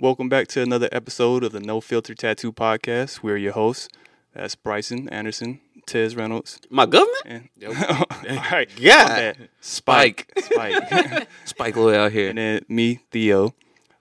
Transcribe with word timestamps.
welcome 0.00 0.28
back 0.28 0.48
to 0.48 0.62
another 0.62 0.88
episode 0.92 1.44
of 1.44 1.52
the 1.52 1.60
No 1.60 1.80
Filter 1.80 2.14
Tattoo 2.14 2.52
Podcast. 2.52 3.22
We're 3.22 3.36
your 3.36 3.52
hosts. 3.52 3.88
That's 4.34 4.54
Bryson 4.54 5.08
Anderson, 5.08 5.60
Tez 5.86 6.14
Reynolds, 6.16 6.60
My 6.70 6.86
government? 6.86 7.22
and 7.26 7.48
all 7.66 8.04
right, 8.52 8.68
Yeah. 8.76 9.02
my 9.02 9.08
bad. 9.08 9.48
Spike, 9.60 10.32
Spike, 10.38 11.28
Spike 11.44 11.76
Lee 11.76 11.96
out 11.96 12.12
here. 12.12 12.28
and 12.30 12.38
then 12.38 12.64
me, 12.68 13.00
Theo. 13.10 13.54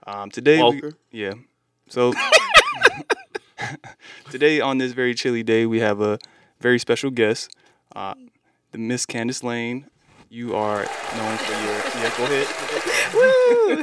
Um, 0.05 0.29
today, 0.29 0.61
we, 0.61 0.81
yeah. 1.11 1.33
So 1.89 2.13
today, 4.29 4.59
on 4.61 4.77
this 4.77 4.91
very 4.93 5.13
chilly 5.15 5.43
day, 5.43 5.65
we 5.65 5.79
have 5.79 5.99
a 6.01 6.19
very 6.59 6.79
special 6.79 7.09
guest, 7.11 7.51
uh, 7.95 8.13
the 8.71 8.77
Miss 8.77 9.05
Kandace 9.05 9.43
Layne. 9.43 9.87
You 10.31 10.55
are 10.55 10.83
known 11.17 11.37
for 11.37 11.51
your 11.53 11.73
yeah. 11.73 12.13
Go 12.17 12.23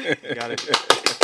ahead. 0.00 0.36
Got 0.36 0.50
it. 0.52 1.15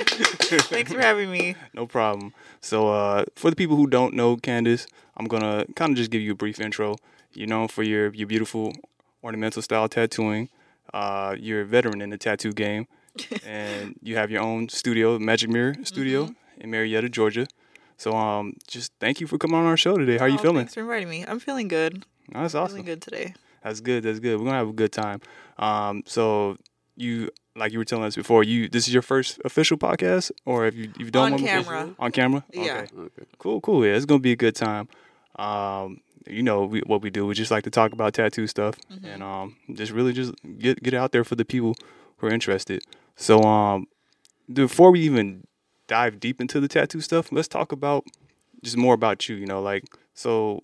Thanks 0.70 0.92
for 0.92 1.00
having 1.00 1.30
me. 1.30 1.54
No 1.74 1.86
problem. 1.86 2.32
So, 2.60 2.88
uh, 2.88 3.24
for 3.36 3.50
the 3.50 3.56
people 3.56 3.76
who 3.76 3.86
don't 3.86 4.14
know 4.14 4.36
Kandace, 4.36 4.86
I'm 5.16 5.26
gonna 5.26 5.64
kind 5.76 5.92
of 5.92 5.96
just 5.96 6.10
give 6.10 6.22
you 6.22 6.32
a 6.32 6.34
brief 6.34 6.60
intro. 6.60 6.96
You're 7.32 7.48
known 7.48 7.68
for 7.68 7.82
your 7.82 8.12
your 8.14 8.26
beautiful 8.26 8.72
ornamental 9.22 9.62
style 9.62 9.88
tattooing. 9.88 10.48
Uh, 10.92 11.36
you're 11.38 11.60
a 11.62 11.64
veteran 11.64 12.00
in 12.00 12.10
the 12.10 12.18
tattoo 12.18 12.52
game, 12.52 12.86
and 13.46 13.94
you 14.02 14.16
have 14.16 14.30
your 14.30 14.42
own 14.42 14.68
studio, 14.68 15.18
Magic 15.18 15.50
Mirror 15.50 15.76
Studio, 15.84 16.24
Mm-hmm. 16.24 16.60
in 16.62 16.70
Marietta, 16.70 17.08
Georgia. 17.08 17.46
So, 17.96 18.16
um, 18.16 18.54
just 18.66 18.92
thank 18.98 19.20
you 19.20 19.26
for 19.26 19.36
coming 19.38 19.56
on 19.56 19.66
our 19.66 19.76
show 19.76 19.96
today. 19.96 20.16
How 20.18 20.24
are 20.24 20.28
you 20.28 20.38
Oh, 20.38 20.42
feeling? 20.42 20.56
Thanks 20.58 20.74
for 20.74 20.80
inviting 20.80 21.08
me. 21.10 21.24
I'm 21.28 21.38
feeling 21.38 21.68
good. 21.68 22.04
Oh, 22.34 22.40
that's 22.40 22.52
Feeling 22.54 22.64
awesome. 22.66 22.82
good 22.82 23.02
today. 23.02 23.34
That's 23.62 23.80
good. 23.80 24.02
That's 24.04 24.18
good. 24.20 24.38
We're 24.38 24.46
gonna 24.46 24.56
have 24.58 24.68
a 24.70 24.72
good 24.72 24.90
time. 24.92 25.20
Um, 25.58 26.02
so 26.06 26.56
you 27.00 27.30
like 27.56 27.72
you 27.72 27.78
were 27.78 27.84
telling 27.84 28.04
us 28.04 28.14
before, 28.16 28.44
you 28.44 28.68
this 28.68 28.86
is 28.86 28.92
your 28.94 29.02
first 29.02 29.40
official 29.44 29.76
podcast, 29.76 30.30
or 30.44 30.64
have 30.66 30.74
you 30.76 30.92
you've 30.98 31.10
done 31.12 31.32
On 31.32 31.32
one 31.32 31.42
before? 31.42 31.62
camera. 31.62 31.94
On 31.98 32.12
camera. 32.12 32.44
Yeah. 32.52 32.62
Okay. 32.92 32.96
Okay. 32.96 33.22
Cool, 33.38 33.60
cool. 33.60 33.84
Yeah, 33.86 33.94
it's 33.96 34.04
gonna 34.06 34.20
be 34.20 34.32
a 34.32 34.36
good 34.36 34.54
time. 34.54 34.88
Um, 35.36 36.00
you 36.26 36.42
know 36.42 36.64
we, 36.66 36.80
what 36.80 37.02
we 37.02 37.10
do. 37.10 37.26
We 37.26 37.34
just 37.34 37.50
like 37.50 37.64
to 37.64 37.70
talk 37.70 37.92
about 37.92 38.14
tattoo 38.14 38.46
stuff, 38.46 38.76
Mm-hmm. 38.92 39.06
and 39.06 39.22
um, 39.22 39.56
just 39.72 39.92
really 39.92 40.12
just 40.12 40.32
get 40.58 40.82
get 40.82 40.94
out 40.94 41.12
there 41.12 41.24
for 41.24 41.34
the 41.36 41.44
people 41.44 41.74
who 42.18 42.26
are 42.28 42.32
interested. 42.32 42.82
So 43.16 43.42
um, 43.42 43.86
before 44.52 44.90
we 44.90 45.00
even 45.00 45.44
dive 45.86 46.20
deep 46.20 46.40
into 46.40 46.60
the 46.60 46.68
tattoo 46.68 47.00
stuff, 47.00 47.32
let's 47.32 47.48
talk 47.48 47.72
about 47.72 48.04
just 48.62 48.76
more 48.76 48.94
about 48.94 49.28
you. 49.28 49.36
You 49.36 49.46
know, 49.46 49.60
like 49.62 49.84
so. 50.14 50.60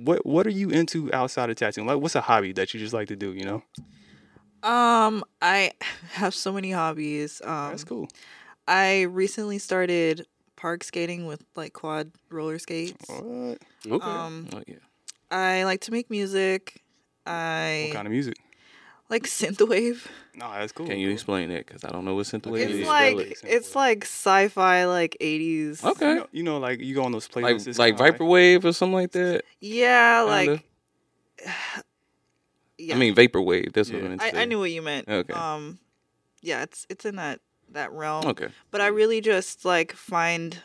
What 0.00 0.24
what 0.24 0.46
are 0.46 0.50
you 0.50 0.70
into 0.70 1.12
outside 1.12 1.50
of 1.50 1.56
tattooing? 1.56 1.88
Like, 1.88 1.98
what's 1.98 2.14
a 2.14 2.20
hobby 2.20 2.52
that 2.52 2.72
you 2.72 2.78
just 2.78 2.92
like 2.94 3.08
to 3.08 3.16
do? 3.16 3.32
You 3.32 3.44
know, 3.44 3.62
Um, 4.62 5.24
I 5.40 5.72
have 6.12 6.34
so 6.34 6.52
many 6.52 6.70
hobbies. 6.72 7.40
Um, 7.44 7.70
that's 7.70 7.84
cool. 7.84 8.08
I 8.66 9.02
recently 9.02 9.58
started 9.58 10.26
park 10.56 10.84
skating 10.84 11.26
with 11.26 11.42
like 11.56 11.72
quad 11.72 12.10
roller 12.30 12.58
skates. 12.58 13.08
What, 13.08 13.58
Okay. 13.86 14.10
Um, 14.10 14.48
oh, 14.52 14.62
yeah. 14.66 14.76
I 15.30 15.64
like 15.64 15.80
to 15.82 15.92
make 15.92 16.10
music. 16.10 16.82
I 17.26 17.80
what 17.84 17.94
kind 17.94 18.06
of 18.06 18.12
music? 18.12 18.36
like 19.08 19.24
synthwave. 19.24 20.06
No, 20.34 20.50
that's 20.52 20.72
cool. 20.72 20.86
Can 20.86 20.98
you 20.98 21.10
explain 21.10 21.50
it? 21.50 21.66
Because 21.66 21.84
I 21.84 21.90
don't 21.90 22.04
know 22.04 22.14
what 22.14 22.26
synthwave 22.26 22.60
It's 22.60 22.74
is. 22.74 22.80
yeah, 22.80 22.88
like 22.88 23.16
really 23.16 23.34
it's 23.44 23.74
like 23.74 24.04
sci-fi, 24.04 24.84
like 24.84 25.16
'80s. 25.20 25.82
You 25.82 25.90
Okay. 25.90 26.14
know, 26.14 26.26
you 26.32 26.42
know, 26.42 26.58
like 26.58 26.80
you 26.80 26.94
go 26.94 27.04
on 27.04 27.12
those 27.12 27.28
Like 27.34 27.56
playlists. 27.56 27.66
it's 27.68 27.78
like 27.78 27.96
kinda 27.96 28.12
vaporwave 28.12 28.64
or 28.64 28.72
something 28.72 28.94
like 28.94 29.12
that. 29.12 29.44
Yeah, 29.60 30.24
Kinda? 30.26 30.52
like. 30.52 30.64
Yeah. 32.78 32.94
I 32.94 32.98
mean 32.98 33.14
vaporwave. 33.14 33.72
That's 33.72 33.90
what 33.90 34.02
I 34.02 34.08
meant 34.08 34.20
to 34.20 34.26
I, 34.26 34.30
say. 34.30 34.42
I 34.42 34.44
knew 34.44 34.58
what 34.58 34.70
you 34.70 34.82
meant. 34.82 35.08
Okay. 35.08 35.32
Um, 35.32 35.78
yeah, 36.42 36.62
it's 36.62 36.86
it's 36.88 37.04
in 37.04 37.16
that 37.16 37.40
that 37.72 37.92
realm. 37.92 38.26
Okay. 38.26 38.48
But 38.70 38.80
I 38.80 38.86
really 38.86 39.20
just 39.20 39.64
like 39.64 39.92
find 39.92 40.58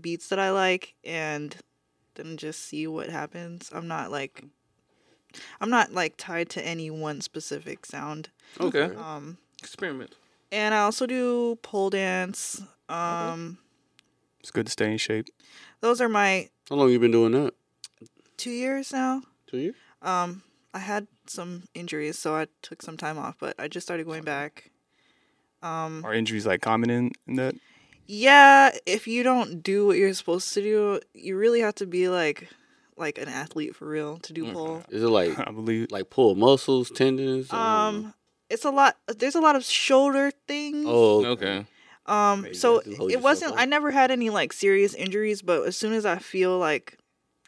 beats 0.00 0.28
that 0.28 0.38
I 0.38 0.50
like 0.50 0.94
and 1.04 1.56
then 2.14 2.36
just 2.36 2.60
see 2.64 2.86
what 2.86 3.08
happens. 3.10 3.70
I'm 3.72 3.86
not 3.88 4.10
like 4.10 4.44
I'm 5.60 5.70
not 5.70 5.92
like 5.92 6.14
tied 6.16 6.48
to 6.50 6.66
any 6.66 6.90
one 6.90 7.20
specific 7.20 7.86
sound. 7.86 8.30
Okay. 8.60 8.90
Um 8.96 9.38
Experiment. 9.62 10.14
and 10.52 10.74
I 10.74 10.80
also 10.80 11.06
do 11.06 11.56
pole 11.62 11.90
dance. 11.90 12.62
Um 12.88 13.58
It's 14.40 14.50
good 14.50 14.66
to 14.66 14.72
stay 14.72 14.90
in 14.90 14.98
shape. 14.98 15.26
those 15.80 16.00
are 16.00 16.08
my 16.08 16.48
How 16.68 16.76
long 16.76 16.90
you 16.90 16.98
been 16.98 17.10
doing 17.10 17.32
that? 17.32 17.54
2 18.38 18.50
years 18.50 18.92
now. 18.92 19.22
Two 19.46 19.58
years? 19.58 19.74
Um 20.02 20.42
I 20.74 20.80
had 20.80 21.06
some 21.26 21.64
injuries 21.74 22.18
so 22.18 22.34
I 22.34 22.46
took 22.62 22.82
some 22.82 22.96
time 22.96 23.18
off, 23.18 23.36
but 23.38 23.54
I 23.58 23.68
just 23.68 23.86
started 23.86 24.06
going 24.06 24.22
back. 24.22 24.70
Um 25.62 26.04
Are 26.04 26.14
injuries 26.14 26.46
like 26.46 26.60
common 26.62 26.90
in, 26.90 27.12
in 27.26 27.34
that? 27.36 27.54
Yeah, 28.06 28.70
if 28.86 29.06
you 29.06 29.22
don't 29.22 29.62
do 29.62 29.86
what 29.86 29.98
you're 29.98 30.14
supposed 30.14 30.52
to 30.54 30.62
do, 30.62 31.00
you 31.14 31.36
really 31.36 31.60
have 31.60 31.74
to 31.76 31.86
be 31.86 32.08
like 32.08 32.48
like 32.96 33.18
an 33.18 33.28
athlete 33.28 33.76
for 33.76 33.86
real 33.88 34.18
to 34.18 34.32
do 34.32 34.52
pull. 34.52 34.82
Is 34.90 35.02
it 35.02 35.08
like 35.08 35.38
I 35.46 35.50
believe. 35.50 35.90
like 35.90 36.10
pull 36.10 36.34
muscles, 36.34 36.90
tendons? 36.90 37.52
or- 37.52 37.56
Um 37.56 38.14
it's 38.50 38.64
a 38.64 38.70
lot 38.70 38.96
there's 39.18 39.34
a 39.34 39.40
lot 39.40 39.56
of 39.56 39.64
shoulder 39.64 40.30
things. 40.46 40.84
Oh, 40.88 41.24
Okay. 41.26 41.66
Um 42.06 42.42
Maybe 42.42 42.54
so 42.54 42.70
you 42.70 42.76
have 42.76 42.84
to 42.84 42.96
hold 42.96 43.12
it 43.12 43.20
wasn't 43.20 43.52
up. 43.52 43.58
I 43.60 43.64
never 43.66 43.90
had 43.90 44.10
any 44.10 44.30
like 44.30 44.52
serious 44.52 44.94
injuries, 44.94 45.42
but 45.42 45.66
as 45.66 45.76
soon 45.76 45.92
as 45.92 46.06
I 46.06 46.18
feel 46.18 46.56
like 46.58 46.96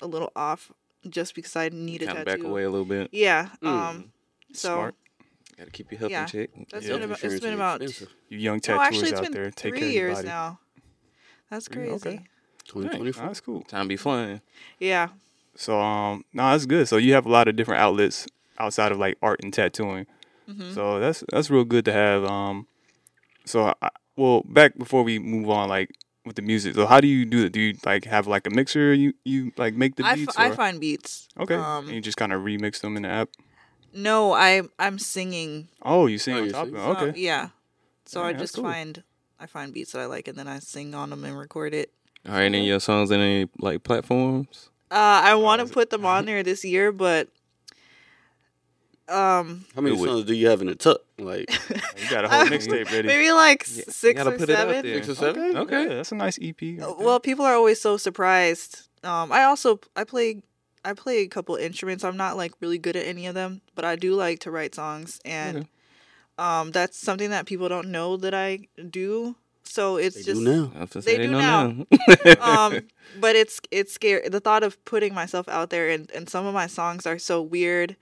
a 0.02 0.06
little 0.06 0.32
off 0.36 0.72
just 1.08 1.34
because 1.34 1.56
I 1.56 1.68
need 1.70 2.02
a 2.02 2.06
Kind 2.06 2.18
of 2.18 2.24
tattoo. 2.26 2.42
back 2.42 2.48
away 2.50 2.64
a 2.64 2.70
little 2.70 2.84
bit. 2.86 3.08
Yeah. 3.12 3.48
Mm. 3.62 3.68
Um 3.68 4.12
so 4.52 4.74
Smart. 4.74 4.94
Got 5.56 5.64
to 5.66 5.70
keep 5.70 5.90
your 5.92 5.98
health 6.00 6.10
Yeah. 6.10 6.22
in 6.22 6.26
check. 6.28 6.50
that's 6.70 6.86
Yeah. 6.86 6.92
been 6.94 7.02
about, 7.02 7.14
it's 7.16 7.22
Insurance 7.24 7.44
been 7.44 7.54
about 7.54 7.82
expensive. 7.82 8.14
You 8.30 8.38
young 8.38 8.60
No, 8.66 8.80
actually 8.80 9.08
it's 9.10 9.12
out 9.18 9.22
been 9.24 9.32
there, 9.32 9.50
take 9.50 9.72
3 9.74 9.78
care 9.80 9.88
of 9.88 9.94
your 9.94 10.02
years 10.06 10.16
body. 10.16 10.28
now. 10.28 10.58
That's 11.50 11.68
crazy. 11.68 11.90
okay. 11.92 12.20
2024. 12.66 13.26
That's 13.26 13.40
cool. 13.40 13.62
Time 13.62 13.88
be 13.88 13.96
flying. 13.96 14.40
Yeah. 14.78 15.08
So 15.56 15.78
um, 15.80 16.24
no, 16.32 16.50
that's 16.50 16.64
good. 16.66 16.88
So 16.88 16.96
you 16.96 17.12
have 17.14 17.26
a 17.26 17.28
lot 17.28 17.48
of 17.48 17.56
different 17.56 17.80
outlets 17.82 18.26
outside 18.58 18.92
of 18.92 18.98
like 18.98 19.18
art 19.20 19.40
and 19.42 19.52
tattooing. 19.52 20.06
Mhm. 20.48 20.72
So 20.74 20.98
that's 21.00 21.24
that's 21.30 21.50
real 21.50 21.64
good 21.64 21.84
to 21.86 21.92
have. 21.92 22.24
Um, 22.24 22.66
so 23.44 23.74
I, 23.82 23.88
well, 24.16 24.42
back 24.48 24.78
before 24.78 25.02
we 25.02 25.18
move 25.18 25.50
on, 25.50 25.68
like 25.68 25.90
with 26.24 26.36
the 26.36 26.42
music. 26.42 26.74
So 26.74 26.86
how 26.86 27.00
do 27.00 27.08
you 27.08 27.24
do 27.24 27.44
it? 27.44 27.52
Do 27.52 27.60
you 27.60 27.74
like 27.84 28.04
have 28.04 28.26
like 28.26 28.46
a 28.46 28.50
mixer? 28.50 28.92
You 28.94 29.14
you 29.24 29.52
like 29.56 29.74
make 29.74 29.96
the 29.96 30.04
I, 30.04 30.12
f- 30.12 30.18
beats? 30.18 30.38
I 30.38 30.50
find 30.50 30.80
beats. 30.80 31.28
okay. 31.38 31.54
Um, 31.56 31.86
and 31.86 31.94
you 31.94 32.00
just 32.00 32.16
kind 32.16 32.32
of 32.32 32.42
remix 32.42 32.80
them 32.80 32.96
in 32.96 33.02
the 33.02 33.08
app. 33.08 33.28
No, 33.92 34.32
I 34.32 34.62
I'm 34.78 34.98
singing. 34.98 35.68
Oh, 35.82 36.06
you 36.06 36.18
sing 36.18 36.34
Oh, 36.34 36.38
on 36.38 36.44
you 36.46 36.52
top 36.52 36.66
sing? 36.66 36.76
of 36.76 36.98
it. 36.98 37.02
Okay. 37.10 37.20
yeah. 37.20 37.48
So 38.06 38.22
I 38.22 38.32
just 38.32 38.54
cool. 38.54 38.64
find 38.64 39.02
I 39.38 39.46
find 39.46 39.72
beats 39.72 39.92
that 39.92 40.00
I 40.00 40.06
like 40.06 40.28
and 40.28 40.36
then 40.38 40.48
I 40.48 40.58
sing 40.58 40.94
on 40.94 41.10
them 41.10 41.24
and 41.24 41.38
record 41.38 41.74
it. 41.74 41.92
Are 42.28 42.40
any 42.40 42.60
of 42.60 42.66
your 42.66 42.80
songs 42.80 43.10
in 43.10 43.20
any 43.20 43.48
like 43.58 43.82
platforms? 43.82 44.68
Uh, 44.90 45.22
I 45.24 45.34
want 45.36 45.66
to 45.66 45.72
put 45.72 45.90
them 45.90 46.04
on 46.04 46.24
there 46.26 46.42
this 46.42 46.64
year, 46.64 46.92
but 46.92 47.28
um, 49.10 49.64
How 49.74 49.80
many 49.80 49.96
songs 49.96 50.24
do 50.24 50.34
you 50.34 50.48
have 50.48 50.60
in 50.60 50.68
the 50.68 50.74
tuck? 50.74 51.00
Like 51.18 51.50
You 51.70 52.10
got 52.10 52.24
a 52.24 52.28
whole 52.28 52.44
mixtape 52.46 52.90
ready. 52.92 53.08
maybe 53.08 53.32
like 53.32 53.66
Yeah, 53.68 53.76
you 53.86 53.92
six 53.92 54.16
gotta 54.18 54.30
or 54.34 54.38
put 54.38 54.48
it 54.50 54.56
out 54.56 54.68
seven. 54.68 54.82
there. 54.86 54.94
six 55.02 55.08
or 55.08 55.14
seven? 55.14 55.42
Okay. 55.56 55.58
Okay. 55.58 55.82
yeah, 55.88 55.94
that's 55.96 56.12
a 56.12 56.14
nice 56.14 56.38
EP. 56.40 56.56
right 56.60 56.80
Uh, 56.80 56.86
there. 56.96 57.06
Well, 57.06 57.20
people 57.20 57.44
are 57.44 57.54
always 57.54 57.80
so 57.80 57.96
surprised. 57.96 58.88
Um, 59.02 59.32
I 59.32 59.44
also 59.44 59.80
I 59.96 60.04
play 60.04 60.42
I 60.84 60.94
play 60.94 61.18
a 61.20 61.28
couple 61.28 61.56
instruments. 61.56 62.04
I'm 62.04 62.16
not 62.16 62.36
like 62.36 62.52
really 62.60 62.78
good 62.78 62.96
at 62.96 63.06
any 63.06 63.26
of 63.26 63.34
them, 63.34 63.60
but 63.74 63.84
I 63.84 63.96
do 63.96 64.14
like 64.14 64.40
to 64.40 64.50
write 64.50 64.74
songs, 64.74 65.20
and 65.24 65.58
Okay. 65.58 65.68
um, 66.38 66.70
that's 66.70 66.96
something 66.98 67.30
that 67.30 67.46
people 67.46 67.68
don't 67.68 67.88
know 67.88 68.16
that 68.16 68.32
I 68.34 68.60
do. 68.88 69.36
So 69.64 69.96
it's 69.98 70.16
they 70.16 70.22
just 70.22 70.42
do 70.44 70.50
now. 70.50 70.72
I 70.74 70.80
was 70.80 70.90
gonna 70.90 71.02
They 71.04 71.18
do 71.18 71.30
know 71.30 71.38
now. 71.38 71.66
now. 71.68 71.86
um 72.40 72.80
but 73.20 73.36
it's 73.36 73.60
it's 73.70 73.92
scary 73.92 74.28
the 74.28 74.40
thought 74.40 74.62
of 74.62 74.82
putting 74.84 75.14
myself 75.14 75.48
out 75.48 75.70
there 75.70 75.88
and 75.90 76.10
and 76.12 76.28
some 76.28 76.46
of 76.46 76.54
my 76.54 76.66
songs 76.66 77.06
are 77.06 77.18
so 77.18 77.40
weird 77.42 77.94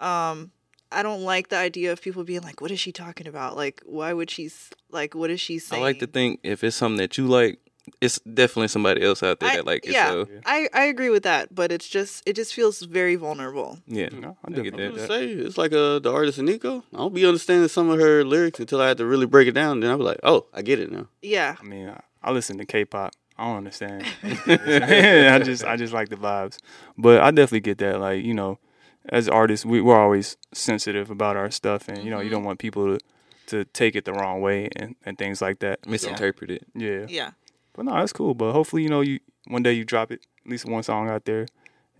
um 0.00 0.50
i 0.92 1.02
don't 1.02 1.22
like 1.22 1.48
the 1.48 1.56
idea 1.56 1.92
of 1.92 2.00
people 2.00 2.24
being 2.24 2.40
like 2.42 2.60
what 2.60 2.70
is 2.70 2.80
she 2.80 2.92
talking 2.92 3.26
about 3.26 3.56
like 3.56 3.82
why 3.84 4.12
would 4.12 4.30
she 4.30 4.46
s- 4.46 4.70
like 4.90 5.14
what 5.14 5.30
is 5.30 5.40
she 5.40 5.58
saying?" 5.58 5.82
I 5.82 5.86
like 5.86 5.98
to 6.00 6.06
think 6.06 6.40
if 6.42 6.62
it's 6.64 6.76
something 6.76 6.98
that 6.98 7.18
you 7.18 7.26
like, 7.26 7.58
it's 8.00 8.18
definitely 8.20 8.68
somebody 8.68 9.02
else 9.02 9.22
out 9.22 9.40
there 9.40 9.50
I- 9.50 9.56
that 9.56 9.66
like 9.66 9.84
it. 9.86 9.92
yeah. 9.92 10.08
So 10.08 10.26
i 10.46 10.68
i 10.72 10.84
agree 10.84 11.10
with 11.10 11.22
that 11.24 11.54
but 11.54 11.72
it's 11.72 11.88
just 11.88 12.22
it 12.28 12.34
just 12.36 12.54
feels 12.54 12.80
very 12.82 13.16
vulnerable 13.16 13.78
yeah, 13.86 14.08
No, 14.12 14.36
I 14.44 14.52
I 14.52 14.54
do 14.54 14.62
get 14.62 14.76
get 14.76 14.80
I 14.86 14.90
was 14.92 15.02
that. 15.02 15.08
gonna 15.08 15.20
say 15.20 15.32
it's 15.32 15.58
like 15.58 15.72
uh, 15.72 15.98
the 15.98 16.12
artist 16.12 16.38
Nico. 16.38 16.84
I 16.94 16.98
don't 16.98 17.14
be 17.14 17.26
understanding 17.26 17.68
some 17.68 17.90
of 17.90 17.98
her 17.98 18.24
lyrics 18.24 18.60
until 18.60 18.80
I 18.80 18.88
had 18.88 18.98
to 18.98 19.06
really 19.06 19.26
break 19.26 19.48
it 19.48 19.52
down. 19.54 19.80
Then 19.80 19.90
I 19.90 19.94
was 19.94 20.06
like, 20.06 20.20
oh, 20.22 20.46
I 20.54 20.62
get 20.62 20.78
it 20.80 20.90
now. 20.92 21.06
yeah 21.22 21.56
I 21.60 21.64
mean, 21.64 21.88
I, 21.88 22.00
I 22.22 22.30
listen 22.32 22.56
to 22.58 22.66
K-pop. 22.66 23.12
I 23.38 23.44
don't 23.46 23.56
understand. 23.58 24.04
I 24.46 25.38
just 25.44 25.64
I 25.64 25.76
just 25.76 25.92
like 25.92 26.08
the 26.08 26.16
vibes, 26.16 26.58
but 26.96 27.20
I 27.22 27.30
definitely 27.30 27.60
get 27.60 27.78
that. 27.78 28.00
Like 28.00 28.24
you 28.24 28.34
know, 28.34 28.58
as 29.10 29.28
artists, 29.28 29.64
we, 29.66 29.80
we're 29.80 29.98
always 29.98 30.36
sensitive 30.52 31.10
about 31.10 31.36
our 31.36 31.50
stuff, 31.50 31.88
and 31.88 32.04
you 32.04 32.10
know, 32.10 32.20
you 32.20 32.28
Mhm. 32.28 32.32
don't 32.32 32.44
want 32.44 32.58
people 32.58 32.96
to 32.96 33.04
to 33.46 33.64
take 33.64 33.96
it 33.96 34.04
the 34.04 34.12
wrong 34.12 34.42
way 34.42 34.68
and, 34.76 34.94
and 35.06 35.16
things 35.16 35.40
like 35.40 35.60
that. 35.60 35.86
Misinterpret 35.86 36.50
it. 36.50 36.66
Yeah, 36.74 37.06
yeah 37.08 37.30
but 37.72 37.86
no, 37.86 37.94
that's 37.94 38.12
cool. 38.12 38.34
But 38.34 38.52
hopefully, 38.52 38.82
you 38.82 38.90
know, 38.90 39.00
you 39.00 39.20
one 39.46 39.62
day 39.62 39.72
you 39.72 39.84
drop 39.84 40.10
it 40.10 40.20
at 40.44 40.50
least 40.50 40.66
one 40.66 40.82
song 40.82 41.08
out 41.08 41.24
there, 41.24 41.46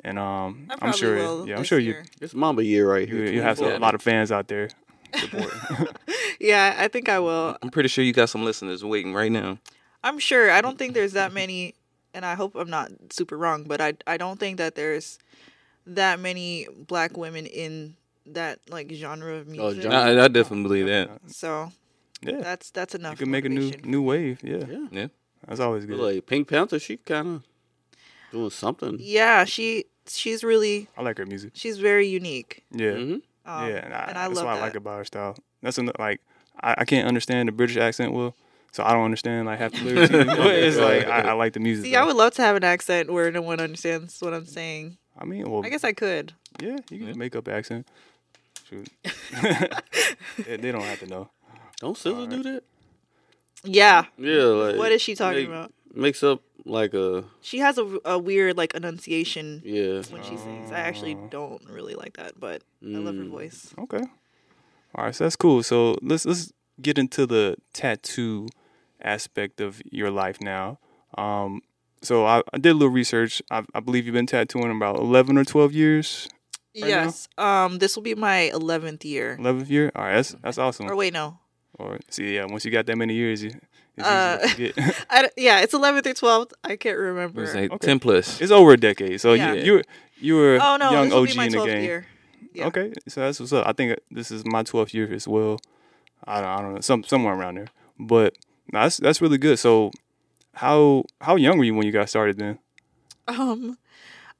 and 0.05 0.19
um, 0.19 0.67
i 0.71 0.87
I'm 0.87 0.93
sure, 0.93 1.15
will 1.15 1.49
yeah, 1.49 1.57
I'm 1.57 1.65
sure 1.65 1.79
year. 1.79 2.05
It's 2.21 2.35
Mamba 2.35 2.65
year 2.65 2.91
right 2.91 3.09
you 3.09 3.17
here. 3.17 3.27
you 3.27 3.33
you 3.37 3.43
have 3.43 3.57
24. 3.59 3.77
a 3.77 3.81
lot 3.81 3.95
of 3.95 4.03
fans 4.03 4.31
out 4.33 4.49
there. 4.49 4.69
Yeah, 6.41 6.77
I 6.79 6.89
think 6.89 7.09
I 7.09 7.19
will. 7.19 7.57
I'm 7.63 7.71
pretty 7.71 7.89
sure 7.89 8.05
you 8.05 8.13
got 8.13 8.29
some 8.29 8.45
listeners 8.45 8.85
waiting 8.85 9.13
right 9.13 9.33
now. 9.33 9.59
I'm 10.05 10.19
sure. 10.21 10.51
I 10.51 10.61
don't 10.61 10.79
think 10.79 10.95
there's 10.95 11.15
that 11.15 11.33
many, 11.33 11.75
and 12.15 12.25
I 12.25 12.35
hope 12.35 12.55
I'm 12.55 12.71
not 12.71 12.91
super 13.11 13.37
wrong, 13.37 13.65
but 13.65 13.81
I 13.81 13.95
I 14.07 14.17
don't 14.17 14.39
think 14.39 14.59
that 14.59 14.75
there's 14.75 15.19
that 15.89 16.21
many 16.21 16.67
black 16.87 17.17
women 17.17 17.47
in 17.47 17.97
that 18.27 18.61
like 18.69 18.91
genre 18.93 19.35
of 19.37 19.49
Oh, 19.49 19.53
music. 19.53 19.83
genre. 19.83 19.99
I, 19.99 20.25
I 20.25 20.29
definitely 20.29 20.63
believe 20.65 20.87
that. 20.87 21.11
So 21.29 21.73
Yeah, 22.23 22.41
that's 22.41 22.71
that's 22.71 22.95
enough. 22.95 23.13
you 23.13 23.17
can 23.17 23.31
make 23.31 23.45
a 23.45 23.49
new 23.49 23.73
new 23.85 24.03
wave. 24.03 24.41
Yeah, 24.43 24.65
Yeah. 24.69 24.87
Yeah. 24.91 25.07
that's 25.47 25.61
always 25.61 25.87
But, 25.87 25.97
good. 25.97 26.15
like 26.17 26.27
PinkPantheress, 26.27 26.83
she 26.83 26.97
kind 26.99 27.29
of 27.37 27.43
doing 28.31 28.51
something. 28.51 28.97
Yeah, 29.01 29.45
she 29.45 29.85
she's 30.07 30.43
really 30.45 30.89
I 30.97 31.03
like 31.03 31.19
her 31.19 31.27
music. 31.27 31.53
she's 31.55 31.79
very 31.79 32.07
unique. 32.07 32.65
Yeah, 32.71 32.93
hmm 32.95 33.13
Um, 33.13 33.23
yeah, 33.45 33.85
and 33.85 33.95
I, 33.95 34.05
and 34.09 34.19
I 34.19 34.29
that's 34.29 34.37
love 34.37 34.45
what 34.47 34.55
that. 34.55 34.59
I 34.59 34.61
like 34.67 34.75
about 34.77 34.99
her 34.99 35.05
style. 35.05 35.37
That's 35.63 35.79
an, 35.79 35.91
like 35.99 36.21
I, 36.61 36.75
I 36.79 36.85
can't 36.85 37.09
understand 37.09 37.49
the 37.49 37.53
British 37.53 37.77
accent 37.79 38.13
well, 38.13 38.35
so 38.73 38.85
I 38.85 38.93
don't 38.93 39.05
understand 39.05 39.47
like 39.47 39.59
half 39.59 39.73
the 39.73 39.85
lyrics. 39.85 40.11
either, 40.13 40.25
but 40.37 40.55
it's 40.55 40.77
like 40.77 41.07
I, 41.07 41.31
I 41.31 41.33
like 41.33 41.53
the 41.55 41.61
music. 41.61 41.87
See, 41.87 41.93
though. 41.93 42.03
I 42.03 42.05
would 42.05 42.17
love 42.17 42.35
to 42.35 42.43
have 42.43 42.57
an 42.57 42.65
accent 42.65 43.11
where 43.11 43.31
no 43.33 43.41
one 43.43 43.59
understands 43.61 44.21
what 44.21 44.35
I'm 44.35 44.45
saying. 44.47 44.99
I 45.19 45.25
mean, 45.25 45.51
well, 45.51 45.65
I 45.65 45.69
guess 45.69 45.85
I 45.85 45.93
could. 45.93 46.33
yeah, 46.61 46.77
you 46.91 46.99
can 46.99 47.09
Yeah. 47.09 47.15
make 47.15 47.35
up 47.37 47.49
accent. 47.49 47.87
Shoot, 48.69 48.89
they, 50.47 50.57
they 50.57 50.73
don't 50.73 50.83
have 50.83 51.01
to 51.01 51.07
know. 51.07 51.29
Don't 51.81 51.97
SZA 51.97 52.13
Alright. 52.13 52.31
do 52.31 52.43
that? 52.45 52.63
Yeah. 53.65 54.05
Yeah, 54.19 54.43
like 54.45 54.77
What 54.77 54.93
is 54.93 55.03
she 55.03 55.15
talking 55.15 55.41
make- 55.41 55.49
about? 55.49 55.73
Mix 55.95 56.23
up 56.23 56.43
like 56.65 56.93
a 56.93 57.25
She 57.41 57.59
has 57.61 57.79
a, 57.79 57.99
a 58.05 58.19
weird 58.19 58.57
like 58.59 58.75
enunciation 58.75 59.63
yeah. 59.65 60.03
when 60.11 60.23
she 60.23 60.37
sings. 60.37 60.71
I 60.71 60.81
actually 60.81 61.15
Oh. 61.15 61.29
don't 61.31 61.65
really 61.69 61.95
like 61.95 62.17
that, 62.19 62.39
but 62.39 62.63
I 62.85 62.87
love 62.99 63.17
her 63.17 63.23
Mm. 63.25 63.31
voice. 63.31 63.73
Okay, 63.79 64.03
all 64.95 65.05
right, 65.05 65.15
so 65.15 65.25
that's 65.25 65.37
cool. 65.37 65.63
So 65.63 65.97
let's 66.03 66.27
let's 66.27 66.53
get 66.83 66.99
into 66.99 67.27
the 67.27 67.57
tattoo 67.73 68.49
aspect 69.01 69.61
of 69.61 69.81
your 69.91 70.11
life 70.11 70.41
now. 70.43 70.79
Um, 71.17 71.63
so 72.03 72.27
I, 72.27 72.43
I 72.53 72.59
did 72.59 72.71
a 72.71 72.75
little 72.75 72.93
research. 72.93 73.43
I, 73.51 73.65
I 73.75 73.81
believe 73.81 74.07
you've 74.07 74.15
been 74.15 74.27
tattooing 74.27 74.71
about 74.71 74.97
eleven 74.97 75.37
or 75.39 75.45
twelve 75.45 75.73
years. 75.73 76.29
Right 76.75 76.83
now? 76.83 76.87
yes. 77.05 77.29
Um, 77.39 77.79
this 77.79 77.97
will 77.97 78.03
be 78.05 78.15
my 78.15 78.51
eleventh 78.53 79.05
year. 79.05 79.37
Eleventh 79.39 79.69
year. 79.71 79.91
All 79.97 80.05
right, 80.05 80.15
that's 80.17 80.37
that's 80.43 80.59
awesome. 80.59 80.89
Or 80.91 80.97
wait, 80.97 81.13
no. 81.13 81.39
Or 81.79 81.99
see, 82.11 82.35
yeah, 82.37 82.45
once 82.45 82.65
you 82.65 82.71
got 82.71 82.87
that 82.87 82.97
many 82.97 83.15
years, 83.15 83.43
you, 83.43 83.53
Uh, 84.01 84.39
easy 84.45 84.73
to 84.73 84.73
forget. 84.83 85.07
I 85.11 85.23
d- 85.23 85.29
yeah, 85.37 85.61
it's 85.61 85.75
eleventh 85.75 86.07
or 86.07 86.15
twelfth. 86.15 86.53
I 86.65 86.77
can't 86.77 86.99
remember. 86.99 87.43
It's 87.43 87.55
like 87.55 87.73
Okay. 87.73 87.87
10 87.87 87.99
plus. 88.01 88.41
it's 88.41 88.53
over 88.53 88.73
a 88.73 88.77
decade. 88.77 89.21
So 89.21 89.33
Yeah. 89.35 89.53
you 89.55 89.63
you 89.77 89.83
you 90.21 90.35
were 90.37 90.59
oh 90.63 90.77
no, 90.77 90.91
young 90.93 91.13
OG 91.13 91.31
in 91.37 91.53
the 91.53 91.65
game. 91.65 92.05
Yeah. 92.55 92.67
Okay, 92.67 92.93
so 93.09 93.21
that's 93.21 93.39
what's 93.39 93.53
up. 93.53 93.67
I 93.67 93.73
think 93.73 93.99
this 94.11 94.31
is 94.31 94.45
my 94.45 94.63
twelfth 94.63 94.95
year 94.95 95.13
as 95.13 95.27
well. 95.29 95.59
I 96.25 96.41
don't, 96.41 96.51
I 96.51 96.61
don't 96.63 96.75
know, 96.75 96.81
some 96.81 97.03
somewhere 97.05 97.35
around 97.35 97.57
there. 97.57 97.69
But 97.99 98.35
no, 98.73 98.81
that's 98.81 98.97
that's 98.99 99.21
really 99.21 99.39
good. 99.39 99.59
So 99.59 99.91
how 100.55 101.05
how 101.21 101.37
young 101.37 101.59
were 101.59 101.65
you 101.65 101.75
when 101.75 101.87
you 101.87 101.93
got 101.93 102.09
started 102.09 102.39
then? 102.39 102.59
Um, 103.27 103.79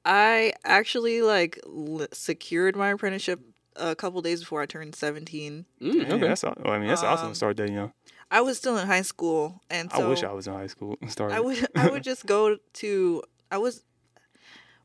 I 0.05 0.53
actually 0.65 1.21
like 1.21 1.59
l- 1.65 2.07
secured 2.11 2.75
my 2.75 2.89
apprenticeship 2.89 3.39
a 3.75 3.95
couple 3.95 4.21
days 4.21 4.39
before 4.41 4.61
I 4.61 4.65
turned 4.65 4.95
seventeen. 4.95 5.65
Mm. 5.81 6.09
Yeah, 6.09 6.17
that's 6.17 6.43
aw- 6.43 6.55
I 6.65 6.79
mean 6.79 6.87
that's 6.87 7.03
awesome 7.03 7.27
Um, 7.27 7.33
to 7.33 7.37
start 7.37 7.57
that 7.57 7.69
young. 7.69 7.93
I 8.31 8.41
was 8.41 8.57
still 8.57 8.77
in 8.77 8.87
high 8.87 9.01
school, 9.03 9.61
and 9.69 9.91
so 9.91 10.03
I 10.03 10.07
wish 10.07 10.23
I 10.23 10.31
was 10.33 10.47
in 10.47 10.53
high 10.53 10.67
school 10.67 10.97
and 11.01 11.11
started. 11.11 11.35
I 11.35 11.39
would 11.39 11.67
I 11.75 11.89
would 11.89 12.03
just 12.03 12.25
go 12.25 12.57
to 12.73 13.23
I 13.51 13.57
was 13.57 13.83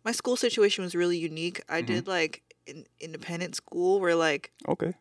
my 0.05 0.13
school 0.13 0.37
situation 0.37 0.85
was 0.85 0.95
really 0.95 1.17
unique. 1.19 1.63
I 1.69 1.83
Mhm. 1.83 1.87
did 1.87 2.09
like 2.09 2.43
an 2.69 2.85
independent 3.01 3.55
school 3.55 4.01
where 4.01 4.15
like 4.15 4.53
okay. 4.69 4.95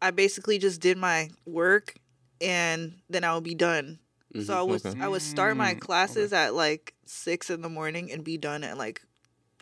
I 0.00 0.12
basically 0.12 0.58
just 0.58 0.80
did 0.80 0.96
my 0.96 1.30
work 1.44 1.94
and 2.40 3.00
then 3.10 3.24
I 3.24 3.34
would 3.34 3.42
be 3.44 3.54
done. 3.56 3.98
So 4.46 4.58
I 4.58 4.62
was 4.62 4.84
Okay. 4.86 5.00
I 5.00 5.08
would 5.08 5.22
start 5.22 5.56
my 5.56 5.72
Mm, 5.72 5.76
okay. 5.76 5.80
classes 5.80 6.32
at 6.32 6.54
like 6.54 6.94
six 7.06 7.50
in 7.50 7.62
the 7.62 7.68
morning 7.68 8.10
and 8.12 8.22
be 8.24 8.36
done 8.38 8.64
at 8.64 8.76
like 8.78 9.02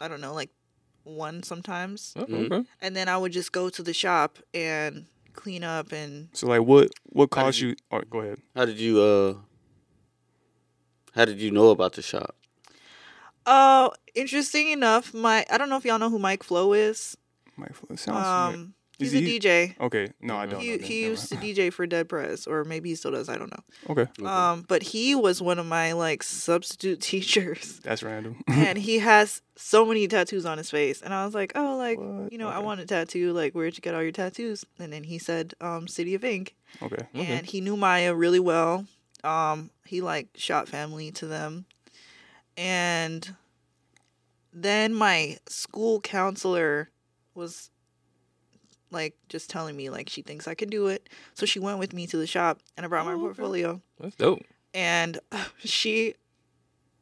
I 0.00 0.08
don't 0.08 0.20
know 0.20 0.34
like 0.34 0.50
one 1.04 1.42
sometimes, 1.42 2.12
Oh, 2.16 2.26
Mhm. 2.26 2.46
okay. 2.52 2.68
and 2.80 2.96
then 2.96 3.08
I 3.08 3.16
would 3.16 3.32
just 3.32 3.52
go 3.52 3.70
to 3.70 3.82
the 3.82 3.94
shop 3.94 4.38
and 4.52 5.06
clean 5.34 5.62
up 5.64 5.92
and 5.92 6.28
So 6.32 6.46
like 6.48 6.62
what 6.62 6.90
what 7.12 7.30
caused 7.30 7.58
you- 7.60 7.68
you? 7.70 7.76
Or 7.90 8.02
go 8.04 8.20
ahead. 8.20 8.40
How 8.54 8.64
did 8.64 8.78
you 8.78 9.00
uh? 9.00 9.34
How 11.14 11.24
did 11.24 11.40
you 11.40 11.50
know 11.50 11.70
about 11.70 11.92
the 11.94 12.02
shop? 12.02 12.34
oh 13.46 13.92
interesting 14.14 14.70
enough 14.70 15.14
my 15.14 15.46
I 15.50 15.56
don't 15.58 15.68
know 15.68 15.76
if 15.76 15.84
y'all 15.84 15.98
know 15.98 16.10
who 16.10 16.18
Mike 16.18 16.42
Flo 16.42 16.72
is 16.72 17.16
Mike 17.56 17.72
it 17.90 17.98
sounds 17.98 18.26
familiar. 18.26 18.54
um 18.56 18.60
Is 18.62 18.75
he's 18.98 19.14
a 19.14 19.18
he- 19.20 19.38
DJ 19.38 19.78
okay. 19.80 20.12
No, 20.20 20.36
I 20.36 20.46
don't. 20.46 20.60
he 20.60 20.76
know 20.76 20.84
he 20.86 21.02
used 21.04 21.28
to. 21.30 21.36
DJ 21.36 21.72
for 21.72 21.86
Dead 21.86 22.08
Prez 22.08 22.46
or 22.46 22.64
maybe 22.64 22.88
he 22.90 22.94
still 22.94 23.10
does 23.12 23.28
I 23.28 23.36
don't 23.36 23.50
know 23.50 23.62
Okay, 23.92 24.10
Okay. 24.20 24.24
um 24.26 24.64
but 24.66 24.82
he 24.82 25.14
was 25.14 25.40
one 25.42 25.58
of 25.58 25.66
my 25.66 25.92
like 25.92 26.22
substitute 26.22 27.00
teachers 27.12 27.78
that's 27.82 28.02
random. 28.02 28.42
and 28.48 28.78
he 28.78 28.98
has 29.10 29.42
so 29.56 29.84
many 29.86 30.06
tattoos 30.08 30.44
on 30.46 30.58
his 30.58 30.70
face 30.70 31.00
and 31.00 31.14
i 31.14 31.24
was 31.24 31.34
like 31.34 31.52
oh 31.54 31.76
like 31.76 31.98
What? 31.98 32.30
you 32.32 32.36
know 32.38 32.48
i 32.48 32.58
want 32.58 32.80
a 32.80 32.84
tattoo 32.86 33.32
like 33.32 33.54
where'd 33.54 33.74
you 33.76 33.80
get 33.80 33.94
all 33.94 34.02
your 34.02 34.12
tattoos 34.12 34.64
and 34.78 34.92
then 34.92 35.04
he 35.04 35.18
said 35.18 35.54
um 35.62 35.88
city 35.88 36.14
of 36.14 36.24
ink 36.24 36.54
okay. 36.82 37.06
Okay. 37.14 37.26
and 37.26 37.46
he 37.46 37.60
knew 37.62 37.76
Miya 37.76 38.14
really 38.14 38.40
well 38.40 38.86
um 39.24 39.70
he 39.86 40.00
like 40.02 40.28
shot 40.34 40.68
family 40.68 41.10
to 41.12 41.26
them 41.26 41.64
and 42.56 43.34
then 44.52 44.92
my 44.94 45.38
school 45.48 46.00
counselor 46.00 46.90
was 47.34 47.70
like 48.90 49.14
just 49.28 49.50
telling 49.50 49.76
me 49.76 49.90
like 49.90 50.08
she 50.08 50.22
thinks 50.22 50.46
i 50.46 50.54
can 50.54 50.68
do 50.68 50.86
it 50.86 51.08
so 51.34 51.44
she 51.46 51.58
went 51.58 51.78
with 51.78 51.92
me 51.92 52.06
to 52.06 52.16
the 52.16 52.26
shop 52.26 52.60
and 52.76 52.86
i 52.86 52.88
brought 52.88 53.04
my 53.04 53.12
Oh, 53.12 53.16
okay. 53.16 53.22
portfolio 53.22 53.80
That's 54.00 54.14
dope. 54.16 54.42
and 54.74 55.18
she 55.64 56.14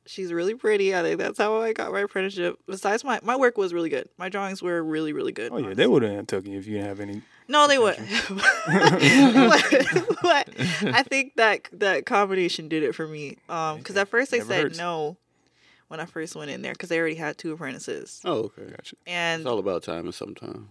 she's 0.06 0.32
really 0.34 0.54
pretty. 0.54 0.94
I 0.94 1.00
think 1.02 1.18
that's 1.18 1.38
how 1.38 1.62
I 1.62 1.72
got 1.72 1.90
my 1.90 2.00
apprenticeship. 2.00 2.58
Besides 2.66 3.04
my 3.04 3.20
my 3.22 3.36
work 3.36 3.56
was 3.56 3.72
really 3.72 3.88
good. 3.88 4.06
My 4.18 4.28
drawings 4.28 4.62
were 4.62 4.82
really 4.84 5.14
really 5.14 5.32
good. 5.32 5.50
Oh 5.50 5.56
yeah, 5.56 5.64
honestly. 5.66 5.82
they 5.82 5.86
wouldn't 5.86 6.14
have 6.14 6.26
taken 6.26 6.52
you 6.52 6.58
if 6.58 6.66
you 6.66 6.74
didn't 6.74 6.88
have 6.88 7.00
any. 7.00 7.22
No, 7.48 7.66
they 7.66 7.78
would. 7.78 7.96
but, 8.28 10.18
but 10.22 10.48
I 10.94 11.02
think 11.02 11.36
that 11.36 11.68
that 11.72 12.06
combination 12.06 12.68
did 12.68 12.82
it 12.82 12.94
for 12.94 13.06
me. 13.06 13.38
Um, 13.48 13.78
because 13.78 13.96
at 13.96 14.08
first 14.08 14.30
they 14.30 14.38
Never 14.38 14.52
said 14.52 14.62
hurts. 14.64 14.78
no 14.78 15.16
when 15.88 16.00
I 16.00 16.04
first 16.06 16.34
went 16.36 16.50
in 16.50 16.62
there 16.62 16.72
because 16.72 16.88
they 16.88 16.98
already 16.98 17.14
had 17.16 17.38
two 17.38 17.52
apprentices. 17.52 18.20
Oh, 18.24 18.44
okay. 18.58 18.70
Gotcha. 18.70 18.96
And 19.06 19.40
It's 19.40 19.48
all 19.48 19.58
about 19.58 19.82
timing 19.82 20.12
sometimes. 20.12 20.68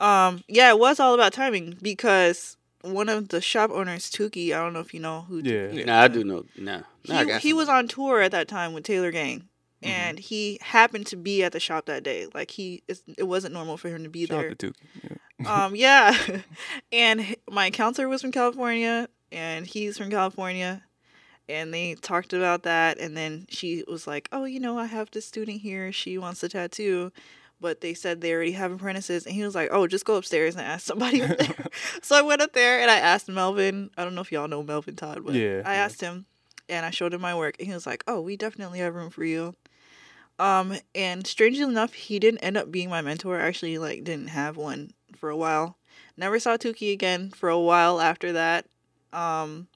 Um, 0.00 0.42
yeah, 0.48 0.70
it 0.70 0.78
was 0.78 1.00
all 1.00 1.14
about 1.14 1.32
timing 1.32 1.78
because 1.82 2.56
one 2.82 3.08
of 3.08 3.28
the 3.28 3.40
shop 3.40 3.70
owners, 3.72 4.10
Tuki, 4.10 4.52
I 4.52 4.58
don't 4.58 4.72
know 4.72 4.80
if 4.80 4.92
you 4.92 5.00
know 5.00 5.22
who. 5.28 5.38
Yeah. 5.38 5.68
Tuki 5.68 5.78
is. 5.80 5.86
Nah, 5.86 6.00
I 6.02 6.08
do 6.08 6.24
know. 6.24 6.44
Nah, 6.58 6.80
nah 7.08 7.24
he, 7.24 7.38
he 7.48 7.52
was 7.52 7.68
on 7.68 7.88
tour 7.88 8.20
at 8.20 8.32
that 8.32 8.48
time 8.48 8.72
with 8.74 8.84
Taylor 8.84 9.10
Gang, 9.10 9.48
Mhm. 9.82 9.88
and 9.88 10.18
he 10.18 10.58
happened 10.62 11.06
to 11.08 11.16
be 11.16 11.42
at 11.42 11.52
the 11.52 11.60
shop 11.60 11.86
that 11.86 12.02
day. 12.02 12.26
Like 12.34 12.50
he, 12.50 12.82
it's, 12.88 13.02
it 13.16 13.24
wasn't 13.24 13.54
normal 13.54 13.76
for 13.76 13.88
him 13.88 14.04
to 14.04 14.10
be 14.10 14.26
Shout 14.26 14.38
there. 14.40 14.50
out 14.50 14.58
to 14.58 14.70
Tuki. 14.72 14.74
Yeah. 15.40 15.64
um, 15.64 15.74
yeah, 15.76 16.16
and 16.92 17.34
my 17.50 17.70
counselor 17.70 18.08
was 18.08 18.20
from 18.22 18.32
California, 18.32 19.08
and 19.32 19.66
he's 19.66 19.96
from 19.98 20.10
California, 20.10 20.82
and 21.48 21.72
they 21.72 21.94
talked 21.94 22.32
about 22.32 22.62
that, 22.64 22.98
and 22.98 23.16
then 23.16 23.46
she 23.48 23.82
was 23.88 24.06
like, 24.06 24.28
"Oh, 24.30 24.44
you 24.44 24.60
know, 24.60 24.78
I 24.78 24.86
have 24.86 25.10
this 25.10 25.26
student 25.26 25.62
here. 25.62 25.90
She 25.92 26.18
wants 26.18 26.42
a 26.42 26.48
tattoo." 26.50 27.12
But 27.60 27.80
they 27.80 27.94
said 27.94 28.20
they 28.20 28.32
already 28.34 28.52
have 28.52 28.70
apprentices, 28.70 29.24
and 29.24 29.34
he 29.34 29.42
was 29.42 29.54
like, 29.54 29.70
"Oh, 29.72 29.86
just 29.86 30.04
go 30.04 30.16
upstairs 30.16 30.56
and 30.56 30.66
ask 30.66 30.84
somebody 30.84 31.22
up 31.22 31.38
there." 31.38 31.66
so 32.02 32.16
I 32.16 32.22
went 32.22 32.42
up 32.42 32.52
there 32.52 32.80
and 32.80 32.90
I 32.90 32.98
asked 32.98 33.28
Melvin. 33.28 33.90
I 33.96 34.04
don't 34.04 34.14
know 34.14 34.20
if 34.20 34.30
y'all 34.30 34.48
know 34.48 34.62
Melvin 34.62 34.96
Todd, 34.96 35.24
but 35.24 35.34
Yeah, 35.34 35.62
I 35.64 35.74
yeah. 35.76 35.84
asked 35.84 36.00
him, 36.00 36.26
and 36.68 36.84
I 36.84 36.90
showed 36.90 37.14
him 37.14 37.20
my 37.22 37.34
work, 37.34 37.56
and 37.58 37.66
he 37.66 37.72
was 37.74 37.86
like, 37.86 38.04
"Oh, 38.06 38.20
we 38.20 38.36
definitely 38.36 38.80
have 38.80 38.94
room 38.94 39.10
for 39.10 39.24
you." 39.24 39.54
Um, 40.38 40.76
and 40.94 41.26
strangely 41.26 41.64
enough, 41.64 41.94
he 41.94 42.18
didn't 42.18 42.40
end 42.40 42.58
up 42.58 42.70
being 42.70 42.90
my 42.90 43.00
mentor. 43.00 43.40
I 43.40 43.46
actually 43.46 43.78
like 43.78 44.04
didn't 44.04 44.28
have 44.28 44.56
one 44.58 44.92
for 45.16 45.30
a 45.30 45.36
while. 45.36 45.78
Never 46.18 46.38
saw 46.38 46.56
Tuki 46.56 46.92
again 46.92 47.30
for 47.30 47.48
a 47.48 47.58
while 47.58 48.00
after 48.00 48.32
that. 48.32 48.66
Um, 49.14 49.68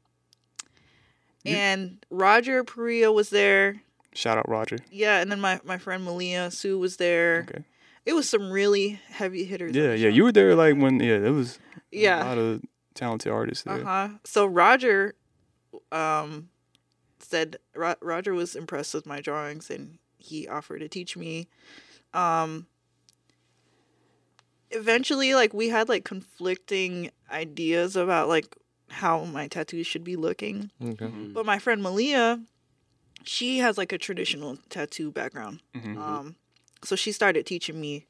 and 1.46 2.04
Roger 2.10 2.62
Perea 2.64 3.10
was 3.10 3.30
there. 3.30 3.82
Shout 4.14 4.38
out 4.38 4.49
Roger. 4.49 4.78
Yeah, 4.90 5.20
and 5.20 5.30
then 5.30 5.40
my, 5.40 5.60
my 5.64 5.78
friend 5.78 6.04
Malia 6.04 6.50
Sue 6.50 6.78
was 6.78 6.96
there. 6.96 7.46
Okay. 7.49 7.64
It 8.10 8.14
was 8.14 8.28
some 8.28 8.50
really 8.50 8.98
heavy 9.08 9.44
hitters. 9.44 9.76
Yeah, 9.76 9.94
yeah. 9.94 10.08
You 10.08 10.24
were 10.24 10.32
there 10.32 10.56
like 10.56 10.74
when 10.76 10.98
yeah, 10.98 11.14
it 11.14 11.30
was 11.30 11.60
yeah 11.92 12.24
a 12.24 12.26
lot 12.26 12.38
of 12.38 12.60
talented 12.92 13.30
artists 13.30 13.62
there. 13.62 13.82
Uh 13.82 13.84
huh. 13.84 14.08
So 14.24 14.46
Roger, 14.46 15.14
um, 15.92 16.48
said 17.20 17.58
Ro- 17.72 17.94
Roger 18.02 18.34
was 18.34 18.56
impressed 18.56 18.94
with 18.94 19.06
my 19.06 19.20
drawings 19.20 19.70
and 19.70 19.98
he 20.18 20.48
offered 20.48 20.80
to 20.80 20.88
teach 20.88 21.16
me. 21.16 21.46
Um. 22.12 22.66
Eventually, 24.72 25.34
like 25.36 25.54
we 25.54 25.68
had 25.68 25.88
like 25.88 26.04
conflicting 26.04 27.12
ideas 27.30 27.94
about 27.94 28.26
like 28.28 28.56
how 28.88 29.24
my 29.24 29.46
tattoos 29.46 29.86
should 29.86 30.02
be 30.02 30.16
looking. 30.16 30.72
Okay. 30.82 31.06
Mhm. 31.06 31.32
But 31.32 31.46
my 31.46 31.60
friend 31.60 31.80
Malia, 31.80 32.40
she 33.22 33.58
has 33.58 33.78
like 33.78 33.92
a 33.92 33.98
traditional 33.98 34.58
tattoo 34.68 35.12
background. 35.12 35.60
Mhm. 35.76 35.96
Um, 35.96 36.36
so 36.84 36.96
she 36.96 37.12
started 37.12 37.46
teaching 37.46 37.80
me 37.80 38.06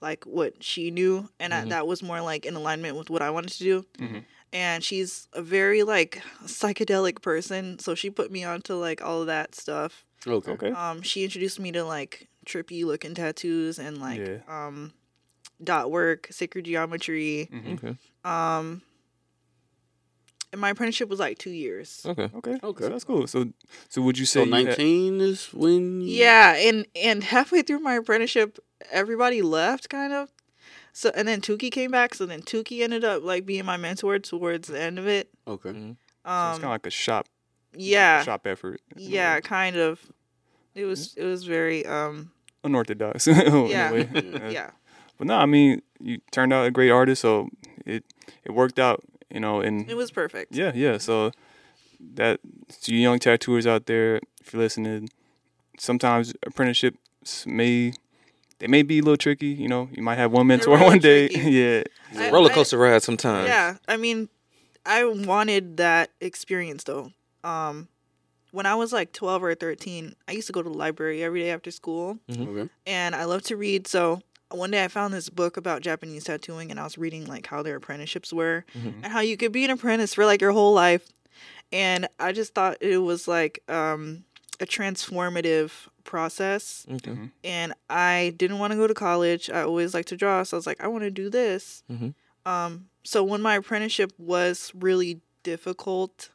like 0.00 0.24
what 0.24 0.62
she 0.64 0.90
knew, 0.90 1.28
and 1.38 1.54
I, 1.54 1.62
Mhm. 1.62 1.68
that 1.70 1.86
was 1.86 2.02
more 2.02 2.20
like 2.20 2.44
in 2.44 2.54
alignment 2.56 2.96
with 2.96 3.08
what 3.10 3.22
I 3.22 3.30
wanted 3.30 3.52
to 3.52 3.64
do. 3.64 3.86
Mhm. 3.98 4.24
and 4.54 4.84
she's 4.84 5.28
a 5.32 5.40
very 5.40 5.82
like 5.82 6.20
psychedelic 6.44 7.22
person. 7.22 7.78
So 7.78 7.94
she 7.94 8.10
put 8.10 8.30
me 8.30 8.44
onto 8.44 8.74
like 8.74 9.00
all 9.02 9.20
of 9.22 9.26
that 9.28 9.54
stuff. 9.54 10.04
Okay. 10.26 10.50
Okay. 10.52 10.70
Um, 10.72 11.00
she 11.02 11.24
introduced 11.24 11.58
me 11.58 11.72
to 11.72 11.84
like 11.84 12.28
trippy 12.46 12.84
looking 12.84 13.14
tattoos 13.14 13.78
and 13.78 13.98
like 13.98 14.20
Yeah. 14.20 14.38
um, 14.48 14.92
dot 15.62 15.90
work, 15.90 16.28
sacred 16.30 16.64
geometry. 16.66 17.48
Mhm. 17.50 17.72
Okay. 17.74 17.96
Um, 18.24 18.82
and 20.52 20.60
my 20.60 20.70
apprenticeship 20.70 21.08
was 21.08 21.18
like 21.18 21.38
two 21.38 21.50
years. 21.50 22.02
Okay. 22.06 22.30
Okay. 22.34 22.58
Okay. 22.62 22.84
So 22.84 22.90
that's 22.90 23.04
cool. 23.04 23.26
So, 23.26 23.46
so 23.88 24.02
would 24.02 24.18
you 24.18 24.26
say 24.26 24.40
So 24.40 24.44
you 24.46 24.54
had- 24.54 24.64
nineteen 24.66 25.20
is 25.20 25.46
when. 25.52 26.00
you- 26.02 26.08
Yeah, 26.08 26.54
and 26.56 26.86
and 26.94 27.24
halfway 27.24 27.62
through 27.62 27.80
my 27.80 27.94
apprenticeship, 27.94 28.58
everybody 28.90 29.42
left 29.42 29.88
kind 29.88 30.12
of. 30.12 30.28
So 30.92 31.10
and 31.14 31.26
then 31.26 31.40
Tuki 31.40 31.70
came 31.72 31.90
back. 31.90 32.14
So 32.14 32.26
then 32.26 32.42
Tuki 32.42 32.82
ended 32.82 33.04
up 33.04 33.22
like 33.22 33.46
being 33.46 33.64
my 33.64 33.76
mentor 33.78 34.18
towards 34.18 34.68
the 34.68 34.78
end 34.80 34.98
of 34.98 35.06
it. 35.08 35.30
Okay. 35.48 35.70
so 35.72 35.76
it's 35.78 35.96
Um, 36.24 36.52
kind 36.52 36.64
of 36.64 36.70
like 36.70 36.86
a 36.86 36.90
shop. 36.90 37.26
yeah, 37.74 38.22
Shop 38.22 38.46
effort. 38.46 38.80
yeah, 38.96 39.34
way. 39.36 39.40
kind 39.40 39.76
of. 39.76 40.00
It 40.74 40.84
was 40.84 41.14
it 41.16 41.24
was 41.24 41.44
very 41.44 41.84
um 41.86 42.30
Unorthodox. 42.64 43.26
Yeah. 43.26 43.68
Yeah. 43.92 44.48
yeah 44.50 44.70
But 45.18 45.26
no, 45.28 45.36
I 45.36 45.46
mean, 45.46 45.82
you 46.00 46.18
turned 46.30 46.52
out 46.52 46.66
a 46.66 46.70
great 46.70 46.90
artist, 46.90 47.22
so 47.22 47.48
it 47.86 48.04
it 48.44 48.52
worked 48.52 48.78
out. 48.78 49.02
You 49.32 49.40
know, 49.40 49.60
and 49.60 49.88
it 49.90 49.96
was 49.96 50.10
perfect. 50.10 50.54
Yeah, 50.54 50.72
yeah. 50.74 50.98
So 50.98 51.32
that 52.14 52.40
to 52.82 52.94
you 52.94 53.00
young 53.00 53.18
tattooers 53.18 53.66
out 53.66 53.86
there, 53.86 54.16
if 54.40 54.52
you're 54.52 54.62
listening, 54.62 55.08
sometimes 55.78 56.32
apprenticeships 56.44 57.46
may 57.46 57.92
they 58.58 58.66
may 58.66 58.82
be 58.82 58.98
a 58.98 59.02
little 59.02 59.16
tricky. 59.16 59.46
You 59.48 59.68
know, 59.68 59.88
you 59.92 60.02
might 60.02 60.16
have 60.18 60.32
one 60.32 60.46
mentor 60.46 60.74
really 60.76 60.84
one 60.84 60.98
day. 60.98 61.28
yeah, 61.30 61.82
It's 62.10 62.18
I- 62.18 62.26
a 62.26 62.32
roller 62.32 62.50
I- 62.50 62.54
coaster 62.54 62.78
ride 62.78 63.02
sometimes. 63.02 63.48
Yeah, 63.48 63.76
I 63.88 63.96
mean, 63.96 64.28
I 64.84 65.04
wanted 65.04 65.76
that 65.78 66.10
experience 66.20 66.84
though. 66.84 67.12
Um, 67.44 67.88
when 68.50 68.66
I 68.66 68.74
was 68.74 68.92
like 68.92 69.12
twelve 69.12 69.42
or 69.42 69.54
thirteen, 69.54 70.14
I 70.28 70.32
used 70.32 70.46
to 70.48 70.52
go 70.52 70.62
to 70.62 70.68
the 70.68 70.76
library 70.76 71.22
every 71.24 71.40
day 71.40 71.50
after 71.50 71.70
school. 71.70 72.18
Okay. 72.30 72.68
and 72.86 73.14
I 73.14 73.24
love 73.24 73.42
to 73.44 73.56
read. 73.56 73.86
So 73.86 74.20
one 74.54 74.70
day 74.70 74.84
I 74.84 74.88
found 74.88 75.12
this 75.14 75.28
book 75.28 75.56
about 75.56 75.82
Japanese 75.82 76.24
tattooing, 76.24 76.70
and 76.70 76.78
I 76.80 76.84
was 76.84 76.98
reading 76.98 77.26
like 77.26 77.46
how 77.46 77.62
their 77.62 77.76
apprenticeships 77.76 78.32
were 78.32 78.64
Mhm. 78.76 78.94
and 79.04 79.06
how 79.06 79.20
you 79.20 79.36
could 79.36 79.52
be 79.52 79.64
an 79.64 79.70
apprentice 79.70 80.14
for 80.14 80.24
like 80.26 80.40
your 80.40 80.52
whole 80.52 80.72
life. 80.74 81.08
And 81.72 82.06
I 82.20 82.32
just 82.32 82.54
thought 82.54 82.76
it 82.80 82.98
was 82.98 83.26
like 83.26 83.62
um, 83.68 84.24
a 84.60 84.66
transformative 84.66 85.70
process. 86.04 86.86
Okay. 86.90 87.16
And 87.44 87.72
I 87.88 88.34
didn't 88.36 88.58
want 88.58 88.72
to 88.72 88.76
go 88.76 88.86
to 88.86 88.94
college. 88.94 89.48
I 89.50 89.62
always 89.62 89.94
liked 89.94 90.08
to 90.08 90.16
draw, 90.16 90.42
so 90.42 90.56
I 90.56 90.58
was 90.58 90.66
like, 90.66 90.82
I 90.82 90.88
want 90.88 91.04
to 91.04 91.10
do 91.10 91.30
this. 91.30 91.82
Mhm. 91.90 92.14
Um, 92.44 92.88
so 93.04 93.22
when 93.24 93.40
my 93.40 93.54
apprenticeship 93.56 94.12
was 94.18 94.70
really 94.74 95.20
difficult, 95.44 96.30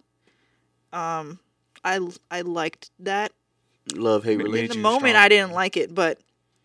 um, 0.94 1.40
I 1.84 2.00
I 2.32 2.42
liked 2.42 2.92
that 3.00 3.32
Love 3.96 4.24
hate 4.26 4.38
Made 4.38 4.48
in 4.48 4.68
the 4.70 4.76
moment 4.78 5.12
strong. 5.12 5.16
I 5.24 5.30
didn't 5.30 5.52
like 5.52 5.78
it, 5.78 5.94
but 5.96 6.20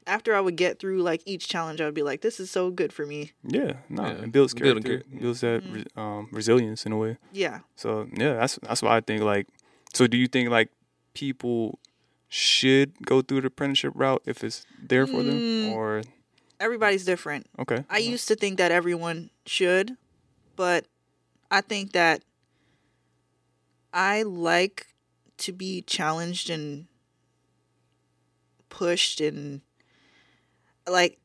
after 0.07 0.35
I 0.35 0.41
would 0.41 0.57
get 0.57 0.79
through 0.79 1.03
like 1.03 1.23
each 1.27 1.49
challenge, 1.49 1.81
I 1.81 1.85
would 1.87 1.95
be 1.95 2.03
like, 2.03 2.21
"This 2.23 2.41
is 2.41 2.51
so 2.51 2.71
good 2.71 2.93
for 2.93 3.07
me." 3.07 3.33
yeah. 3.45 3.75
No, 3.89 4.05
Yeah. 4.07 4.23
it 4.25 4.33
builds 4.33 4.55
Building 4.55 4.83
character, 4.83 5.09
char- 5.11 5.21
builds 5.21 5.41
that 5.43 5.63
Mhm. 5.65 5.75
re- 5.75 5.87
um, 5.97 6.29
resilience 6.33 6.85
in 6.87 6.93
a 6.93 6.97
way. 6.99 7.19
Yeah, 7.33 7.61
So 7.77 8.09
yeah, 8.13 8.35
that's 8.35 8.59
that's 8.63 8.83
what 8.83 8.93
I 8.93 9.01
think. 9.01 9.23
Like, 9.23 9.47
so 9.95 10.07
do 10.07 10.17
you 10.17 10.27
think 10.29 10.51
like 10.51 10.71
people 11.15 11.79
should 12.29 12.95
go 13.07 13.21
through 13.23 13.43
the 13.43 13.49
apprenticeship 13.49 13.93
route 13.95 14.23
if 14.27 14.43
it's 14.43 14.65
there 14.83 15.07
for 15.07 15.23
them, 15.23 15.39
Mm. 15.41 15.73
or 15.73 16.03
everybody's 16.59 17.05
different. 17.05 17.47
okay? 17.59 17.85
I 17.91 17.99
used 17.99 18.27
to 18.29 18.35
think 18.37 18.57
that 18.59 18.71
everyone 18.73 19.31
should, 19.47 19.97
but 20.57 20.87
I 21.51 21.61
think 21.61 21.93
that 21.93 22.25
I 23.93 24.23
like 24.23 24.87
to 25.39 25.53
be 25.53 25.83
challenged 25.83 26.49
and 26.49 26.87
pushed 28.71 29.21
and 29.21 29.61
like 30.89 31.19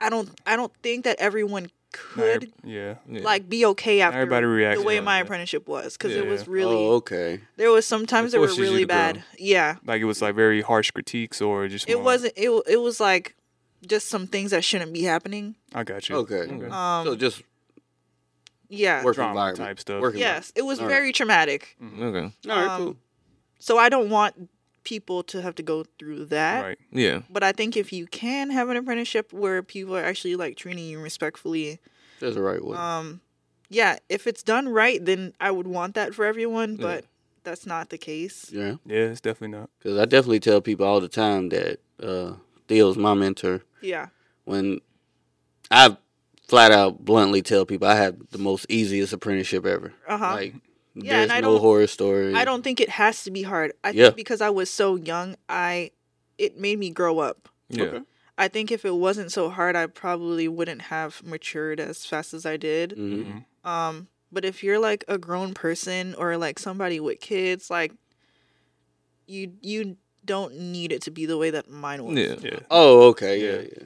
I 0.00 0.10
don't 0.10 0.28
I 0.46 0.56
don't 0.56 0.72
think 0.82 1.04
that 1.04 1.18
everyone 1.20 1.70
Not 2.16 2.26
every- 2.26 2.46
could 2.48 2.52
yeah. 2.64 2.94
Yeah. 3.08 3.22
like 3.22 3.48
be 3.48 3.64
okay 3.66 4.00
after 4.00 4.18
everybody 4.18 4.46
reacts 4.46 4.80
the 4.80 4.86
way 4.86 4.98
my 5.00 5.18
that. 5.18 5.26
apprenticeship 5.26 5.68
was 5.68 5.96
because 5.96 6.12
Yeah, 6.12 6.22
it 6.22 6.26
was 6.26 6.48
really 6.48 6.74
Oh, 6.74 6.94
okay. 6.94 7.40
there 7.56 7.70
was 7.70 7.86
sometimes 7.86 8.34
It 8.34 8.40
that 8.40 8.40
were 8.40 8.54
really 8.60 8.80
to 8.80 8.86
grow. 8.86 8.96
bad. 8.96 9.24
Yeah, 9.38 9.76
Like 9.86 10.00
it 10.02 10.04
was 10.06 10.20
like 10.20 10.34
very 10.34 10.60
harsh 10.62 10.90
critiques, 10.90 11.40
or 11.40 11.68
just 11.68 11.88
it 11.88 11.94
more- 11.94 12.02
wasn't. 12.04 12.32
It 12.36 12.50
it 12.66 12.78
was 12.80 12.98
like 13.00 13.36
just 13.86 14.08
some 14.08 14.26
things 14.26 14.50
that 14.50 14.64
shouldn't 14.64 14.92
be 14.92 15.02
happening. 15.02 15.54
I 15.74 15.84
got 15.84 16.08
you. 16.08 16.16
Okay. 16.16 16.34
Okay. 16.50 16.66
Um, 16.70 17.04
so 17.06 17.14
just 17.16 17.42
yeah. 18.68 19.04
work 19.04 19.14
Drama 19.14 19.30
environment 19.30 19.58
type 19.68 19.78
stuff. 19.80 20.00
Work 20.00 20.14
Yes, 20.16 20.52
it 20.56 20.62
was 20.62 20.80
All 20.80 20.86
right. 20.86 20.92
very 20.94 21.12
traumatic. 21.12 21.76
Okay. 21.82 22.32
All 22.50 22.56
right. 22.56 22.66
um, 22.68 22.84
cool. 22.84 22.96
So 23.58 23.78
I 23.78 23.88
don't 23.88 24.10
want 24.10 24.50
people 24.84 25.22
to 25.24 25.42
have 25.42 25.54
to 25.56 25.62
go 25.62 25.84
through 25.98 26.26
that. 26.26 26.62
Right. 26.64 26.78
Yeah. 26.92 27.22
But 27.30 27.42
I 27.42 27.52
think 27.52 27.76
if 27.76 27.92
you 27.92 28.06
can 28.06 28.50
have 28.50 28.68
an 28.68 28.76
apprenticeship 28.76 29.32
where 29.32 29.62
people 29.62 29.96
are 29.96 30.04
actually 30.04 30.36
like 30.36 30.56
treating 30.56 30.84
you 30.84 31.00
respectfully, 31.00 31.80
That's 32.20 32.34
the 32.36 32.42
right 32.42 32.64
way. 32.64 32.76
um, 32.76 33.20
yeah, 33.70 33.96
if 34.08 34.26
it's 34.26 34.42
done 34.42 34.68
right, 34.68 35.04
then 35.04 35.32
I 35.40 35.50
would 35.50 35.66
want 35.66 35.94
that 35.94 36.14
for 36.14 36.24
everyone. 36.24 36.76
Yeah. 36.76 36.82
But 36.82 37.04
that's 37.42 37.66
not 37.66 37.88
the 37.90 37.98
case. 37.98 38.50
yeah. 38.52 38.76
Yeah, 38.86 39.06
it's 39.10 39.20
definitely 39.20 39.58
not. 39.58 39.70
Because 39.78 39.98
I 39.98 40.04
definitely 40.04 40.40
tell 40.40 40.60
people 40.60 40.86
all 40.86 41.00
the 41.00 41.08
time 41.08 41.48
that 41.50 41.80
uh, 42.02 42.34
Theo's 42.68 42.96
my 42.96 43.14
mentor. 43.14 43.62
Yeah. 43.80 44.08
When 44.44 44.80
I 45.70 45.96
flat 46.46 46.72
out 46.72 47.04
bluntly 47.04 47.40
tell 47.42 47.64
people 47.66 47.88
I 47.88 47.96
have 47.96 48.16
the 48.30 48.38
most 48.38 48.66
easiest 48.68 49.12
apprenticeship 49.12 49.64
ever. 49.66 49.92
Uh 50.06 50.18
huh. 50.18 50.34
Like, 50.34 50.54
Yeah, 50.94 51.14
there's 51.18 51.22
and 51.24 51.32
I 51.32 51.40
no 51.40 51.52
don't- 51.52 51.60
horror 51.60 51.86
story. 51.86 52.34
I 52.34 52.44
don't 52.44 52.62
think 52.62 52.80
it 52.80 52.88
has 52.90 53.24
to 53.24 53.30
be 53.30 53.42
hard. 53.42 53.72
I 53.82 53.90
Yeah. 53.90 54.04
think 54.06 54.16
because 54.16 54.40
I 54.40 54.50
was 54.50 54.70
so 54.70 54.94
young, 54.96 55.36
I 55.48 55.90
it 56.38 56.58
made 56.58 56.78
me 56.78 56.90
grow 56.90 57.18
up. 57.20 57.48
Yeah. 57.68 57.84
Okay. 57.84 58.02
I 58.36 58.48
think 58.48 58.72
if 58.72 58.84
it 58.84 58.94
wasn't 58.94 59.30
so 59.30 59.48
hard, 59.50 59.76
I 59.76 59.86
probably 59.86 60.48
wouldn't 60.48 60.82
have 60.82 61.22
matured 61.24 61.78
as 61.78 62.04
fast 62.04 62.34
as 62.34 62.44
I 62.44 62.56
did. 62.56 62.92
hmm 62.92 63.38
Um, 63.68 64.08
but 64.32 64.44
if 64.44 64.62
you're 64.64 64.80
like 64.80 65.04
a 65.08 65.16
grown 65.18 65.54
person 65.54 66.14
or 66.16 66.36
like 66.36 66.58
somebody 66.58 66.98
with 67.00 67.20
kids, 67.20 67.70
like 67.70 67.92
you 69.26 69.52
you 69.62 69.96
don't 70.24 70.54
need 70.58 70.90
it 70.92 71.02
to 71.02 71.10
be 71.10 71.26
the 71.26 71.36
way 71.36 71.50
that 71.50 71.70
mine 71.70 72.04
was. 72.04 72.16
Yeah. 72.16 72.36
Yeah. 72.42 72.58
Oh, 72.70 73.08
okay. 73.08 73.40
Yeah, 73.40 73.60
Yeah. 73.62 73.68
yeah. 73.76 73.84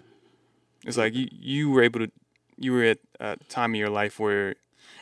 It's 0.85 0.97
like 0.97 1.15
you 1.15 1.29
you 1.31 1.71
were 1.71 1.83
able 1.83 2.01
to 2.01 2.11
you 2.57 2.73
were 2.73 2.85
at 2.85 2.99
a 3.21 3.37
time 3.49 3.75
in 3.75 3.79
your 3.81 3.91
life 3.91 4.19
where 4.19 4.55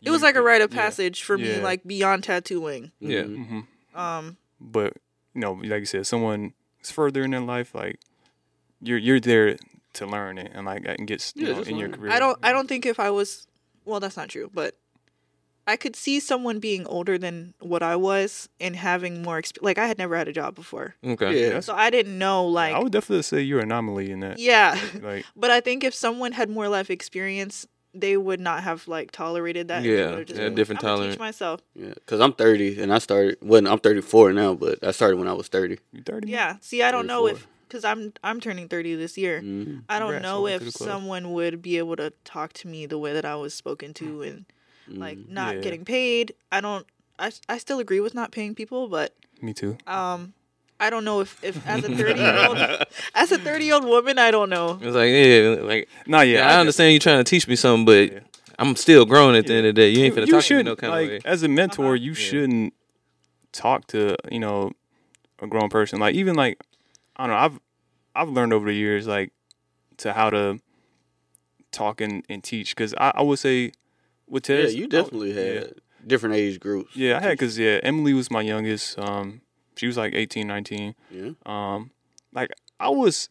It 0.02 0.10
was 0.10 0.22
like 0.22 0.36
a 0.36 0.42
rite 0.42 0.60
of 0.62 0.72
yeah. 0.72 0.80
passage 0.82 1.22
for 1.22 1.36
me, 1.38 1.56
Yeah. 1.56 1.62
like 1.62 1.84
beyond 1.84 2.24
tattooing. 2.24 2.92
Yeah. 3.00 3.22
Mhm. 3.22 3.46
hmm 3.92 3.98
Um, 3.98 4.36
But 4.60 4.94
you 5.34 5.40
know, 5.40 5.52
like 5.52 5.80
you 5.80 5.86
said, 5.86 6.06
someone 6.06 6.52
is 6.82 6.90
further 6.90 7.22
in 7.24 7.30
their 7.32 7.40
life, 7.40 7.74
like 7.74 7.98
you're 8.80 8.98
you're 8.98 9.20
there 9.20 9.56
to 9.94 10.06
learn 10.06 10.38
it 10.38 10.52
and 10.54 10.66
like 10.66 10.84
and 10.86 11.06
get 11.06 11.32
you 11.34 11.46
Yeah, 11.46 11.52
know 11.52 11.58
just 11.58 11.70
in 11.70 11.76
your 11.76 11.88
learn. 11.88 11.98
career. 11.98 12.12
I 12.12 12.18
don't 12.18 12.38
I 12.42 12.52
don't 12.52 12.68
think 12.68 12.84
if 12.86 12.98
I 13.00 13.10
was 13.10 13.46
well, 13.84 14.00
that's 14.00 14.16
not 14.16 14.28
true, 14.28 14.50
but 14.52 14.74
I 15.68 15.76
could 15.76 15.96
see 15.96 16.20
someone 16.20 16.60
being 16.60 16.86
older 16.86 17.18
than 17.18 17.54
what 17.60 17.82
I 17.82 17.96
was 17.96 18.48
and 18.60 18.76
having 18.76 19.22
more 19.22 19.40
exp- 19.40 19.58
like 19.62 19.78
I 19.78 19.86
had 19.88 19.98
never 19.98 20.16
had 20.16 20.28
a 20.28 20.32
job 20.32 20.54
before. 20.54 20.94
Okay. 21.04 21.50
Yeah. 21.50 21.60
So 21.60 21.74
I 21.74 21.90
didn't 21.90 22.18
know 22.18 22.46
like 22.46 22.74
I 22.74 22.78
would 22.78 22.92
definitely 22.92 23.22
say 23.22 23.40
you're 23.42 23.58
an 23.60 23.72
anomaly 23.72 24.10
in 24.10 24.20
that. 24.20 24.38
yeah. 24.38 24.78
Like 25.02 25.24
But 25.36 25.50
I 25.50 25.60
think 25.60 25.82
if 25.82 25.94
someone 25.94 26.32
had 26.32 26.50
more 26.50 26.68
life 26.68 26.88
experience, 26.90 27.66
they 28.00 28.16
would 28.16 28.40
not 28.40 28.62
have 28.62 28.86
like 28.88 29.10
tolerated 29.10 29.68
that. 29.68 29.84
Yeah, 29.84 30.22
just 30.24 30.38
yeah, 30.38 30.46
like, 30.46 30.54
different 30.56 30.82
"I'ma 30.84 30.90
tolerance." 30.94 31.14
Teach 31.14 31.18
myself. 31.20 31.60
Yeah, 31.74 31.94
because 31.94 32.20
I'm 32.20 32.32
30 32.32 32.80
and 32.80 32.92
I 32.92 32.98
started. 32.98 33.38
Well, 33.42 33.66
I'm 33.66 33.78
34 33.78 34.32
now, 34.32 34.54
but 34.54 34.82
I 34.82 34.90
started 34.92 35.16
when 35.18 35.28
I 35.28 35.32
was 35.32 35.48
30. 35.48 35.78
you 35.92 36.02
thirty. 36.02 36.28
Yeah. 36.30 36.56
See, 36.60 36.82
I 36.82 36.90
don't 36.90 37.06
know 37.06 37.26
if 37.26 37.46
because 37.68 37.84
I'm 37.84 38.12
I'm 38.22 38.40
turning 38.40 38.68
thirty 38.68 38.94
this 38.94 39.18
year. 39.18 39.40
Mhm. 39.42 39.82
I 39.88 39.98
don't 39.98 40.08
Congrats, 40.08 40.22
know 40.22 40.46
if 40.46 40.62
someone 40.72 41.32
would 41.32 41.62
be 41.62 41.78
able 41.78 41.96
to 41.96 42.12
talk 42.24 42.52
to 42.54 42.68
me 42.68 42.86
the 42.86 42.98
way 42.98 43.12
that 43.12 43.24
I 43.24 43.34
was 43.36 43.54
spoken 43.54 43.92
to 43.94 44.22
and 44.22 44.44
like 44.88 45.18
Mhm. 45.18 45.28
not 45.28 45.56
Yeah. 45.56 45.60
getting 45.62 45.84
paid. 45.84 46.34
I 46.52 46.60
don't. 46.60 46.86
I 47.18 47.32
I 47.48 47.58
still 47.58 47.78
agree 47.80 48.00
with 48.00 48.14
not 48.14 48.30
paying 48.30 48.54
people, 48.54 48.88
but 48.88 49.14
Me 49.42 49.52
too. 49.52 49.76
um, 49.86 50.32
I 50.78 50.90
don't 50.90 51.04
know 51.04 51.20
if 51.20 51.42
if 51.42 51.66
as 51.68 51.84
a 51.84 51.88
thirty 51.96 52.20
year 52.20 52.36
old 52.46 52.58
as 53.14 53.32
a 53.32 53.38
thirty 53.38 53.64
year 53.66 53.74
old 53.74 53.84
woman, 53.84 54.18
I 54.18 54.30
don't 54.30 54.50
know. 54.50 54.78
It's 54.82 54.94
like 54.94 55.10
yeah, 55.10 55.64
like 55.66 55.88
No, 56.06 56.20
yeah, 56.20 56.38
yeah, 56.40 56.48
I 56.56 56.60
understand 56.60 56.92
you 56.92 56.98
trying 57.00 57.18
to 57.22 57.24
teach 57.24 57.48
me 57.48 57.56
something, 57.56 57.84
but 57.84 58.12
Yeah. 58.12 58.20
I'm 58.58 58.74
still 58.76 59.04
grown 59.04 59.34
at 59.34 59.46
the 59.46 59.52
Yeah. 59.52 59.58
end 59.58 59.66
of 59.68 59.74
the 59.74 59.80
day. 59.82 59.88
You 59.90 60.04
ain't 60.04 60.14
finna 60.14 60.26
you 60.26 60.32
talk 60.32 60.44
to 60.44 60.54
me 60.54 60.58
should 60.60 60.66
no 60.66 60.76
kind 60.76 60.92
like 60.92 61.04
of 61.04 61.08
way. 61.10 61.20
as 61.24 61.42
a 61.42 61.48
mentor, 61.48 61.84
Uh-huh. 61.94 61.94
you 61.94 62.10
Yeah. 62.10 62.14
shouldn't 62.14 62.74
talk 63.52 63.86
to 63.88 64.16
you 64.30 64.38
know 64.40 64.72
a 65.40 65.46
grown 65.46 65.68
person. 65.68 65.98
Like 65.98 66.14
even 66.14 66.34
like 66.36 66.58
I 67.16 67.26
don't 67.26 67.34
know. 67.36 67.40
I've 67.40 67.60
I've 68.14 68.28
learned 68.30 68.52
over 68.52 68.66
the 68.66 68.74
years 68.74 69.06
like 69.06 69.32
to 69.98 70.12
how 70.12 70.30
to 70.30 70.60
talk 71.72 72.00
and, 72.00 72.24
and 72.28 72.42
teach 72.42 72.74
because 72.74 72.94
I, 72.98 73.12
I 73.16 73.22
would 73.22 73.38
say 73.38 73.72
with 74.28 74.48
Yeah, 74.48 74.66
you 74.66 74.86
definitely 74.88 75.32
yeah. 75.32 75.60
had 75.60 75.74
different 76.06 76.34
age 76.34 76.60
groups. 76.60 76.96
Yeah, 76.96 77.16
I 77.18 77.20
had 77.20 77.30
because 77.30 77.58
yeah, 77.58 77.80
Emily 77.82 78.12
was 78.14 78.30
my 78.30 78.40
youngest. 78.42 78.98
Um, 78.98 79.40
she 79.76 79.86
was 79.86 79.96
like 79.96 80.14
18, 80.14 80.46
19. 80.46 80.94
Yeah. 81.10 81.30
Um, 81.46 81.90
like 82.32 82.50
I 82.80 82.88
was 82.88 83.28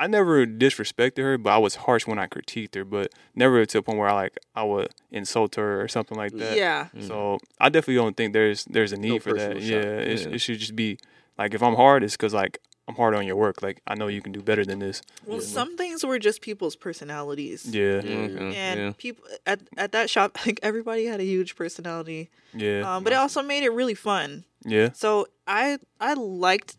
I 0.00 0.06
never 0.06 0.46
disrespected 0.46 1.18
her, 1.18 1.36
but 1.38 1.50
I 1.50 1.58
was 1.58 1.74
harsh 1.74 2.06
when 2.06 2.18
I 2.20 2.26
critiqued 2.28 2.76
her, 2.76 2.84
but 2.84 3.10
never 3.34 3.66
to 3.66 3.78
a 3.78 3.82
point 3.82 3.98
where 3.98 4.08
I 4.08 4.12
like 4.12 4.38
I 4.54 4.62
would 4.62 4.88
insult 5.10 5.56
her 5.56 5.82
or 5.82 5.88
something 5.88 6.16
like 6.16 6.32
that. 6.38 6.56
yeah. 6.56 6.86
So 7.00 7.38
I 7.60 7.68
definitely 7.68 7.96
don't 7.96 8.16
think 8.16 8.32
there's 8.32 8.64
there's 8.66 8.92
a 8.92 8.96
need 8.96 9.08
No 9.14 9.18
for 9.18 9.32
that. 9.34 9.54
personal 9.54 9.82
Yeah, 9.82 9.88
it, 9.98 10.20
Yeah. 10.20 10.28
it 10.34 10.38
should 10.38 10.58
just 10.60 10.76
be 10.76 10.98
like 11.36 11.52
if 11.54 11.62
I'm 11.62 11.74
hard, 11.74 12.04
it's 12.04 12.16
because 12.16 12.32
like 12.34 12.58
I'm 12.88 12.94
hard 12.94 13.14
on 13.14 13.26
your 13.26 13.36
work. 13.36 13.60
Like 13.62 13.82
I 13.86 13.94
know 13.94 14.08
you 14.08 14.22
can 14.22 14.32
do 14.32 14.40
better 14.42 14.64
than 14.64 14.78
this. 14.78 15.02
Well, 15.26 15.38
Yeah. 15.40 15.44
some 15.46 15.76
things 15.76 16.04
were 16.04 16.18
just 16.18 16.40
people's 16.40 16.74
personalities. 16.74 17.66
Yeah, 17.66 18.00
Yeah. 18.02 18.16
Okay, 18.16 18.56
And 18.56 18.80
yeah. 18.80 18.92
people 18.96 19.24
at 19.46 19.60
at 19.76 19.92
that 19.92 20.08
shop, 20.10 20.38
like 20.46 20.58
everybody 20.62 21.04
had 21.04 21.20
a 21.20 21.24
huge 21.24 21.54
personality. 21.54 22.30
yeah, 22.54 22.80
Um, 22.96 23.04
but 23.04 23.12
it 23.12 23.16
also 23.16 23.42
made 23.42 23.62
it 23.62 23.70
really 23.70 23.94
fun. 23.94 24.44
yeah. 24.64 24.90
So 24.92 25.26
I 25.46 25.78
I 26.00 26.14
liked 26.14 26.78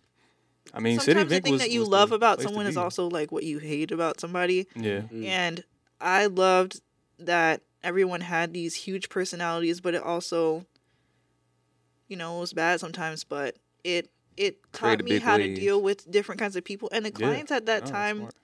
I 0.73 0.79
mean, 0.79 0.99
City 0.99 1.13
sometimes 1.13 1.31
the 1.31 1.39
thing 1.41 1.53
was, 1.53 1.61
that 1.61 1.71
you 1.71 1.83
love 1.83 2.11
about 2.11 2.41
someone 2.41 2.67
is 2.67 2.77
also 2.77 3.07
like 3.07 3.31
what 3.31 3.43
you 3.43 3.57
hate 3.59 3.91
about 3.91 4.19
somebody. 4.19 4.67
yeah, 4.75 5.01
Mm. 5.13 5.25
And 5.25 5.63
I 6.01 6.25
loved 6.27 6.81
that 7.17 7.61
everyone 7.83 8.21
had 8.21 8.53
these 8.53 8.75
huge 8.75 9.09
personalities, 9.09 9.81
but 9.81 9.93
it 9.95 10.03
also, 10.03 10.65
you 12.07 12.15
know, 12.17 12.37
it 12.37 12.39
was 12.41 12.53
bad 12.53 12.79
sometimes, 12.79 13.23
but 13.23 13.57
it 13.83 14.09
it 14.45 14.53
taught 14.73 15.03
me 15.03 15.11
big 15.11 15.21
how 15.21 15.37
to 15.37 15.53
deal 15.55 15.81
with 15.81 16.09
different 16.09 16.39
kinds 16.39 16.55
of 16.55 16.63
people. 16.63 16.87
And 16.91 17.05
the 17.05 17.09
Yeah. 17.11 17.27
clients 17.27 17.51
at 17.51 17.65
that 17.65 17.81
No, 17.83 17.85
that's 17.85 17.91
time 17.91 18.17
smart. 18.17 18.35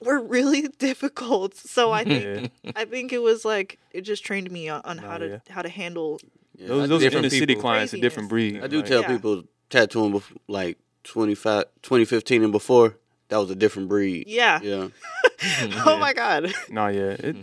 were 0.00 0.20
really 0.20 0.62
difficult. 0.88 1.54
So 1.56 1.92
I 1.92 2.04
think 2.04 2.52
Yeah, 2.62 2.72
I 2.76 2.84
think 2.84 3.12
it 3.12 3.22
was 3.22 3.44
like 3.44 3.78
it 3.92 4.02
just 4.02 4.24
trained 4.24 4.50
me 4.50 4.68
on, 4.68 4.80
on 4.84 4.98
how 4.98 5.12
Nah, 5.12 5.18
to 5.18 5.28
yeah. 5.28 5.38
how 5.54 5.62
to 5.62 5.68
handle. 5.68 6.18
Yeah, 6.58 6.68
those 6.68 6.88
those 6.88 7.00
different 7.02 7.30
city 7.32 7.46
people. 7.46 7.62
clients, 7.62 7.92
a 7.92 7.98
different 8.00 8.28
breed. 8.28 8.62
I 8.62 8.66
do 8.66 8.78
like, 8.78 8.86
tell 8.86 9.02
Yeah. 9.02 9.08
people 9.14 9.44
tattooing 9.70 10.12
bef- 10.12 10.36
like 10.48 10.78
25, 11.04 11.64
2015 11.82 12.42
and 12.42 12.52
before. 12.52 12.96
That 13.28 13.38
was 13.38 13.50
a 13.50 13.54
different 13.56 13.88
breed. 13.88 14.24
Yeah. 14.28 14.60
Yeah. 14.62 14.88
oh 15.86 15.98
my 15.98 16.12
god. 16.14 16.52
No, 16.70 16.86
yeah, 16.88 17.16
it 17.28 17.36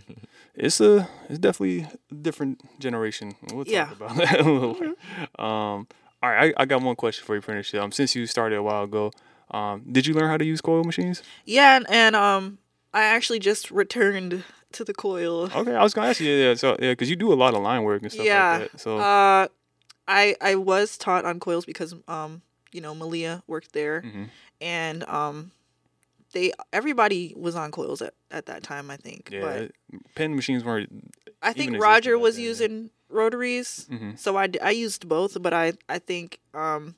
it's 0.56 0.80
a 0.82 1.08
it's 1.30 1.40
definitely 1.40 1.88
a 2.12 2.16
different 2.16 2.62
generation. 2.80 3.36
We'll 3.52 3.66
talk 3.66 3.74
Yeah. 3.74 3.92
about 3.92 4.16
that 4.18 4.40
a 4.40 4.44
little. 4.52 4.74
later. 4.74 4.94
Um, 5.38 5.88
all 6.24 6.30
right, 6.30 6.54
I, 6.58 6.64
I 6.64 6.66
got 6.66 6.82
one 6.82 6.96
question 6.96 7.26
for 7.26 7.36
you, 7.36 7.42
Prentice. 7.42 7.74
Um, 7.74 7.92
since 7.92 8.16
you 8.16 8.26
started 8.26 8.56
a 8.56 8.64
while 8.64 8.84
ago, 8.84 9.12
um, 9.52 9.84
did 9.92 10.08
you 10.08 10.14
learn 10.14 10.30
how 10.30 10.38
to 10.38 10.46
use 10.46 10.62
coil 10.62 10.84
machines? 10.86 11.22
Yeah, 11.46 11.76
and, 11.76 11.86
and 11.90 12.16
um, 12.16 12.60
I 12.94 13.04
actually 13.04 13.40
just 13.40 13.70
returned 13.70 14.46
to 14.72 14.84
the 14.86 14.94
coil. 14.94 15.50
Okay, 15.54 15.76
I 15.76 15.84
was 15.84 15.94
gonna 15.94 16.08
ask 16.08 16.22
you. 16.22 16.32
Yeah, 16.32 16.54
so 16.54 16.78
yeah, 16.80 16.92
because 16.94 17.10
you 17.10 17.18
do 17.18 17.32
a 17.34 17.36
lot 17.36 17.54
of 17.54 17.62
line 17.62 17.84
work 17.84 18.02
and 18.02 18.12
stuff 18.12 18.26
Yeah, 18.26 18.58
like 18.58 18.72
that. 18.72 18.80
So 18.80 18.98
Uh, 19.00 19.48
I 20.08 20.36
I 20.42 20.56
was 20.56 20.98
taught 20.98 21.26
on 21.26 21.42
coils 21.42 21.66
because 21.66 21.94
um, 22.08 22.42
you 22.72 22.80
know, 22.80 22.96
Malia 22.96 23.44
worked 23.46 23.74
there, 23.74 24.02
mhm. 24.02 24.30
and 24.62 25.04
um, 25.10 25.52
they 26.32 26.54
everybody 26.72 27.34
was 27.36 27.56
on 27.56 27.70
coils 27.72 28.02
at, 28.02 28.14
at 28.32 28.46
that 28.46 28.64
time. 28.64 28.90
I 28.90 28.96
think. 28.96 29.30
yeah, 29.30 29.42
But 29.42 29.72
pen 30.16 30.36
machines 30.36 30.64
weren't. 30.64 31.14
I 31.42 31.52
think 31.52 31.78
Roger 31.80 32.18
was 32.18 32.40
using 32.40 32.90
rotaries, 33.14 33.88
mhm. 33.92 34.18
so 34.18 34.36
I 34.38 34.72
used 34.72 35.08
both. 35.08 35.42
But 35.42 35.54
I 35.54 35.74
I 35.88 36.00
think 36.00 36.40
um, 36.54 36.96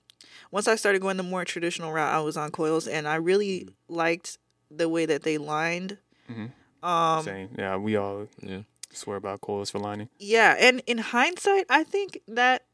once 0.51 0.67
I 0.67 0.75
started 0.75 1.01
going 1.01 1.17
the 1.17 1.23
more 1.23 1.45
traditional 1.45 1.91
route, 1.91 2.13
I 2.13 2.19
was 2.21 2.37
on 2.37 2.51
coils, 2.51 2.87
and 2.87 3.07
I 3.07 3.15
really 3.15 3.67
liked 3.89 4.37
the 4.71 4.87
way 4.89 5.05
that 5.05 5.23
they 5.23 5.37
lined. 5.37 5.97
Mhm. 6.29 6.51
Um, 6.83 7.23
Same. 7.23 7.49
Yeah, 7.57 7.77
we 7.77 7.95
all 7.95 8.27
Yeah. 8.41 8.61
swear 8.91 9.17
about 9.17 9.41
coils 9.41 9.69
for 9.71 9.79
lining. 9.79 10.09
Yeah, 10.19 10.55
and 10.59 10.81
in 10.87 10.97
hindsight, 10.99 11.65
I 11.69 11.83
think 11.83 12.21
that 12.27 12.65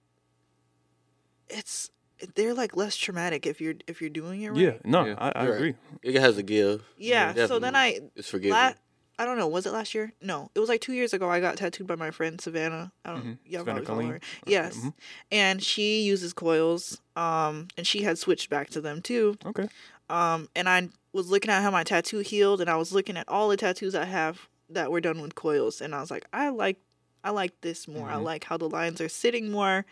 it's 1.49 1.91
they're 2.35 2.53
like 2.53 2.75
less 2.75 2.95
traumatic 2.95 3.45
if 3.47 3.59
you're 3.59 3.75
if 3.87 3.99
you're 4.01 4.09
doing 4.09 4.41
it 4.43 4.49
right. 4.49 4.59
Yeah, 4.59 4.73
no, 4.83 5.05
Yeah. 5.05 5.15
I, 5.17 5.31
I 5.35 5.43
You're 5.43 5.51
right. 5.51 5.57
agree. 5.57 5.73
It 6.03 6.15
has 6.19 6.37
a 6.37 6.43
give. 6.43 6.83
Yeah. 6.97 7.33
so 7.47 7.59
then 7.59 7.75
I 7.75 7.99
It's 8.15 8.29
forgiving. 8.29 8.53
la- 8.53 8.73
I 9.21 9.25
don't 9.25 9.37
know, 9.37 9.47
was 9.47 9.67
it 9.67 9.71
last 9.71 9.93
year? 9.93 10.13
No, 10.19 10.49
it 10.55 10.59
was 10.59 10.67
like 10.67 10.81
two 10.81 10.93
years 10.93 11.13
ago. 11.13 11.29
I 11.29 11.39
got 11.39 11.55
tattooed 11.55 11.85
by 11.85 11.93
my 11.95 12.09
friend 12.09 12.41
Savannah. 12.41 12.91
I 13.05 13.11
don't 13.11 13.23
Mhm. 13.23 13.37
y'all 13.45 13.59
Savannah 13.61 13.81
probably 13.81 13.85
follow 13.85 13.99
Colleen? 14.01 14.11
her. 14.13 14.19
Yes, 14.47 14.75
Mhm. 14.77 14.93
and 15.31 15.63
she 15.63 16.01
uses 16.01 16.33
coils. 16.33 16.99
Um, 17.15 17.67
and 17.77 17.85
she 17.85 18.01
had 18.01 18.17
switched 18.17 18.49
back 18.49 18.71
to 18.71 18.81
them 18.81 18.99
too. 19.03 19.37
Okay. 19.45 19.67
Um, 20.09 20.49
and 20.55 20.67
I 20.67 20.89
was 21.13 21.29
looking 21.29 21.51
at 21.51 21.61
how 21.61 21.69
my 21.69 21.83
tattoo 21.83 22.19
healed, 22.19 22.61
and 22.61 22.69
I 22.69 22.77
was 22.77 22.91
looking 22.91 23.15
at 23.15 23.29
all 23.29 23.47
the 23.49 23.57
tattoos 23.57 23.93
I 23.93 24.05
have 24.05 24.47
that 24.69 24.91
were 24.91 25.01
done 25.01 25.21
with 25.21 25.35
coils, 25.35 25.81
and 25.81 25.93
I 25.93 25.99
was 26.01 26.09
like, 26.09 26.25
I 26.33 26.49
like, 26.49 26.77
I 27.23 27.29
like 27.29 27.53
this 27.61 27.87
more. 27.87 28.09
I 28.09 28.15
Mhm. 28.15 28.23
like 28.23 28.45
how 28.45 28.57
the 28.57 28.67
lines 28.69 28.99
are 29.01 29.09
sitting 29.09 29.51
more. 29.51 29.85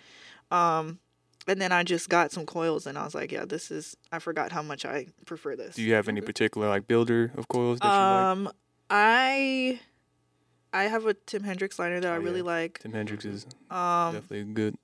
Um, 0.50 0.98
and 1.48 1.62
then 1.62 1.72
I 1.72 1.84
just 1.84 2.10
got 2.10 2.32
some 2.32 2.48
coils, 2.48 2.88
and 2.88 2.98
I 2.98 3.04
was 3.06 3.14
like, 3.14 3.32
yeah, 3.32 3.46
this 3.46 3.70
is. 3.70 3.96
I 4.12 4.18
forgot 4.18 4.52
how 4.52 4.64
much 4.64 4.86
I 4.86 5.08
prefer 5.28 5.56
this. 5.56 5.76
Do 5.76 5.84
you 5.84 5.94
have 5.94 6.08
any 6.10 6.22
particular 6.22 6.68
like 6.68 6.88
builder 6.88 7.32
of 7.38 7.48
coils 7.48 7.80
that 7.80 7.86
you 7.88 7.92
like? 8.46 8.54
I, 8.90 9.80
I 10.74 10.84
have 10.84 11.06
a 11.06 11.14
Tim 11.14 11.44
Hendricks 11.44 11.78
liner 11.80 12.00
that 12.00 12.12
I 12.12 12.18
Oh, 12.18 12.20
really 12.20 12.40
yeah. 12.40 12.44
like. 12.46 12.80
Tim 12.80 12.94
Hendricks 12.94 13.26
is 13.26 13.46
Um, 13.70 14.14
definitely 14.16 14.42
a 14.42 14.44
good 14.46 14.76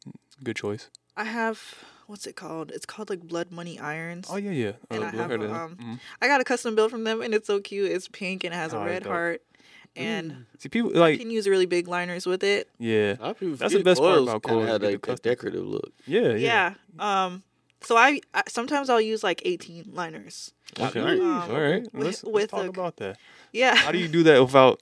good 0.43 0.55
choice. 0.55 0.89
I 1.17 1.23
have 1.23 1.61
what's 2.07 2.27
it 2.27 2.35
called? 2.35 2.71
It's 2.71 2.85
called 2.85 3.09
like 3.09 3.21
Blood 3.21 3.51
Money 3.51 3.79
Irons. 3.79 4.27
Oh 4.29 4.35
yeah, 4.35 4.51
yeah. 4.51 4.71
And 4.91 5.03
Uh, 5.03 5.07
I 5.07 5.11
Blue- 5.11 5.19
have 5.21 5.31
a, 5.31 5.37
them. 5.37 5.51
um, 5.53 5.75
Mhm. 5.77 5.99
I 6.21 6.27
got 6.27 6.41
a 6.41 6.43
custom 6.43 6.75
build 6.75 6.91
from 6.91 7.03
them, 7.03 7.21
and 7.21 7.33
it's 7.33 7.47
so 7.47 7.59
cute. 7.59 7.89
It's 7.91 8.07
pink 8.07 8.43
and 8.43 8.53
it 8.53 8.57
has 8.57 8.73
Oh, 8.73 8.79
a 8.81 8.85
red 8.85 9.03
dope. 9.03 9.11
heart, 9.13 9.41
and 9.95 10.31
Mm. 10.31 10.45
See 10.59 10.69
people 10.69 10.89
like 10.91 10.95
you 10.95 11.01
like 11.01 11.19
can 11.19 11.31
use 11.31 11.47
really 11.47 11.65
big 11.65 11.87
liners 11.87 12.25
with 12.27 12.43
it. 12.43 12.69
yeah, 12.77 13.15
A 13.17 13.21
lot 13.21 13.31
of 13.31 13.39
people 13.39 13.55
That's 13.55 13.73
the 13.73 13.81
best 13.83 14.01
part 14.01 14.21
about 14.21 14.43
kinda 14.43 14.47
coils, 14.55 14.67
Had 14.67 14.73
you 14.73 14.79
get 14.79 14.91
like 14.93 15.01
the 15.01 15.07
that 15.13 15.23
decorative 15.23 15.65
look. 15.65 15.93
yeah, 16.05 16.35
yeah. 16.35 16.73
Yeah. 16.99 17.25
Um. 17.25 17.43
So 17.85 17.95
I, 17.97 18.19
I 18.33 18.43
sometimes 18.47 18.89
I'll 18.89 18.99
use 19.01 19.23
like 19.23 19.41
18 19.45 19.91
liners. 19.93 20.51
Okay. 20.79 20.99
Um, 20.99 21.21
All 21.21 21.61
right, 21.61 21.83
with- 21.93 22.03
let's, 22.05 22.23
let's 22.23 22.51
talk 22.51 22.65
a- 22.65 22.69
about 22.69 22.97
that. 22.97 23.17
Yeah. 23.53 23.75
How 23.75 23.91
do 23.91 23.97
you 23.99 24.07
do 24.07 24.23
that 24.23 24.41
without 24.41 24.81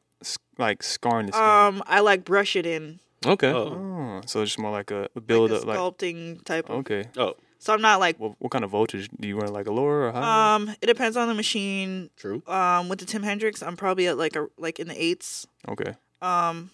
like 0.57 0.81
scarring 0.83 1.27
the 1.27 1.33
skin? 1.33 1.43
Um. 1.43 1.83
I 1.85 1.99
like 1.99 2.23
brush 2.25 2.55
it 2.55 2.65
in 2.65 2.99
Okay. 3.25 3.47
Oh. 3.51 3.69
oh, 3.73 4.21
so 4.25 4.41
it's 4.41 4.57
more 4.57 4.71
like 4.71 4.91
a, 4.91 5.03
a 5.03 5.09
like 5.15 5.27
build 5.27 5.51
a 5.51 5.57
up, 5.57 5.65
like 5.65 5.77
sculpting 5.77 6.43
type. 6.43 6.69
Of, 6.69 6.77
okay. 6.79 7.05
Oh, 7.17 7.35
so 7.59 7.73
I'm 7.73 7.81
not 7.81 7.99
like. 7.99 8.19
What, 8.19 8.33
what 8.39 8.51
kind 8.51 8.63
of 8.65 8.71
voltage 8.71 9.09
do 9.19 9.27
you 9.27 9.37
run? 9.39 9.53
Like 9.53 9.67
a 9.67 9.71
lower 9.71 10.07
or 10.07 10.11
higher? 10.11 10.55
Um. 10.55 10.69
It 10.81 10.87
depends 10.87 11.15
on 11.17 11.27
the 11.27 11.33
machine. 11.33 12.09
true. 12.17 12.41
Um. 12.47 12.89
With 12.89 12.99
the 12.99 13.05
Tim 13.05 13.23
Hendricks, 13.23 13.61
I'm 13.63 13.75
probably 13.77 14.07
at 14.07 14.17
like 14.17 14.35
a 14.35 14.47
like 14.57 14.79
in 14.79 14.87
the 14.87 15.01
eights. 15.01 15.45
okay, 15.67 15.93
Um. 16.21 16.71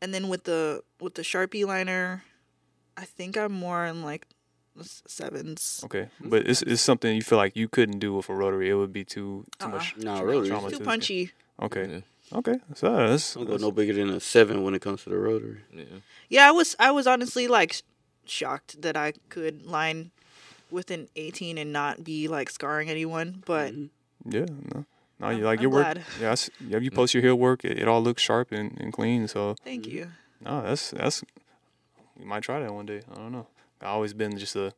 And 0.00 0.12
then 0.12 0.28
with 0.28 0.44
the 0.44 0.82
with 1.00 1.14
the 1.14 1.22
Sharpie 1.22 1.64
liner, 1.66 2.24
I 2.96 3.04
think 3.04 3.36
I'm 3.36 3.52
more 3.52 3.84
in 3.86 4.02
like 4.02 4.26
the 4.28 4.34
s- 4.34 4.41
sevens. 4.80 5.80
okay. 5.84 6.08
Hmm? 6.20 6.28
But 6.30 6.46
it's, 6.48 6.62
it's 6.62 6.82
something 6.82 7.14
you 7.14 7.22
feel 7.22 7.38
like 7.38 7.56
you 7.56 7.68
couldn't 7.68 7.98
do 7.98 8.14
with 8.14 8.28
a 8.28 8.34
rotary. 8.34 8.70
It 8.70 8.74
would 8.74 8.92
be 8.92 9.04
too 9.04 9.44
too 9.58 9.66
Uh-uh. 9.66 9.72
much. 9.72 9.96
Nah, 9.98 10.18
tra- 10.18 10.26
rotaries 10.26 10.48
trauma 10.48 10.70
Too 10.70 10.78
to 10.78 10.84
punchy. 10.84 11.30
Okay, 11.60 11.86
Yeah. 12.32 12.38
okay. 12.38 12.54
So 12.74 12.90
that's, 12.96 13.36
I 13.36 13.40
don't 13.40 13.46
go 13.46 13.52
that's 13.52 13.62
no 13.62 13.70
bigger 13.70 13.92
than 13.92 14.10
a 14.10 14.20
seven 14.20 14.62
when 14.64 14.74
it 14.74 14.80
comes 14.82 15.02
to 15.04 15.10
the 15.10 15.18
rotary. 15.18 15.58
Yeah. 15.72 15.84
Yeah, 16.28 16.48
I 16.48 16.50
was 16.50 16.74
I 16.78 16.90
was 16.90 17.06
honestly 17.06 17.46
like 17.48 17.74
sh- 17.74 17.82
shocked 18.24 18.80
that 18.82 18.96
I 18.96 19.12
could 19.28 19.66
line 19.66 20.10
with 20.70 20.90
an 20.90 21.08
18 21.16 21.58
and 21.58 21.72
not 21.72 22.02
be 22.02 22.28
like 22.28 22.48
scarring 22.50 22.88
anyone, 22.88 23.42
but 23.44 23.74
Mhm. 23.74 23.90
yeah. 24.24 24.46
No, 24.74 24.86
no, 25.20 25.28
you 25.30 25.44
like 25.44 25.58
I'm 25.58 25.62
your 25.62 25.70
work. 25.70 25.84
glad. 25.84 26.04
Yeah, 26.20 26.28
I 26.30 26.32
s- 26.32 26.50
yeah. 26.66 26.78
You 26.78 26.90
mm. 26.90 26.94
post 26.94 27.12
your 27.14 27.22
heel 27.22 27.36
work. 27.36 27.64
It, 27.64 27.78
it 27.78 27.86
all 27.86 28.02
looks 28.02 28.22
sharp 28.22 28.50
and, 28.50 28.76
and 28.80 28.92
clean. 28.92 29.28
So 29.28 29.54
thank 29.62 29.84
mm-hmm. 29.84 29.96
you. 29.96 30.08
no, 30.40 30.62
that's 30.62 30.90
that's. 30.92 31.22
We 32.18 32.24
might 32.24 32.42
try 32.42 32.60
that 32.60 32.72
one 32.72 32.86
day. 32.86 33.02
I 33.10 33.14
don't 33.16 33.32
know. 33.32 33.46
I 33.82 33.86
always 33.86 34.14
been 34.14 34.38
just 34.38 34.54
a 34.56 34.72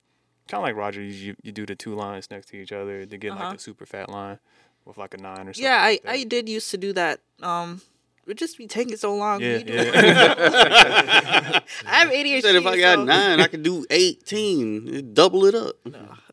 kind 0.48 0.60
of 0.60 0.62
like 0.62 0.76
Roger. 0.76 1.02
You, 1.02 1.12
you 1.12 1.36
you 1.42 1.52
do 1.52 1.66
the 1.66 1.74
two 1.74 1.94
lines 1.94 2.30
next 2.30 2.46
to 2.48 2.56
each 2.56 2.72
other 2.72 3.04
to 3.06 3.16
get 3.18 3.32
Uh-huh. 3.32 3.44
like 3.48 3.56
a 3.56 3.60
super 3.60 3.86
fat 3.86 4.08
line 4.08 4.38
with 4.84 4.98
like 4.98 5.14
a 5.14 5.18
nine 5.18 5.48
or 5.48 5.52
something. 5.52 5.62
Yeah, 5.64 5.76
I 5.80 5.90
like 5.90 6.02
that. 6.02 6.10
I 6.12 6.24
did 6.24 6.48
used 6.48 6.70
to 6.70 6.76
do 6.78 6.92
that. 6.94 7.20
Um 7.42 7.80
it 8.22 8.28
would 8.28 8.38
just 8.38 8.56
be 8.56 8.66
taking 8.66 8.96
so 8.96 9.14
long. 9.14 9.42
Yeah, 9.42 9.58
yeah. 9.58 9.90
I 11.86 11.94
have 12.00 12.08
ADHD. 12.10 12.40
Said 12.42 12.54
if 12.56 12.66
I 12.66 12.78
got 12.78 12.94
so- 12.96 13.04
nine, 13.04 13.40
I 13.40 13.46
could 13.46 13.62
do 13.62 13.84
eighteen. 13.90 14.84
Double 14.84 14.94
It'd 14.94 15.14
double 15.14 15.44
it 15.46 15.54
up. 15.54 15.76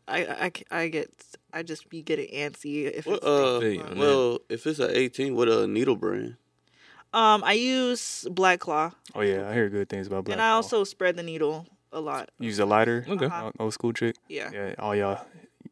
I 0.08 0.88
get 0.88 1.10
I 1.52 1.62
just 1.62 1.88
be 1.90 2.02
getting 2.02 2.28
antsy 2.34 2.90
if 2.90 3.06
What, 3.06 3.16
it's 3.18 3.26
uh, 3.26 3.60
feel 3.60 3.72
you 3.72 3.78
taking 3.78 3.80
on 3.82 3.86
long. 3.88 3.98
that. 3.98 4.00
well, 4.06 4.38
if 4.48 4.66
it's 4.66 4.78
an 4.78 4.90
eighteen, 4.92 5.36
what 5.36 5.48
a 5.48 5.66
needle 5.66 5.96
brand? 5.96 6.36
um 7.14 7.44
I 7.44 7.52
use 7.52 8.26
Black 8.30 8.60
Claw 8.60 8.90
Oh 9.14 9.20
yeah, 9.20 9.46
I 9.46 9.52
hear 9.52 9.68
good 9.68 9.90
things 9.90 10.06
about 10.06 10.24
black. 10.24 10.32
and 10.34 10.40
I 10.40 10.48
Claw. 10.48 10.56
also 10.56 10.82
spread 10.84 11.14
the 11.16 11.22
needle 11.22 11.66
a 11.92 12.00
lot. 12.00 12.30
use 12.38 12.58
a 12.58 12.66
lighter. 12.66 13.04
Okay. 13.08 13.26
Uh-huh. 13.26 13.44
Old- 13.44 13.54
Old 13.58 13.74
school 13.74 13.92
trick. 13.92 14.16
Yeah. 14.28 14.50
Yeah, 14.52 14.74
all 14.78 14.94
y'all 14.96 15.24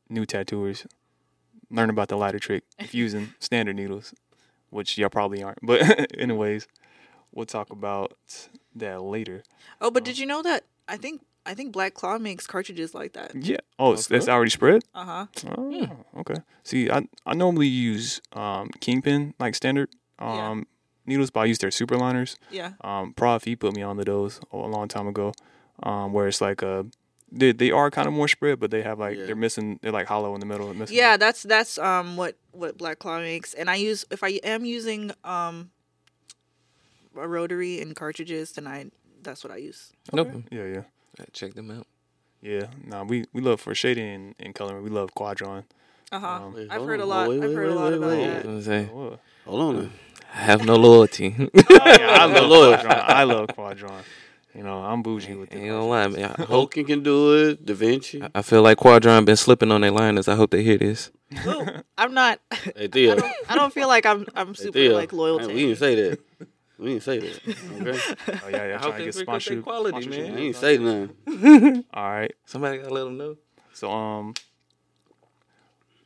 new 0.08 0.26
tattooers 0.26 0.86
learn 1.70 1.90
about 1.90 2.08
the 2.08 2.16
lighter 2.16 2.38
trick 2.38 2.64
if 2.78 2.94
using 2.94 3.32
standard 3.38 3.76
needles, 3.76 4.12
which 4.70 4.98
y'all 4.98 5.08
probably 5.08 5.42
aren't. 5.42 5.58
But 5.62 5.80
anyways, 6.18 6.66
we'll 7.32 7.46
talk 7.46 7.70
about 7.70 8.12
that 8.74 9.02
later. 9.02 9.42
Oh, 9.80 9.90
but 9.90 10.04
did 10.04 10.18
you 10.18 10.26
know 10.26 10.42
that 10.42 10.64
I 10.88 10.96
think 10.96 11.22
I 11.46 11.54
think 11.54 11.72
Black 11.72 11.94
Claw 11.94 12.18
makes 12.18 12.46
cartridges 12.46 12.94
like 12.94 13.12
that. 13.14 13.32
Yeah. 13.34 13.58
Oh, 13.78 13.92
it's 13.92 14.06
Okay. 14.06 14.16
that's 14.18 14.28
already 14.28 14.50
spread. 14.50 14.82
Uh 14.94 15.04
huh. 15.04 15.26
Oh, 15.56 16.04
okay. 16.18 16.36
See, 16.64 16.90
I 16.90 17.08
I 17.24 17.34
normally 17.34 17.68
use 17.68 18.20
um 18.32 18.68
kingpin 18.80 19.34
like 19.38 19.54
standard 19.54 19.88
um 20.18 20.36
Yeah. 20.36 20.64
needles, 21.06 21.30
but 21.30 21.40
I 21.40 21.44
use 21.46 21.58
their 21.58 21.70
super 21.70 21.96
liners. 21.96 22.36
Yeah. 22.50 22.72
Um, 22.82 23.14
Prof 23.14 23.44
he 23.44 23.56
put 23.56 23.74
me 23.74 23.82
on 23.82 23.96
to 23.96 24.04
those 24.04 24.40
a 24.52 24.56
long 24.56 24.88
time 24.88 25.06
ago, 25.06 25.32
um, 25.82 26.12
where 26.12 26.28
it's 26.28 26.40
like 26.40 26.62
a 26.62 26.86
they 27.32 27.52
they 27.52 27.70
are 27.70 27.90
kind 27.90 28.08
of 28.08 28.14
more 28.14 28.28
spread, 28.28 28.58
but 28.60 28.70
they 28.70 28.82
have 28.82 28.98
like 28.98 29.16
Yeah. 29.16 29.26
they're 29.26 29.36
missing. 29.36 29.78
They're 29.82 29.92
like 29.92 30.06
hollow 30.06 30.34
in 30.34 30.40
the 30.40 30.46
middle. 30.46 30.72
Missing 30.74 30.96
Yeah, 30.96 31.16
that's 31.16 31.42
that's 31.44 31.78
um 31.78 32.16
what 32.16 32.36
what 32.52 32.76
Black 32.78 32.98
Claw 32.98 33.20
makes, 33.20 33.54
and 33.54 33.70
I 33.70 33.76
use 33.76 34.04
if 34.10 34.22
I 34.24 34.40
am 34.42 34.64
using 34.64 35.12
um 35.24 35.70
a 37.16 37.26
rotary 37.28 37.80
and 37.80 37.94
cartridges, 37.94 38.52
then 38.52 38.66
I 38.66 38.86
that's 39.22 39.44
what 39.44 39.52
I 39.52 39.56
use. 39.56 39.92
Nope. 40.12 40.28
yeah, 40.50 40.64
yeah, 40.64 40.82
Check 41.32 41.54
them 41.54 41.70
out. 41.70 41.86
yeah. 42.40 42.66
Nah, 42.86 43.04
we 43.04 43.26
we 43.32 43.40
love 43.42 43.60
for 43.60 43.74
shading 43.74 44.08
and, 44.08 44.34
and 44.40 44.54
coloring. 44.54 44.82
We 44.82 44.90
love 44.90 45.14
Quadron. 45.14 45.64
Uh 46.12 46.18
huh. 46.18 46.26
Um, 46.26 46.56
I've 46.70 46.78
hold 46.78 46.88
heard 46.88 47.00
a 47.00 47.06
lot. 47.06 47.28
Wait, 47.28 47.36
I've 47.42 47.50
wait, 47.50 47.54
heard 47.54 47.68
a 47.68 47.74
lot 47.74 47.90
wait, 47.92 47.96
about 47.98 48.08
wait. 48.10 48.24
I 48.24 48.28
that. 48.28 48.46
was 48.46 48.66
gonna 48.66 48.86
say, 48.86 48.92
What? 48.92 49.20
Hold 49.46 49.76
on. 49.76 49.92
I 50.34 50.38
have 50.38 50.64
no 50.64 50.76
loyalty. 50.76 51.34
I 51.70 52.26
love 52.26 52.50
Quadron. 52.50 52.86
I 52.90 53.24
love 53.24 53.46
Quadron. 53.48 54.02
You 54.54 54.64
know, 54.64 54.82
I'm 54.82 55.02
bougie 55.02 55.34
with 55.34 55.52
Ain't 55.54 55.64
it. 55.64 55.68
gonna 55.68 55.86
lie, 55.86 56.08
man. 56.08 56.34
I 56.38 56.66
can 56.66 57.02
do 57.02 57.34
it. 57.50 57.64
Da 57.64 57.74
Vinci. 57.74 58.22
I 58.34 58.42
feel 58.42 58.62
like 58.62 58.78
Quadron 58.78 59.24
been 59.24 59.36
slipping 59.36 59.70
on 59.70 59.80
their 59.80 59.92
liners. 59.92 60.26
I 60.26 60.34
hope 60.34 60.50
they 60.50 60.62
hear 60.64 60.76
this. 60.76 61.10
Ooh, 61.46 61.66
I'm 61.96 62.12
not. 62.14 62.40
Hey 62.76 62.84
I 62.84 63.14
don't, 63.14 63.32
I 63.48 63.54
don't 63.54 63.72
feel 63.72 63.88
like 63.88 64.04
I'm 64.06 64.26
I'm 64.34 64.54
super 64.54 64.78
Theo. 64.78 64.94
like 64.94 65.12
loyal 65.12 65.38
Hey, 65.38 65.46
to. 65.46 65.54
We 65.54 65.60
didn't 65.66 65.78
say 65.78 65.94
that. 65.94 66.18
We 66.78 66.86
didn't 66.90 67.02
say 67.02 67.18
that. 67.20 67.40
Okay. 67.80 68.38
Oh 68.44 68.48
yeah, 68.48 68.66
yeah. 68.68 68.74
I 68.74 68.78
hope 68.78 68.96
Trying 68.96 68.98
to 68.98 69.04
get 69.04 69.14
pick 69.14 69.22
up 69.22 69.26
their 69.26 69.40
sponsored. 69.40 69.62
quality, 69.62 70.02
sponsorship. 70.02 70.24
man. 70.28 70.36
I 70.36 70.40
ain't 70.40 70.56
say 70.56 70.78
nothing. 70.78 71.84
All 71.94 72.10
right. 72.10 72.34
Somebody 72.46 72.78
gotta 72.78 72.92
let 72.94 73.04
them 73.04 73.16
know. 73.18 73.36
So 73.72 73.90
um, 73.90 74.34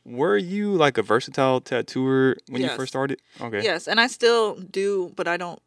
were 0.05 0.37
you 0.37 0.73
like 0.73 0.97
a 0.97 1.01
versatile 1.01 1.61
tattooer 1.61 2.37
when 2.49 2.61
you 2.61 2.69
first 2.69 2.91
started? 2.91 3.21
Okay. 3.41 3.63
Yes, 3.63 3.87
and 3.87 3.99
I 3.99 4.07
still 4.07 4.55
do, 4.55 5.11
but 5.15 5.27
I 5.27 5.37
don't. 5.37 5.59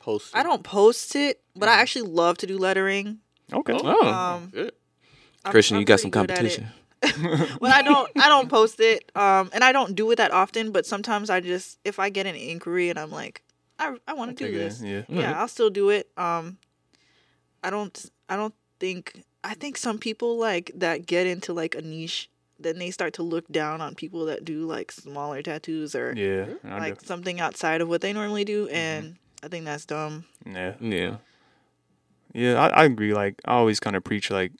Post. 0.00 0.34
I 0.34 0.42
don't 0.42 0.62
post 0.64 1.14
it, 1.14 1.40
but 1.54 1.68
Mm-hmm. 1.68 1.78
I 1.78 1.82
actually 1.82 2.08
love 2.10 2.38
to 2.38 2.46
do 2.46 2.58
lettering. 2.58 3.18
Okay. 3.52 3.72
Oh, 3.76 4.08
Um, 4.08 4.48
Good. 4.52 4.72
I'm- 5.44 5.52
Christian, 5.52 5.76
I'm 5.76 5.80
you 5.82 5.86
got 5.86 6.00
some 6.00 6.10
pretty 6.10 6.26
good 6.26 6.38
at 6.38 6.44
it. 6.46 6.62
competition. 7.02 7.48
but 7.60 7.70
I 7.70 7.82
don't 7.82 8.10
I 8.16 8.28
don't 8.28 8.48
post 8.50 8.78
it. 8.80 9.10
Um 9.14 9.48
and 9.54 9.62
I 9.64 9.72
don't 9.72 9.94
do 9.94 10.10
it 10.10 10.16
that 10.16 10.32
often, 10.32 10.70
but 10.72 10.84
sometimes 10.86 11.30
I 11.30 11.40
just 11.40 11.78
if 11.84 11.98
I 11.98 12.10
get 12.10 12.26
an 12.26 12.34
inquiry 12.34 12.90
and 12.90 12.98
I'm 12.98 13.10
like, 13.10 13.42
I 13.78 13.96
I 14.08 14.12
want 14.14 14.36
to 14.36 14.36
do 14.36 14.44
Take 14.46 14.54
it 14.54 14.60
in, 14.60 14.68
this. 14.68 14.82
Yeah. 14.82 15.02
Yeah, 15.20 15.40
I'll 15.40 15.48
still 15.48 15.70
do 15.70 15.88
it. 15.90 16.08
Um 16.16 16.58
I 17.62 17.70
don't 17.70 18.10
I 18.28 18.36
don't 18.36 18.54
think 18.78 19.22
I 19.44 19.54
think 19.54 19.76
some 19.78 19.98
people 19.98 20.38
like 20.38 20.72
that 20.74 21.06
get 21.06 21.26
into 21.26 21.52
like 21.52 21.74
a 21.74 21.82
niche 21.82 22.28
then 22.58 22.78
they 22.78 22.90
start 22.90 23.14
to 23.14 23.22
look 23.22 23.48
down 23.48 23.80
on 23.80 23.94
people 23.94 24.26
that 24.26 24.44
do 24.44 24.66
like 24.66 24.92
smaller 24.92 25.40
tattoos 25.42 25.94
or 25.94 26.12
Yeah. 26.14 26.46
Like 26.62 27.00
something 27.00 27.40
outside 27.40 27.80
of 27.80 27.88
what 27.88 28.02
they 28.02 28.12
normally 28.12 28.44
do 28.44 28.66
Mm-hmm. 28.68 29.12
And 29.42 29.44
I 29.44 29.48
think 29.48 29.64
that's 29.64 29.84
dumb. 29.86 30.24
yeah. 30.46 30.74
Yeah. 30.80 31.16
Yeah, 32.32 32.60
I, 32.62 32.68
I 32.68 32.84
agree. 32.84 33.12
Like 33.12 33.40
I 33.44 33.54
always 33.54 33.80
kind 33.80 33.96
of 33.96 34.04
preach 34.04 34.30
like 34.30 34.52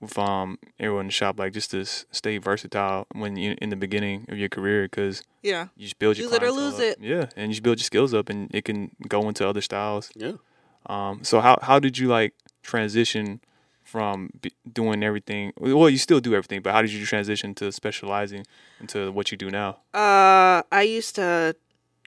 with 0.00 0.16
um 0.16 0.58
everyone 0.78 1.02
in 1.02 1.06
the 1.08 1.12
shop, 1.12 1.38
like 1.38 1.52
just 1.52 1.72
to 1.72 1.84
stay 1.84 2.38
versatile 2.38 3.06
when 3.14 3.36
you 3.36 3.56
in 3.60 3.70
the 3.70 3.76
beginning 3.76 4.26
of 4.28 4.38
your 4.38 4.48
career, 4.48 4.84
because 4.84 5.24
Yeah. 5.42 5.68
you 5.76 5.84
just 5.86 5.98
build 5.98 6.16
your 6.18 6.26
Use 6.30 6.36
it 6.36 6.42
lose 6.52 6.74
up. 6.74 6.80
it. 6.80 6.98
Yeah, 7.00 7.26
and 7.36 7.48
you 7.50 7.54
just 7.54 7.62
build 7.64 7.78
your 7.78 7.84
skills 7.84 8.14
up, 8.14 8.28
and 8.28 8.48
it 8.54 8.64
can 8.64 8.92
go 9.08 9.28
into 9.28 9.46
other 9.48 9.60
styles. 9.60 10.10
Yeah. 10.14 10.32
Um, 10.86 11.24
so 11.24 11.40
how 11.40 11.58
how 11.62 11.80
did 11.80 11.98
you 11.98 12.06
like 12.06 12.32
transition 12.62 13.40
from 13.82 14.30
b- 14.40 14.52
doing 14.72 15.02
everything? 15.02 15.52
Well, 15.58 15.90
you 15.90 15.98
still 15.98 16.20
do 16.20 16.32
everything, 16.34 16.62
but 16.62 16.72
how 16.74 16.82
did 16.82 16.92
you 16.92 17.04
transition 17.04 17.54
to 17.56 17.72
specializing 17.72 18.46
into 18.80 19.10
what 19.10 19.32
you 19.32 19.36
do 19.36 19.50
now? 19.50 19.78
Uh, 19.92 20.62
I 20.70 20.82
used 20.82 21.16
to 21.16 21.56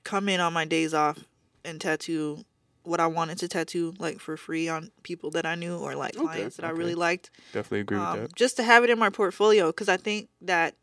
come 0.05 0.29
in 0.29 0.39
on 0.39 0.53
my 0.53 0.63
days 0.63 0.93
off 0.93 1.25
and 1.65 1.79
tattoo 1.79 2.43
what 2.83 2.99
I 2.99 3.07
wanted 3.07 3.37
to 3.39 3.47
tattoo, 3.47 3.93
like 3.99 4.19
for 4.19 4.35
free 4.37 4.67
on 4.67 4.91
people 5.03 5.29
that 5.31 5.45
I 5.45 5.55
knew 5.55 5.77
or 5.77 5.95
like 5.95 6.15
Okay, 6.15 6.25
clients 6.25 6.57
that 6.57 6.65
I 6.65 6.69
really 6.69 6.95
liked. 6.95 7.29
Definitely 7.53 7.81
agree 7.81 7.97
Um, 7.99 8.21
with 8.21 8.29
that. 8.31 8.35
just 8.35 8.57
to 8.57 8.63
have 8.63 8.83
it 8.83 8.89
in 8.89 8.97
my 8.97 9.09
portfolio, 9.09 9.67
because 9.67 9.87
I 9.87 9.97
think 9.97 10.29
that, 10.41 10.75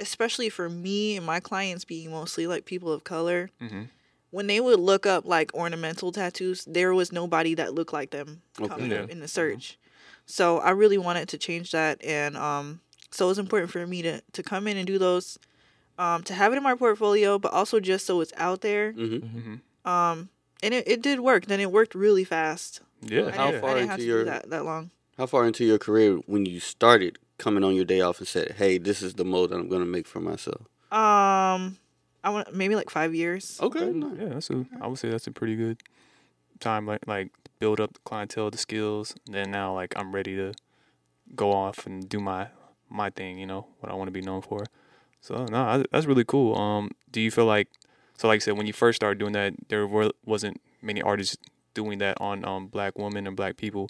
especially 0.00 0.48
for 0.48 0.68
me 0.70 1.16
and 1.16 1.26
my 1.26 1.40
clients 1.40 1.84
being 1.84 2.10
mostly 2.10 2.46
like 2.46 2.64
people 2.64 2.92
of 2.92 3.04
color, 3.04 3.50
hmm 3.60 3.84
when 4.30 4.46
they 4.46 4.60
would 4.60 4.78
look 4.78 5.06
up 5.06 5.24
like 5.24 5.54
ornamental 5.54 6.12
tattoos, 6.12 6.62
there 6.66 6.92
was 6.92 7.10
nobody 7.12 7.54
that 7.54 7.72
looked 7.72 7.94
like 7.94 8.10
them 8.10 8.42
Okay. 8.60 8.68
coming 8.68 8.90
Yeah. 8.90 8.98
up 9.04 9.10
in 9.10 9.20
the 9.20 9.28
search. 9.28 9.78
So 10.26 10.58
I 10.58 10.70
really 10.72 10.98
wanted 10.98 11.28
to 11.30 11.38
change 11.38 11.70
that, 11.70 12.04
and 12.04 12.36
um, 12.36 12.80
so 13.10 13.24
it 13.24 13.28
was 13.28 13.38
important 13.38 13.70
for 13.70 13.86
me 13.86 14.02
to 14.02 14.20
to 14.32 14.42
come 14.42 14.66
in 14.68 14.76
and 14.76 14.86
do 14.86 14.98
those, 14.98 15.38
um, 15.98 16.22
to 16.24 16.34
have 16.34 16.52
it 16.52 16.56
in 16.56 16.62
my 16.62 16.74
portfolio, 16.74 17.38
but 17.38 17.54
also 17.54 17.80
just 17.80 18.04
so 18.04 18.20
it's 18.20 18.34
out 18.36 18.60
there. 18.60 18.92
Mm-hmm. 18.92 19.54
Um, 19.88 20.28
and 20.62 20.74
it, 20.74 20.86
it 20.88 21.02
did 21.02 21.20
work. 21.20 21.46
Then 21.46 21.60
it 21.60 21.70
worked 21.72 21.94
really 21.94 22.24
fast. 22.24 22.80
Yeah. 23.00 23.26
I 23.26 23.30
How 23.30 23.46
didn't, 23.50 23.54
yeah. 23.54 23.60
far 23.60 23.70
I 23.70 23.74
didn't 23.74 23.82
into 23.82 23.90
have 23.92 24.00
to 24.00 24.06
your- 24.06 24.18
do 24.24 24.30
that 24.30 24.50
that 24.50 24.64
long. 24.64 24.90
How 25.16 25.26
far 25.26 25.46
into 25.46 25.64
your 25.64 25.78
career 25.78 26.16
when 26.26 26.46
you 26.46 26.60
started 26.60 27.18
coming 27.38 27.64
on 27.64 27.74
your 27.74 27.84
day 27.84 28.00
off 28.00 28.18
and 28.18 28.28
said, 28.28 28.52
"Hey, 28.58 28.78
this 28.78 29.02
is 29.02 29.14
the 29.14 29.24
mode 29.24 29.50
that 29.50 29.56
I'm 29.58 29.68
gonna 29.68 29.84
make 29.84 30.06
for 30.06 30.20
myself"? 30.20 30.62
Um, 30.92 31.78
I 32.22 32.30
want 32.30 32.54
maybe 32.54 32.76
like 32.76 32.88
five 32.90 33.14
years. 33.14 33.58
Okay. 33.60 33.80
Okay, 33.80 33.92
nice. 33.92 34.18
Yeah, 34.20 34.28
that's 34.34 34.50
a. 34.50 34.64
I 34.80 34.86
would 34.86 34.98
say 34.98 35.10
that's 35.10 35.26
a 35.26 35.32
pretty 35.32 35.56
good 35.56 35.78
time. 36.60 36.86
Like 36.86 37.06
like 37.08 37.30
build 37.58 37.80
up 37.80 37.94
the 37.94 38.00
clientele, 38.04 38.50
the 38.50 38.58
skills. 38.58 39.14
And 39.26 39.34
then 39.34 39.50
now 39.50 39.74
like 39.74 39.92
I'm 39.96 40.14
ready 40.14 40.36
to 40.36 40.52
go 41.34 41.52
off 41.52 41.84
and 41.86 42.08
do 42.08 42.20
my 42.20 42.48
my 42.88 43.10
thing. 43.10 43.38
You 43.38 43.46
know 43.46 43.66
what 43.80 43.90
I 43.90 43.94
want 43.96 44.08
to 44.08 44.12
be 44.12 44.22
known 44.22 44.42
for. 44.42 44.64
So 45.20 45.46
no, 45.46 45.58
I, 45.62 45.84
that's 45.90 46.06
really 46.06 46.24
cool. 46.24 46.56
Um, 46.56 46.90
do 47.10 47.20
you 47.20 47.30
feel 47.32 47.46
like 47.46 47.66
so? 48.18 48.28
Like 48.28 48.36
I 48.36 48.40
said, 48.40 48.58
when 48.58 48.66
you 48.66 48.74
first 48.74 48.96
started 48.96 49.18
doing 49.18 49.32
that, 49.32 49.54
there 49.68 49.86
were 49.86 50.10
wasn't 50.26 50.60
many 50.82 51.00
artists 51.00 51.38
doing 51.74 51.98
that 51.98 52.20
on 52.20 52.44
um 52.44 52.66
black 52.66 52.98
women 52.98 53.26
and 53.26 53.36
black 53.36 53.56
people. 53.56 53.88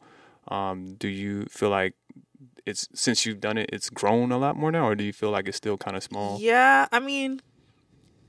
Um, 0.49 0.95
do 0.95 1.09
you 1.09 1.45
feel 1.47 1.71
like 1.71 1.95
it's 2.64 2.88
since 2.95 3.27
you've 3.27 3.41
done 3.41 3.59
it, 3.59 3.71
it's 3.73 3.91
grown 3.91 4.33
a 4.33 4.38
lot 4.38 4.57
more 4.57 4.71
now, 4.71 4.87
or 4.87 4.95
do 4.95 5.05
you 5.05 5.12
feel 5.12 5.31
like 5.31 5.49
it's 5.49 5.57
still 5.57 5.77
kind 5.77 5.97
of 5.97 6.03
small? 6.03 6.38
Yeah, 6.41 6.87
I 6.93 7.01
mean, 7.01 7.41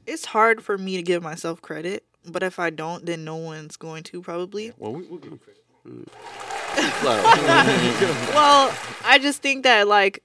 it's 0.05 0.25
hard 0.25 0.63
for 0.63 0.77
me 0.77 0.97
to 0.97 1.03
give 1.03 1.21
myself 1.21 1.61
credit, 1.61 2.03
but 2.25 2.43
if 2.43 2.59
I 2.59 2.69
don't, 2.69 3.05
then 3.05 3.23
no 3.23 3.35
one's 3.35 3.77
going 3.77 4.03
to 4.03 4.21
probably. 4.21 4.73
Well, 4.77 4.93
we, 4.93 5.03
we'll 5.03 5.19
give 5.19 5.33
you 5.33 5.37
credit. 5.37 5.63
Well, 8.33 8.73
I 9.03 9.19
just 9.19 9.41
think 9.41 9.63
that 9.63 9.87
like, 9.87 10.23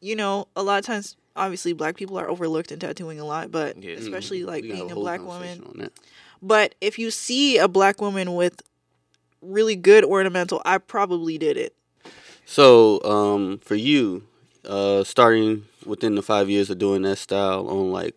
you 0.00 0.16
know, 0.16 0.48
a 0.56 0.62
lot 0.62 0.78
of 0.78 0.84
times, 0.84 1.16
obviously, 1.36 1.72
black 1.72 1.96
people 1.96 2.18
are 2.18 2.28
overlooked 2.28 2.72
in 2.72 2.78
tattooing 2.78 3.20
a 3.20 3.24
lot, 3.24 3.50
but 3.50 3.82
Yeah. 3.82 3.94
especially 3.96 4.44
like 4.44 4.62
We 4.62 4.68
got 4.68 4.74
being 4.74 4.90
a 4.90 4.94
whole 4.94 5.02
black 5.02 5.24
woman. 5.24 5.90
But 6.40 6.74
if 6.80 6.98
you 6.98 7.10
see 7.10 7.58
a 7.58 7.68
black 7.68 8.00
woman 8.00 8.34
with 8.34 8.62
really 9.40 9.76
good 9.76 10.04
ornamental, 10.04 10.60
I 10.64 10.78
probably 10.78 11.38
did 11.38 11.56
it. 11.56 11.74
So, 12.44 13.02
um, 13.04 13.58
for 13.58 13.74
you, 13.76 14.24
uh, 14.64 15.04
starting 15.04 15.64
within 15.86 16.14
the 16.14 16.22
five 16.22 16.50
years 16.50 16.70
of 16.70 16.78
doing 16.78 17.02
that 17.02 17.18
style 17.18 17.68
on 17.68 17.90
like 17.92 18.16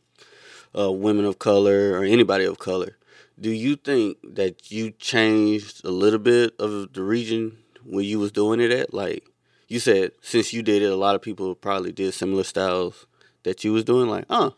uh, 0.77 0.91
women 0.91 1.25
of 1.25 1.39
color 1.39 1.91
or 1.93 2.03
anybody 2.03 2.45
of 2.45 2.57
color, 2.59 2.97
do 3.39 3.51
you 3.51 3.75
think 3.75 4.17
that 4.23 4.71
you 4.71 4.91
changed 4.91 5.83
a 5.85 5.91
little 5.91 6.19
bit 6.19 6.53
of 6.59 6.93
the 6.93 7.03
region 7.03 7.57
where 7.83 8.03
you 8.03 8.19
was 8.19 8.31
doing 8.31 8.59
it 8.59 8.71
at? 8.71 8.93
Like 8.93 9.23
you 9.67 9.79
said, 9.79 10.11
since 10.21 10.53
you 10.53 10.61
did 10.61 10.81
it, 10.81 10.91
a 10.91 10.95
lot 10.95 11.15
of 11.15 11.21
people 11.21 11.55
probably 11.55 11.91
did 11.91 12.13
similar 12.13 12.43
styles 12.43 13.05
that 13.43 13.63
you 13.63 13.73
was 13.73 13.83
doing. 13.83 14.09
Like, 14.09 14.25
uh, 14.29 14.51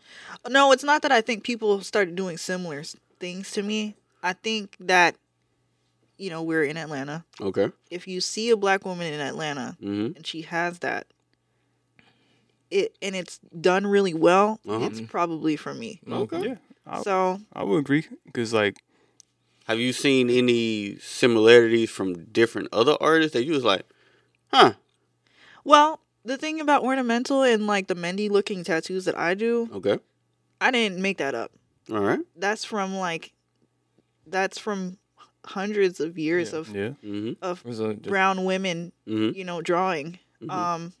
No, 0.48 0.72
it's 0.72 0.84
not 0.84 1.02
that 1.02 1.12
I 1.12 1.20
think 1.20 1.44
people 1.44 1.80
started 1.82 2.14
doing 2.14 2.36
similar 2.36 2.82
things 3.20 3.50
to 3.52 3.62
me. 3.62 3.96
I 4.22 4.32
think 4.32 4.76
that, 4.80 5.16
you 6.18 6.30
know, 6.30 6.42
we're 6.42 6.64
in 6.64 6.76
Atlanta. 6.76 7.24
okay, 7.40 7.70
If 7.90 8.06
you 8.08 8.20
see 8.20 8.50
a 8.50 8.56
black 8.56 8.84
woman 8.84 9.12
in 9.12 9.20
Atlanta 9.20 9.76
mm-hmm, 9.80 10.16
and 10.16 10.26
she 10.26 10.42
has 10.42 10.80
that, 10.80 11.06
it 12.70 12.94
and 13.00 13.16
it's 13.16 13.38
done 13.58 13.86
really 13.86 14.12
well, 14.14 14.60
Uh-huh. 14.68 14.84
it's 14.86 15.00
probably 15.00 15.56
for 15.56 15.72
me. 15.74 16.00
okay. 16.10 16.48
Yeah, 16.48 16.54
I, 16.86 17.02
So 17.02 17.40
I 17.52 17.64
would 17.64 17.78
agree 17.78 18.04
because 18.26 18.52
like 18.52 18.76
Have 19.66 19.78
you 19.78 19.92
seen 19.92 20.28
any 20.30 20.96
similarities 20.98 21.90
from 21.90 22.24
different 22.24 22.68
other 22.72 22.96
artists 23.00 23.32
that 23.34 23.44
you 23.44 23.52
was 23.52 23.64
like, 23.64 23.84
huh? 24.52 24.74
Well, 25.68 26.00
the 26.24 26.38
thing 26.38 26.60
about 26.60 26.82
ornamental 26.82 27.42
and 27.42 27.66
like 27.66 27.88
the 27.88 27.94
mehndi 27.94 28.30
looking 28.30 28.64
tattoos 28.64 29.04
that 29.04 29.18
I 29.18 29.34
do, 29.34 29.68
Okay, 29.74 29.98
I 30.62 30.70
didn't 30.70 31.00
make 31.02 31.18
that 31.18 31.34
up. 31.34 31.52
all 31.92 32.00
right, 32.00 32.20
That's 32.36 32.64
from 32.64 32.94
like 32.96 33.32
that's 34.26 34.58
from 34.58 34.96
hundreds 35.44 36.00
of 36.00 36.18
years 36.18 36.52
Yeah. 36.52 36.58
of 36.58 36.68
yeah, 36.74 36.88
mm-hmm, 37.04 37.32
of 37.42 37.64
Was 37.66 37.80
a- 37.80 37.94
brown 37.94 38.44
women, 38.44 38.92
mm-hmm. 39.06 39.36
you 39.38 39.44
know, 39.44 39.60
drawing. 39.60 40.18
Mhm. 40.42 40.50
Um 40.50 40.92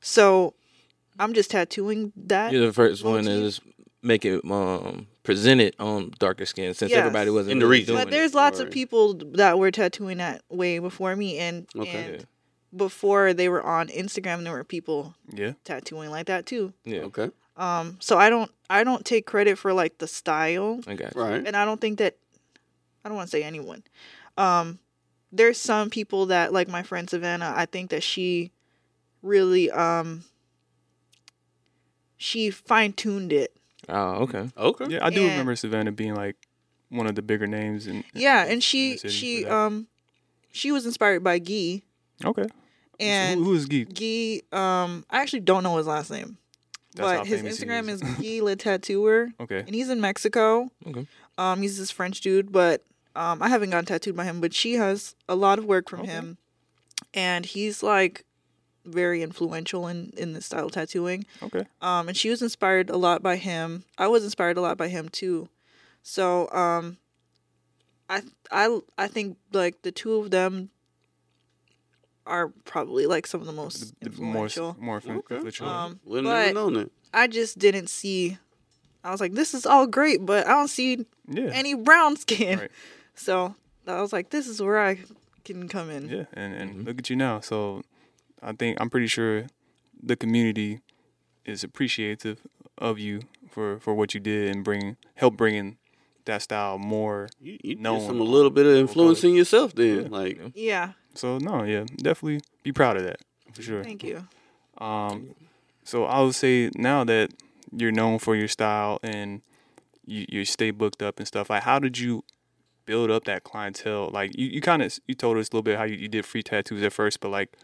so 0.00 0.54
I'm 1.20 1.32
just 1.32 1.50
tattooing 1.52 2.12
that. 2.16 2.52
You're 2.52 2.66
the 2.66 2.72
first 2.72 3.04
one 3.04 3.22
to 3.24 3.30
motif. 3.30 3.44
just 3.44 3.60
make 4.02 4.24
it 4.24 4.44
um 4.50 5.06
present 5.22 5.60
it 5.60 5.76
on 5.78 6.10
darker 6.18 6.44
skin 6.46 6.74
since 6.74 6.90
Yes. 6.90 6.98
everybody 6.98 7.30
wasn't 7.30 7.52
In 7.52 7.58
the 7.60 7.66
really 7.66 7.78
region. 7.82 7.94
doing 7.94 8.04
But 8.04 8.08
it. 8.08 8.10
there's 8.16 8.34
lots 8.34 8.58
of 8.58 8.66
Right. 8.66 8.74
people 8.74 9.14
that 9.34 9.58
were 9.60 9.70
tattooing 9.70 10.18
that 10.18 10.42
way 10.48 10.80
before 10.80 11.14
me 11.14 11.38
and 11.38 11.66
Okay. 11.76 11.88
and 11.90 12.14
Yeah. 12.14 12.22
Before 12.74 13.34
they 13.34 13.48
were 13.48 13.62
on 13.62 13.88
Instagram 13.88 14.42
there 14.44 14.52
were 14.52 14.64
people 14.64 15.14
yeah. 15.32 15.52
tattooing 15.64 16.10
like 16.10 16.26
that 16.26 16.46
too. 16.46 16.72
Yeah, 16.84 17.02
Okay, 17.02 17.30
Um 17.56 17.98
so 18.00 18.18
I 18.18 18.30
don't 18.30 18.50
I 18.70 18.84
don't 18.84 19.04
take 19.04 19.26
credit 19.26 19.58
for 19.58 19.72
like 19.74 19.98
the 19.98 20.06
style 20.06 20.80
I 20.86 20.94
got 20.94 21.14
you. 21.14 21.20
right. 21.20 21.42
and 21.46 21.56
I 21.56 21.64
don't 21.64 21.80
think 21.80 21.98
that 21.98 22.16
I 23.04 23.08
don't 23.08 23.16
want 23.16 23.28
to 23.30 23.36
say 23.36 23.42
anyone. 23.42 23.82
Um, 24.38 24.78
there's 25.32 25.58
some 25.58 25.90
people 25.90 26.26
that 26.26 26.52
like 26.52 26.68
my 26.68 26.82
friend 26.82 27.08
Savannah. 27.10 27.52
I 27.54 27.66
think 27.66 27.90
that 27.90 28.02
she 28.02 28.52
really 29.22 29.70
um 29.70 30.24
she 32.16 32.50
fine 32.50 32.92
tuned 32.92 33.32
it. 33.32 33.52
Oh, 33.88 34.22
okay. 34.24 34.48
Okay. 34.56 34.86
Yeah, 34.88 35.04
I 35.04 35.10
do 35.10 35.20
And- 35.22 35.30
remember 35.32 35.56
Savannah 35.56 35.92
being 35.92 36.14
like 36.14 36.36
one 36.88 37.06
of 37.06 37.14
the 37.14 37.22
bigger 37.22 37.46
names. 37.46 37.86
and 37.86 38.04
Yeah, 38.14 38.44
and 38.44 38.62
she 38.62 38.96
she 38.98 39.44
um 39.46 39.88
she 40.52 40.70
was 40.72 40.86
inspired 40.86 41.24
by 41.24 41.38
Gee. 41.38 41.82
okay. 42.24 42.46
And 43.02 43.44
who, 43.44 43.54
is 43.54 43.66
Geek? 43.66 43.94
Guy 43.94 44.40
um 44.56 45.04
I 45.10 45.20
actually 45.20 45.40
don't 45.40 45.62
know 45.62 45.76
his 45.76 45.86
last 45.86 46.10
name. 46.10 46.36
That's 46.94 47.18
but 47.18 47.26
his 47.26 47.42
Instagram 47.42 47.88
is. 47.88 48.02
is 48.02 48.14
Guy 48.16 48.44
Le 48.44 48.54
Tatooer. 48.56 49.32
Okay. 49.40 49.60
and 49.60 49.74
he's 49.74 49.88
in 49.88 50.00
Mexico. 50.00 50.70
Okay. 50.86 51.06
Um, 51.38 51.62
he's 51.62 51.78
this 51.78 51.90
French 51.90 52.20
dude, 52.20 52.52
but 52.52 52.84
um, 53.16 53.42
I 53.42 53.48
haven't 53.48 53.70
gotten 53.70 53.86
tattooed 53.86 54.14
by 54.16 54.24
him, 54.24 54.40
but 54.42 54.52
she 54.54 54.74
has 54.74 55.14
a 55.28 55.34
lot 55.34 55.58
of 55.58 55.64
work 55.64 55.88
from 55.88 56.00
Okay. 56.00 56.10
him, 56.10 56.36
and 57.14 57.46
he's 57.46 57.82
like 57.82 58.24
very 58.84 59.22
influential 59.22 59.86
in 59.88 60.12
in 60.18 60.32
this 60.34 60.44
style 60.46 60.66
of 60.66 60.72
tattooing. 60.72 61.24
Okay. 61.42 61.64
Um, 61.80 62.08
and 62.08 62.16
she 62.16 62.28
was 62.28 62.42
inspired 62.42 62.90
a 62.90 62.96
lot 62.98 63.22
by 63.22 63.36
him. 63.36 63.84
I 63.96 64.08
was 64.08 64.24
inspired 64.24 64.58
a 64.58 64.60
lot 64.60 64.76
by 64.76 64.88
him 64.88 65.08
too. 65.08 65.48
So 66.02 66.50
um, 66.50 66.98
I 68.10 68.20
I 68.50 68.80
I 68.98 69.08
think 69.08 69.38
like 69.52 69.80
the 69.82 69.92
two 69.92 70.16
of 70.16 70.30
them 70.30 70.68
are 72.26 72.48
probably 72.64 73.06
like 73.06 73.26
some 73.26 73.40
of 73.40 73.46
the 73.46 73.52
most 73.52 73.94
The, 74.00 74.10
the 74.10 74.22
more 74.22 74.44
influential. 74.46 74.76
more 74.78 74.96
Okay. 74.96 75.12
influential. 75.36 75.68
Um, 75.68 76.00
Wouldn't 76.04 76.26
but 76.28 76.44
have 76.46 76.54
known 76.54 76.74
that. 76.74 76.90
I 77.12 77.26
just 77.26 77.58
didn't 77.58 77.88
see. 77.88 78.38
I 79.04 79.10
was 79.10 79.20
like, 79.20 79.32
this 79.32 79.54
is 79.54 79.66
all 79.66 79.86
great, 79.86 80.24
but 80.24 80.46
I 80.46 80.50
don't 80.50 80.68
see 80.68 81.04
yeah. 81.28 81.50
any 81.52 81.74
brown 81.74 82.16
skin. 82.16 82.58
Right. 82.60 82.70
So 83.14 83.54
I 83.86 84.00
was 84.00 84.10
like, 84.10 84.30
this 84.30 84.46
is 84.48 84.62
where 84.62 84.80
I 84.82 84.98
can 85.44 85.68
come 85.68 85.90
in. 85.90 86.08
Yeah, 86.08 86.24
and 86.32 86.54
and 86.54 86.70
Mhm. 86.76 86.86
look 86.86 86.98
at 86.98 87.10
you 87.10 87.16
now. 87.16 87.40
So 87.40 87.82
I 88.42 88.52
think 88.52 88.80
I'm 88.80 88.88
pretty 88.88 89.06
sure 89.08 89.48
the 90.02 90.16
community 90.16 90.80
is 91.44 91.62
appreciative 91.62 92.38
of 92.78 92.98
you 92.98 93.20
for 93.50 93.78
for 93.80 93.92
what 93.94 94.14
you 94.14 94.20
did 94.20 94.48
and 94.48 94.64
bring 94.64 94.96
help 95.16 95.36
bringing 95.36 95.76
that 96.24 96.40
style 96.40 96.78
more. 96.78 97.28
You, 97.38 97.58
you 97.62 97.74
known 97.76 97.98
did 97.98 98.06
some 98.06 98.20
a 98.20 98.24
little 98.24 98.50
bit 98.50 98.64
of 98.64 98.76
influencing 98.76 99.34
yourself 99.36 99.74
then. 99.74 100.02
Yeah. 100.04 100.08
Like 100.08 100.40
Yeah. 100.54 100.92
So 101.14 101.38
no, 101.38 101.62
yeah, 101.64 101.84
definitely 101.96 102.40
be 102.62 102.72
proud 102.72 102.96
of 102.96 103.04
that 103.04 103.20
for 103.52 103.62
sure. 103.62 103.82
Thank 103.82 104.02
you. 104.04 104.26
Um, 104.78 105.34
so 105.84 106.04
I 106.04 106.20
would 106.20 106.34
say 106.34 106.70
now 106.74 107.04
that 107.04 107.30
you're 107.70 107.92
known 107.92 108.18
for 108.18 108.34
your 108.36 108.48
style 108.48 108.98
and 109.02 109.42
you 110.06 110.24
you 110.28 110.44
stay 110.44 110.70
booked 110.70 111.02
up 111.02 111.18
and 111.18 111.26
stuff, 111.28 111.50
like 111.50 111.62
how 111.62 111.78
did 111.78 111.98
you 111.98 112.24
build 112.86 113.10
up 113.10 113.24
that 113.24 113.44
clientele? 113.44 114.10
Like 114.12 114.36
you, 114.36 114.46
you 114.46 114.60
kind 114.60 114.82
of 114.82 114.98
you 115.06 115.14
told 115.14 115.36
us 115.38 115.48
a 115.48 115.50
little 115.50 115.62
bit 115.62 115.78
how 115.78 115.84
you, 115.84 115.96
you 115.96 116.08
did 116.08 116.24
free 116.24 116.42
tattoos 116.42 116.82
at 116.82 116.92
first, 116.92 117.20
but 117.20 117.28
like 117.30 117.56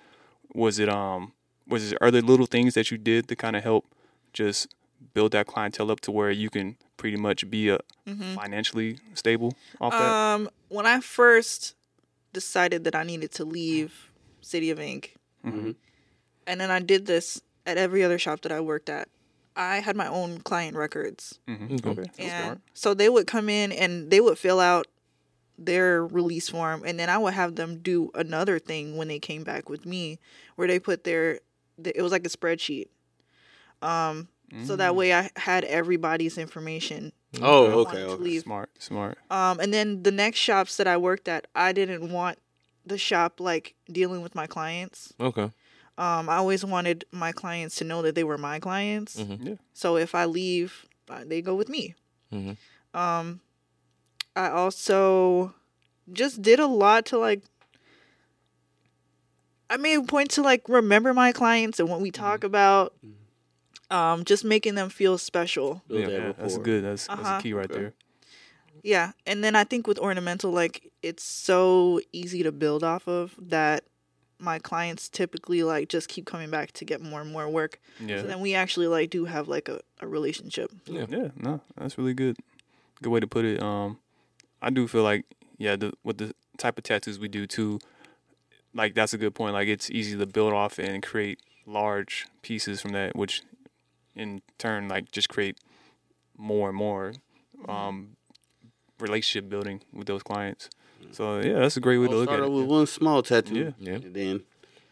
was 0.54 0.78
it 0.78 0.88
um 0.88 1.32
was 1.66 1.92
it 1.92 1.98
are 2.00 2.10
there 2.10 2.22
little 2.22 2.46
things 2.46 2.74
that 2.74 2.90
you 2.90 2.98
did 2.98 3.28
to 3.28 3.36
kind 3.36 3.56
of 3.56 3.62
help 3.62 3.86
just 4.32 4.68
build 5.14 5.32
that 5.32 5.46
clientele 5.46 5.90
up 5.90 6.00
to 6.00 6.10
where 6.10 6.30
you 6.30 6.50
can 6.50 6.76
pretty 6.96 7.16
much 7.16 7.48
be 7.50 7.68
a 7.68 7.78
hmm 8.06 8.34
financially 8.34 8.98
stable 9.14 9.54
off 9.80 9.92
that? 9.98 10.14
Um, 10.14 10.50
when 10.68 10.86
I 10.86 11.00
first 11.00 11.74
decided 12.32 12.84
that 12.84 12.94
I 12.94 13.02
needed 13.04 13.32
to 13.32 13.44
leave 13.44 14.10
City 14.40 14.70
of 14.70 14.78
Ink, 14.80 15.14
Mhm. 15.44 15.74
and 16.46 16.60
then 16.60 16.70
I 16.70 16.80
did 16.80 17.06
this 17.06 17.40
at 17.66 17.76
every 17.78 18.02
other 18.02 18.18
shop 18.18 18.40
that 18.42 18.52
I 18.52 18.60
worked 18.60 18.88
at, 18.88 19.08
I 19.56 19.80
had 19.80 19.96
my 19.96 20.06
own 20.08 20.40
client 20.40 20.76
records. 20.76 21.38
Mhm. 21.48 21.84
Okay. 21.84 21.90
Okay, 22.02 22.10
and 22.18 22.60
so 22.74 22.94
they 22.94 23.08
would 23.08 23.26
come 23.26 23.48
in 23.48 23.72
and 23.72 24.10
they 24.10 24.20
would 24.20 24.38
fill 24.38 24.60
out 24.60 24.86
their 25.58 26.06
release 26.06 26.48
form 26.48 26.84
and 26.86 27.00
then 27.00 27.10
I 27.10 27.18
would 27.18 27.34
have 27.34 27.56
them 27.56 27.80
do 27.80 28.12
another 28.14 28.60
thing 28.60 28.96
when 28.96 29.08
they 29.08 29.18
came 29.18 29.42
back 29.42 29.68
with 29.68 29.84
me 29.84 30.20
where 30.54 30.68
they 30.68 30.78
put 30.78 31.02
their 31.02 31.40
it 31.82 32.00
was 32.00 32.12
like 32.12 32.24
a 32.24 32.28
spreadsheet 32.30 32.86
um 33.82 34.28
so 34.62 34.76
that 34.76 34.92
Mm. 34.92 34.96
way 34.96 35.12
I 35.14 35.30
had 35.36 35.64
everybody's 35.64 36.38
information 36.38 37.12
Oh, 37.42 37.70
I 37.70 37.74
okay, 37.74 38.02
to 38.02 38.08
okay. 38.10 38.22
leave. 38.22 38.42
Smart, 38.42 38.70
smart. 38.78 39.18
um 39.30 39.60
and 39.60 39.72
then 39.72 40.02
the 40.02 40.10
next 40.10 40.38
shops 40.38 40.76
that 40.78 40.86
I 40.86 40.96
worked 40.96 41.28
at 41.28 41.46
I 41.54 41.72
didn't 41.72 42.10
want 42.10 42.38
the 42.86 42.98
shop 42.98 43.38
like 43.40 43.74
dealing 43.92 44.22
with 44.22 44.34
my 44.34 44.46
clients 44.46 45.12
Okay. 45.20 45.50
um 45.98 46.28
I 46.28 46.36
always 46.36 46.64
wanted 46.64 47.04
my 47.12 47.32
clients 47.32 47.76
to 47.76 47.84
know 47.84 48.00
that 48.02 48.14
they 48.14 48.24
were 48.24 48.38
my 48.38 48.58
clients 48.58 49.16
Mhm. 49.20 49.38
Yeah. 49.46 49.54
so 49.74 49.96
if 49.96 50.14
I 50.14 50.24
leave 50.24 50.86
uh, 51.10 51.24
they 51.26 51.42
go 51.42 51.54
with 51.54 51.68
me 51.68 51.94
Mhm. 52.32 52.56
um, 52.94 53.40
I 54.36 54.48
also 54.50 55.54
just 56.12 56.40
did 56.42 56.60
a 56.60 56.66
lot 56.66 57.04
to 57.06 57.18
like. 57.18 57.42
I 59.70 59.76
made 59.76 59.96
a 59.96 60.02
point 60.02 60.30
to 60.32 60.42
like 60.42 60.68
remember 60.68 61.12
my 61.12 61.32
clients 61.32 61.78
and 61.80 61.88
what 61.88 62.00
we 62.00 62.10
talk 62.10 62.44
about. 62.44 62.94
Um, 63.90 64.24
just 64.24 64.44
making 64.44 64.74
them 64.74 64.90
feel 64.90 65.16
special. 65.18 65.82
Build 65.88 66.00
Yeah, 66.00 66.06
that 66.08 66.20
Yeah, 66.20 66.32
that's 66.38 66.58
good. 66.58 66.84
That's 66.84 67.06
that's 67.06 67.20
Uh-huh. 67.20 67.36
a 67.38 67.42
key 67.42 67.52
right 67.52 67.70
Okay. 67.70 67.80
there. 67.80 67.92
Yeah, 68.82 69.12
and 69.26 69.42
then 69.42 69.56
I 69.56 69.64
think 69.64 69.86
with 69.86 69.98
ornamental, 69.98 70.50
like 70.50 70.92
it's 71.02 71.24
so 71.24 72.00
easy 72.12 72.42
to 72.42 72.52
build 72.52 72.84
off 72.84 73.08
of 73.08 73.34
that. 73.38 73.84
My 74.40 74.60
clients 74.60 75.08
typically 75.08 75.64
like 75.64 75.88
just 75.88 76.08
keep 76.08 76.24
coming 76.24 76.48
back 76.48 76.70
to 76.72 76.84
get 76.84 77.00
more 77.00 77.20
and 77.20 77.32
more 77.32 77.48
work. 77.48 77.80
Yeah. 77.98 78.20
So 78.22 78.28
then 78.28 78.40
we 78.40 78.54
actually 78.54 78.86
like 78.86 79.10
do 79.10 79.24
have 79.24 79.48
like 79.48 79.68
a, 79.68 79.80
a 80.00 80.06
relationship. 80.06 80.70
Yeah. 80.86 81.06
Yeah, 81.08 81.28
no, 81.36 81.60
that's 81.76 81.98
really 81.98 82.14
good. 82.14 82.36
Good 83.02 83.10
way 83.10 83.18
to 83.20 83.26
put 83.26 83.44
it. 83.44 83.60
Um, 83.60 83.98
I 84.62 84.70
do 84.70 84.86
feel 84.86 85.02
like 85.02 85.24
yeah, 85.56 85.74
the 85.74 85.92
with 86.04 86.18
the 86.18 86.34
type 86.56 86.78
of 86.78 86.84
tattoos 86.84 87.18
we 87.18 87.26
do 87.26 87.46
too, 87.48 87.80
like 88.74 88.94
that's 88.94 89.12
a 89.12 89.18
good 89.18 89.34
point. 89.34 89.54
Like 89.54 89.66
it's 89.66 89.90
easy 89.90 90.16
to 90.16 90.26
build 90.26 90.52
off 90.52 90.78
and 90.78 91.02
create 91.02 91.40
large 91.66 92.26
pieces 92.42 92.80
from 92.80 92.92
that, 92.92 93.16
which 93.16 93.42
in 94.18 94.42
turn 94.58 94.88
like 94.88 95.10
just 95.12 95.28
create 95.28 95.56
more 96.36 96.68
and 96.68 96.76
more 96.78 97.12
um 97.68 98.16
relationship 99.00 99.48
building 99.48 99.80
with 99.92 100.06
those 100.06 100.22
clients. 100.22 100.68
So 101.12 101.38
yeah, 101.40 101.54
that's 101.60 101.76
a 101.76 101.80
great 101.80 101.98
way 101.98 102.06
to 102.08 102.12
I'll 102.12 102.18
look 102.20 102.30
at 102.30 102.40
off 102.40 102.46
it. 102.46 102.50
with 102.52 102.66
one 102.66 102.86
small 102.86 103.22
tattoo. 103.22 103.72
Yeah. 103.78 103.90
Yeah. 103.92 103.94
And 104.06 104.14
then 104.14 104.42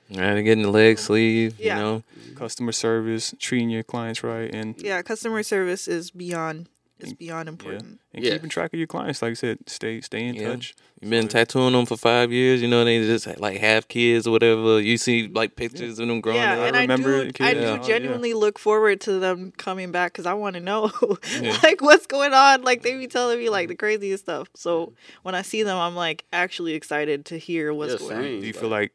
And 0.09 0.45
getting 0.45 0.63
the 0.63 0.71
leg 0.71 0.99
sleeve, 0.99 1.57
Yeah. 1.59 1.77
you 1.77 1.83
know. 1.83 2.03
Customer 2.37 2.71
service, 2.73 3.35
treating 3.39 3.71
your 3.71 3.83
clients 3.83 4.23
right, 4.23 4.53
and 4.55 4.81
Yeah, 4.81 5.03
customer 5.03 5.43
service 5.43 5.89
is 5.89 6.11
beyond 6.11 6.69
is 6.99 7.13
beyond 7.13 7.49
important. 7.49 8.01
and 8.15 8.25
Yeah. 8.25 8.33
keeping 8.33 8.49
track 8.49 8.73
of 8.73 8.79
your 8.79 8.87
clients. 8.87 9.21
Like 9.21 9.33
I 9.33 9.35
said, 9.35 9.59
stay 9.67 10.01
stay 10.01 10.25
in 10.27 10.35
Yeah. 10.35 10.49
touch. 10.49 10.75
You've 11.01 11.11
been 11.11 11.25
So- 11.29 11.39
tattooing 11.39 11.73
them 11.73 11.85
for 11.85 11.97
five 11.97 12.33
years, 12.33 12.63
you 12.63 12.69
know, 12.69 12.85
they 12.85 12.99
just 13.05 13.27
like 13.39 13.59
have 13.59 13.89
kids 13.89 14.27
or 14.27 14.31
whatever. 14.31 14.81
You 14.81 14.97
see 14.97 15.29
like 15.29 15.57
pictures 15.57 15.99
of 15.99 16.09
them 16.09 16.21
growing 16.23 16.39
yeah, 16.39 16.55
up. 16.55 16.59
and 16.69 16.77
I 16.77 16.83
I, 16.85 16.97
do. 16.97 17.03
the 17.33 17.45
I 17.45 17.55
do 17.55 17.61
Yeah. 17.61 17.79
genuinely 17.79 18.33
look 18.33 18.59
forward 18.59 19.01
to 19.03 19.19
them 19.19 19.53
coming 19.59 19.93
back 19.93 20.13
because 20.13 20.25
I 20.27 20.33
want 20.35 20.55
to 20.55 20.61
know, 20.61 20.91
Yeah. 21.41 21.59
like, 21.63 21.83
what's 21.83 22.07
going 22.07 22.33
on. 22.33 22.63
Like, 22.63 22.83
they 22.83 22.97
be 22.97 23.07
telling 23.09 23.39
me 23.39 23.51
like 23.51 23.69
the 23.69 23.77
craziest 23.77 24.25
stuff. 24.25 24.49
So 24.55 24.95
when 25.23 25.35
I 25.35 25.43
see 25.43 25.63
them, 25.63 25.77
I'm 25.77 25.95
like 25.95 26.25
actually 26.33 26.73
excited 26.75 27.27
to 27.27 27.39
hear 27.39 27.75
what's 27.75 27.93
Yeah, 27.93 27.99
going 27.99 28.17
on. 28.17 28.41
Do 28.41 28.47
you 28.47 28.53
feel 28.55 28.71
like 28.71 28.93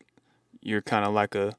you're 0.61 0.81
kind 0.81 1.05
of 1.05 1.13
like 1.13 1.35
a 1.35 1.53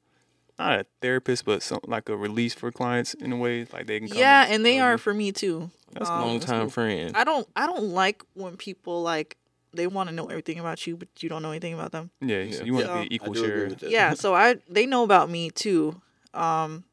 not 0.58 0.80
a 0.80 0.86
therapist, 1.00 1.44
but 1.44 1.62
some 1.62 1.80
like 1.86 2.08
a 2.08 2.16
release 2.16 2.54
for 2.54 2.70
clients 2.70 3.14
in 3.14 3.32
a 3.32 3.36
way, 3.36 3.66
like 3.72 3.86
they 3.86 3.98
can 3.98 4.08
come 4.08 4.18
Yeah, 4.18 4.46
and 4.48 4.64
they 4.64 4.78
are 4.80 4.92
you? 4.92 4.98
for 4.98 5.12
me 5.14 5.32
too. 5.32 5.70
That's 5.92 6.08
Um, 6.10 6.20
Long 6.20 6.40
time 6.40 6.62
cool. 6.62 6.70
friend. 6.70 7.16
I 7.16 7.24
don't. 7.24 7.46
I 7.56 7.66
don't 7.66 7.90
like 7.90 8.22
when 8.34 8.56
people 8.56 9.02
like 9.02 9.36
they 9.74 9.86
want 9.86 10.08
to 10.10 10.14
know 10.14 10.26
everything 10.26 10.58
about 10.58 10.86
you, 10.86 10.96
but 10.96 11.08
you 11.22 11.28
don't 11.28 11.42
know 11.42 11.50
anything 11.50 11.74
about 11.74 11.92
them. 11.92 12.10
Yeah, 12.20 12.42
Yeah. 12.42 12.52
so 12.58 12.64
you 12.64 12.74
want 12.74 12.86
Yeah. 12.86 12.92
to 12.94 12.98
I 13.00 13.02
be 13.08 13.14
equal 13.14 13.34
share. 13.34 13.68
yeah 13.88 14.14
so 14.14 14.34
i 14.34 14.56
they 14.68 14.86
know 14.86 15.02
about 15.04 15.28
me 15.30 15.50
too 15.50 16.00
um 16.34 16.84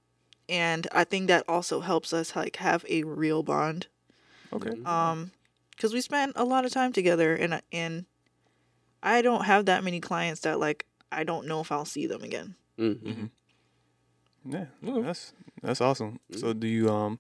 and 0.48 0.88
i 0.92 1.04
think 1.04 1.28
that 1.28 1.44
also 1.48 1.80
helps 1.82 2.12
us 2.14 2.36
like 2.36 2.56
have 2.58 2.84
a 2.90 3.04
real 3.04 3.44
bond 3.44 3.88
Okay. 4.54 4.72
Mhm. 4.72 4.88
um 4.88 5.32
because 5.72 5.94
we 5.94 6.02
spent 6.02 6.34
a 6.36 6.44
lot 6.44 6.66
of 6.66 6.72
time 6.72 6.92
together 6.94 7.36
and 7.36 7.54
I- 7.56 7.62
and 7.72 8.06
i 9.04 9.22
don't 9.22 9.46
have 9.46 9.66
that 9.66 9.84
many 9.84 10.00
clients 10.00 10.42
that 10.42 10.60
like 10.60 10.86
i 11.12 11.24
don't 11.24 11.48
know 11.48 11.62
if 11.62 11.72
i'll 11.72 11.86
see 11.86 12.08
them 12.08 12.24
again 12.24 12.56
Mhm. 12.78 13.30
Yeah, 14.46 14.66
Okay. 14.86 15.02
that's 15.02 15.34
that's 15.62 15.82
awesome. 15.82 16.20
Mm-hmm. 16.32 16.40
So 16.40 16.54
do 16.54 16.68
you 16.68 16.90
um, 16.90 17.20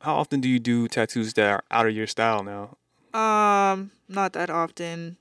how 0.00 0.16
often 0.16 0.40
do 0.40 0.48
you 0.48 0.58
do 0.58 0.88
tattoos 0.88 1.32
that 1.34 1.48
are 1.48 1.64
out 1.70 1.86
of 1.86 1.94
your 1.94 2.06
style 2.06 2.42
now? 2.42 2.76
um 3.14 3.90
not 4.08 4.32
that 4.32 4.48
often 4.48 5.18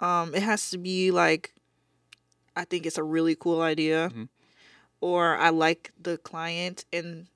um 0.00 0.34
it 0.34 0.42
has 0.42 0.68
to 0.70 0.76
be 0.78 1.12
like 1.12 1.54
i 2.56 2.64
think 2.64 2.86
it's 2.86 2.98
a 2.98 3.04
really 3.04 3.36
cool 3.36 3.60
idea 3.62 4.10
Mhm. 4.12 4.28
or 5.00 5.36
i 5.36 5.48
like 5.50 5.92
the 6.00 6.18
client 6.18 6.84
and 6.92 7.28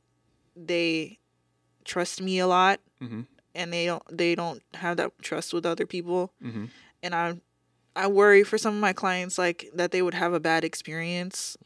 they 0.57 1.21
trust 1.85 2.21
me 2.21 2.41
a 2.41 2.49
lot 2.49 2.81
Mm-hmm. 3.01 3.21
and 3.55 3.73
they 3.73 3.87
don't 3.87 4.03
they 4.11 4.35
don't 4.35 4.63
have 4.75 4.97
that 4.97 5.13
trust 5.23 5.55
with 5.55 5.65
other 5.65 5.87
people 5.87 6.33
Mm-hmm. 6.43 6.65
and 7.05 7.15
i 7.15 7.39
i 7.95 8.09
worry 8.09 8.43
for 8.43 8.59
some 8.59 8.75
of 8.75 8.81
my 8.81 8.93
clients 8.93 9.39
like 9.39 9.71
that 9.75 9.93
they 9.93 10.03
would 10.03 10.15
have 10.15 10.33
a 10.35 10.41
bad 10.41 10.65
experience 10.65 11.57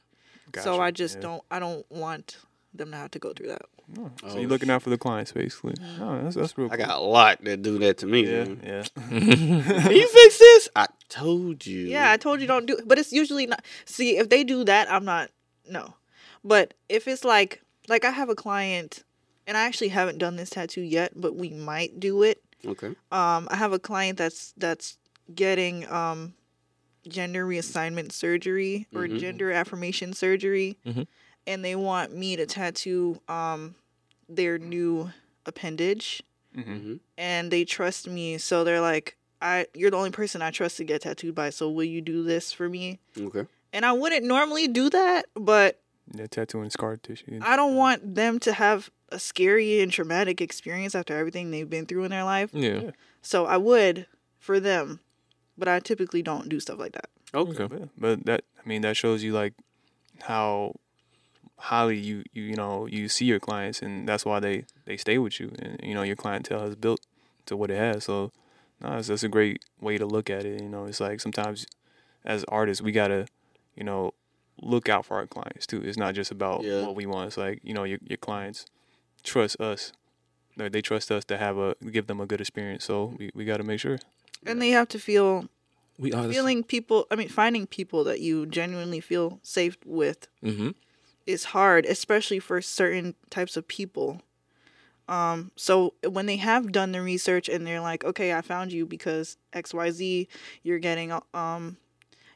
so 0.63 0.81
i 0.81 0.91
just 0.91 1.21
don't 1.21 1.43
i 1.51 1.59
don't 1.59 1.85
want 1.91 2.37
them 2.75 2.91
to 2.91 2.97
have 2.97 3.11
to 3.11 3.19
go 3.19 3.33
through 3.33 3.49
that 3.49 3.63
Oh, 3.99 4.11
so 4.21 4.27
Oh, 4.31 4.39
you're 4.41 4.49
looking 4.49 4.69
out 4.69 4.83
for 4.83 4.91
the 4.91 4.99
clients, 4.99 5.31
basically. 5.31 5.75
Oh, 6.01 6.21
that's 6.21 6.35
that's 6.35 6.59
real. 6.59 6.67
I 6.73 6.77
cool. 6.77 6.87
got 6.87 6.99
a 6.99 7.01
lot 7.01 7.45
that 7.45 7.63
do 7.63 7.79
that 7.79 7.99
to 7.99 8.07
me. 8.07 8.27
Yeah, 8.27 8.43
man. 8.45 8.61
yeah. 8.65 8.83
Can 9.09 9.93
you 9.93 10.09
fix 10.09 10.39
this? 10.39 10.69
I 10.75 10.87
told 11.09 11.65
you. 11.65 11.87
Yeah, 11.87 12.11
I 12.11 12.17
told 12.17 12.41
you 12.41 12.49
don't 12.49 12.67
do 12.67 12.79
but 12.85 12.99
it's 12.99 13.13
usually 13.13 13.47
not 13.47 13.65
see 13.85 14.19
if 14.19 14.29
they 14.29 14.43
do 14.43 14.65
that, 14.65 14.91
I'm 14.91 15.05
not 15.05 15.31
no. 15.71 15.95
But 16.43 16.75
if 16.89 17.07
it's 17.07 17.25
like 17.25 17.63
like 17.89 18.05
I 18.05 18.11
have 18.11 18.29
a 18.29 18.35
client 18.35 19.05
and 19.47 19.57
I 19.57 19.63
actually 19.67 19.89
haven't 19.91 20.19
done 20.19 20.35
this 20.35 20.51
tattoo 20.51 20.81
yet, 20.83 21.13
but 21.15 21.37
we 21.37 21.51
might 21.51 22.01
do 22.01 22.25
it. 22.25 22.43
Okay. 22.67 22.89
Um 23.13 23.47
I 23.53 23.57
have 23.57 23.73
a 23.73 23.79
client 23.79 24.19
that's 24.19 24.53
that's 24.57 24.99
getting 25.33 25.89
um 25.93 26.35
gender 27.09 27.47
reassignment 27.47 28.13
surgery 28.13 28.87
or 28.95 29.07
Mhm. 29.07 29.19
gender 29.19 29.53
affirmation 29.53 30.13
surgery 30.13 30.77
Mhm. 30.87 31.07
and 31.47 31.65
they 31.65 31.75
want 31.77 32.15
me 32.15 32.37
to 32.37 32.47
tattoo 32.47 33.21
um 33.29 33.75
their 34.29 34.59
new 34.59 35.11
appendage 35.45 36.23
Mm-hmm. 36.57 36.77
hmm 36.79 36.95
and 37.19 37.51
they 37.51 37.65
trust 37.65 38.09
me 38.09 38.39
so 38.39 38.65
they're 38.65 38.81
like 38.81 39.17
I 39.43 39.67
you're 39.75 39.91
the 39.91 39.97
only 39.99 40.11
person 40.11 40.41
I 40.43 40.51
trust 40.51 40.79
to 40.79 40.85
get 40.85 41.03
tattooed 41.03 41.35
by 41.35 41.51
so 41.51 41.71
will 41.71 41.85
you 41.85 42.01
do 42.01 42.23
this 42.25 42.53
for 42.53 42.69
me 42.69 42.99
Okay. 43.19 43.45
and 43.73 43.85
I 43.85 43.93
wouldn't 43.93 44.25
normally 44.25 44.67
do 44.69 44.89
that, 44.91 45.27
but 45.35 45.81
Yeah, 46.15 46.27
tattooing 46.29 46.71
scar 46.71 46.97
tissue. 46.97 47.41
I 47.43 47.57
don't 47.57 47.75
want 47.75 48.15
them 48.15 48.39
to 48.41 48.53
have 48.53 48.91
a 49.11 49.19
scary 49.19 49.81
and 49.81 49.91
traumatic 49.93 50.41
experience 50.41 50.95
after 50.95 51.17
everything 51.17 51.51
they've 51.51 51.69
been 51.69 51.85
through 51.87 52.05
in 52.05 52.11
their 52.11 52.25
life. 52.25 52.51
Yeah. 52.55 52.93
So 53.23 53.45
I 53.47 53.57
would 53.59 54.07
for 54.39 54.59
them, 54.61 55.01
but 55.59 55.69
I 55.69 55.81
typically 55.81 56.23
don't 56.23 56.49
do 56.49 56.61
stuff 56.61 56.79
like 56.79 56.93
that. 56.93 57.09
Okay. 57.35 57.63
Okay. 57.63 57.67
But, 57.67 57.89
but 57.99 58.27
that 58.27 58.45
I 58.65 58.69
mean 58.69 58.83
that 58.83 58.97
shows 58.97 59.23
you 59.23 59.33
like 59.33 59.55
how 60.23 60.75
highly 61.59 61.97
you, 61.99 62.23
you 62.33 62.43
you 62.43 62.55
know 62.55 62.87
you 62.87 63.09
see 63.09 63.25
your 63.25 63.41
clients 63.41 63.81
and 63.81 64.07
that's 64.09 64.25
why 64.25 64.39
they 64.41 64.65
they 64.85 64.97
stay 64.97 65.19
with 65.19 65.41
you 65.41 65.51
and 65.59 65.81
you 65.83 65.95
know 65.95 66.03
your 66.03 66.17
clientele 66.17 66.61
has 66.61 66.77
built 66.77 67.01
to 67.47 67.57
what 67.57 67.71
it 67.71 67.79
has 67.79 68.05
so 68.05 68.31
no, 68.81 68.91
that's, 68.91 69.09
that's 69.09 69.23
a 69.23 69.29
great 69.29 69.65
way 69.81 69.97
to 69.97 70.05
look 70.05 70.29
at 70.29 70.45
it 70.45 70.61
you 70.61 70.69
know 70.69 70.85
it's 70.85 71.01
like 71.01 71.19
sometimes 71.21 71.67
as 72.25 72.45
artists 72.45 72.83
we 72.83 72.93
gotta 72.93 73.27
you 73.75 73.85
know 73.85 74.13
look 74.61 74.89
out 74.89 75.07
for 75.07 75.17
our 75.17 75.27
clients 75.27 75.67
too 75.67 75.81
it's 75.83 75.97
not 75.97 76.15
just 76.15 76.31
about 76.31 76.63
Yeah. 76.63 76.83
what 76.83 76.95
we 76.95 77.07
want 77.07 77.29
it's 77.29 77.37
like 77.39 77.61
you 77.63 77.73
know 77.73 77.85
your, 77.85 77.99
your 78.07 78.19
clients 78.19 78.67
trust 79.23 79.59
us 79.61 79.93
they 80.57 80.69
they 80.69 80.83
trust 80.83 81.11
us 81.11 81.25
to 81.25 81.39
have 81.39 81.57
a 81.57 81.75
give 81.91 82.07
them 82.07 82.21
a 82.21 82.27
good 82.27 82.41
experience 82.41 82.85
so 82.85 83.15
we, 83.19 83.31
we 83.35 83.45
got 83.47 83.57
to 83.59 83.65
make 83.65 83.81
sure 83.81 83.99
And 84.45 84.61
they 84.61 84.71
have 84.71 84.89
to 84.89 84.99
feel 84.99 85.49
We 85.99 86.13
are 86.13 86.29
feeling 86.31 86.63
people, 86.65 87.07
I 87.11 87.17
mean 87.17 87.29
finding 87.29 87.67
people 87.67 88.05
that 88.05 88.21
you 88.21 88.47
genuinely 88.47 89.01
feel 89.01 89.41
safe 89.43 89.77
with 89.85 90.29
Mm-hmm. 90.45 90.71
is 91.27 91.45
hard, 91.47 91.87
especially 91.87 92.39
for 92.39 92.61
certain 92.63 93.15
types 93.31 93.57
of 93.57 93.67
people. 93.67 94.23
Um, 95.09 95.53
so 95.57 95.95
when 96.09 96.27
they 96.27 96.37
have 96.37 96.73
done 96.73 96.93
the 96.93 97.01
research 97.01 97.49
and 97.49 97.65
they're 97.67 97.81
like, 97.81 98.05
okay, 98.05 98.33
I 98.35 98.41
found 98.43 98.73
you 98.73 98.85
because 98.87 99.37
X, 99.53 99.73
Y, 99.73 99.91
Z, 99.93 100.29
you're 100.65 100.81
getting, 100.81 101.13
um, 101.33 101.77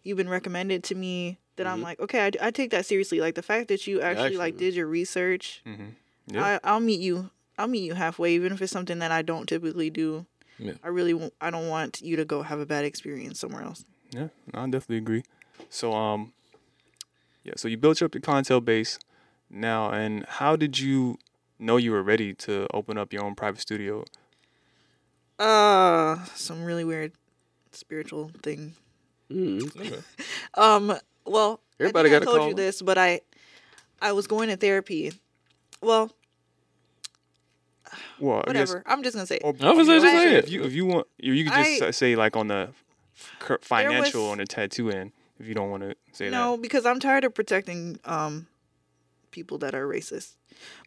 you've 0.05 0.17
been 0.17 0.29
recommended 0.29 0.85
to 0.85 0.95
me. 0.95 1.39
That 1.57 1.67
I'm 1.67 1.81
Mhm. 1.81 1.83
like, 1.83 2.01
okay, 2.01 2.27
I, 2.27 2.47
I 2.47 2.51
take 2.53 2.71
that 2.71 2.87
seriously. 2.87 3.21
Like 3.21 3.35
the 3.35 3.43
fact 3.43 3.69
that 3.69 3.87
you 3.87 4.01
actually 4.01 4.37
like 4.39 4.55
actually. 4.55 4.59
did 4.71 4.75
your 4.75 4.87
research, 4.87 5.61
mm-hmm. 5.67 5.89
yeah 6.35 6.59
I, 6.65 6.71
I'll 6.73 6.81
meet 6.81 7.01
you. 7.01 7.29
I'll 7.59 7.69
meet 7.69 7.83
you 7.85 7.93
halfway, 7.95 8.33
even 8.35 8.53
if 8.53 8.63
it's 8.63 8.73
something 8.73 8.99
that 9.01 9.11
I 9.13 9.21
don't 9.21 9.47
typically 9.47 9.91
do. 9.91 10.25
Yeah. 10.61 10.75
I 10.85 10.89
really, 10.89 11.15
won't, 11.15 11.33
I 11.41 11.51
don't 11.51 11.69
want 11.69 12.01
you 12.03 12.17
to 12.17 12.25
go 12.25 12.43
have 12.43 12.61
a 12.61 12.67
bad 12.67 12.85
experience 12.85 13.41
somewhere 13.41 13.63
else. 13.63 13.85
Yeah, 14.13 14.29
I 14.53 14.65
definitely 14.65 14.99
agree. 14.99 15.23
So 15.69 15.93
um 15.93 16.33
yeah, 17.45 17.55
so 17.57 17.69
you 17.69 17.77
built 17.77 18.03
up 18.03 18.15
your 18.15 18.21
clientele 18.21 18.61
base 18.61 18.99
now 19.49 19.91
and 19.91 20.25
how 20.27 20.57
did 20.57 20.79
you 20.79 21.17
know 21.59 21.77
you 21.77 21.93
were 21.93 22.03
ready 22.03 22.35
to 22.35 22.67
open 22.75 22.99
up 22.99 23.13
your 23.13 23.25
own 23.25 23.35
private 23.35 23.61
studio? 23.61 24.05
Uh, 25.39 26.23
some 26.35 26.63
really 26.65 26.85
weird 26.85 27.13
spiritual 27.73 28.31
thing 28.43 28.75
Mm. 29.31 30.03
Um. 30.55 30.99
Well, 31.25 31.61
Everybody 31.79 32.09
I 32.09 32.13
think 32.13 32.25
got 32.25 32.29
a 32.29 32.31
I 32.31 32.33
told 32.33 32.39
call. 32.41 32.49
you 32.49 32.55
this, 32.55 32.83
but 32.83 32.99
I, 32.99 33.21
I 34.03 34.13
was 34.13 34.27
going 34.27 34.49
to 34.49 34.57
therapy. 34.57 35.13
Well, 35.81 36.11
Well, 38.19 38.39
I 38.47 38.53
guess 38.53 38.69
whatever. 38.69 38.83
I'm 38.87 39.03
just 39.03 39.15
gonna 39.17 39.27
say. 39.27 39.37
it. 39.37 39.43
or- 39.45 39.55
I 39.61 39.73
was 39.73 39.87
gonna 39.87 40.01
say, 40.01 40.07
if 40.07 40.23
say 40.23 40.35
if 40.39 40.45
it. 40.47 40.51
you 40.51 40.63
if 40.65 40.73
you 40.73 40.87
want 40.87 41.07
you, 41.19 41.33
you 41.33 41.45
could 41.45 41.53
just 41.55 41.83
I- 41.83 41.87
s- 41.89 41.97
say 41.97 42.17
like 42.17 42.37
on 42.37 42.49
the 42.49 42.71
financial 43.63 44.23
was- 44.25 44.33
on 44.33 44.39
the 44.39 44.47
tattoo 44.47 44.91
end 44.91 45.13
if 45.39 45.47
you 45.47 45.55
don't 45.55 45.71
want 45.71 45.83
to 45.83 45.95
say 46.13 46.27
no, 46.27 46.31
that. 46.31 46.37
No, 46.37 46.57
because 46.59 46.87
I'm 46.87 47.01
tired 47.01 47.25
of 47.25 47.35
protecting 47.35 47.99
um, 48.05 48.47
people 49.31 49.59
that 49.59 49.75
are 49.75 49.87
racist. 49.87 50.37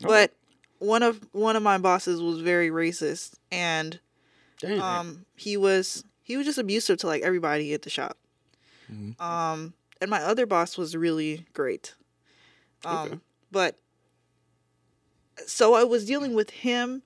Okay. 0.01 0.07
But 0.07 0.33
one 0.79 1.03
of 1.03 1.19
one 1.31 1.55
of 1.55 1.63
my 1.63 1.77
bosses 1.77 2.21
was 2.21 2.39
very 2.41 2.69
racist, 2.69 3.33
and 3.51 3.99
Damn. 4.59 4.81
um, 4.81 5.25
he 5.35 5.57
was 5.57 6.03
he 6.21 6.37
was 6.37 6.45
just 6.45 6.57
abusive 6.57 6.97
to 6.99 7.07
like 7.07 7.21
everybody 7.23 7.73
at 7.73 7.81
the 7.81 7.89
shop. 7.89 8.17
Mhm. 8.91 9.19
Um, 9.19 9.73
and 10.01 10.09
my 10.09 10.21
other 10.21 10.45
boss 10.45 10.77
was 10.77 10.95
really 10.95 11.45
great. 11.53 11.95
Um, 12.85 13.07
Okay. 13.07 13.19
but 13.51 13.77
so 15.45 15.73
I 15.73 15.83
was 15.83 16.05
dealing 16.05 16.33
with 16.33 16.49
him, 16.49 17.03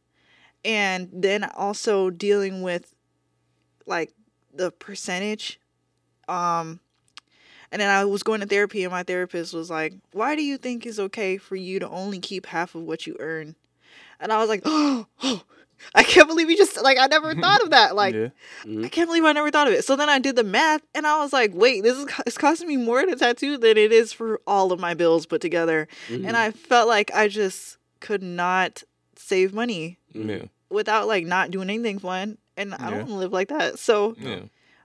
and 0.66 1.10
then 1.12 1.44
also 1.44 2.10
dealing 2.10 2.62
with 2.62 2.94
like 3.86 4.14
the 4.54 4.72
percentage. 4.72 5.60
Um, 6.28 6.80
and 7.72 7.82
then 7.82 7.90
I 7.90 8.06
was 8.06 8.24
going 8.24 8.42
to 8.42 8.48
therapy, 8.48 8.84
and 8.84 8.92
my 8.92 9.04
therapist 9.04 9.54
was 9.54 9.70
like, 9.70 9.94
"Why 10.12 10.36
do 10.36 10.44
you 10.44 10.58
think 10.58 10.86
it's 10.86 11.00
okay 11.00 11.38
for 11.38 11.56
you 11.56 11.80
to 11.80 11.90
only 11.90 12.20
keep 12.20 12.48
half 12.48 12.76
of 12.76 12.84
what 12.84 13.08
you 13.08 13.16
earn?" 13.20 13.56
And 14.20 14.32
I 14.32 14.38
was 14.40 14.50
like, 14.50 14.62
"Oh, 14.66 15.06
I 15.94 16.04
can't 16.04 16.28
believe 16.28 16.50
you 16.50 16.58
just 16.58 16.82
like 16.82 16.98
I 16.98 17.08
never 17.08 17.36
thought 17.42 17.62
of 17.62 17.70
that. 17.70 17.96
Like, 17.96 18.16
yeah. 18.16 18.30
I 18.84 18.90
can't 18.90 19.08
believe 19.08 19.26
I 19.26 19.32
never 19.34 19.52
thought 19.52 19.68
of 19.68 19.74
it. 19.74 19.86
So 19.86 19.96
then 19.96 20.10
I 20.10 20.20
did 20.20 20.36
the 20.36 20.44
math, 20.44 20.82
and 20.96 21.06
I 21.06 21.20
was 21.20 21.34
like, 21.34 21.52
"Wait, 21.54 21.84
this 21.84 21.98
is 21.98 22.08
it's 22.26 22.38
costing 22.38 22.68
me 22.68 22.78
more 22.78 23.06
to 23.06 23.16
tattoo 23.16 23.58
than 23.58 23.78
it 23.78 23.92
is 23.92 24.12
for 24.12 24.42
all 24.48 24.72
of 24.72 24.80
my 24.80 24.94
bills 24.94 25.26
put 25.26 25.42
together." 25.42 25.88
Mhm. 26.10 26.28
And 26.28 26.38
I 26.38 26.52
felt 26.52 26.88
like 26.88 27.12
I 27.14 27.28
just 27.28 27.77
could 28.00 28.24
not 28.24 28.84
save 29.16 29.54
money 29.54 29.98
Yeah. 30.14 30.46
without 30.70 31.08
like 31.08 31.26
not 31.26 31.52
doing 31.52 31.70
anything 31.70 32.00
fun, 32.00 32.38
and 32.56 32.74
I 32.76 32.90
don't 32.90 33.00
want 33.00 33.10
to 33.10 33.16
live 33.16 33.34
like 33.34 33.50
that. 33.50 33.80
So 33.80 34.16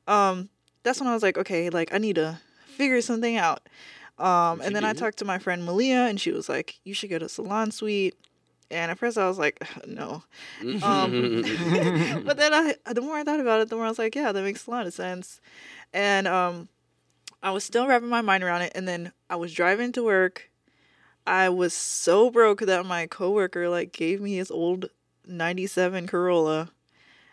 um 0.06 0.48
that's 0.82 0.98
when 1.00 1.08
I 1.08 1.14
was 1.14 1.22
like, 1.22 1.38
okay, 1.38 1.70
like 1.70 1.92
I 1.94 1.98
need 1.98 2.16
to 2.16 2.40
figure 2.66 3.00
something 3.00 3.36
out. 3.36 3.68
Um 4.18 4.60
and 4.60 4.74
then 4.76 4.84
I 4.84 4.92
talked 4.94 5.18
to 5.18 5.24
my 5.24 5.38
friend 5.38 5.64
Malia 5.64 6.06
and 6.08 6.20
she 6.20 6.32
was 6.32 6.48
like, 6.48 6.78
you 6.84 6.94
should 6.94 7.08
get 7.10 7.22
a 7.22 7.28
salon 7.28 7.70
suite. 7.70 8.14
And 8.70 8.90
at 8.90 8.98
first 8.98 9.18
I 9.18 9.28
was 9.28 9.38
like, 9.38 9.58
no. 9.86 10.24
Um, 10.82 11.42
but 12.24 12.36
then 12.38 12.52
I 12.54 12.74
the 12.92 13.00
more 13.02 13.16
I 13.16 13.24
thought 13.24 13.40
about 13.40 13.60
it, 13.60 13.68
the 13.68 13.76
more 13.76 13.84
I 13.84 13.88
was 13.88 13.98
like, 13.98 14.14
yeah, 14.14 14.32
that 14.32 14.42
makes 14.42 14.66
a 14.66 14.70
lot 14.70 14.86
of 14.86 14.94
sense. 14.94 15.40
And 15.92 16.26
um 16.26 16.68
I 17.42 17.50
was 17.50 17.64
still 17.64 17.86
wrapping 17.86 18.08
my 18.08 18.20
mind 18.22 18.44
around 18.44 18.62
it 18.62 18.72
and 18.74 18.86
then 18.86 19.12
I 19.28 19.36
was 19.36 19.52
driving 19.52 19.92
to 19.92 20.02
work. 20.04 20.50
I 21.26 21.48
was 21.48 21.72
so 21.74 22.30
broke 22.30 22.60
that 22.60 22.84
my 22.86 23.06
coworker 23.06 23.68
like 23.68 23.92
gave 23.92 24.20
me 24.20 24.34
his 24.36 24.50
old 24.50 24.90
97 25.26 26.06
Corolla 26.08 26.70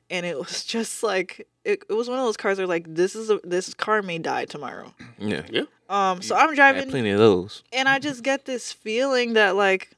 and 0.10 0.26
it 0.26 0.38
was 0.38 0.64
just 0.76 1.02
like 1.04 1.48
it, 1.66 1.84
it 1.90 1.94
was 1.94 2.08
one 2.10 2.20
of 2.20 2.26
those 2.26 2.38
cars 2.38 2.58
where 2.58 2.68
like 2.68 2.86
this 2.94 3.16
is 3.16 3.30
a 3.30 3.40
this 3.44 3.74
car 3.74 4.02
may 4.02 4.18
die 4.20 4.46
tomorrow. 4.46 4.94
Yeah. 5.18 5.44
Yeah. 5.50 5.64
Um 5.90 6.22
so 6.22 6.36
I'm 6.36 6.48
I 6.48 6.50
had 6.50 6.56
driving 6.56 6.90
plenty 6.90 7.10
of 7.12 7.20
those. 7.20 7.64
and 7.74 7.90
I 7.90 8.00
just 8.00 8.24
get 8.24 8.46
this 8.46 8.72
feeling 8.72 9.34
that 9.34 9.56
like 9.56 9.92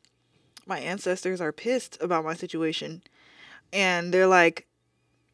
my 0.65 0.79
ancestors 0.79 1.41
are 1.41 1.51
pissed 1.51 1.97
about 2.01 2.23
my 2.23 2.33
situation, 2.35 3.01
and 3.73 4.13
they're 4.13 4.27
like, 4.27 4.67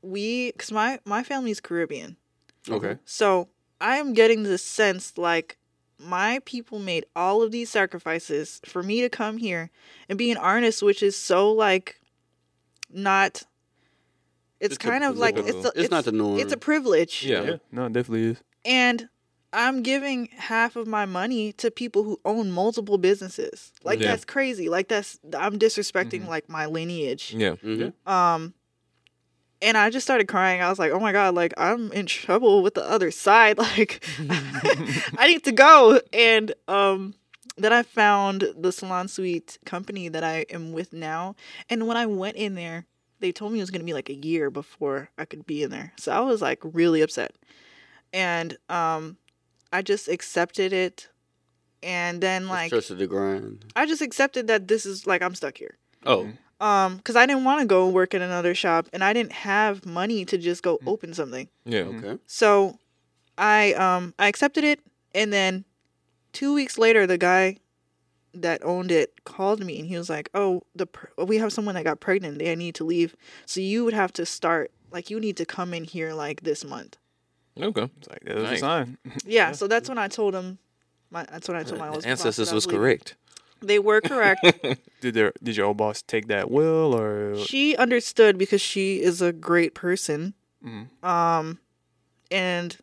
we, 0.01 0.51
cause 0.53 0.71
my 0.71 0.99
my 1.05 1.21
family's 1.21 1.59
Caribbean, 1.59 2.15
Okay. 2.69 2.97
so 3.05 3.49
I 3.79 3.97
am 3.97 4.13
getting 4.13 4.43
this 4.43 4.63
sense 4.63 5.17
like 5.17 5.57
my 5.99 6.39
people 6.45 6.79
made 6.79 7.05
all 7.15 7.41
of 7.41 7.51
these 7.51 7.69
sacrifices 7.69 8.61
for 8.65 8.83
me 8.83 9.01
to 9.01 9.09
come 9.09 9.37
here 9.37 9.69
and 10.09 10.17
be 10.17 10.29
an 10.31 10.37
artist, 10.37 10.81
which 10.83 11.01
is 11.03 11.15
so 11.15 11.51
like 11.51 11.99
not. 12.89 13.43
It's, 14.59 14.75
It's 14.75 14.85
a- 14.85 14.89
kind 14.89 15.03
of 15.03 15.17
like 15.17 15.35
typical. 15.35 15.65
it's 15.67 15.77
a, 15.77 15.81
It's 15.81 15.91
not 15.91 16.05
the 16.05 16.11
norm. 16.11 16.39
It's 16.39 16.51
a 16.53 16.57
privilege 16.57 17.23
Yeah. 17.23 17.43
Yeah. 17.43 17.55
No, 17.71 17.85
it 17.85 17.93
definitely 17.93 18.27
is. 18.31 18.37
and 18.65 19.09
I'm 19.53 19.81
giving 19.81 20.27
half 20.35 20.75
of 20.75 20.87
my 20.87 21.05
money 21.05 21.53
to 21.53 21.71
people 21.71 22.03
who 22.03 22.19
own 22.25 22.51
multiple 22.51 22.97
businesses. 22.97 23.71
Like 23.83 23.99
Yeah. 23.99 24.07
that's 24.09 24.25
crazy. 24.25 24.67
Like 24.67 24.87
that's 24.89 25.19
I'm 25.37 25.57
disrespecting 25.57 26.23
Mhm. 26.23 26.27
like 26.27 26.49
my 26.49 26.65
lineage. 26.65 27.33
Yeah. 27.37 27.55
Mhm. 27.63 27.93
Um 28.07 28.53
and 29.61 29.77
I 29.77 29.89
just 29.89 30.05
started 30.05 30.27
crying. 30.27 30.61
I 30.61 30.69
was 30.69 30.79
like, 30.79 30.91
"Oh 30.91 30.99
my 30.99 31.11
god, 31.11 31.35
like 31.35 31.53
I'm 31.57 31.91
in 31.91 32.05
trouble 32.05 32.61
with 32.63 32.73
the 32.75 32.87
other 32.89 33.11
side. 33.11 33.57
Like 33.77 34.03
I 35.17 35.27
need 35.27 35.43
to 35.45 35.51
go." 35.51 35.99
And 36.13 36.53
um 36.67 37.15
then 37.57 37.73
I 37.73 37.81
found 37.83 38.53
the 38.55 38.71
Salon 38.71 39.07
Suite 39.07 39.57
company 39.65 40.09
that 40.09 40.23
I 40.23 40.45
am 40.51 40.73
with 40.73 40.93
now. 40.93 41.35
And 41.69 41.87
when 41.87 41.97
I 41.97 42.05
went 42.05 42.37
in 42.37 42.53
there, 42.53 42.85
they 43.19 43.31
told 43.31 43.51
me 43.51 43.57
it 43.57 43.63
was 43.63 43.71
going 43.71 43.81
to 43.81 43.85
be 43.85 43.93
like 43.95 44.09
a 44.09 44.13
year 44.13 44.51
before 44.51 45.09
I 45.17 45.25
could 45.25 45.47
be 45.47 45.63
in 45.63 45.71
there. 45.71 45.91
So 45.97 46.11
I 46.11 46.19
was 46.19 46.39
like 46.41 46.59
really 46.63 47.01
upset. 47.01 47.33
And 48.13 48.57
um 48.69 49.17
I 49.73 49.81
just 49.81 50.07
accepted 50.07 50.71
it. 50.71 51.09
And 51.83 52.21
then 52.21 52.43
Just 52.43 52.51
like 52.51 52.69
trusted 52.69 52.97
the 52.99 53.07
grind. 53.07 53.65
I 53.75 53.85
just 53.85 54.01
accepted 54.01 54.47
that 54.47 54.67
this 54.67 54.85
is 54.85 55.05
like 55.07 55.21
I'm 55.21 55.35
stuck 55.35 55.57
here. 55.57 55.77
Oh, 56.05 56.31
Um, 56.59 56.97
because 56.97 57.15
I 57.15 57.25
didn't 57.27 57.43
want 57.43 57.61
to 57.61 57.67
go 57.67 57.87
work 57.87 58.15
at 58.15 58.21
another 58.21 58.55
shop, 58.55 58.87
and 58.91 59.03
I 59.03 59.13
didn't 59.13 59.31
have 59.33 59.85
money 59.85 60.25
to 60.25 60.37
just 60.37 60.63
go 60.63 60.79
open 60.87 61.13
something. 61.13 61.47
Yeah. 61.65 61.81
okay. 61.81 62.17
So, 62.25 62.79
I 63.37 63.73
um 63.73 64.13
I 64.17 64.27
accepted 64.27 64.63
it, 64.63 64.79
and 65.13 65.31
then 65.31 65.65
two 66.33 66.53
weeks 66.55 66.77
later, 66.79 67.05
the 67.05 67.17
guy 67.17 67.57
that 68.33 68.63
owned 68.63 68.91
it 68.91 69.23
called 69.23 69.63
me, 69.63 69.79
and 69.79 69.87
he 69.87 69.97
was 69.97 70.09
like, 70.09 70.29
"Oh, 70.33 70.63
the 70.75 70.87
pr- 70.87 71.23
we 71.23 71.37
have 71.37 71.53
someone 71.53 71.75
that 71.75 71.83
got 71.83 71.99
pregnant. 71.99 72.39
They 72.39 72.55
need 72.55 72.73
to 72.75 72.83
leave, 72.83 73.15
so 73.45 73.59
you 73.61 73.85
would 73.85 73.93
have 73.93 74.11
to 74.13 74.25
start 74.25 74.71
like 74.91 75.09
you 75.11 75.19
need 75.19 75.37
to 75.37 75.45
come 75.45 75.73
in 75.73 75.83
here 75.83 76.13
like 76.13 76.41
this 76.41 76.65
month." 76.65 76.97
Okay. 77.59 77.89
It's 77.99 78.07
like 78.09 78.23
that 78.25 78.35
was 78.35 78.51
a 78.51 78.57
sign. 78.57 78.97
Yeah, 79.25 79.51
so 79.51 79.67
that's 79.67 79.89
when 79.89 79.97
I 79.97 80.07
told 80.07 80.33
him. 80.33 80.57
My, 81.09 81.23
that's 81.23 81.47
when 81.47 81.55
I 81.57 81.63
told 81.63 81.79
my 81.79 81.87
old 81.87 82.01
The 82.03 82.09
ancestors 82.09 82.51
I 82.51 82.55
was 82.55 82.65
correct. 82.65 83.15
They 83.61 83.79
were 83.79 84.01
correct. 84.01 84.41
Did 85.01 85.13
their 85.13 85.33
did 85.43 85.55
your 85.57 85.67
old 85.67 85.77
boss 85.77 86.01
take 86.01 86.27
that 86.27 86.49
well 86.49 86.95
or 86.95 87.35
she 87.37 87.75
understood 87.75 88.37
because 88.37 88.61
she 88.61 89.01
is 89.01 89.21
a 89.21 89.31
great 89.31 89.75
person. 89.75 90.33
Mhm. 90.65 90.87
Um, 91.03 91.59
and 92.31 92.77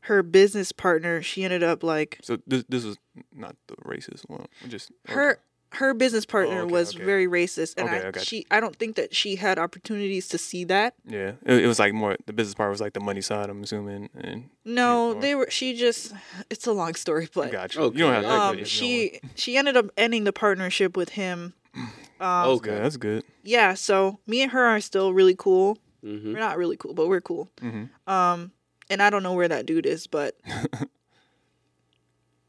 her 0.00 0.22
business 0.24 0.72
partner, 0.72 1.22
she 1.22 1.44
ended 1.44 1.62
up 1.62 1.82
like 1.82 2.18
so 2.22 2.38
this 2.46 2.64
this 2.68 2.84
was 2.84 2.98
not 3.32 3.56
the 3.68 3.76
racist 3.76 4.28
one. 4.28 4.46
Just 4.68 4.90
her 5.06 5.38
her 5.72 5.92
business 5.94 6.24
partner 6.24 6.60
okay, 6.62 6.72
was 6.72 6.94
okay. 6.94 7.04
very 7.04 7.26
racist, 7.26 7.74
and 7.76 7.88
Okay, 7.88 8.10
I, 8.14 8.20
I 8.20 8.22
she 8.22 8.46
I 8.50 8.60
don't 8.60 8.74
think 8.76 8.96
that 8.96 9.14
she 9.14 9.36
had 9.36 9.58
opportunities 9.58 10.28
to 10.28 10.38
see 10.38 10.64
that. 10.64 10.94
Yeah, 11.06 11.32
it, 11.44 11.64
it 11.64 11.66
was 11.66 11.78
like 11.78 11.92
more 11.92 12.16
the 12.26 12.32
business 12.32 12.54
part 12.54 12.70
was 12.70 12.80
like 12.80 12.92
the 12.92 13.00
money 13.00 13.20
side. 13.20 13.50
I'm 13.50 13.62
assuming, 13.62 14.08
and 14.14 14.48
No, 14.64 15.12
or- 15.12 15.20
they 15.20 15.34
were. 15.34 15.48
She 15.50 15.74
just. 15.76 16.12
It's 16.50 16.66
a 16.66 16.72
long 16.72 16.94
story, 16.94 17.28
but 17.34 17.50
got 17.52 17.74
you. 17.74 17.82
Okay, 17.82 17.98
You 17.98 18.04
don't 18.04 18.14
have 18.14 18.22
to. 18.22 18.28
yeah. 18.28 18.48
um, 18.60 18.64
she 18.64 19.20
she 19.34 19.56
ended 19.56 19.76
up 19.76 19.86
ending 19.96 20.24
the 20.24 20.32
partnership 20.32 20.96
with 20.96 21.10
him. 21.10 21.54
Um, 22.18 22.48
Okay. 22.48 22.70
That's 22.70 22.96
good. 22.96 23.24
Yeah, 23.42 23.74
so 23.74 24.20
me 24.26 24.40
and 24.40 24.50
her 24.52 24.64
are 24.64 24.80
still 24.80 25.12
really 25.12 25.34
cool. 25.36 25.76
Mm-hmm. 26.02 26.32
We're 26.32 26.38
not 26.38 26.56
really 26.56 26.78
cool, 26.78 26.94
but 26.94 27.08
we're 27.08 27.20
cool. 27.20 27.50
hmm 27.60 27.84
Um, 28.06 28.52
and 28.88 29.02
I 29.02 29.10
don't 29.10 29.22
know 29.22 29.34
where 29.34 29.48
that 29.48 29.66
dude 29.66 29.84
is, 29.84 30.06
but 30.06 30.34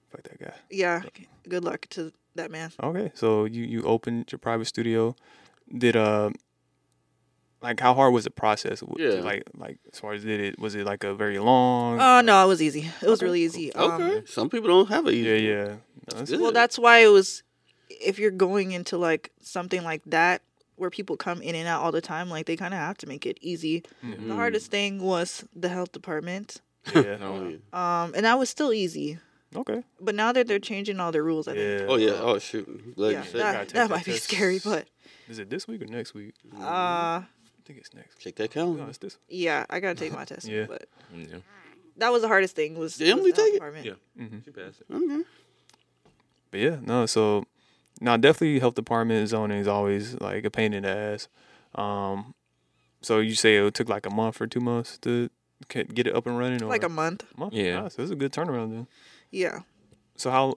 Fuck 0.09 0.23
that 0.23 0.39
guy. 0.39 0.53
yeah, 0.69 1.01
good 1.49 1.63
luck 1.65 1.87
to 1.89 2.13
that 2.37 2.51
man. 2.51 2.71
Okay, 2.81 3.11
so 3.13 3.45
you 3.45 3.63
you 3.63 3.81
opened 3.83 4.31
your 4.31 4.39
private 4.39 4.65
studio. 4.65 5.15
Did 5.77 5.95
uh, 5.95 6.29
like 7.61 7.79
how 7.79 7.93
hard 7.93 8.13
was 8.13 8.23
the 8.23 8.29
process? 8.31 8.83
Yeah. 8.97 9.09
Like 9.21 9.43
like 9.55 9.79
as 9.91 9.99
far 9.99 10.13
as 10.13 10.23
did 10.23 10.39
it 10.39 10.59
was 10.59 10.75
it 10.75 10.85
like 10.85 11.03
a 11.03 11.13
very 11.13 11.39
long? 11.39 11.99
Oh 11.99 12.21
no, 12.21 12.43
it 12.43 12.47
was 12.47 12.61
easy. 12.61 12.89
It 13.01 13.07
was 13.09 13.19
Okay, 13.19 13.25
really 13.25 13.41
easy. 13.41 13.73
Um, 13.73 13.91
Okay. 14.01 14.23
Some 14.27 14.49
people 14.49 14.67
don't 14.69 14.89
have 14.89 15.07
it. 15.07 15.13
Yeah, 15.15 15.33
Easy. 15.33 15.45
yeah. 15.47 15.63
No, 15.65 15.77
that's- 16.19 16.31
Well, 16.39 16.51
that's 16.51 16.77
why 16.79 16.99
it 16.99 17.07
was. 17.07 17.43
If 17.89 18.19
you're 18.19 18.31
going 18.31 18.71
into 18.73 18.97
like 18.97 19.31
something 19.41 19.83
like 19.83 20.03
that, 20.07 20.41
where 20.75 20.89
people 20.91 21.17
come 21.17 21.41
in 21.41 21.55
and 21.55 21.67
out 21.67 21.81
all 21.81 21.91
the 21.91 22.01
time, 22.01 22.29
like 22.29 22.45
they 22.45 22.55
kind 22.55 22.73
of 22.73 22.79
have 22.79 22.97
to 22.99 23.07
make 23.07 23.25
it 23.25 23.37
easy. 23.41 23.83
Mhm. 24.05 24.27
The 24.27 24.35
hardest 24.35 24.69
thing 24.69 25.01
was 25.01 25.43
the 25.55 25.69
health 25.69 25.91
department. 25.91 26.61
Oh 26.95 27.01
yeah. 27.01 27.57
um, 27.73 28.13
and 28.15 28.23
that 28.25 28.37
was 28.39 28.49
still 28.49 28.71
easy. 28.71 29.19
Okay. 29.55 29.83
But 30.01 30.13
now 30.15 30.31
that 30.33 30.47
they're 30.47 30.59
changing 30.59 30.99
all 30.99 31.11
the 31.11 31.21
rules, 31.23 31.47
I 31.47 31.53
think. 31.53 31.81
Yeah. 31.81 31.87
Oh 31.87 31.95
yeah. 31.95 32.11
Oh 32.21 32.37
shoot. 32.39 32.95
Glad 32.95 33.11
Yeah, 33.11 33.19
you 33.23 33.29
said 33.29 33.41
that, 33.41 33.53
that 33.69 33.73
that 33.75 33.89
might 33.89 34.05
be 34.05 34.17
scary, 34.17 34.59
but 34.59 34.87
Is 35.29 35.39
it 35.39 35.49
this 35.49 35.67
week 35.67 35.81
or 35.81 35.85
next 35.85 36.13
week? 36.13 36.33
uh, 36.59 36.65
I 36.65 37.25
think 37.65 37.79
it's 37.79 37.93
next. 37.93 38.19
Check 38.19 38.35
that 38.35 38.53
No, 38.55 38.61
calendar. 38.65 38.85
it's 38.89 38.97
this. 38.97 39.17
yeah, 39.29 39.65
I 39.69 39.79
gotta 39.79 39.95
take 39.95 40.13
my 40.13 40.25
test. 40.31 40.47
Yeah. 40.47 40.65
But 40.67 40.87
Yeah. 41.15 41.37
that 41.97 42.09
was 42.11 42.21
the 42.23 42.27
hardest 42.27 42.55
thing. 42.55 42.77
Was, 42.77 42.97
Did 42.97 43.05
was 43.05 43.11
Emily 43.13 43.31
the 43.31 43.37
health 43.37 43.45
take 43.47 43.53
it? 43.53 43.57
department. 43.57 43.85
Yeah. 43.85 44.25
hmm 44.27 44.37
She 44.45 44.51
passed 44.51 44.81
it. 44.81 44.93
Okay. 44.93 45.23
But 46.51 46.59
yeah, 46.59 46.77
no. 46.81 47.05
So, 47.05 47.45
now 48.01 48.15
definitely 48.17 48.59
health 48.59 48.75
department 48.75 49.27
zoning 49.29 49.59
is 49.59 49.67
always 49.67 50.19
like 50.19 50.45
a 50.45 50.49
pain 50.51 50.73
in 50.73 50.83
the 50.83 50.89
ass. 50.89 51.27
Um, 51.75 52.33
so 53.01 53.19
you 53.19 53.35
say 53.35 53.57
it 53.57 53.73
took 53.73 53.89
like 53.89 54.05
a 54.05 54.09
month 54.09 54.39
or 54.41 54.47
two 54.47 54.59
months 54.61 54.97
to 54.99 55.29
ca- 55.69 55.83
get 55.83 56.07
it 56.07 56.15
up 56.15 56.25
and 56.25 56.37
running, 56.37 56.63
or 56.63 56.67
Like 56.67 56.83
a 56.83 56.89
month. 56.89 57.25
month? 57.37 57.53
Yeah. 57.53 57.83
Ah, 57.83 57.87
so 57.89 58.01
it's 58.01 58.11
a 58.11 58.15
good 58.15 58.31
turnaround 58.31 58.71
then. 58.71 58.87
Yeah. 59.31 59.59
So 60.15 60.31
how 60.31 60.55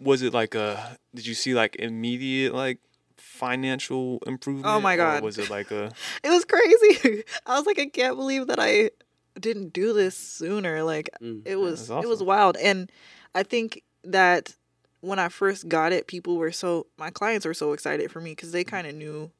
was 0.00 0.22
it 0.22 0.32
like? 0.34 0.54
A 0.54 0.96
did 1.14 1.26
you 1.26 1.34
see 1.34 1.54
like 1.54 1.76
immediate 1.76 2.54
like 2.54 2.78
financial 3.16 4.20
improvement? 4.26 4.66
Oh 4.66 4.80
my 4.80 4.94
or 4.94 4.98
God. 4.98 5.22
was 5.22 5.38
it 5.38 5.50
like 5.50 5.70
a 5.70 5.92
It 6.24 6.30
was 6.30 6.44
crazy. 6.44 7.24
I 7.46 7.56
was 7.58 7.66
like, 7.66 7.78
I 7.78 7.86
can't 7.86 8.16
believe 8.16 8.46
that 8.48 8.58
I 8.60 8.90
didn't 9.38 9.72
do 9.72 9.92
this 9.92 10.16
sooner. 10.16 10.82
Like 10.82 11.10
Mm. 11.20 11.42
it 11.44 11.56
was 11.56 11.88
that's 11.88 12.04
it 12.04 12.08
was 12.08 12.22
wild. 12.22 12.56
And 12.56 12.90
I 13.34 13.42
think 13.42 13.82
that 14.04 14.54
when 15.00 15.18
I 15.18 15.28
first 15.28 15.68
got 15.68 15.92
it, 15.92 16.06
people 16.06 16.36
were 16.36 16.52
so 16.52 16.86
my 16.98 17.10
clients 17.10 17.46
were 17.46 17.54
so 17.54 17.72
excited 17.72 18.10
for 18.10 18.20
me 18.20 18.32
because 18.32 18.52
they 18.52 18.64
kind 18.64 18.86
of 18.86 18.94
knew 18.94 19.30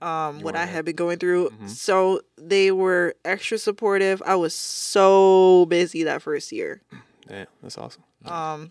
um, 0.00 0.40
what 0.40 0.56
I 0.56 0.66
had 0.66 0.84
been 0.84 0.96
going 0.96 1.18
through. 1.18 1.50
Mhm. 1.50 1.68
So 1.68 2.22
they 2.36 2.72
were 2.72 3.14
extra 3.24 3.56
supportive. 3.58 4.20
I 4.26 4.34
was 4.34 4.54
so 4.54 5.66
busy 5.66 6.02
that 6.04 6.22
first 6.22 6.50
year. 6.50 6.82
Damn? 7.32 7.46
That's 7.62 7.78
awesome. 7.78 8.02
Um, 8.24 8.70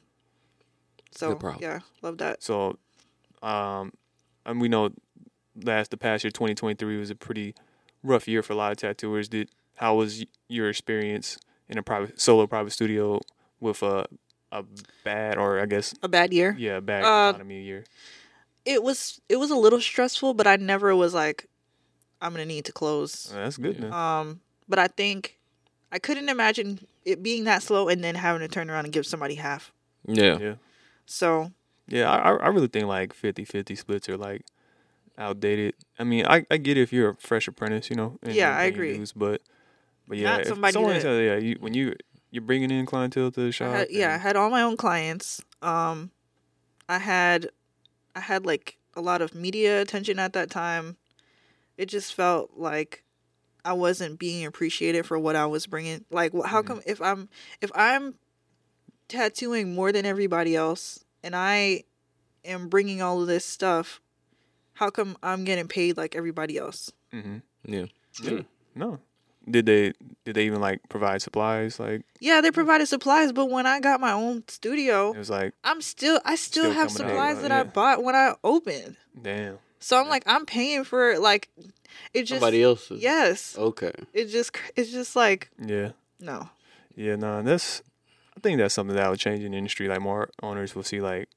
so 1.11 1.29
Good 1.29 1.39
problem. 1.39 1.59
yeah, 1.63 1.79
love 2.01 2.17
that. 2.19 2.41
So, 2.43 2.77
um, 3.43 3.91
and 4.45 4.61
we 4.61 4.69
know 4.69 4.91
last 5.61 5.91
the 5.91 5.97
past 5.97 6.23
year, 6.23 6.31
2023 6.31 6.97
was 6.97 7.09
a 7.09 7.15
pretty 7.15 7.53
rough 8.03 8.27
year 8.27 8.41
for 8.41 8.53
a 8.53 8.55
lot 8.55 8.71
of 8.71 8.77
tattooers. 8.77 9.27
Did 9.29 9.49
how 9.75 9.95
was 9.95 10.23
your 10.47 10.69
experience 10.69 11.37
in 11.67 11.77
a 11.77 11.83
private 11.83 12.19
solo 12.21 12.47
private 12.47 12.71
studio 12.71 13.19
with 13.59 13.81
a 13.83 14.05
a 14.53 14.63
bad 15.05 15.37
or 15.37 15.59
I 15.59 15.65
guess 15.65 15.93
A 16.03 16.09
bad 16.09 16.33
year. 16.33 16.55
yeah 16.59 16.77
a 16.77 16.81
bad 16.81 17.03
Uh, 17.03 17.29
economy 17.29 17.61
year? 17.63 17.83
It 18.65 18.83
was 18.83 19.19
it 19.27 19.37
was 19.37 19.49
a 19.51 19.55
little 19.55 19.81
stressful, 19.81 20.33
but 20.35 20.45
I 20.47 20.55
never 20.57 20.95
was 20.95 21.13
like, 21.13 21.47
I'm 22.21 22.31
gonna 22.31 22.45
need 22.45 22.65
to 22.65 22.71
close. 22.71 23.31
That's 23.33 23.57
good. 23.57 23.79
yeah. 23.81 24.19
Um, 24.19 24.41
but 24.69 24.77
I 24.79 24.87
think 24.87 25.39
I 25.91 25.99
couldn't 25.99 26.29
imagine 26.29 26.85
it 27.05 27.23
being 27.23 27.43
that 27.45 27.63
slow 27.63 27.87
and 27.89 28.03
then 28.03 28.15
having 28.15 28.41
to 28.41 28.47
turn 28.47 28.69
around 28.69 28.85
and 28.85 28.93
give 28.93 29.05
somebody 29.05 29.35
half. 29.35 29.71
Yeah. 30.07 30.37
yeah, 30.39 30.53
So 31.05 31.51
yeah. 31.87 32.09
I 32.11 32.31
I- 32.31 32.37
I 32.37 32.47
really 32.49 32.67
think 32.67 32.85
like 32.87 33.13
50-50 33.15 33.77
splits 33.77 34.07
are 34.09 34.17
like 34.17 34.43
outdated. 35.17 35.75
I 35.99 36.03
mean, 36.03 36.25
I, 36.25 36.45
I 36.49 36.57
get 36.57 36.77
it 36.77 36.81
if 36.81 36.93
you're 36.93 37.09
a 37.11 37.15
fresh 37.17 37.47
apprentice, 37.47 37.89
you 37.89 37.95
know. 37.95 38.17
and 38.23 38.33
Yeah, 38.33 38.55
I 38.55 38.63
agree. 38.63 38.97
dues, 38.97 39.11
but 39.11 39.41
but 40.07 40.17
yeah, 40.17 40.31
Not 40.31 40.41
if 40.41 40.47
somebody 40.47 40.73
someone 40.73 40.93
that- 40.95 41.01
says, 41.01 41.23
yeah, 41.23 41.37
you 41.37 41.57
when 41.59 41.73
you 41.73 41.95
you're 42.31 42.41
bringing 42.43 42.71
in 42.71 42.85
clientele 42.85 43.29
to 43.31 43.41
the 43.41 43.47
I 43.47 43.51
shop. 43.51 43.73
had, 43.75 43.87
yeah, 43.91 44.13
I 44.13 44.17
had 44.17 44.35
all 44.37 44.49
my 44.49 44.61
own 44.61 44.77
clients. 44.77 45.41
Um, 45.61 46.11
I 46.87 46.97
had, 46.97 47.49
I 48.15 48.21
had 48.21 48.45
like 48.45 48.77
a 48.95 49.01
lot 49.01 49.21
of 49.21 49.35
media 49.35 49.81
attention 49.81 50.17
at 50.17 50.31
that 50.33 50.49
time. 50.49 50.95
It 51.77 51.87
just 51.87 52.13
felt 52.13 52.51
like 52.55 53.03
I 53.63 53.73
wasn't 53.73 54.19
being 54.19 54.45
appreciated 54.45 55.05
for 55.05 55.17
what 55.19 55.35
I 55.35 55.45
was 55.45 55.67
bringing. 55.67 56.05
Like, 56.09 56.33
wh- 56.33 56.47
how 56.47 56.61
come 56.61 56.81
if 56.85 57.01
I'm 57.01 57.29
if 57.61 57.71
I'm 57.75 58.15
tattooing 59.07 59.73
more 59.75 59.91
than 59.91 60.05
everybody 60.05 60.55
else 60.55 61.03
and 61.23 61.35
I 61.35 61.83
am 62.45 62.69
bringing 62.69 63.01
all 63.01 63.21
of 63.21 63.27
this 63.27 63.45
stuff, 63.45 64.01
how 64.73 64.89
come 64.89 65.17
I'm 65.21 65.43
getting 65.43 65.67
paid 65.67 65.97
like 65.97 66.15
everybody 66.15 66.57
else? 66.57 66.91
Mm-hmm. 67.13 67.37
Yeah. 67.65 67.85
Yeah. 68.21 68.41
No. 68.75 68.99
Did 69.49 69.65
they 69.65 69.93
did 70.23 70.35
they 70.35 70.45
even 70.45 70.61
like 70.61 70.81
provide 70.89 71.21
supplies? 71.21 71.79
Like 71.79 72.03
Yeah, 72.19 72.41
they 72.41 72.51
provided 72.51 72.87
supplies, 72.87 73.31
but 73.31 73.49
when 73.49 73.65
I 73.65 73.79
got 73.79 73.99
my 73.99 74.11
own 74.11 74.43
studio, 74.47 75.13
it 75.13 75.17
was 75.17 75.29
like, 75.29 75.53
I'm 75.63 75.81
still 75.81 76.19
I 76.23 76.35
still, 76.35 76.65
Still 76.65 76.73
have 76.73 76.89
coming 76.95 77.03
out, 77.03 77.09
supplies 77.09 77.37
uh, 77.37 77.41
that 77.41 77.51
I 77.51 77.63
bought 77.63 78.03
when 78.03 78.15
I 78.15 78.33
opened. 78.43 78.97
damn. 79.19 79.57
So 79.81 79.99
I'm 79.99 80.07
like 80.07 80.23
I'm 80.25 80.45
paying 80.45 80.83
for 80.85 81.19
like 81.19 81.49
it 82.13 82.23
just 82.23 82.39
Somebody 82.39 82.63
else's. 82.63 83.01
Yes. 83.01 83.57
Okay. 83.57 83.91
It 84.13 84.25
just 84.25 84.55
it's 84.77 84.91
just 84.91 85.15
like 85.15 85.49
Yeah. 85.59 85.91
no. 86.19 86.49
Yeah, 86.95 87.15
no, 87.15 87.41
that's 87.41 87.81
I 88.37 88.39
think 88.41 88.57
that's 88.59 88.73
something 88.73 88.95
that 88.95 89.09
would 89.09 89.19
change 89.19 89.43
in 89.43 89.51
the 89.51 89.57
industry. 89.57 89.87
Like 89.87 90.01
more 90.01 90.29
owners 90.41 90.75
will 90.75 90.83
see 90.83 91.01
like 91.01 91.27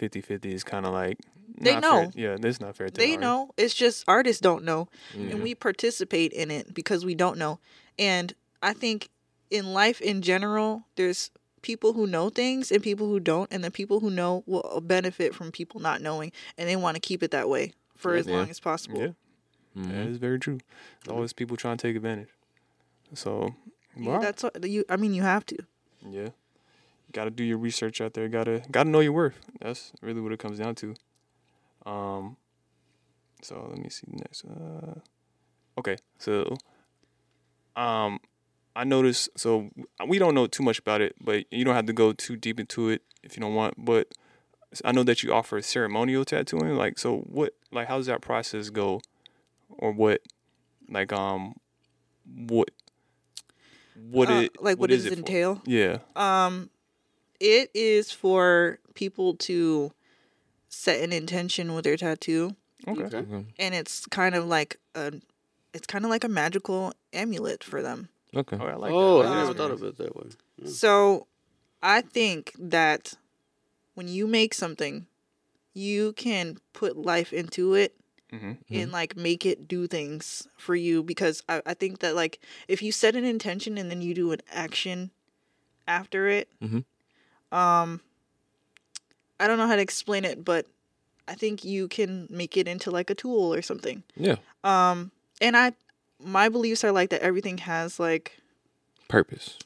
50-50 0.00 0.46
is 0.46 0.64
kind 0.64 0.86
of 0.86 0.92
like 0.92 1.18
They 1.58 1.74
not 1.74 1.82
fair- 1.82 2.02
know. 2.04 2.12
Yeah, 2.14 2.36
that's 2.40 2.60
not 2.60 2.76
fair. 2.76 2.88
To 2.88 2.92
They 2.94 3.12
ours. 3.12 3.20
know. 3.20 3.50
It's 3.56 3.74
just 3.74 4.04
artists 4.06 4.40
don't 4.40 4.64
know 4.64 4.88
Yeah. 5.14 5.20
and 5.22 5.30
mm-hmm. 5.34 5.42
we 5.42 5.54
participate 5.54 6.32
in 6.32 6.50
it 6.50 6.72
because 6.74 7.04
we 7.04 7.14
don't 7.14 7.38
know. 7.38 7.58
And 7.98 8.32
I 8.62 8.72
think 8.72 9.08
in 9.50 9.72
life 9.72 10.00
in 10.00 10.22
general 10.22 10.84
there's 10.96 11.30
people 11.62 11.92
who 11.92 12.06
know 12.06 12.30
things 12.30 12.70
and 12.72 12.82
people 12.82 13.06
who 13.06 13.20
don't 13.20 13.52
and 13.52 13.62
the 13.62 13.70
people 13.70 14.00
who 14.00 14.10
know 14.10 14.42
will 14.46 14.80
benefit 14.82 15.34
from 15.34 15.50
people 15.52 15.80
not 15.80 16.00
knowing 16.00 16.32
and 16.56 16.68
they 16.68 16.76
want 16.76 16.94
to 16.96 17.00
keep 17.00 17.22
it 17.22 17.30
that 17.30 17.48
way 17.48 17.72
for 17.96 18.14
as 18.14 18.26
Yeah. 18.26 18.32
long 18.36 18.50
as 18.50 18.60
possible. 18.60 18.98
Yeah, 19.00 19.12
Mhm. 19.76 19.88
that 19.88 20.06
is 20.08 20.16
very 20.16 20.38
true. 20.38 20.58
There's 21.04 21.14
always 21.14 21.32
people 21.32 21.56
trying 21.56 21.76
to 21.76 21.86
take 21.88 21.96
advantage. 21.96 22.28
So, 23.14 23.54
Yeah, 23.96 24.10
well, 24.12 24.20
That's 24.20 24.42
what 24.42 24.64
you 24.68 24.84
I 24.88 24.96
mean 24.96 25.12
you 25.14 25.22
have 25.22 25.44
to. 25.46 25.56
yeah, 26.08 26.30
you 26.30 26.32
got 27.12 27.24
to 27.24 27.30
do 27.30 27.42
your 27.44 27.58
research 27.58 28.00
out 28.00 28.14
there. 28.14 28.28
Got 28.28 28.44
to 28.44 28.62
got 28.70 28.84
to 28.84 28.88
know 28.88 29.00
your 29.00 29.12
worth. 29.12 29.38
That's 29.60 29.92
really 30.00 30.20
what 30.20 30.32
it 30.32 30.38
comes 30.38 30.58
down 30.58 30.74
to. 30.76 30.94
Um. 31.84 32.36
So 33.42 33.66
let 33.68 33.78
me 33.78 33.88
see 33.88 34.06
next. 34.12 34.44
Uh, 34.44 35.00
okay, 35.78 35.96
so 36.18 36.56
um, 37.74 38.20
I 38.80 38.84
noticed. 38.84 39.28
So 39.36 39.70
we 40.06 40.18
don't 40.18 40.34
know 40.34 40.46
too 40.46 40.62
much 40.62 40.78
about 40.78 41.00
it, 41.00 41.14
but 41.20 41.44
you 41.52 41.64
don't 41.64 41.74
have 41.74 41.86
to 41.86 41.92
go 41.92 42.12
too 42.12 42.36
deep 42.36 42.58
into 42.58 42.88
it 42.88 43.02
if 43.22 43.36
you 43.36 43.40
don't 43.42 43.54
want. 43.54 43.74
But 43.84 44.08
I 44.84 44.92
know 44.92 45.02
that 45.02 45.22
you 45.22 45.32
offer 45.32 45.60
ceremonial 45.60 46.24
tattooing. 46.24 46.76
Like, 46.76 46.98
so 46.98 47.18
what? 47.18 47.52
like 47.70 47.88
how 47.88 47.98
does 47.98 48.06
that 48.06 48.20
process 48.22 48.70
go, 48.70 49.00
or 49.68 49.92
what, 49.92 50.22
like 50.88 51.12
um, 51.12 51.54
what, 52.24 52.70
what 53.94 54.30
Uh, 54.30 54.34
it 54.44 54.62
like 54.62 54.78
what 54.78 54.90
does 54.90 55.04
it 55.04 55.12
it 55.12 55.16
for? 55.16 55.18
entail? 55.20 55.62
Yeah. 55.66 55.98
Um, 56.16 56.70
it 57.38 57.70
is 57.74 58.10
for 58.12 58.78
people 58.94 59.34
to 59.48 59.92
set 60.68 61.02
an 61.02 61.12
intention 61.12 61.74
with 61.74 61.84
their 61.84 61.96
tattoo, 61.96 62.56
Okay. 62.88 63.02
Okay. 63.02 63.18
Okay. 63.18 63.44
and 63.58 63.74
it's 63.74 64.06
kind 64.06 64.34
of 64.34 64.46
like 64.46 64.78
a, 64.94 65.12
it's 65.74 65.86
kind 65.86 66.04
of 66.04 66.10
like 66.10 66.24
a 66.24 66.28
magical 66.28 66.92
amulet 67.12 67.62
for 67.62 67.82
them. 67.82 68.08
Okay. 68.34 68.56
Oh, 68.60 68.66
I 68.66 68.74
like 68.74 68.92
oh, 68.92 69.22
that. 69.22 69.32
I 69.32 69.34
never 69.34 69.54
thought 69.54 69.70
of 69.70 69.82
it 69.82 69.98
that 69.98 70.14
way. 70.16 70.28
Yeah. 70.58 70.68
So, 70.70 71.26
I 71.82 72.00
think 72.00 72.52
that 72.58 73.14
when 73.94 74.08
you 74.08 74.26
make 74.26 74.54
something, 74.54 75.06
you 75.74 76.12
can 76.12 76.58
put 76.72 76.96
life 76.96 77.32
into 77.32 77.74
it 77.74 77.94
hmm 78.30 78.52
and 78.70 78.92
like 78.92 79.16
make 79.16 79.44
it 79.44 79.66
do 79.66 79.88
things 79.88 80.46
for 80.56 80.76
you 80.76 81.02
because 81.02 81.42
I, 81.48 81.60
I 81.66 81.74
think 81.74 81.98
that 82.00 82.14
like 82.14 82.38
if 82.68 82.82
you 82.82 82.92
set 82.92 83.16
an 83.16 83.24
intention 83.24 83.76
and 83.76 83.90
then 83.90 84.00
you 84.02 84.14
do 84.14 84.30
an 84.30 84.40
action 84.52 85.10
after 85.88 86.28
it 86.28 86.48
Mhm. 86.62 86.84
um 87.50 88.00
i 89.40 89.46
don't 89.48 89.58
know 89.58 89.66
how 89.66 89.74
to 89.76 89.82
explain 89.82 90.24
it 90.24 90.44
but 90.44 90.66
i 91.26 91.34
think 91.34 91.64
you 91.64 91.88
can 91.88 92.28
make 92.30 92.56
it 92.56 92.68
into 92.68 92.90
like 92.92 93.10
a 93.10 93.14
tool 93.14 93.52
or 93.52 93.62
something 93.62 94.04
Yeah. 94.16 94.36
um 94.62 95.10
and 95.40 95.56
i 95.56 95.72
my 96.24 96.48
beliefs 96.48 96.84
are 96.84 96.92
like 96.92 97.10
that 97.10 97.22
everything 97.22 97.58
has 97.58 97.98
like 98.00 98.38
Purpose. 99.08 99.58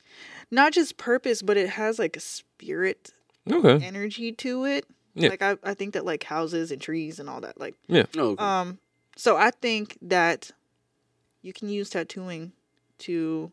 not 0.51 0.73
just 0.73 0.97
purpose 0.97 1.43
but 1.43 1.57
it 1.57 1.71
has 1.71 1.99
like 1.99 2.17
a 2.17 2.21
spirit 2.21 3.11
Okay. 3.51 3.85
energy 3.85 4.33
to 4.33 4.65
it 4.65 4.87
Yeah. 5.15 5.29
like 5.31 5.43
I, 5.43 5.57
I 5.63 5.75
think 5.75 5.95
that 5.95 6.05
like 6.05 6.23
houses 6.25 6.71
and 6.71 6.81
trees 6.81 7.19
and 7.19 7.29
all 7.29 7.41
that 7.43 7.61
like 7.61 7.75
No, 7.89 8.07
okay. 8.17 8.43
um, 8.45 8.79
so 9.17 9.37
I 9.37 9.51
think 9.51 9.99
that 10.03 10.51
you 11.43 11.53
can 11.53 11.69
use 11.69 11.91
tattooing 11.91 12.53
to 12.99 13.53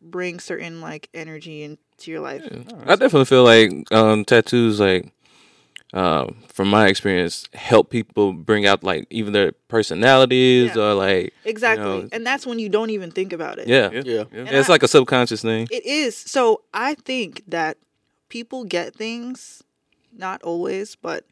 bring 0.00 0.40
certain 0.40 0.80
like 0.80 1.08
energy 1.12 1.62
into 1.62 2.10
your 2.10 2.20
life. 2.20 2.42
Yeah. 2.50 2.62
I 2.86 2.96
definitely 2.96 3.24
feel 3.26 3.44
like 3.44 3.70
um, 3.92 4.24
tattoos, 4.24 4.80
like 4.80 5.12
um, 5.94 6.36
from 6.48 6.68
my 6.68 6.86
experience, 6.88 7.48
help 7.54 7.90
people 7.90 8.32
bring 8.32 8.66
out 8.66 8.84
like 8.84 9.06
even 9.10 9.32
their 9.32 9.52
personalities 9.68 10.72
Yeah. 10.74 10.82
or 10.82 10.94
like 10.94 11.32
Exactly. 11.44 11.84
know- 11.84 12.08
and 12.12 12.26
that's 12.26 12.46
when 12.46 12.58
you 12.58 12.68
don't 12.68 12.90
even 12.90 13.10
think 13.10 13.32
about 13.32 13.58
it. 13.58 13.68
yeah, 13.68 13.90
Yeah. 13.90 14.02
Yeah. 14.04 14.24
Yeah. 14.32 14.38
And 14.40 14.48
it's 14.50 14.68
I- 14.68 14.72
like 14.72 14.82
a 14.82 14.88
subconscious 14.88 15.42
thing. 15.42 15.66
It 15.70 15.84
is. 15.86 16.16
So 16.16 16.62
I 16.74 16.94
think 16.94 17.42
that 17.48 17.78
people 18.28 18.64
get 18.64 18.94
things, 18.94 19.62
not 20.16 20.42
always, 20.42 20.94
but 20.96 21.24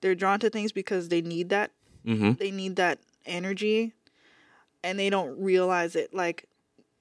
they're 0.00 0.14
drawn 0.14 0.38
to 0.40 0.50
things 0.50 0.70
because 0.72 1.08
they 1.08 1.20
need 1.20 1.48
that. 1.48 1.72
Mm-hmm. 2.06 2.32
They 2.34 2.50
need 2.52 2.76
that 2.76 3.00
energy 3.26 3.92
and 4.84 4.98
they 4.98 5.10
don't 5.10 5.36
realize 5.42 5.96
it. 5.96 6.14
Like, 6.14 6.44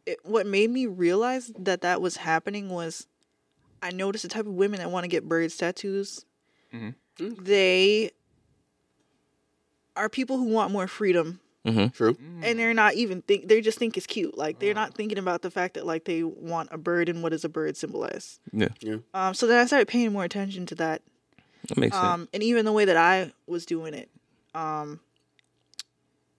it, 0.07 0.17
what 0.23 0.47
made 0.47 0.71
me 0.71 0.87
realize 0.87 1.51
that 1.59 1.81
that 1.81 2.01
was 2.01 2.17
happening 2.17 2.69
was 2.69 3.05
I 3.83 3.91
noticed 3.91 4.23
the 4.23 4.29
type 4.29 4.47
of 4.47 4.53
women 4.53 4.79
that 4.79 4.89
want 4.89 5.03
to 5.03 5.07
get 5.09 5.27
birds 5.29 5.55
tattoos. 5.57 6.25
Mhm. 6.73 6.95
Mm. 7.19 7.45
They 7.45 8.11
are 9.95 10.09
people 10.09 10.37
who 10.37 10.45
want 10.45 10.71
more 10.71 10.87
freedom 10.87 11.39
Mm-hmm. 11.65 11.87
True. 11.87 12.15
and 12.43 12.57
they're 12.57 12.73
not 12.73 12.93
even 12.93 13.21
think 13.23 13.49
they 13.49 13.59
just 13.59 13.77
think 13.77 13.97
it's 13.97 14.07
cute 14.07 14.37
like 14.37 14.59
they're 14.59 14.73
not 14.73 14.93
thinking 14.93 15.17
about 15.17 15.41
the 15.41 15.51
fact 15.51 15.73
that 15.73 15.85
like 15.85 16.05
they 16.05 16.23
want 16.23 16.69
a 16.71 16.77
bird 16.77 17.09
and 17.09 17.21
what 17.21 17.33
does 17.33 17.43
a 17.43 17.49
bird 17.49 17.75
symbolize 17.75 18.39
Yeah. 18.53 18.69
Yeah. 18.79 18.97
um 19.13 19.33
so 19.33 19.47
then 19.47 19.59
i 19.59 19.65
started 19.65 19.89
paying 19.89 20.13
more 20.13 20.23
attention 20.23 20.65
to 20.67 20.75
that 20.75 21.01
That 21.67 21.77
makes 21.77 21.93
sense. 21.97 22.05
um 22.05 22.29
and 22.33 22.41
even 22.41 22.63
the 22.63 22.71
way 22.71 22.85
that 22.85 22.95
i 22.95 23.33
was 23.47 23.65
doing 23.65 23.93
it 23.93 24.09
um 24.55 25.01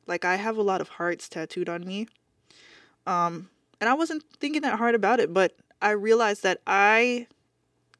like 0.06 0.24
i 0.24 0.36
have 0.36 0.56
a 0.56 0.62
lot 0.62 0.80
of 0.80 0.88
hearts 0.88 1.28
tattooed 1.28 1.68
on 1.68 1.84
me 1.84 2.06
um 3.06 3.50
and 3.82 3.90
i 3.90 3.92
wasn't 3.92 4.22
thinking 4.40 4.62
that 4.62 4.78
hard 4.78 4.94
about 4.94 5.20
it 5.20 5.34
but 5.34 5.54
i 5.82 5.90
realized 5.90 6.42
that 6.42 6.58
i 6.66 7.26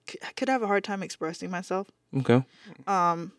c- 0.08 0.18
could 0.36 0.48
have 0.48 0.62
a 0.62 0.66
hard 0.66 0.84
time 0.84 1.02
expressing 1.02 1.50
myself 1.50 1.88
Okay. 2.16 2.44
um 2.86 3.32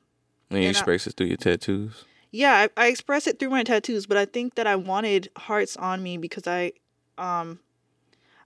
And 0.50 0.62
you 0.62 0.68
and 0.68 0.68
I- 0.68 0.70
express 0.70 1.08
it 1.08 1.16
through 1.18 1.28
your 1.28 1.38
tattoos. 1.38 2.06
yeah 2.32 2.68
I, 2.78 2.84
I 2.86 2.88
express 2.88 3.28
it 3.28 3.40
through 3.40 3.50
my 3.50 3.64
tattoos 3.64 4.06
but 4.06 4.18
i 4.18 4.26
think 4.26 4.56
that 4.56 4.68
i 4.68 4.76
wanted 4.76 5.30
hearts 5.38 5.76
on 5.78 6.02
me 6.04 6.18
because 6.18 6.48
i 6.48 6.72
um 7.18 7.60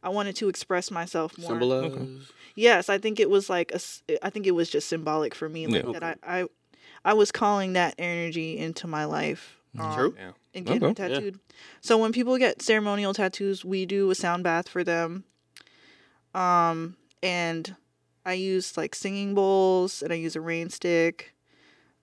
i 0.01 0.09
wanted 0.09 0.35
to 0.37 0.49
express 0.49 0.89
myself 0.91 1.37
more 1.37 1.49
Symbolize. 1.49 2.31
yes 2.55 2.89
i 2.89 2.97
think 2.97 3.19
it 3.19 3.29
was 3.29 3.49
like 3.49 3.71
a. 3.73 3.79
I 4.25 4.29
think 4.29 4.47
it 4.47 4.51
was 4.55 4.69
just 4.69 4.87
symbolic 4.89 5.33
for 5.35 5.47
me 5.49 5.67
like 5.67 5.85
Yeah. 5.85 5.91
that 5.99 6.03
I, 6.03 6.15
I 6.41 6.45
i 7.05 7.13
was 7.13 7.31
calling 7.31 7.73
that 7.73 7.95
energy 7.97 8.57
into 8.57 8.87
my 8.87 9.05
life 9.05 9.57
um, 9.79 9.93
True. 9.93 10.15
Yeah. 10.17 10.31
and 10.53 10.65
getting 10.65 10.83
it 10.89 10.91
Okay. 10.91 11.09
Yeah. 11.09 11.15
tattooed 11.15 11.39
so 11.81 11.97
when 11.97 12.11
people 12.13 12.37
get 12.37 12.61
ceremonial 12.61 13.13
tattoos 13.13 13.65
we 13.65 13.85
do 13.85 14.09
a 14.11 14.15
sound 14.15 14.43
bath 14.43 14.69
for 14.69 14.83
them 14.83 15.23
um 16.33 16.95
and 17.21 17.75
i 18.25 18.33
use 18.33 18.77
like 18.77 18.95
singing 18.95 19.33
bowls 19.33 20.01
and 20.01 20.11
i 20.13 20.15
use 20.15 20.35
a 20.35 20.41
rain 20.41 20.69
stick 20.69 21.33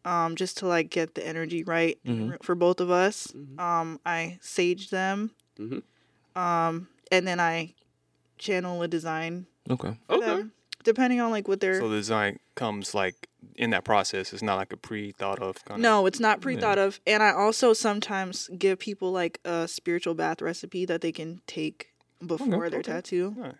um 0.04 0.34
just 0.36 0.56
to 0.58 0.66
like 0.66 0.90
get 0.90 1.14
the 1.14 1.26
energy 1.26 1.62
right 1.64 1.98
in 2.04 2.18
the 2.18 2.24
Mhm. 2.36 2.42
for 2.44 2.54
both 2.54 2.80
of 2.80 2.90
us 2.90 3.28
Mhm. 3.34 3.58
um 3.60 4.00
i 4.06 4.38
sage 4.40 4.90
them 4.90 5.30
Mhm. 5.58 5.82
um 6.36 6.88
and 7.10 7.26
then 7.26 7.40
i 7.40 7.74
channel 8.38 8.82
a 8.82 8.88
design 8.88 9.46
Okay. 9.68 9.94
for 10.08 10.16
Okay. 10.16 10.26
them 10.26 10.52
depending 10.84 11.20
on 11.20 11.30
like 11.30 11.46
what 11.46 11.60
they're 11.60 11.78
So 11.78 11.88
the 11.90 11.96
design 11.96 12.38
comes 12.54 12.94
like 12.94 13.28
in 13.56 13.70
that 13.70 13.84
process. 13.84 14.32
It's 14.32 14.42
not 14.42 14.56
like 14.56 14.72
a 14.72 14.76
pre-thought 14.76 15.38
of 15.40 15.62
kind 15.64 15.78
of. 15.78 15.82
no 15.82 16.06
it's 16.06 16.20
not 16.20 16.40
pre-thought 16.40 16.78
of 16.78 17.00
and 17.06 17.22
i 17.22 17.30
also 17.32 17.72
sometimes 17.74 18.48
give 18.58 18.78
people 18.78 19.12
like 19.12 19.40
a 19.44 19.68
spiritual 19.68 20.14
bath 20.14 20.40
recipe 20.40 20.84
that 20.86 21.00
they 21.02 21.12
can 21.12 21.40
take 21.46 21.88
before 22.26 22.70
their 22.70 22.80
okay. 22.80 22.92
tattoo 22.92 23.34
Nice. 23.36 23.52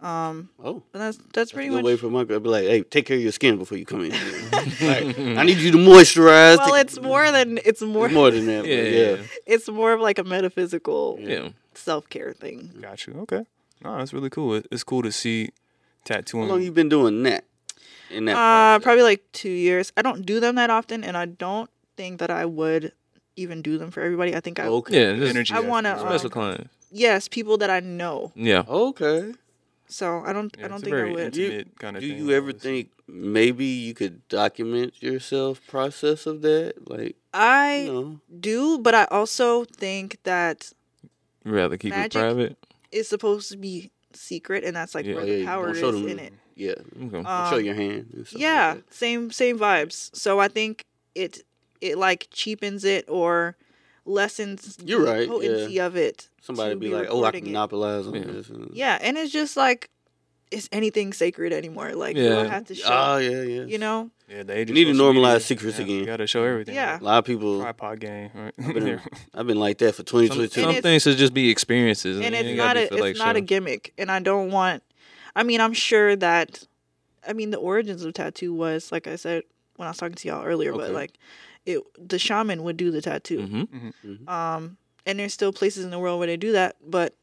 Um 0.00 0.50
Oh. 0.62 0.82
and 0.92 1.02
that's 1.02 1.18
that's 1.32 1.52
pretty 1.52 1.68
Pretty 1.68 1.68
good 1.70 1.74
much 1.76 1.84
way 1.84 1.96
for 1.96 2.10
my 2.10 2.24
girl. 2.24 2.38
Be 2.40 2.48
like, 2.50 2.64
hey, 2.64 2.82
take 2.82 3.06
care 3.06 3.16
of 3.16 3.22
your 3.22 3.32
skin 3.32 3.56
before 3.56 3.78
you 3.78 3.86
come 3.86 4.02
in. 4.04 4.10
like, 4.82 5.18
I 5.18 5.42
need 5.44 5.56
you 5.58 5.70
to 5.72 5.78
moisturize. 5.78 6.58
well 6.58 6.72
Take- 6.72 6.82
it's 6.86 7.00
more 7.00 7.30
than 7.32 7.58
it's 7.64 7.80
more 7.82 8.06
It's 8.06 8.14
more 8.14 8.30
than 8.30 8.46
that. 8.46 8.66
Yeah. 8.66 8.82
yeah. 8.82 9.10
Yeah. 9.16 9.22
it's 9.46 9.68
more 9.68 9.92
of 9.92 10.00
like 10.00 10.18
a 10.18 10.24
metaphysical 10.24 11.18
Yeah. 11.20 11.48
self-care 11.74 12.34
thing 12.34 12.72
Got 12.80 13.06
you. 13.06 13.14
Okay. 13.20 13.46
No, 13.82 13.96
that's 13.98 14.12
really 14.12 14.30
cool. 14.30 14.62
It's 14.70 14.84
cool 14.84 15.02
to 15.02 15.12
see 15.12 15.50
tattooing. 16.04 16.04
How 16.04 16.14
tattooing. 16.16 16.48
long 16.48 16.62
you 16.62 16.72
been 16.72 16.88
doing 16.88 17.22
that? 17.24 17.44
In 18.10 18.26
that. 18.26 18.36
uh 18.36 18.78
probably 18.80 19.02
like 19.02 19.24
two 19.32 19.50
years 19.50 19.92
i 19.96 20.00
don't 20.02 20.24
do 20.24 20.38
them 20.38 20.54
that 20.54 20.70
often 20.70 21.02
and 21.02 21.16
i 21.16 21.24
don't 21.26 21.68
think 21.96 22.20
that 22.20 22.30
i 22.30 22.44
would 22.44 22.92
even 23.34 23.62
do 23.62 23.78
them 23.78 23.90
for 23.90 24.00
everybody 24.00 24.32
i 24.36 24.38
think 24.38 24.60
i 24.60 24.66
Okay. 24.66 24.94
Yeah. 25.18 25.26
Energy. 25.26 25.52
I 25.52 25.58
wanna, 25.58 25.98
special 25.98 26.26
um, 26.26 26.30
clients. 26.30 26.74
yes 26.92 27.26
people 27.26 27.56
that 27.58 27.68
i 27.70 27.80
know 27.80 28.30
Yeah. 28.36 28.62
Okay. 28.68 29.34
So 29.88 30.22
i 30.26 30.32
don't 30.32 30.54
Yeah, 30.58 30.64
i 30.64 30.68
don't 30.68 30.78
it's 30.78 30.88
a 30.88 30.90
think 30.90 30.96
i 30.96 31.12
would 31.12 31.36
You- 31.36 31.44
intimate 31.46 31.78
kind 31.78 31.96
of 31.96 32.02
Do 32.02 32.08
thing. 32.08 32.18
you 32.18 32.30
ever 32.32 32.52
think 32.52 32.90
maybe 33.08 33.64
you 33.64 33.94
could 33.94 34.26
document 34.28 35.00
yourself 35.02 35.60
process 35.68 36.26
of 36.26 36.42
that? 36.42 36.88
Like, 36.90 37.16
i 37.32 37.82
you 37.86 37.92
know, 37.92 38.20
do 38.40 38.78
but 38.78 38.94
i 38.94 39.04
also 39.10 39.64
think 39.64 40.18
that 40.24 40.72
You 41.44 41.52
rather 41.52 41.76
keep 41.76 41.90
Magic? 41.92 42.16
it 42.20 42.24
private. 42.24 42.56
it's 42.90 43.08
supposed 43.08 43.50
to 43.52 43.56
be 43.56 43.90
secret 44.12 44.64
and 44.64 44.74
that's 44.74 44.94
like 44.94 45.06
Yeah. 45.06 45.14
where 45.14 45.22
Oh, 45.24 45.26
the 45.26 45.44
power 45.44 45.66
don't 45.66 45.74
is 45.74 45.80
show 45.80 45.92
them- 45.92 46.08
in 46.08 46.18
it 46.18 46.32
yeah, 46.58 46.72
Okay. 47.04 47.18
Um, 47.18 47.50
show 47.50 47.58
your 47.58 47.74
hand. 47.74 48.08
And 48.14 48.26
stuff 48.26 48.40
yeah 48.40 48.72
Like 48.76 48.84
same 48.92 49.30
same 49.30 49.58
vibes 49.58 50.10
so 50.16 50.40
i 50.40 50.48
think 50.48 50.84
it 51.14 51.42
it 51.82 51.98
like 51.98 52.28
cheapens 52.30 52.82
it 52.84 53.04
or 53.08 53.56
lessens 54.06 54.78
You're 54.84 55.04
the 55.04 55.10
right, 55.12 55.28
potency 55.28 55.78
of 55.80 55.96
it. 55.96 56.28
Somebody 56.40 56.74
be 56.76 56.88
be 56.88 56.94
like, 56.94 57.08
oh, 57.10 57.22
I 57.24 57.26
recording 57.28 57.40
can 57.42 57.48
it. 57.48 57.52
monopolize 57.52 58.06
on 58.06 58.14
Yeah. 58.14 58.20
this. 58.24 58.48
and- 58.48 58.70
yeah 58.72 58.98
and 59.00 59.18
it's 59.18 59.32
just 59.32 59.56
like 59.56 59.90
is 60.52 60.68
anything 60.70 61.12
sacred 61.12 61.52
anymore 61.52 61.92
like 61.94 62.14
do 62.14 62.38
i 62.38 62.46
have 62.46 62.64
to 62.66 62.74
show 62.76 62.86
Oh 62.88 63.16
yeah, 63.18 63.42
yeah. 63.42 63.64
you 63.64 63.78
know 63.78 64.10
Yeah, 64.28 64.44
the 64.44 64.56
age 64.56 64.68
You 64.68 64.74
need 64.74 64.84
to 64.84 64.92
normalize 64.92 65.32
media, 65.34 65.40
secrets 65.40 65.78
yeah, 65.78 65.84
again. 65.84 65.98
You 65.98 66.06
gotta 66.06 66.26
show 66.28 66.44
everything. 66.44 66.76
Yeah. 66.76 67.00
A 67.00 67.02
lot 67.02 67.18
of 67.18 67.24
people. 67.24 67.60
Tripod 67.60 67.98
game. 68.00 68.30
Right? 68.34 68.54
I've 68.58 68.74
been, 68.74 69.00
I've 69.34 69.46
been 69.48 69.58
like 69.58 69.78
that 69.78 69.92
for 69.96 70.04
Some, 70.06 70.20
2022. 70.28 70.60
some 70.60 70.70
it's- 70.70 70.82
things 70.82 71.02
should 71.02 71.16
just 71.16 71.34
be 71.34 71.50
experiences, 71.50 72.20
and 72.20 72.32
it 72.34 72.46
it's 72.46 72.56
not 72.56 72.76
a 72.76 72.82
it's 72.84 72.92
like, 73.00 73.16
not 73.16 73.34
a 73.36 73.40
gimmick 73.40 73.92
and 73.98 74.08
i 74.10 74.20
don't 74.20 74.50
want 74.52 74.82
i 75.34 75.42
mean 75.42 75.60
i'm 75.60 75.72
sure 75.74 76.14
that 76.14 76.62
i 77.28 77.32
mean 77.32 77.50
the 77.50 77.58
origins 77.58 78.04
of 78.04 78.14
tattoo 78.14 78.54
was 78.54 78.92
like 78.92 79.06
i 79.08 79.16
said 79.16 79.42
when 79.76 79.86
i 79.88 79.90
was 79.90 79.98
talking 79.98 80.14
to 80.14 80.28
y'all 80.28 80.44
earlier 80.44 80.72
but 80.72 80.90
like 80.92 81.12
it 81.66 81.82
the 81.98 82.18
shaman 82.18 82.62
would 82.62 82.76
do 82.76 82.90
the 82.90 83.02
tattoo 83.02 83.38
Mhm. 84.04 84.28
um 84.28 84.76
and 85.04 85.18
there's 85.18 85.34
still 85.34 85.52
places 85.52 85.84
in 85.84 85.90
the 85.90 85.98
world 85.98 86.18
where 86.18 86.26
they 86.28 86.36
do 86.36 86.52
that 86.52 86.76
but 86.84 87.14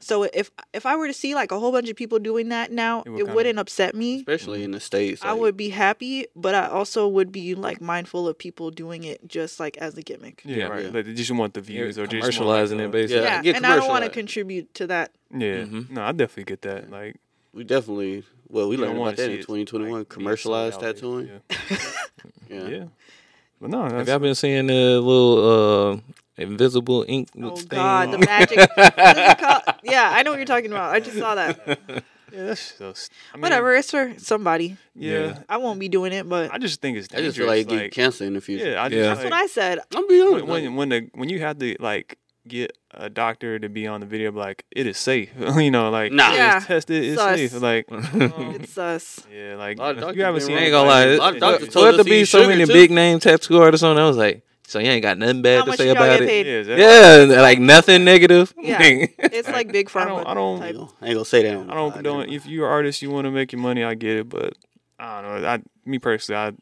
so 0.00 0.22
if 0.22 0.50
if 0.72 0.86
i 0.86 0.94
were 0.94 1.08
to 1.08 1.12
see 1.12 1.34
like 1.34 1.50
a 1.50 1.58
whole 1.58 1.72
bunch 1.72 1.88
of 1.90 1.96
people 1.96 2.18
doing 2.20 2.50
that 2.50 2.70
now 2.70 3.00
It 3.00 3.06
it, 3.06 3.10
would 3.10 3.18
kinda- 3.18 3.34
wouldn't 3.34 3.58
upset 3.58 3.94
me 3.96 4.18
especially 4.18 4.62
in 4.62 4.70
the 4.70 4.78
states. 4.78 5.22
i 5.24 5.32
would 5.32 5.56
be 5.56 5.70
happy 5.70 6.26
but 6.36 6.54
i 6.54 6.66
also 6.68 7.08
would 7.08 7.32
be 7.32 7.54
like 7.56 7.80
mindful 7.80 8.28
of 8.28 8.38
people 8.38 8.70
doing 8.70 9.02
it 9.04 9.26
just 9.26 9.58
like 9.58 9.76
as 9.78 9.96
a 9.98 10.02
gimmick 10.02 10.42
Yeah, 10.44 10.56
Yeah. 10.56 10.66
right. 10.68 10.84
Yeah. 10.84 10.90
Like, 10.90 11.06
they 11.06 11.14
just 11.14 11.30
want 11.32 11.54
the 11.54 11.60
You're 11.60 11.86
views 11.86 11.98
or 11.98 12.06
they 12.06 12.20
just 12.20 12.38
commercializing 12.38 12.78
it, 12.84 12.90
basically. 12.92 13.24
Yeah, 13.24 13.42
yeah, 13.42 13.56
and 13.56 13.66
i 13.66 13.74
don't 13.76 13.88
want 13.88 14.04
to 14.04 14.10
contribute 14.10 14.72
to 14.74 14.86
that 14.86 15.10
Yeah. 15.32 15.64
Mhm. 15.64 15.90
No, 15.90 16.02
I 16.04 16.12
definitely 16.12 16.44
get 16.44 16.62
that. 16.62 16.90
Like, 16.90 17.16
We 17.52 17.64
definitely. 17.64 18.22
Well, 18.48 18.68
we 18.68 18.76
learned 18.76 18.96
about 18.98 19.16
that 19.16 19.30
in 19.30 19.38
2021. 19.42 19.90
like, 19.90 20.08
being 20.08 20.14
commercialized 20.16 20.78
tattooing. 20.80 21.26
Yeah. 21.28 21.40
Yeah. 22.48 22.68
yeah. 22.68 22.84
But 23.60 23.70
no, 23.70 23.82
Have 23.84 24.06
y'all 24.08 24.18
been 24.18 24.34
seeing 24.34 24.66
the 24.68 25.00
little 25.00 25.92
uh, 25.94 25.98
invisible 26.36 27.04
ink 27.08 27.28
Oh 27.42 27.56
thing? 27.56 27.66
God, 27.70 28.12
the 28.12 28.18
magic. 28.18 28.58
what 28.58 29.16
is 29.16 29.30
it 29.30 29.38
called? 29.44 29.62
Yeah, 29.82 30.10
I 30.12 30.22
know 30.22 30.30
what 30.30 30.36
you're 30.38 30.46
talking 30.46 30.70
about. 30.70 30.94
I 30.94 31.00
just 31.00 31.18
saw 31.18 31.34
that. 31.34 31.58
yeah, 32.32 32.44
that's 32.44 32.78
just 32.78 33.12
I 33.32 33.36
mean, 33.36 33.42
Whatever, 33.42 33.74
it's 33.74 33.90
for 33.90 34.14
somebody. 34.18 34.76
Yeah, 34.94 35.18
Yeah. 35.18 35.38
I 35.48 35.56
won't 35.56 35.80
be 35.80 35.88
doing 35.88 36.12
it, 36.12 36.28
but 36.28 36.52
I 36.52 36.58
just 36.58 36.80
think 36.80 36.98
it's 36.98 37.08
Dangerous. 37.08 37.24
I 37.24 37.28
just 37.28 37.38
feel 37.38 37.46
like 37.48 37.58
you 37.70 37.76
get 37.78 37.82
like, 37.84 37.92
cancer 37.92 38.24
in 38.24 38.34
the 38.34 38.40
future. 38.40 38.70
yeah, 38.72 38.82
I 38.82 38.88
just 38.88 38.96
Yeah. 38.96 39.02
that's 39.14 39.22
like, 39.24 39.30
what 39.32 39.42
I 39.42 39.46
said. 39.46 39.78
I'm 39.94 40.06
be 40.06 40.20
honest. 40.20 40.46
when, 40.46 40.62
when 40.64 40.76
when 40.76 40.88
the 40.90 41.10
when 41.14 41.28
you 41.28 41.40
have 41.40 41.58
the 41.58 41.76
like 41.80 42.16
get 42.48 42.76
a 42.92 43.08
doctor 43.10 43.58
to 43.58 43.68
be 43.68 43.86
on 43.86 44.00
the 44.00 44.06
video, 44.06 44.32
like 44.32 44.64
it 44.70 44.86
is 44.86 44.96
safe. 44.98 45.30
you 45.56 45.70
know, 45.70 45.90
like 45.90 46.12
Nah. 46.12 46.32
Yeah. 46.32 46.56
it's 46.58 46.66
tested, 46.66 47.04
it's 47.04 47.20
Sus. 47.20 47.36
safe. 47.36 47.60
Like 47.60 47.86
It's 47.90 48.78
us. 48.78 49.20
yeah, 49.32 49.54
like 49.56 49.78
A 49.78 49.82
lot 49.82 49.98
of 49.98 50.16
you 50.16 50.22
haven't 50.24 50.40
been 50.40 50.46
seen. 50.48 50.56
I 50.56 50.58
wrong. 50.58 50.64
ain't 50.64 50.72
gonna 50.72 50.88
lie. 50.88 51.02
A 51.04 51.12
It, 51.14 51.18
lot 51.18 51.34
of 51.34 51.40
doctors 51.40 51.68
told 51.68 51.86
us 51.88 51.96
to 51.98 52.04
to 52.04 52.04
be 52.10 52.24
so 52.24 52.46
many 52.48 52.64
too. 52.66 52.72
big 52.72 52.90
name 52.90 53.18
tattoo 53.20 53.60
artists 53.60 53.84
on, 53.84 53.98
I 53.98 54.04
was 54.06 54.16
like, 54.16 54.42
so 54.66 54.78
you 54.80 54.86
ain't 54.90 55.02
got 55.02 55.16
nothing 55.16 55.40
bad 55.40 55.60
How 55.60 55.64
to 55.70 55.76
say 55.78 55.88
about 55.88 56.20
it. 56.20 56.28
paid? 56.28 56.46
Yeah, 56.46 56.52
is 57.24 57.28
Yeah, 57.30 57.40
like 57.42 57.58
nothing 57.58 58.04
negative. 58.04 58.52
Yeah. 58.60 58.78
It's 59.18 59.48
like 59.48 59.72
big 59.72 59.90
I 59.94 60.04
don't. 60.04 60.26
I 60.26 60.34
don't. 60.34 60.56
I 60.56 60.60
type. 60.60 60.68
ain't 60.68 60.76
gonna, 60.76 60.90
I 61.00 61.06
ain't 61.06 61.14
gonna 61.14 61.24
say 61.24 61.42
that. 61.44 61.70
I 61.70 61.74
don't 61.74 62.02
don't. 62.02 62.28
If 62.30 62.46
you're 62.46 62.66
an 62.66 62.72
artist, 62.72 63.00
you 63.00 63.10
want 63.10 63.24
to 63.24 63.30
make 63.30 63.52
your 63.52 63.62
money. 63.62 63.82
I 63.82 63.94
get 63.94 64.16
it, 64.16 64.28
but 64.28 64.54
I 64.98 65.22
don't 65.22 65.42
know. 65.42 65.48
I 65.48 65.62
me 65.86 65.98
personally, 65.98 66.38
I 66.38 66.52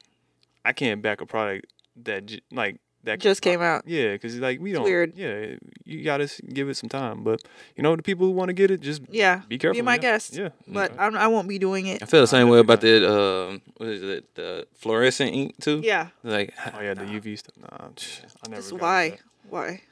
I 0.69 0.73
can't 0.73 1.03
back 1.03 1.21
a 1.21 1.27
product 1.27 1.67
that 2.05 2.31
like 2.53 2.79
that 3.07 3.19
Just 3.21 3.41
came 3.43 3.61
out. 3.63 3.83
Yeah, 3.87 4.13
because 4.13 4.37
like 4.39 4.61
we 4.61 4.73
don't. 4.73 4.85
weird. 4.85 5.17
Yeah, 5.17 5.57
you 5.85 6.05
gotta 6.05 6.29
give 6.53 6.69
it 6.69 6.77
some 6.77 6.89
time. 6.89 7.25
But 7.25 7.43
you 7.77 7.83
know, 7.83 7.97
the 7.97 8.03
people 8.03 8.27
who 8.27 8.33
want 8.33 8.51
to 8.51 8.53
get 8.53 8.71
it, 8.71 8.81
just 8.81 9.03
Yeah. 9.11 9.43
be 9.49 9.59
careful. 9.59 9.79
Be 9.79 9.83
my 9.83 9.95
yeah. 9.95 9.99
guest. 9.99 10.35
Yeah, 10.37 10.51
But 10.69 10.93
I'm, 10.99 11.17
I 11.17 11.27
won't 11.29 11.49
be 11.49 11.59
doing 11.59 11.87
it. 11.87 12.03
I 12.03 12.07
feel 12.07 12.21
the 12.21 12.27
same 12.27 12.49
way 12.49 12.59
about 12.59 12.81
definitely 12.81 13.07
that. 13.09 13.49
Um, 13.49 13.63
what 13.79 13.89
is 13.89 14.03
it? 14.03 14.35
The 14.35 14.67
fluorescent 14.75 15.33
ink 15.35 15.55
too. 15.61 15.81
Yeah. 15.83 16.09
Like, 16.23 16.53
Oh 16.75 16.81
yeah, 16.81 16.95
the 16.95 17.05
UV 17.05 17.39
stuff. 17.39 17.57
Nah, 17.59 17.89
sh- 17.97 18.21
I 18.45 18.49
never. 18.51 18.63
Just 18.63 18.73
why? 18.75 19.11
that. 19.11 19.21
Why? 19.49 19.83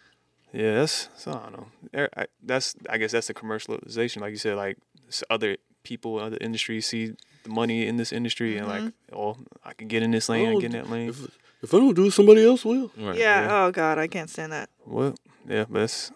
Yeah, 0.52 0.74
that's 0.76 1.08
so 1.16 1.32
I 1.32 1.34
don't 1.34 1.52
know. 1.56 1.66
Er- 1.94 2.10
I, 2.16 2.26
that's 2.42 2.76
I 2.88 2.98
guess 2.98 3.10
that's 3.12 3.26
the 3.26 3.34
commercialization, 3.34 4.20
like 4.20 4.30
you 4.30 4.36
said. 4.38 4.56
Like 4.56 4.78
other 5.30 5.56
people, 5.82 6.18
other 6.18 6.38
industries 6.40 6.86
see 6.86 7.12
the 7.42 7.48
money 7.50 7.86
in 7.86 7.96
this 7.96 8.12
industry, 8.12 8.56
and 8.56 8.66
like, 8.68 8.92
oh, 9.12 9.36
I 9.64 9.72
can 9.74 9.88
get 9.88 10.02
in 10.02 10.10
this 10.12 10.28
lane, 10.28 10.54
Oh, 10.56 10.60
get 10.60 10.66
in 10.74 10.80
that 10.80 10.90
lane. 10.90 11.10
If, 11.10 11.26
if 11.64 11.74
I 11.74 11.78
don't 11.78 11.94
do 11.94 12.06
it, 12.06 12.12
somebody 12.12 12.44
else 12.44 12.64
will. 12.64 12.90
right, 12.96 13.16
Yeah. 13.16 13.48
Oh 13.50 13.70
God, 13.70 13.98
I 13.98 14.06
can't 14.06 14.30
stand 14.30 14.52
that. 14.52 14.70
Well, 14.86 15.14
yeah, 15.48 15.64
but 15.68 15.80
that's 15.80 16.12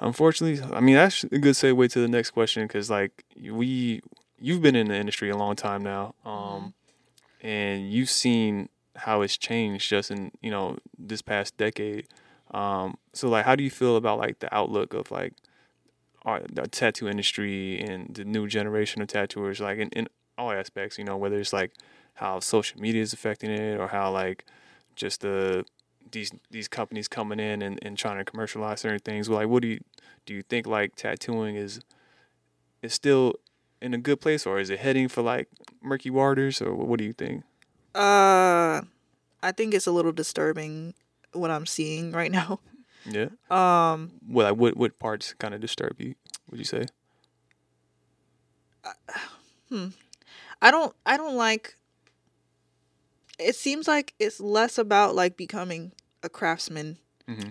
unfortunately. 0.00 0.62
I 0.74 0.80
mean, 0.80 0.96
that's 0.96 1.24
a 1.24 1.38
good 1.38 1.54
segue 1.54 1.90
to 1.92 2.00
the 2.00 2.08
next 2.08 2.30
question 2.30 2.66
because, 2.66 2.90
like, 2.90 3.24
we 3.40 4.00
you've 4.38 4.62
been 4.62 4.76
in 4.76 4.88
the 4.88 4.96
industry 4.96 5.30
a 5.30 5.36
long 5.36 5.56
time 5.56 5.82
now, 5.82 6.14
um, 6.24 6.74
and 7.42 7.90
you've 7.90 8.10
seen 8.10 8.68
how 8.96 9.22
it's 9.22 9.36
changed 9.36 9.88
just 9.88 10.10
in 10.10 10.32
you 10.40 10.50
know 10.50 10.78
this 10.98 11.22
past 11.22 11.56
decade. 11.56 12.06
Um, 12.52 12.96
so, 13.12 13.28
like, 13.28 13.44
how 13.44 13.54
do 13.54 13.62
you 13.62 13.70
feel 13.70 13.96
about 13.96 14.18
like 14.18 14.40
the 14.40 14.52
outlook 14.54 14.94
of 14.94 15.10
like 15.10 15.34
our, 16.24 16.42
the 16.52 16.66
tattoo 16.66 17.08
industry 17.08 17.80
and 17.80 18.14
the 18.14 18.24
new 18.24 18.46
generation 18.48 19.00
of 19.02 19.08
tattooers, 19.08 19.60
like 19.60 19.78
in, 19.78 19.88
in 19.90 20.08
all 20.36 20.50
aspects? 20.50 20.98
You 20.98 21.04
know, 21.04 21.16
whether 21.16 21.38
it's 21.38 21.52
like 21.52 21.72
how 22.14 22.40
social 22.40 22.80
media 22.80 23.02
is 23.02 23.12
affecting 23.12 23.50
it 23.50 23.78
or 23.78 23.88
how 23.88 24.10
like 24.10 24.44
just 25.00 25.22
the 25.22 25.64
these 26.12 26.30
these 26.50 26.68
companies 26.68 27.08
coming 27.08 27.40
in 27.40 27.62
and, 27.62 27.78
and 27.82 27.96
trying 27.96 28.18
to 28.18 28.24
commercialize 28.24 28.80
certain 28.80 28.98
things. 29.00 29.28
Well, 29.28 29.38
like, 29.38 29.48
what 29.48 29.62
do 29.62 29.68
you 29.68 29.80
do? 30.26 30.34
You 30.34 30.42
think 30.42 30.66
like 30.66 30.94
tattooing 30.94 31.56
is 31.56 31.80
is 32.82 32.92
still 32.94 33.34
in 33.80 33.94
a 33.94 33.98
good 33.98 34.20
place, 34.20 34.46
or 34.46 34.60
is 34.60 34.70
it 34.70 34.80
heading 34.80 35.08
for 35.08 35.22
like 35.22 35.48
murky 35.82 36.10
waters, 36.10 36.60
or 36.60 36.74
what, 36.74 36.98
do 36.98 37.04
you 37.04 37.12
think? 37.14 37.44
Uh, 37.94 38.82
I 39.42 39.52
think 39.56 39.74
it's 39.74 39.86
a 39.86 39.92
little 39.92 40.12
disturbing 40.12 40.94
what 41.32 41.50
I'm 41.50 41.66
seeing 41.66 42.12
right 42.20 42.30
now. 42.30 42.60
Yeah. 43.06 43.30
Um, 43.50 44.12
Well, 44.28 44.50
like, 44.50 44.58
what 44.60 44.76
what 44.76 44.98
parts 44.98 45.34
kind 45.38 45.54
of 45.54 45.60
disturb 45.60 46.00
you? 46.00 46.14
Would 46.50 46.58
you 46.58 46.64
say? 46.64 46.86
Hmm. 49.70 49.90
I 50.60 50.72
don't 50.72 50.92
I 51.06 51.16
don't 51.16 51.36
like 51.36 51.76
it 53.40 53.56
seems 53.56 53.88
like 53.88 54.14
it's 54.18 54.40
less 54.40 54.78
about 54.78 55.14
like 55.14 55.36
becoming 55.36 55.92
a 56.22 56.28
craftsman. 56.28 56.98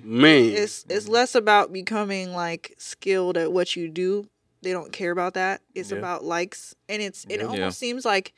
Man, 0.04 0.52
It's 0.52 0.86
it's 0.90 1.08
less 1.08 1.36
about 1.36 1.72
becoming 1.72 2.34
like 2.34 2.76
skilled 2.78 3.38
at 3.38 3.52
what 3.54 3.76
you 3.78 3.88
do. 3.88 4.28
They 4.62 4.72
don't 4.74 4.92
care 4.92 5.12
about 5.12 5.36
that. 5.36 5.62
It's 5.74 5.92
Yeah. 5.92 5.98
about 6.00 6.24
likes 6.26 6.76
and 6.90 7.02
it's 7.02 7.26
it 7.30 7.40
Yeah. 7.40 7.46
almost 7.46 7.60
Yeah. 7.60 7.70
seems 7.88 8.04
like 8.06 8.34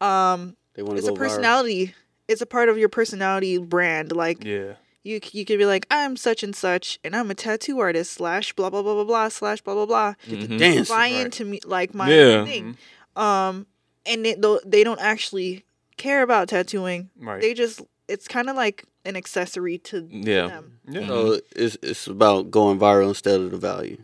um 0.00 0.56
they 0.74 0.82
it's 0.82 1.08
a 1.08 1.12
personality. 1.12 1.94
It's 2.28 2.40
a 2.42 2.46
part 2.46 2.68
of 2.68 2.78
your 2.78 2.88
personality 2.88 3.58
brand. 3.58 4.12
Like 4.12 4.44
Yeah. 4.44 4.74
you 5.02 5.20
you 5.32 5.44
could 5.44 5.58
be 5.58 5.66
like 5.66 5.86
I'm 5.90 6.16
such 6.16 6.42
and 6.44 6.54
such 6.54 7.00
and 7.02 7.16
I'm 7.16 7.30
a 7.30 7.34
tattoo 7.34 7.80
artist 7.80 8.12
slash 8.12 8.52
blah 8.52 8.70
blah 8.70 8.82
blah 8.82 8.94
blah 8.94 9.04
blah 9.04 9.28
slash 9.28 9.60
blah 9.60 9.74
blah 9.74 9.86
blah. 9.86 10.14
Get 10.28 10.40
the 10.42 10.46
Mhm. 10.54 10.58
dance. 10.58 10.88
Buy 10.88 10.96
right. 11.10 11.24
into 11.24 11.44
me 11.44 11.60
like 11.64 11.92
my 11.94 12.08
Yeah. 12.08 12.44
thing. 12.44 12.76
Um 13.16 13.66
and 14.06 14.24
they 14.24 14.36
they 14.64 14.84
don't 14.84 15.00
actually 15.00 15.64
care 15.98 16.22
about 16.22 16.48
tattooing. 16.48 17.10
Right. 17.18 17.40
They 17.40 17.52
just 17.54 17.82
it's 18.08 18.26
kind 18.26 18.48
of 18.48 18.56
like 18.56 18.84
an 19.04 19.16
accessory 19.16 19.78
to, 19.78 20.00
to 20.02 20.08
Yeah. 20.10 20.46
them. 20.48 20.78
yeah. 20.88 21.06
So 21.06 21.40
it's 21.54 21.76
it's 21.82 22.06
about 22.06 22.50
going 22.50 22.78
viral 22.78 23.08
instead 23.08 23.40
of 23.40 23.50
the 23.50 23.58
value. 23.58 23.98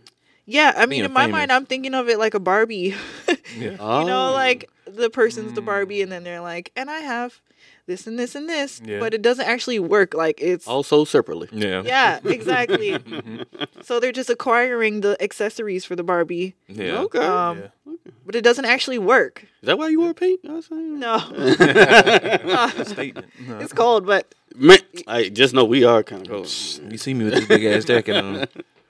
Yeah, 0.46 0.74
I 0.76 0.80
mean, 0.80 0.88
Being 0.98 1.04
in 1.06 1.12
my 1.12 1.22
famous. 1.22 1.32
mind, 1.32 1.52
I'm 1.52 1.64
thinking 1.64 1.94
of 1.94 2.08
it 2.10 2.18
like 2.18 2.34
a 2.34 2.40
Barbie. 2.40 2.94
yeah. 3.58 3.76
Oh. 3.80 4.00
you 4.00 4.06
know, 4.06 4.32
like 4.32 4.68
the 4.86 5.08
person's 5.08 5.54
the 5.54 5.62
Mm. 5.62 5.66
Barbie, 5.66 6.02
and 6.02 6.12
then 6.12 6.22
they're 6.22 6.42
like, 6.42 6.70
and 6.76 6.90
I 6.90 6.98
have 7.00 7.40
this 7.86 8.06
and 8.06 8.18
this 8.18 8.34
and 8.34 8.48
this, 8.48 8.80
Yeah. 8.84 8.98
but 9.00 9.12
it 9.14 9.22
doesn't 9.22 9.46
actually 9.46 9.78
work. 9.78 10.14
Like 10.14 10.40
it's 10.40 10.66
also 10.66 11.04
separately. 11.04 11.48
Yeah. 11.52 11.82
yeah, 11.84 12.18
exactly. 12.24 12.90
Mhm. 12.98 13.44
so 13.82 14.00
they're 14.00 14.12
just 14.12 14.30
acquiring 14.30 15.00
the 15.02 15.16
accessories 15.22 15.84
for 15.84 15.94
the 15.96 16.02
Barbie, 16.02 16.54
Yeah. 16.68 17.00
Okay. 17.04 17.18
um, 17.18 17.58
yeah. 17.86 17.94
but 18.26 18.34
it 18.34 18.42
doesn't 18.42 18.64
actually 18.64 18.98
work. 18.98 19.42
Is 19.62 19.66
that 19.66 19.78
why 19.78 19.88
you 19.88 20.00
wore 20.00 20.14
pink? 20.14 20.40
I. 20.44 20.60
No, 20.70 21.18
Statement. 22.84 23.26
No. 23.48 23.58
it's 23.58 23.72
cold, 23.72 24.06
but 24.06 24.34
Man, 24.56 24.78
I 25.06 25.28
just 25.28 25.52
know 25.54 25.64
we 25.64 25.84
are 25.84 26.02
kind 26.02 26.22
of 26.22 26.28
cold. 26.28 26.46
You 26.90 26.98
see 26.98 27.12
me 27.14 27.24
with 27.24 27.34
this 27.34 27.46
big 27.46 27.64
ass 27.64 27.84
jacket 27.84 28.16
on. 28.16 28.46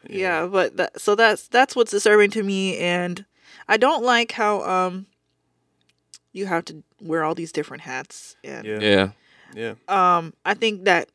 yeah, 0.09 0.47
but 0.47 0.76
that, 0.76 1.01
so 1.01 1.14
that's 1.14 1.49
that's 1.49 1.74
what's 1.74 1.90
disturbing 1.90 2.30
to 2.32 2.42
me, 2.42 2.76
and 2.78 3.24
I 3.66 3.76
don't 3.78 4.05
like 4.05 4.32
how 4.32 4.62
um 4.62 5.07
you 6.35 6.45
have 6.47 6.64
to 6.66 6.82
wear 7.01 7.24
all 7.24 7.35
these 7.35 7.53
different 7.53 7.82
hats 7.85 8.37
and 8.45 8.66
Yeah. 8.66 8.80
Yeah. 8.80 9.11
Yeah. 9.55 9.74
um 9.89 10.35
i 10.45 10.53
think 10.55 10.85
that 10.85 11.09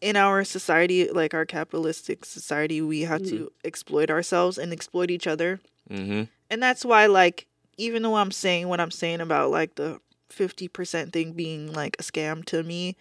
in 0.00 0.16
our 0.16 0.44
society 0.44 1.08
like 1.10 1.32
our 1.34 1.46
capitalistic 1.46 2.24
society 2.24 2.80
we 2.82 3.00
have 3.02 3.22
to 3.24 3.50
exploit 3.64 4.10
ourselves 4.10 4.58
and 4.58 4.72
exploit 4.72 5.10
each 5.10 5.26
other 5.26 5.60
Mm-hmm. 5.90 6.22
and 6.50 6.62
that's 6.62 6.84
why 6.84 7.06
like 7.06 7.46
even 7.78 8.02
though 8.02 8.16
i'm 8.16 8.30
saying 8.30 8.68
what 8.68 8.80
i'm 8.80 8.90
saying 8.90 9.20
about 9.20 9.50
like 9.50 9.74
the 9.76 9.98
50% 10.30 11.12
thing 11.12 11.32
being 11.32 11.72
like 11.72 11.96
a 11.98 12.02
scam 12.02 12.44
to 12.46 12.62
me 12.62 12.96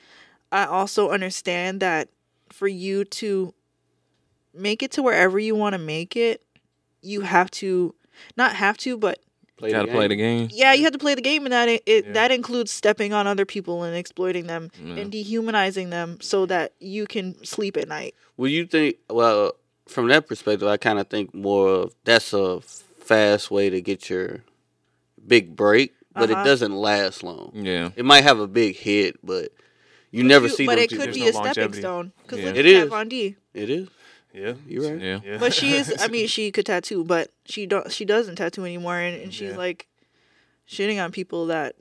i 0.51 0.65
also 0.65 1.09
understand 1.09 1.79
that 1.81 2.09
for 2.49 2.67
you 2.67 3.03
to 3.05 3.53
make 4.53 4.83
it 4.83 4.91
to 4.91 5.01
wherever 5.03 5.39
you 5.39 5.55
want 5.55 5.73
to 5.73 5.79
make 5.79 6.15
it 6.15 6.41
you 7.01 7.21
have 7.21 7.49
to 7.51 7.95
not 8.37 8.55
have 8.55 8.77
to 8.77 8.97
but 8.97 9.19
Play 9.63 9.71
Gotta 9.71 9.91
play 9.91 10.07
the 10.09 10.15
game. 10.17 10.49
yeah 10.51 10.73
you 10.73 10.83
have 10.83 10.91
to 10.91 10.99
play 10.99 11.15
the 11.15 11.21
game 11.21 11.45
and 11.45 11.53
that 11.53 11.69
it, 11.69 11.83
it 11.85 12.05
Yeah. 12.07 12.11
that 12.13 12.31
includes 12.31 12.69
stepping 12.71 13.13
on 13.13 13.27
other 13.27 13.45
people 13.45 13.83
and 13.83 13.95
exploiting 13.95 14.47
them 14.47 14.71
Yeah. 14.83 14.95
and 14.97 15.11
dehumanizing 15.11 15.89
them 15.89 16.17
so 16.21 16.45
that 16.47 16.73
you 16.79 17.05
can 17.07 17.41
sleep 17.45 17.77
at 17.77 17.87
night 17.87 18.13
Well, 18.35 18.49
you 18.49 18.65
think? 18.65 18.97
Well, 19.09 19.53
from 19.87 20.07
that 20.09 20.27
perspective, 20.27 20.67
I 20.67 20.75
kind 20.77 20.99
of 20.99 21.07
think 21.07 21.33
more 21.33 21.67
of 21.69 21.95
that's 22.03 22.33
a 22.33 22.59
fast 22.61 23.51
way 23.51 23.69
to 23.69 23.79
get 23.81 24.09
your 24.09 24.43
big 25.25 25.55
break, 25.55 25.93
but 26.13 26.29
Uh-huh. 26.29 26.41
it 26.41 26.45
doesn't 26.45 26.73
last 26.75 27.23
long. 27.23 27.51
Yeah. 27.53 27.91
It 27.95 28.03
might 28.05 28.23
have 28.23 28.39
a 28.39 28.47
big 28.47 28.75
hit, 28.75 29.17
but 29.23 29.51
you 30.11 30.23
never 30.23 30.47
You- 30.47 30.53
see 30.55 30.65
but 30.65 30.75
them 30.75 30.83
it 30.83 30.89
two 30.89 30.97
could 30.97 31.05
There's 31.07 31.15
be 31.15 31.21
no 31.31 31.43
a 31.43 31.53
stepping 31.53 31.73
stone 31.73 32.11
because 32.23 32.39
Yeah. 32.39 32.45
look 32.47 32.55
It 32.57 32.65
at 32.65 32.73
Kat 32.73 32.83
is. 32.83 32.89
Von 32.89 33.07
D. 33.09 33.35
It 33.53 33.69
is. 33.69 33.87
Yeah. 34.33 34.53
You're 34.67 34.91
right. 34.93 35.01
Yeah. 35.01 35.19
Yeah. 35.23 35.37
But 35.37 35.53
she 35.53 35.73
is. 35.73 35.93
I 35.99 36.07
mean, 36.15 36.27
she 36.27 36.51
could 36.51 36.65
tattoo, 36.65 37.03
but 37.03 37.29
she 37.45 37.65
don't. 37.65 37.91
She 37.91 38.03
doesn't 38.05 38.35
tattoo 38.35 38.65
anymore, 38.65 38.97
and, 38.99 39.21
and 39.21 39.33
she's 39.33 39.51
Yeah. 39.51 39.57
like 39.57 39.87
shitting 40.67 41.03
on 41.03 41.11
people 41.11 41.47
that 41.47 41.75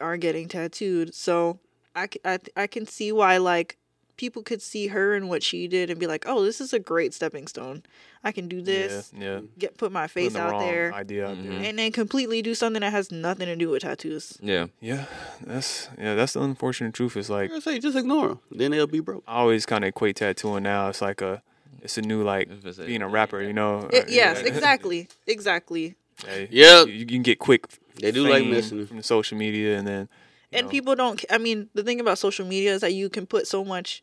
are 0.00 0.16
getting 0.16 0.48
tattooed. 0.48 1.14
So 1.14 1.58
I, 1.94 2.06
c- 2.12 2.20
I, 2.24 2.36
th- 2.38 2.50
I 2.56 2.66
can 2.66 2.86
see 2.86 3.12
why 3.12 3.38
like 3.38 3.78
people 4.16 4.42
could 4.42 4.62
see 4.62 4.88
her 4.88 5.14
and 5.14 5.28
what 5.28 5.42
she 5.42 5.66
did 5.66 5.90
and 5.90 5.98
be 5.98 6.06
like, 6.06 6.24
oh, 6.28 6.44
this 6.44 6.60
is 6.60 6.72
a 6.72 6.78
great 6.78 7.12
stepping 7.14 7.46
stone. 7.48 7.82
I 8.22 8.32
can 8.32 8.48
do 8.48 8.62
this. 8.62 9.12
Yeah. 9.16 9.24
yeah. 9.36 9.40
Get 9.58 9.76
put 9.76 9.90
my 9.92 10.06
face 10.06 10.34
the 10.34 10.40
out 10.40 10.52
wrong 10.52 10.60
there. 10.60 10.92
Idea 10.94 11.28
out 11.28 11.42
there. 11.42 11.52
Mhm. 11.52 11.64
And 11.64 11.78
then 11.78 11.90
completely 11.92 12.40
do 12.42 12.54
something 12.54 12.80
that 12.80 12.90
has 12.92 13.10
nothing 13.10 13.46
to 13.46 13.56
do 13.56 13.70
with 13.70 13.82
tattoos. 13.82 14.38
Yeah. 14.42 14.66
Yeah, 14.80 15.06
that's 15.44 15.88
yeah, 15.98 16.14
that's 16.14 16.34
the 16.34 16.42
unfortunate 16.42 16.94
truth. 16.94 17.16
Is 17.16 17.28
like 17.30 17.50
I 17.52 17.58
say 17.60 17.78
just 17.78 17.96
ignore 17.96 18.28
them. 18.28 18.40
Then 18.50 18.70
they'll 18.72 18.86
be 18.86 19.00
broke. 19.00 19.24
I 19.26 19.36
always 19.36 19.64
kind 19.66 19.84
of 19.84 19.88
equate 19.88 20.16
tattooing 20.16 20.62
now. 20.64 20.88
It's 20.88 21.02
like 21.02 21.20
a, 21.20 21.42
it's 21.84 21.98
a 21.98 22.02
new 22.02 22.22
like 22.24 22.48
If 22.50 22.64
it's 22.66 22.78
being 22.78 23.02
a 23.02 23.08
rapper. 23.08 23.40
You 23.42 23.52
know. 23.52 23.88
It- 23.92 24.04
Uh, 24.04 24.06
yes, 24.08 24.42
yeah. 24.42 24.48
exactly, 24.48 25.08
exactly. 25.26 25.94
Hey, 26.26 26.48
Yep. 26.50 26.86
You, 26.88 26.92
you 26.94 27.06
can 27.06 27.22
get 27.22 27.38
quick. 27.38 27.66
They 28.00 28.10
do 28.12 28.22
like 28.24 28.42
fame 28.42 28.50
messing. 28.50 28.86
from 28.86 28.96
the 28.96 29.02
social 29.02 29.38
media, 29.38 29.78
and 29.78 29.86
then 29.86 30.08
and 30.52 30.66
know. 30.66 30.70
people 30.70 30.94
don't 30.94 31.24
i 31.30 31.38
mean 31.38 31.68
the 31.74 31.82
thing 31.82 32.00
about 32.00 32.18
social 32.18 32.46
media 32.46 32.72
is 32.74 32.80
that 32.80 32.92
you 32.94 33.08
can 33.10 33.26
put 33.26 33.46
so 33.46 33.64
much 33.64 34.02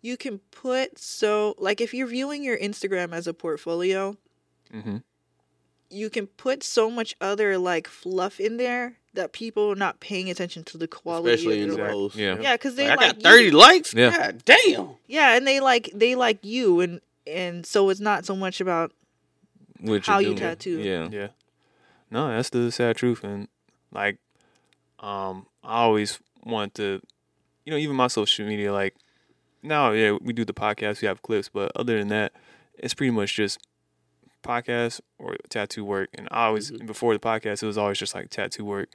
you 0.00 0.16
can 0.16 0.38
put 0.50 0.98
so 0.98 1.54
like 1.58 1.80
if 1.80 1.92
you're 1.94 2.06
viewing 2.06 2.42
your 2.44 2.58
instagram 2.58 3.12
as 3.12 3.26
a 3.26 3.34
portfolio 3.34 4.16
hmm 4.70 4.98
you 5.90 6.08
can 6.08 6.26
put 6.26 6.62
so 6.62 6.90
much 6.90 7.14
other 7.20 7.58
like 7.58 7.86
fluff 7.88 8.40
in 8.40 8.56
there 8.56 8.98
that 9.14 9.32
people 9.32 9.70
are 9.70 9.74
not 9.76 10.00
paying 10.00 10.30
attention 10.30 10.64
to 10.64 10.78
the 10.78 10.88
quality 10.88 11.34
Especially 11.34 11.62
in 11.62 11.70
of 11.70 11.76
the 11.76 11.76
your 11.76 11.86
work. 11.86 11.92
post. 11.92 12.16
Yeah. 12.16 12.38
yeah 12.40 12.54
because 12.54 12.74
they 12.76 12.88
Like, 12.88 12.98
like, 12.98 13.10
I 13.10 13.12
got 13.12 13.22
30 13.22 13.44
you. 13.44 13.50
likes? 13.52 13.94
Yeah. 13.94 14.16
God 14.16 14.42
damn. 14.44 14.88
yeah 15.06 15.36
and 15.36 15.46
they 15.46 15.60
like 15.60 15.90
they 15.94 16.14
like 16.14 16.44
you 16.44 16.80
and 16.80 17.00
and 17.26 17.64
so 17.66 17.88
it's 17.90 18.00
not 18.00 18.24
so 18.24 18.34
much 18.34 18.60
about 18.60 18.92
What 19.80 20.06
How 20.06 20.18
you're 20.18 20.30
you 20.30 20.36
doing. 20.36 20.48
tattoo. 20.50 20.78
Yeah. 20.80 21.08
Yeah. 21.10 21.28
No, 22.10 22.28
that's 22.28 22.50
the 22.50 22.70
sad 22.72 22.96
truth. 22.96 23.22
And 23.24 23.48
like, 23.92 24.18
um, 25.00 25.46
I 25.64 25.80
always 25.82 26.18
want 26.44 26.74
to, 26.76 27.00
you 27.64 27.70
know, 27.72 27.76
even 27.78 27.96
my 27.96 28.06
social 28.08 28.46
media, 28.46 28.72
like, 28.72 28.94
now, 29.62 29.92
yeah, 29.92 30.16
we 30.20 30.32
do 30.32 30.44
the 30.44 30.52
podcast, 30.54 31.00
we 31.02 31.08
have 31.08 31.22
clips, 31.22 31.48
but 31.48 31.70
other 31.76 31.96
than 31.98 32.08
that, 32.08 32.32
it's 32.78 32.94
pretty 32.94 33.10
much 33.12 33.34
just 33.36 33.58
podcast 34.42 35.00
or 35.18 35.36
tattoo 35.48 35.84
work. 35.84 36.10
And 36.14 36.28
I 36.30 36.46
always, 36.46 36.70
Mhm. 36.70 36.86
before 36.86 37.12
the 37.14 37.20
podcast, 37.20 37.62
it 37.62 37.66
was 37.66 37.78
always 37.78 37.98
just 37.98 38.14
like 38.14 38.30
tattoo 38.30 38.64
work. 38.64 38.88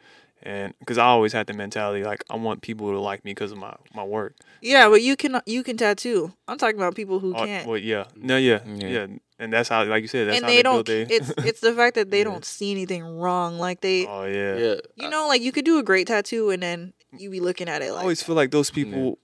And 0.43 0.75
because 0.79 0.99
I 0.99 1.05
always 1.05 1.33
had 1.33 1.47
the 1.47 1.53
mentality, 1.53 2.03
like, 2.03 2.23
I 2.29 2.35
want 2.35 2.61
people 2.61 2.91
to 2.91 2.99
like 2.99 3.25
me 3.25 3.31
because 3.31 3.51
of 3.51 3.57
my, 3.57 3.75
my 3.95 4.03
work. 4.03 4.35
yeah 4.61 4.87
but 4.89 5.01
you 5.01 5.15
can 5.15 5.39
you 5.45 5.61
can 5.63 5.77
tattoo 5.77 6.31
i'm 6.47 6.57
talking 6.57 6.77
about 6.77 6.95
people 6.95 7.19
who 7.19 7.33
Oh, 7.35 7.45
can't 7.45 7.67
well, 7.67 7.77
yeah. 7.77 8.05
No, 8.15 8.37
yeah, 8.37 8.59
Yeah. 8.65 8.87
yeah. 8.87 9.07
And 9.39 9.53
that's 9.53 9.69
how, 9.69 9.83
like 9.85 10.01
you 10.01 10.07
said, 10.07 10.27
that's 10.27 10.37
and 10.37 10.45
how 10.45 10.49
they, 10.49 10.57
they, 10.57 10.63
don't 10.63 10.85
build 10.85 11.09
their. 11.09 11.17
it's 11.17 11.29
it's 11.49 11.61
the 11.61 11.73
fact 11.73 11.95
that 11.95 12.09
they 12.11 12.19
Yeah. 12.19 12.23
don't 12.25 12.45
see 12.45 12.69
anything 12.71 13.03
wrong 13.03 13.57
like 13.59 13.81
they 13.81 14.05
oh, 14.07 14.25
yeah. 14.25 14.55
Yeah. 14.57 14.75
you 14.95 15.09
know 15.09 15.27
like 15.27 15.41
you 15.41 15.51
could 15.51 15.65
do 15.65 15.79
a 15.79 15.83
great 15.83 16.07
tattoo 16.07 16.49
and 16.51 16.61
then 16.61 16.93
you 17.17 17.29
be 17.31 17.39
looking 17.39 17.67
at 17.69 17.81
it 17.81 17.91
like... 17.91 17.99
I 17.99 18.01
always 18.03 18.21
feel 18.21 18.35
like 18.35 18.51
those 18.51 18.69
people 18.69 19.17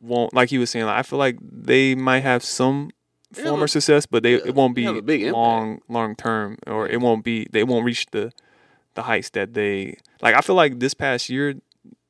won't, 0.00 0.32
like 0.34 0.48
he 0.50 0.58
was 0.58 0.70
saying. 0.70 0.86
Like 0.86 0.98
I 0.98 1.02
feel 1.02 1.18
like 1.18 1.38
they 1.42 1.94
might 1.94 2.20
have 2.20 2.44
some 2.44 2.90
They 3.32 3.42
form 3.42 3.54
have 3.54 3.60
a- 3.60 3.64
of 3.64 3.70
success, 3.70 4.06
but 4.06 4.22
they 4.22 4.34
it 4.34 4.54
won't 4.54 4.74
be 4.74 4.86
long 5.30 5.80
long 5.88 6.16
term, 6.16 6.58
or 6.66 6.88
it 6.88 7.00
won't 7.00 7.24
be 7.24 7.46
they 7.52 7.64
won't 7.64 7.84
reach 7.84 8.06
the 8.10 8.32
the 8.94 9.02
heights 9.02 9.30
that 9.30 9.54
they 9.54 9.96
like. 10.20 10.34
I 10.34 10.40
feel 10.40 10.56
like 10.56 10.80
this 10.80 10.94
past 10.94 11.28
year 11.28 11.54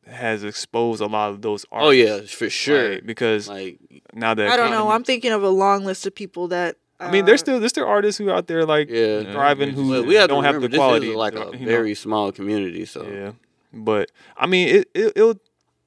has 0.07 0.43
exposed 0.43 1.01
a 1.01 1.07
lot 1.07 1.31
of 1.31 1.43
those 1.43 1.65
artists. 1.71 1.87
Oh, 1.87 1.91
yeah, 1.91 2.27
for 2.27 2.51
sure. 2.51 2.95
like, 2.95 3.07
because 3.07 3.49
Like, 3.49 3.79
now 4.13 4.35
that 4.35 4.49
i 4.49 4.57
don't 4.57 4.73
know 4.73 4.91
i'm 4.91 5.05
thinking 5.05 5.31
of 5.31 5.45
a 5.45 5.49
long 5.49 5.85
list 5.85 6.05
of 6.05 6.13
people 6.15 6.49
that 6.49 6.77
I 6.99 7.11
mean, 7.11 7.25
there's 7.25 7.41
uh, 7.41 7.45
still 7.45 7.61
there's 7.61 7.71
still 7.71 7.87
artists 7.87 8.19
who 8.19 8.31
out 8.31 8.47
there 8.47 8.67
like 8.67 8.91
yeah. 8.91 9.33
Thriving 9.33 9.71
who 9.71 10.03
we 10.05 10.17
have 10.17 10.29
don't 10.29 10.45
have 10.45 10.61
the 10.61 10.69
quality. 10.69 11.07
this 11.07 11.13
is 11.13 11.17
like 11.17 11.33
you 11.33 11.41
a 11.43 11.57
know. 11.57 11.65
very 11.65 11.95
small 11.95 12.31
community, 12.31 12.85
so. 12.85 13.07
Yeah, 13.09 13.33
but 13.73 14.11
I 14.37 14.47
mean, 14.47 14.69
it, 14.69 14.91
it 14.95 15.13
it'll. 15.17 15.41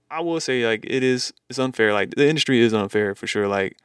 I 0.09 0.21
will 0.21 0.39
say 0.39 0.65
like 0.65 0.83
it 0.85 1.03
is. 1.03 1.31
It's 1.51 1.59
unfair. 1.59 1.93
Like 1.93 2.15
the 2.15 2.27
industry 2.27 2.59
is 2.61 2.73
unfair 2.73 3.13
for 3.13 3.27
sure. 3.27 3.47
Like 3.47 3.77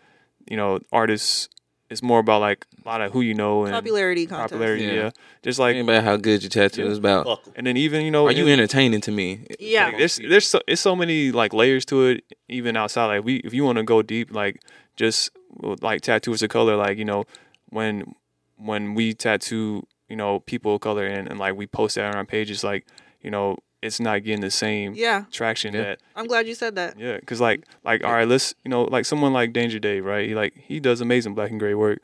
you 0.50 0.56
know, 0.56 0.78
artists. 0.92 1.48
It's 1.90 2.02
more 2.02 2.18
about 2.18 2.42
like 2.42 2.66
a 2.84 2.86
lot 2.88 3.00
of 3.00 3.12
who 3.12 3.22
you 3.22 3.32
know 3.32 3.64
and 3.64 3.72
popularity 3.72 4.26
contest 4.26 4.52
popularity. 4.52 4.84
Yeah. 4.84 4.92
Yeah. 4.92 5.10
just 5.42 5.58
like 5.58 5.74
about 5.74 6.04
how 6.04 6.16
good 6.18 6.42
your 6.42 6.50
tattoo 6.50 6.84
Yeah. 6.84 6.90
is 6.90 6.98
about. 6.98 7.40
And 7.56 7.66
then 7.66 7.78
even 7.78 8.04
you 8.04 8.10
know, 8.10 8.26
Are 8.26 8.30
you 8.32 8.46
in- 8.46 8.52
entertaining 8.60 9.00
to 9.02 9.10
me? 9.10 9.46
yeah 9.58 9.86
like, 9.86 9.96
there's 9.96 10.16
there's 10.16 10.46
so, 10.46 10.60
it's 10.68 10.82
so 10.82 10.94
many 10.94 11.32
like 11.32 11.54
layers 11.54 11.86
to 11.86 12.04
it. 12.08 12.24
Even 12.50 12.76
outside, 12.76 13.06
like 13.06 13.24
we 13.24 13.36
if 13.36 13.54
you 13.54 13.64
want 13.64 13.78
to 13.78 13.84
go 13.84 14.02
deep, 14.02 14.30
like 14.34 14.60
just 14.96 15.30
with, 15.62 15.82
like 15.82 16.02
tattoos 16.02 16.42
of 16.42 16.50
color, 16.50 16.76
like 16.76 16.98
you 16.98 17.06
know 17.06 17.24
when 17.70 18.14
when 18.56 18.94
we 18.94 19.14
tattoo 19.14 19.82
you 20.10 20.16
know 20.16 20.40
people 20.40 20.74
of 20.74 20.82
color 20.82 21.06
and, 21.06 21.26
and 21.26 21.38
like 21.38 21.56
we 21.56 21.66
post 21.66 21.94
that 21.94 22.04
on 22.04 22.14
our 22.16 22.24
pages, 22.26 22.62
like 22.62 22.86
you 23.22 23.30
know 23.30 23.56
it's 23.82 24.00
not 24.00 24.24
getting 24.24 24.40
the 24.40 24.50
same 24.50 24.94
yeah 24.94 25.24
traction 25.30 25.72
Yeah. 25.74 25.82
that 25.82 26.00
i'm 26.16 26.26
glad 26.26 26.46
you 26.48 26.54
said 26.54 26.74
that 26.76 26.98
yeah, 26.98 27.18
cause 27.26 27.40
like 27.40 27.64
like 27.84 28.02
all 28.04 28.12
right, 28.12 28.26
let's 28.26 28.54
you 28.64 28.70
know 28.70 28.82
like 28.84 29.04
someone 29.06 29.32
like 29.32 29.52
Danger 29.52 29.78
Dave, 29.78 30.04
right? 30.04 30.28
He, 30.28 30.34
like 30.34 30.54
he 30.56 30.80
does 30.80 31.00
amazing 31.00 31.34
black 31.34 31.50
and 31.50 31.60
gray 31.60 31.74
work, 31.74 32.00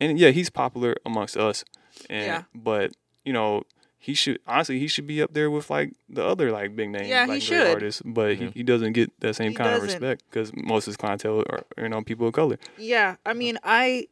and 0.00 0.18
yeah, 0.18 0.30
he's 0.30 0.48
popular 0.48 0.94
amongst 1.04 1.36
us. 1.36 1.64
And 2.08 2.26
Yeah. 2.26 2.42
but 2.54 2.92
you 3.24 3.32
know 3.32 3.64
he 3.98 4.14
should 4.14 4.38
honestly 4.46 4.78
he 4.78 4.86
should 4.88 5.06
be 5.06 5.20
up 5.20 5.34
there 5.34 5.50
with 5.50 5.68
like 5.70 5.92
the 6.08 6.24
other 6.24 6.50
like 6.50 6.74
big 6.76 6.88
name 6.90 7.08
Yeah, 7.08 7.22
he 7.22 7.26
black 7.26 7.38
and 7.40 7.48
gray 7.48 7.58
should. 7.58 7.72
artists, 7.74 8.02
but 8.04 8.28
Yeah. 8.38 8.46
he, 8.46 8.50
he 8.58 8.62
doesn't 8.62 8.92
get 8.92 9.10
that 9.20 9.34
same 9.36 9.50
He 9.50 9.56
kind 9.56 9.74
of 9.74 9.82
doesn't. 9.82 10.00
respect 10.00 10.22
because 10.30 10.50
most 10.56 10.84
of 10.86 10.92
his 10.92 10.96
clientele 10.96 11.40
are 11.50 11.64
you 11.76 11.88
know 11.90 12.00
people 12.02 12.26
of 12.28 12.32
color. 12.32 12.58
Yeah, 12.78 13.16
I 13.26 13.34
mean, 13.34 13.58
I 13.64 14.06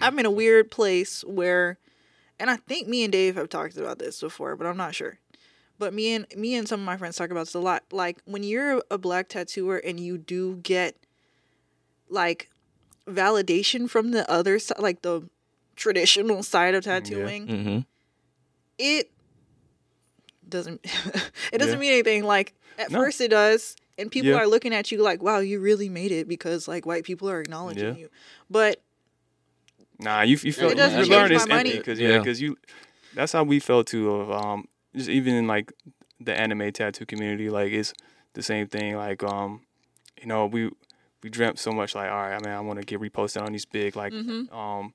I'm 0.00 0.18
in 0.18 0.26
a 0.26 0.30
weird 0.30 0.70
place 0.70 1.22
where 1.24 1.78
and 2.38 2.48
I 2.48 2.56
think 2.56 2.88
me 2.88 3.02
and 3.04 3.12
Dave 3.12 3.34
have 3.36 3.48
talked 3.50 3.76
about 3.76 3.98
this 3.98 4.20
before, 4.20 4.56
but 4.56 4.66
I'm 4.66 4.76
not 4.78 4.94
sure. 4.94 5.18
But 5.80 5.94
me 5.94 6.12
and 6.14 6.26
me 6.36 6.54
and 6.54 6.68
some 6.68 6.78
of 6.80 6.84
my 6.86 6.98
friends 6.98 7.16
talk 7.16 7.30
about 7.30 7.46
this 7.46 7.54
a 7.54 7.58
lot. 7.58 7.84
Like 7.90 8.18
when 8.26 8.42
you're 8.42 8.82
a 8.90 8.98
black 8.98 9.28
tattooer 9.30 9.78
and 9.78 9.98
you 9.98 10.18
do 10.18 10.56
get 10.56 10.94
like 12.10 12.50
validation 13.08 13.88
from 13.88 14.10
the 14.10 14.30
other 14.30 14.58
side, 14.58 14.78
like 14.78 15.00
the 15.00 15.28
traditional 15.76 16.42
side 16.52 16.74
of 16.74 16.84
tattooing, 16.84 17.46
Mm-hmm. 17.46 17.78
it 18.78 19.10
doesn't 20.46 20.80
it 21.52 21.58
doesn't 21.58 21.74
Yeah. 21.76 21.80
mean 21.80 21.92
anything. 21.92 22.24
Like 22.24 22.52
at 22.78 22.90
No. 22.90 22.98
first 23.00 23.20
it 23.22 23.28
does, 23.30 23.74
and 23.96 24.10
people 24.12 24.30
Yeah. 24.32 24.36
are 24.36 24.46
looking 24.46 24.74
at 24.74 24.92
you 24.92 25.00
like, 25.02 25.22
"Wow, 25.22 25.38
you 25.38 25.60
really 25.60 25.88
made 25.88 26.12
it," 26.12 26.28
because 26.28 26.68
like 26.68 26.84
white 26.84 27.04
people 27.04 27.30
are 27.30 27.40
acknowledging 27.40 27.94
Yeah. 27.94 28.00
you. 28.00 28.08
But 28.50 28.82
Nah, 29.98 30.22
you 30.22 30.38
you 30.42 30.52
feel 30.52 30.70
It 30.70 30.76
doesn't 30.76 31.06
you're 31.06 31.26
change 31.26 31.30
my 31.30 31.36
it's 31.36 31.48
money. 31.48 31.70
empty 31.70 31.78
because 31.78 32.00
yeah, 32.00 32.08
Yeah. 32.10 32.18
because 32.18 32.40
you 32.42 32.56
that's 33.14 33.32
how 33.32 33.44
we 33.44 33.60
felt 33.60 33.86
too 33.86 34.10
of 34.10 34.30
um 34.30 34.66
just 34.94 35.08
even 35.08 35.34
in 35.34 35.46
like 35.46 35.72
the 36.20 36.34
anime 36.38 36.70
tattoo 36.72 37.06
community 37.06 37.48
like 37.48 37.72
it's 37.72 37.92
the 38.34 38.42
same 38.42 38.66
thing 38.66 38.96
like 38.96 39.22
um 39.22 39.62
you 40.20 40.26
know 40.26 40.46
we 40.46 40.70
we 41.22 41.30
dreamt 41.30 41.58
so 41.58 41.72
much 41.72 41.94
like 41.94 42.10
all 42.10 42.16
right 42.16 42.34
I 42.34 42.38
mean 42.38 42.54
I 42.54 42.60
want 42.60 42.78
to 42.78 42.84
get 42.84 43.00
reposted 43.00 43.42
on 43.42 43.52
these 43.52 43.64
big 43.66 43.96
like 43.96 44.12
Mhm. 44.12 44.52
um 44.52 44.94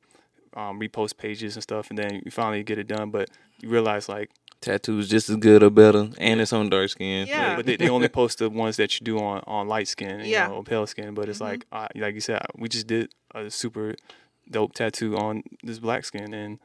um 0.55 0.79
repost 0.79 1.17
pages 1.17 1.55
and 1.55 1.63
stuff 1.63 1.89
and 1.89 1.97
then 1.97 2.21
you 2.23 2.31
finally 2.31 2.63
get 2.63 2.77
it 2.77 2.87
done 2.87 3.09
but 3.11 3.29
you 3.61 3.69
realize 3.69 4.07
like 4.09 4.29
Tattoos 4.61 5.09
just 5.09 5.29
as 5.29 5.35
good 5.35 5.61
or 5.61 5.69
better, 5.69 6.09
and 6.17 6.41
it's 6.41 6.51
on 6.51 6.69
dark 6.69 6.89
skin. 6.89 7.27
Yeah. 7.27 7.55
but 7.55 7.67
they, 7.67 7.75
they 7.75 7.89
only 7.89 8.07
post 8.07 8.39
the 8.39 8.49
ones 8.49 8.77
that 8.77 8.99
you 8.99 9.03
do 9.03 9.19
on 9.19 9.43
on 9.45 9.67
light 9.67 9.87
skin 9.87 10.21
you 10.21 10.25
Yeah. 10.27 10.47
know, 10.47 10.55
or 10.55 10.63
pale 10.63 10.87
skin 10.87 11.13
but 11.13 11.29
it's 11.29 11.39
Mhm. 11.39 11.49
like 11.49 11.65
uh, 11.71 11.87
like 11.95 12.15
you 12.15 12.21
said 12.21 12.41
we 12.57 12.67
just 12.69 12.87
did 12.87 13.13
a 13.35 13.51
super 13.51 13.95
dope 14.49 14.73
tattoo 14.73 15.17
on 15.17 15.43
this 15.61 15.77
black 15.79 16.03
skin 16.05 16.33
and 16.33 16.59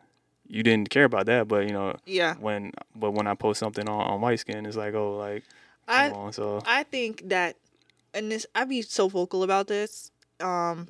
you 0.51 0.62
didn't 0.62 0.90
care 0.90 1.05
about 1.05 1.26
that 1.26 1.46
but 1.48 1.66
you 1.66 1.72
know 1.72 1.94
yeah, 2.07 2.34
when 2.40 2.72
but 2.94 3.12
when 3.12 3.26
I 3.26 3.34
post 3.34 3.61
something 3.61 3.88
on, 3.88 4.01
on 4.11 4.20
white 4.20 4.40
skin 4.40 4.66
it's 4.66 4.76
like 4.76 4.94
oh 4.94 5.16
like 5.16 5.44
I 5.88 6.09
come 6.11 6.18
on 6.18 6.32
so 6.32 6.61
I 6.66 6.82
think 6.84 7.28
that, 7.30 7.57
and 8.14 8.30
this 8.30 8.46
I 8.55 8.64
be 8.64 8.82
so 8.82 9.09
vocal 9.09 9.42
about 9.42 9.66
this. 9.68 10.11
Um, 10.40 10.88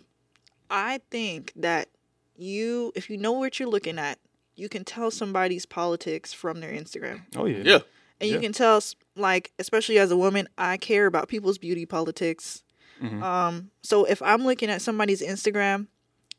I 0.70 1.00
think 1.10 1.52
that 1.56 1.88
you, 2.36 2.92
if 2.94 3.10
you 3.10 3.16
know 3.16 3.32
what 3.32 3.58
you're 3.58 3.68
looking 3.68 3.98
at, 3.98 4.18
you 4.56 4.68
can 4.68 4.84
tell 4.84 5.10
somebody's 5.10 5.66
politics 5.66 6.32
from 6.32 6.60
their 6.60 6.72
Instagram, 6.72 7.22
oh 7.36 7.46
yeah 7.46 7.62
Yeah. 7.64 7.78
and 8.20 8.30
you 8.30 8.38
can 8.40 8.52
tell, 8.52 8.76
s- 8.76 8.94
like, 9.16 9.52
especially 9.58 9.98
as 9.98 10.10
a 10.10 10.16
woman, 10.16 10.48
I 10.58 10.76
care 10.76 11.06
about 11.06 11.28
people's 11.28 11.58
beauty 11.58 11.86
politics. 11.86 12.62
Mhm. 13.02 13.22
Um, 13.22 13.70
so 13.82 14.04
if 14.04 14.20
I'm 14.22 14.44
looking 14.44 14.68
at 14.70 14.82
somebody's 14.82 15.22
Instagram, 15.22 15.86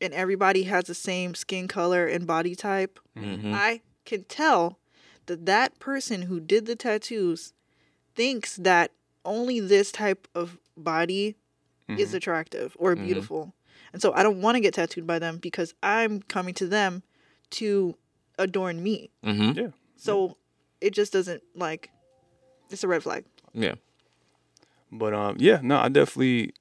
and 0.01 0.13
everybody 0.13 0.63
has 0.63 0.85
the 0.85 0.95
same 0.95 1.35
skin 1.35 1.67
color 1.67 2.05
and 2.07 2.25
body 2.27 2.55
type, 2.55 2.99
Mm-hmm. 3.17 3.53
I 3.53 3.81
can 4.05 4.23
tell 4.25 4.79
that 5.27 5.45
that 5.45 5.79
person 5.79 6.23
who 6.23 6.39
did 6.39 6.65
the 6.65 6.75
tattoos 6.75 7.53
thinks 8.15 8.55
that 8.57 8.91
only 9.23 9.59
this 9.59 9.91
type 9.91 10.27
of 10.33 10.57
body 10.75 11.35
is 11.87 12.11
Mhm. 12.11 12.15
attractive 12.15 12.75
or 12.79 12.95
Mhm. 12.95 13.03
beautiful. 13.05 13.53
And 13.93 14.01
so 14.01 14.13
I 14.13 14.23
don't 14.23 14.41
want 14.41 14.55
to 14.55 14.59
get 14.61 14.73
tattooed 14.73 15.05
by 15.05 15.19
them 15.19 15.37
because 15.37 15.73
I'm 15.83 16.21
coming 16.23 16.53
to 16.55 16.67
them 16.67 17.03
to 17.51 17.95
adorn 18.39 18.81
me. 18.81 19.11
Mm-hmm. 19.23 19.59
Yeah. 19.59 19.67
So 19.97 20.37
it 20.79 20.93
just 20.93 21.13
doesn't 21.13 21.43
like 21.53 21.91
it's 22.69 22.83
a 22.83 22.87
red 22.87 23.03
flag. 23.03 23.25
Yeah. 23.53 23.75
but 24.91 25.13
um 25.13 25.35
yeah 25.39 25.59
no 25.63 25.77
I 25.77 25.87
definitely 25.89 26.53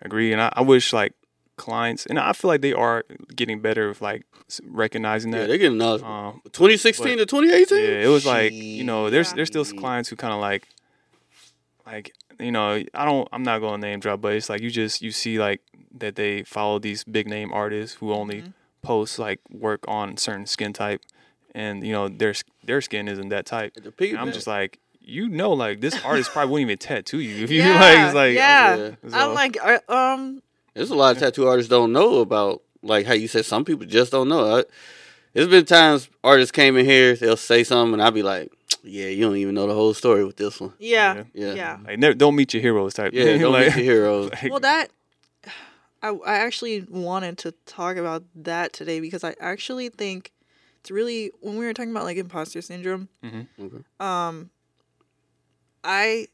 agree 0.00 0.32
and 0.32 0.40
I, 0.40 0.52
I 0.56 0.60
wish 0.62 0.92
like 0.92 1.12
clients 1.56 2.06
and 2.06 2.18
I 2.18 2.32
feel 2.32 2.48
like 2.48 2.60
they 2.60 2.72
are 2.72 3.04
getting 3.34 3.60
better 3.60 3.88
with 3.88 4.00
like 4.00 4.24
recognizing 4.64 5.30
that. 5.32 5.40
Yeah, 5.42 5.46
they're 5.46 5.58
getting 5.58 5.78
knowledgeable. 5.78 6.10
um 6.12 6.40
2016 6.52 7.18
to 7.18 7.26
2018? 7.26 7.78
Yeah, 7.78 7.84
it 8.04 8.08
was 8.08 8.24
like 8.26 8.52
you 8.52 8.84
know, 8.84 9.10
there's 9.10 9.32
there's 9.32 9.48
still 9.48 9.64
Shit. 9.64 9.76
clients 9.78 10.08
who 10.08 10.16
kind 10.16 10.32
of 10.34 10.40
like, 10.40 10.68
like 11.86 12.12
you 12.38 12.52
know, 12.52 12.82
I 12.94 13.04
don't, 13.04 13.26
I'm 13.32 13.42
not 13.42 13.60
going 13.60 13.80
to 13.80 13.86
name 13.86 14.00
drop, 14.00 14.20
but 14.20 14.34
it's 14.34 14.48
like 14.50 14.60
you 14.60 14.70
just 14.70 15.00
you 15.02 15.10
see 15.10 15.38
like 15.38 15.60
that 15.98 16.16
they 16.16 16.42
follow 16.42 16.78
these 16.78 17.02
big 17.04 17.26
name 17.26 17.52
artists 17.52 17.96
who 17.96 18.12
only 18.12 18.42
Mhm. 18.42 18.52
post 18.82 19.18
like 19.18 19.40
work 19.50 19.84
on 19.88 20.16
certain 20.18 20.46
skin 20.46 20.72
type, 20.72 21.00
and 21.54 21.84
you 21.86 21.92
know 21.92 22.08
their 22.08 22.34
their 22.64 22.80
skin 22.80 23.08
isn't 23.08 23.28
that 23.30 23.46
type. 23.46 23.72
And. 23.76 24.18
I'm 24.18 24.32
just 24.32 24.46
like, 24.46 24.78
you 25.00 25.28
know, 25.28 25.52
like 25.52 25.80
this 25.80 25.98
artist 26.04 26.30
probably 26.32 26.52
wouldn't 26.52 26.68
even 26.70 26.78
tattoo 26.78 27.20
you 27.20 27.44
if 27.44 27.50
you 27.50 27.62
Yeah, 27.62 27.80
like, 27.80 27.98
it's 28.06 28.14
like 28.14 28.34
yeah. 28.34 28.76
Yeah. 28.76 28.90
so- 29.08 29.16
I'm 29.16 29.34
like 29.34 29.56
uh, 29.62 29.78
um 29.88 30.42
There's 30.76 30.90
a 30.90 30.94
lot 30.94 31.16
of 31.16 31.22
tattoo 31.22 31.48
artists 31.48 31.70
don't 31.70 31.92
know 31.92 32.20
about, 32.20 32.62
like 32.82 33.06
how 33.06 33.14
you 33.14 33.28
said, 33.28 33.46
some 33.46 33.64
people 33.64 33.86
just 33.86 34.12
don't 34.12 34.28
know. 34.28 34.58
I, 34.58 34.64
there's 35.32 35.48
been 35.48 35.64
times 35.64 36.10
artists 36.22 36.52
came 36.52 36.76
in 36.76 36.84
here, 36.84 37.16
they'll 37.16 37.38
say 37.38 37.64
something, 37.64 37.94
and 37.94 38.02
I'll 38.02 38.10
be 38.10 38.22
like, 38.22 38.52
Yeah, 38.82 39.08
you 39.08 39.24
don't 39.24 39.36
even 39.36 39.54
know 39.54 39.66
the 39.66 39.74
whole 39.74 39.94
story 39.94 40.24
with 40.24 40.36
this 40.36 40.60
one. 40.60 40.74
Yeah. 40.78 41.24
Yeah. 41.34 41.54
Yeah. 41.54 41.78
Like 41.84 41.98
never, 41.98 42.14
don't 42.14 42.36
meet 42.36 42.54
your 42.54 42.60
heroes 42.60 42.94
type. 42.94 43.12
Yeah, 43.14 43.24
thing. 43.24 43.40
don't 43.40 43.52
like, 43.52 43.74
meet 43.74 43.84
your 43.84 43.94
heroes. 43.94 44.30
like, 44.42 44.50
Well, 44.50 44.60
that 44.60 44.90
I 46.02 46.10
I 46.10 46.36
actually 46.36 46.82
wanted 46.82 47.38
to 47.38 47.52
talk 47.64 47.96
about 47.96 48.22
that 48.34 48.72
today 48.72 49.00
because 49.00 49.24
I 49.24 49.34
actually 49.40 49.88
think 49.88 50.30
it's 50.80 50.90
really 50.90 51.32
when 51.40 51.56
we 51.56 51.64
were 51.64 51.72
talking 51.72 51.90
about 51.90 52.04
like 52.04 52.16
imposter 52.16 52.60
syndrome. 52.60 53.08
Okay. 53.24 53.82
Um, 53.98 54.50
I 55.82 56.28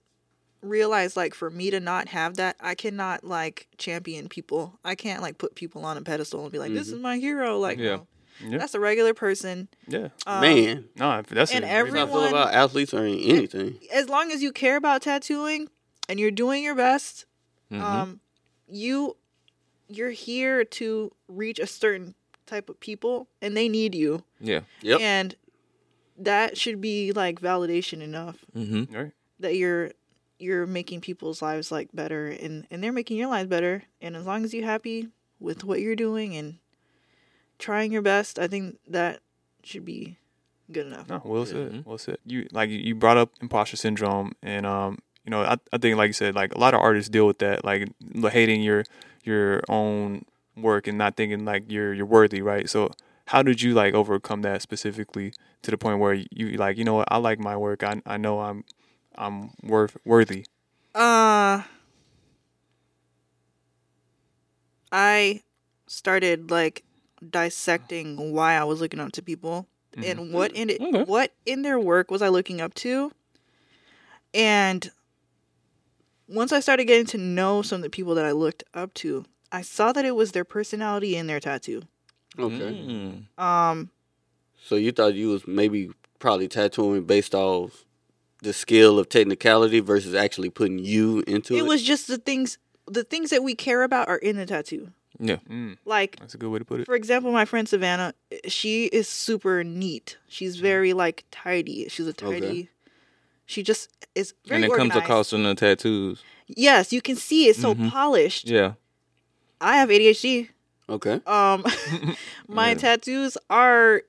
realized 0.62 1.16
like 1.16 1.34
for 1.34 1.50
me 1.50 1.70
to 1.70 1.80
not 1.80 2.08
have 2.08 2.36
that, 2.36 2.56
I 2.60 2.74
cannot 2.74 3.24
like 3.24 3.68
champion 3.78 4.28
people. 4.28 4.78
I 4.84 4.94
can't 4.94 5.20
like 5.22 5.38
put 5.38 5.54
people 5.54 5.84
on 5.84 5.96
a 5.96 6.02
pedestal 6.02 6.42
and 6.44 6.52
be 6.52 6.58
like, 6.58 6.72
"This 6.72 6.88
is 6.88 6.98
my 7.00 7.18
hero." 7.18 7.58
Like, 7.58 7.78
Yeah. 7.78 7.96
no, 7.96 8.06
Yeah. 8.50 8.58
that's 8.58 8.74
a 8.74 8.80
regular 8.80 9.12
person. 9.14 9.68
yeah. 9.88 10.08
Um, 10.26 10.40
Man, 10.40 10.88
No, 10.96 11.22
that's 11.22 11.52
and 11.52 11.64
a, 11.64 11.68
every- 11.68 11.90
that's 11.92 12.00
how 12.00 12.06
I 12.06 12.08
feel 12.08 12.20
everyone- 12.24 12.28
about 12.42 12.54
athletes 12.54 12.94
or 12.94 13.04
anything. 13.04 13.78
as 13.92 14.08
long 14.08 14.30
as 14.32 14.42
you 14.42 14.52
care 14.52 14.76
about 14.76 15.02
tattooing 15.02 15.68
and 16.08 16.18
you're 16.20 16.30
doing 16.30 16.62
your 16.62 16.74
best, 16.74 17.26
Mhm. 17.70 17.80
um, 17.82 18.20
you 18.68 19.16
you're 19.88 20.10
here 20.10 20.64
to 20.64 21.12
reach 21.28 21.58
a 21.58 21.66
certain 21.66 22.14
type 22.46 22.70
of 22.70 22.80
people, 22.80 23.28
and 23.42 23.54
they 23.54 23.68
need 23.68 23.94
you, 23.94 24.24
yeah. 24.40 24.60
Yep. 24.80 25.00
and 25.02 25.36
that 26.16 26.56
should 26.56 26.80
be 26.80 27.12
like 27.12 27.40
validation 27.40 28.00
enough 28.00 28.44
hmm 28.54 28.84
right. 28.90 29.12
that 29.40 29.56
you're 29.56 29.90
you're 30.42 30.66
making 30.66 31.00
people's 31.00 31.40
lives 31.40 31.70
like 31.72 31.88
better, 31.94 32.26
and 32.28 32.66
and 32.70 32.82
they're 32.82 32.92
making 32.92 33.16
your 33.16 33.28
lives 33.28 33.48
better, 33.48 33.84
and 34.00 34.16
as 34.16 34.26
long 34.26 34.44
as 34.44 34.52
you're 34.52 34.64
happy 34.66 35.08
with 35.40 35.64
what 35.64 35.80
you're 35.80 35.96
doing 35.96 36.36
and 36.36 36.58
trying 37.58 37.92
your 37.92 38.02
best, 38.02 38.38
I 38.38 38.48
think 38.48 38.78
that 38.88 39.20
should 39.62 39.84
be 39.84 40.16
good 40.70 40.86
enough. 40.86 41.08
No, 41.08 41.22
well 41.24 41.46
said. 41.46 41.72
Mhm. 41.72 41.86
Well 41.86 41.98
said. 41.98 42.18
You 42.26 42.46
like 42.52 42.70
you- 42.70 42.78
you 42.80 42.94
brought 42.94 43.16
up 43.16 43.30
imposter 43.40 43.76
syndrome, 43.76 44.32
and 44.42 44.66
um, 44.66 44.98
you 45.24 45.30
know, 45.30 45.42
I 45.42 45.56
I 45.72 45.78
think 45.78 45.96
like 45.96 46.08
you 46.08 46.12
said, 46.12 46.34
like 46.34 46.54
a 46.54 46.58
lot 46.58 46.74
of 46.74 46.80
artists 46.80 47.08
deal 47.08 47.26
with 47.26 47.38
that, 47.38 47.64
like 47.64 47.88
hating 48.30 48.62
your 48.62 48.84
your 49.24 49.62
own 49.68 50.24
work 50.56 50.86
and 50.86 50.98
not 50.98 51.16
thinking 51.16 51.44
like 51.44 51.70
you're 51.70 51.94
you're 51.94 52.06
worthy, 52.06 52.42
right? 52.42 52.68
So 52.68 52.90
how 53.26 53.42
did 53.42 53.62
you 53.62 53.72
like 53.74 53.94
overcome 53.94 54.42
that 54.42 54.62
specifically 54.62 55.32
to 55.62 55.70
the 55.70 55.78
point 55.78 56.00
where 56.00 56.14
you 56.14 56.56
like 56.58 56.76
you 56.76 56.84
know 56.84 56.94
what 56.94 57.08
I 57.10 57.18
like 57.18 57.38
my 57.38 57.56
work, 57.56 57.82
I 57.84 58.02
I 58.04 58.16
know 58.16 58.40
I'm 58.40 58.64
I'm 59.16 59.50
worth 59.62 59.96
worthy. 60.04 60.46
Uh 60.94 61.62
I 64.90 65.42
started 65.86 66.50
like 66.50 66.84
dissecting 67.28 68.32
why 68.32 68.54
I 68.54 68.64
was 68.64 68.80
looking 68.80 69.00
up 69.00 69.12
to 69.12 69.22
people 69.22 69.66
and 70.02 70.32
what 70.32 70.52
in 70.52 70.70
it 70.70 70.80
Okay. 70.80 71.04
what 71.04 71.32
in 71.46 71.62
their 71.62 71.78
work 71.78 72.10
was 72.10 72.22
I 72.22 72.28
looking 72.28 72.60
up 72.60 72.74
to. 72.74 73.12
And 74.34 74.90
once 76.28 76.52
I 76.52 76.60
started 76.60 76.86
getting 76.86 77.06
to 77.06 77.18
know 77.18 77.62
some 77.62 77.76
of 77.76 77.82
the 77.82 77.90
people 77.90 78.14
that 78.14 78.24
I 78.24 78.32
looked 78.32 78.64
up 78.72 78.94
to, 78.94 79.24
I 79.50 79.60
saw 79.62 79.92
that 79.92 80.04
it 80.04 80.16
was 80.16 80.32
their 80.32 80.44
personality 80.44 81.16
and 81.16 81.28
their 81.28 81.40
tattoo. 81.40 81.82
Okay. 82.38 82.72
Mm. 83.38 83.38
Um 83.42 83.90
So 84.62 84.76
you 84.76 84.92
thought 84.92 85.14
you 85.14 85.28
was 85.28 85.46
maybe 85.46 85.90
probably 86.18 86.48
tattooing 86.48 87.04
based 87.04 87.34
off 87.34 87.84
the 88.42 88.52
skill 88.52 88.98
of 88.98 89.08
technicality 89.08 89.80
versus 89.80 90.14
actually 90.14 90.50
putting 90.50 90.78
you 90.78 91.22
into 91.26 91.54
it. 91.54 91.58
it 91.58 91.66
was 91.66 91.82
just 91.82 92.08
the 92.08 92.18
things 92.18 92.58
the 92.86 93.04
things 93.04 93.30
that 93.30 93.42
we 93.42 93.54
care 93.54 93.82
about 93.84 94.08
are 94.08 94.18
in 94.18 94.36
the 94.36 94.44
tattoo. 94.44 94.90
Yeah. 95.20 95.36
Mm, 95.48 95.78
Like 95.84 96.16
that's 96.18 96.34
a 96.34 96.38
good 96.38 96.50
way 96.50 96.58
to 96.58 96.64
put 96.64 96.80
it. 96.80 96.86
for 96.86 96.94
example, 96.96 97.30
my 97.32 97.44
friend 97.44 97.68
Savannah, 97.68 98.12
she 98.48 98.86
is 98.86 99.08
super 99.08 99.62
neat. 99.62 100.18
She's 100.28 100.56
very 100.56 100.92
like 100.92 101.24
tidy. 101.30 101.88
She's 101.88 102.06
a 102.08 102.12
tidy. 102.12 102.36
Okay. 102.46 102.68
She 103.46 103.62
just 103.62 103.88
is 104.14 104.34
very 104.46 104.56
and 104.56 104.64
it 104.64 104.70
organized. 104.70 104.92
comes 104.94 105.04
across 105.04 105.32
in 105.32 105.42
the 105.44 105.54
tattoos. 105.54 106.22
Yes, 106.48 106.92
you 106.92 107.00
can 107.00 107.16
see 107.16 107.48
it's 107.48 107.60
so 107.60 107.74
Mhm. 107.74 107.90
polished. 107.90 108.48
Yeah. 108.48 108.74
I 109.60 109.76
have 109.76 109.90
ADHD. 109.90 110.48
okay. 110.88 111.20
Um, 111.26 111.64
my 112.48 112.70
Yeah. 112.70 112.74
tattoos 112.78 113.38
are 113.48 114.02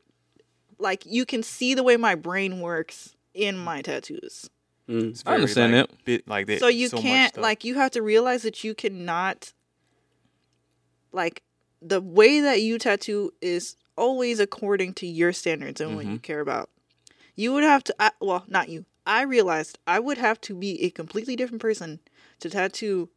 like 0.79 1.05
you 1.05 1.25
can 1.25 1.43
see 1.43 1.75
the 1.75 1.83
way 1.83 1.95
my 1.97 2.15
brain 2.15 2.59
works 2.59 3.15
in 3.33 3.57
my 3.57 3.81
tattoos. 3.81 4.49
Mm. 4.89 5.11
It's 5.11 5.23
I 5.25 5.35
understand 5.35 5.73
like, 5.73 5.87
that. 5.87 6.05
Bit 6.05 6.27
like 6.27 6.47
that. 6.47 6.59
so 6.59 6.67
you 6.67 6.89
much 6.91 7.01
can't 7.01 7.33
stuff. 7.33 7.41
like 7.41 7.63
you 7.63 7.75
have 7.75 7.91
to 7.91 8.01
realize 8.01 8.43
that 8.43 8.63
you 8.63 8.75
cannot 8.75 9.53
like 11.11 11.43
the 11.81 12.01
way 12.01 12.41
that 12.41 12.61
you 12.61 12.77
tattoo 12.77 13.31
is 13.41 13.75
always 13.97 14.39
according 14.39 14.93
to 14.95 15.07
your 15.07 15.31
standards 15.31 15.79
and 15.79 15.95
what 15.95 16.05
you 16.05 16.17
care 16.17 16.39
about 16.39 16.69
you 17.35 17.53
would 17.53 17.63
have 17.63 17.83
to 17.83 17.95
I, 17.99 18.11
well 18.19 18.43
not 18.47 18.69
you 18.69 18.85
i 19.05 19.21
realized 19.21 19.77
i 19.85 19.99
would 19.99 20.17
have 20.17 20.41
to 20.41 20.55
be 20.55 20.81
a 20.83 20.89
completely 20.89 21.35
different 21.35 21.61
person 21.61 21.99
to 22.39 22.49
tattoo 22.49 23.09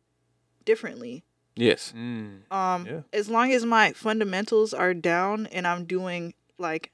differently 0.65 1.25
Yes. 1.59 1.95
Mm, 1.97 2.51
um 2.51 2.87
Yeah. 2.87 3.01
as 3.15 3.31
long 3.31 3.51
as 3.53 3.65
my 3.65 3.93
fundamentals 3.93 4.75
are 4.75 4.93
down 4.93 5.47
and 5.47 5.67
i'm 5.67 5.87
doing 5.87 6.35
like 6.59 6.93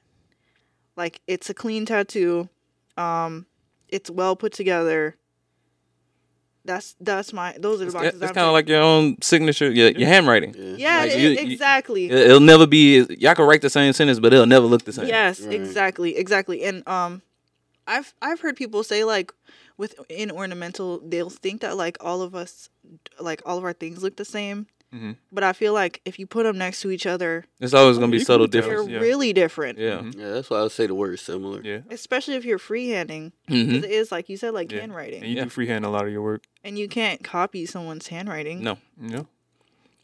like 0.97 1.21
it's 1.27 1.51
a 1.51 1.55
clean 1.55 1.85
tattoo 1.85 2.49
um 2.97 3.47
it's 3.89 4.11
well 4.11 4.37
put 4.37 4.53
together 4.53 5.17
that's 6.65 6.95
that's 7.01 7.33
my 7.33 7.57
those 7.59 7.77
are 7.81 7.85
the 7.85 7.87
It's, 7.87 7.95
boxes 7.95 8.15
it's 8.15 8.29
I'm 8.31 8.35
kind 8.35 8.47
of 8.47 8.53
like 8.53 8.69
your 8.69 8.81
own 8.81 9.21
signature, 9.21 9.69
your, 9.71 9.91
your 9.91 10.09
handwriting. 10.09 10.55
Yeah. 10.57 10.75
yeah 10.77 11.01
like 11.01 11.11
it- 11.11 11.21
you- 11.21 11.29
you- 11.31 11.53
exactly 11.53 12.05
It- 12.07 12.13
It'll 12.13 12.39
never 12.41 12.67
be. 12.69 13.05
Y'all 13.19 13.35
can 13.35 13.47
write 13.47 13.63
the 13.63 13.71
same 13.71 13.93
sentence, 13.93 14.21
but 14.21 14.33
it'll 14.33 14.47
never 14.47 14.67
look 14.67 14.85
the 14.85 14.93
same. 14.93 15.07
yes 15.07 15.41
Right. 15.41 15.55
exactly 15.55 16.17
exactly 16.17 16.63
and 16.65 16.87
um 16.87 17.23
i've 17.89 18.15
i've 18.23 18.41
heard 18.41 18.55
people 18.57 18.85
say 18.85 19.03
like 19.03 19.33
with 19.77 19.97
in 20.09 20.31
ornamental 20.31 21.01
they'll 21.05 21.31
think 21.31 21.63
that 21.63 21.77
like 21.77 21.97
all 22.01 22.23
of 22.23 22.33
us 22.37 22.69
like 23.19 23.43
all 23.45 23.59
of 23.59 23.65
our 23.65 23.73
things 23.73 24.03
look 24.05 24.15
the 24.17 24.25
same 24.25 24.67
Mhm. 24.95 25.17
but 25.33 25.43
i 25.43 25.53
feel 25.55 25.73
like 25.73 26.01
if 26.05 26.19
you 26.19 26.27
put 26.27 26.43
them 26.45 26.59
next 26.59 26.83
to 26.83 26.91
each 26.91 27.07
other 27.07 27.45
It's 27.61 27.73
always 27.75 27.97
gonna 27.99 28.13
be 28.13 28.19
subtle 28.19 28.47
tell. 28.49 28.61
they're. 28.63 28.83
Yeah. 28.89 28.99
really 28.99 29.33
different 29.33 29.79
Yeah. 29.79 30.01
Mhm. 30.01 30.19
Yeah, 30.19 30.31
that's 30.31 30.51
why 30.51 30.59
I 30.59 30.63
would 30.65 30.73
say 30.73 30.87
the 30.87 30.95
word 30.95 31.19
similar. 31.19 31.63
Yeah. 31.63 31.81
especially 31.91 32.35
if 32.35 32.45
you're 32.45 32.59
freehanding 32.59 33.33
hmm 33.49 33.55
'cause 33.73 33.85
it 33.85 33.91
is 33.91 34.13
like 34.13 34.29
you 34.29 34.37
said 34.37 34.53
like 34.55 34.71
Yeah. 34.71 34.81
handwriting 34.81 35.21
And 35.23 35.31
you 35.31 35.37
Yeah. 35.37 35.43
can 35.43 35.49
freehand 35.51 35.85
a 35.85 35.89
lot 35.89 36.05
of 36.07 36.13
your 36.13 36.23
work. 36.23 36.45
and 36.63 36.79
you 36.79 36.89
can't 36.89 37.25
copy 37.25 37.65
someone's 37.67 38.09
handwriting 38.09 38.63
No. 38.63 38.77
no. 38.99 39.27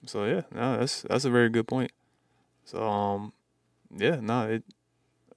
So 0.06 0.24
yeah, 0.24 0.42
no, 0.54 0.78
that's 0.78 1.02
that's 1.02 1.24
a 1.24 1.30
very 1.30 1.50
good 1.50 1.66
point. 1.66 1.90
So 2.64 2.82
um, 2.82 3.32
yeah, 3.94 4.20
no, 4.20 4.48
it. 4.48 4.62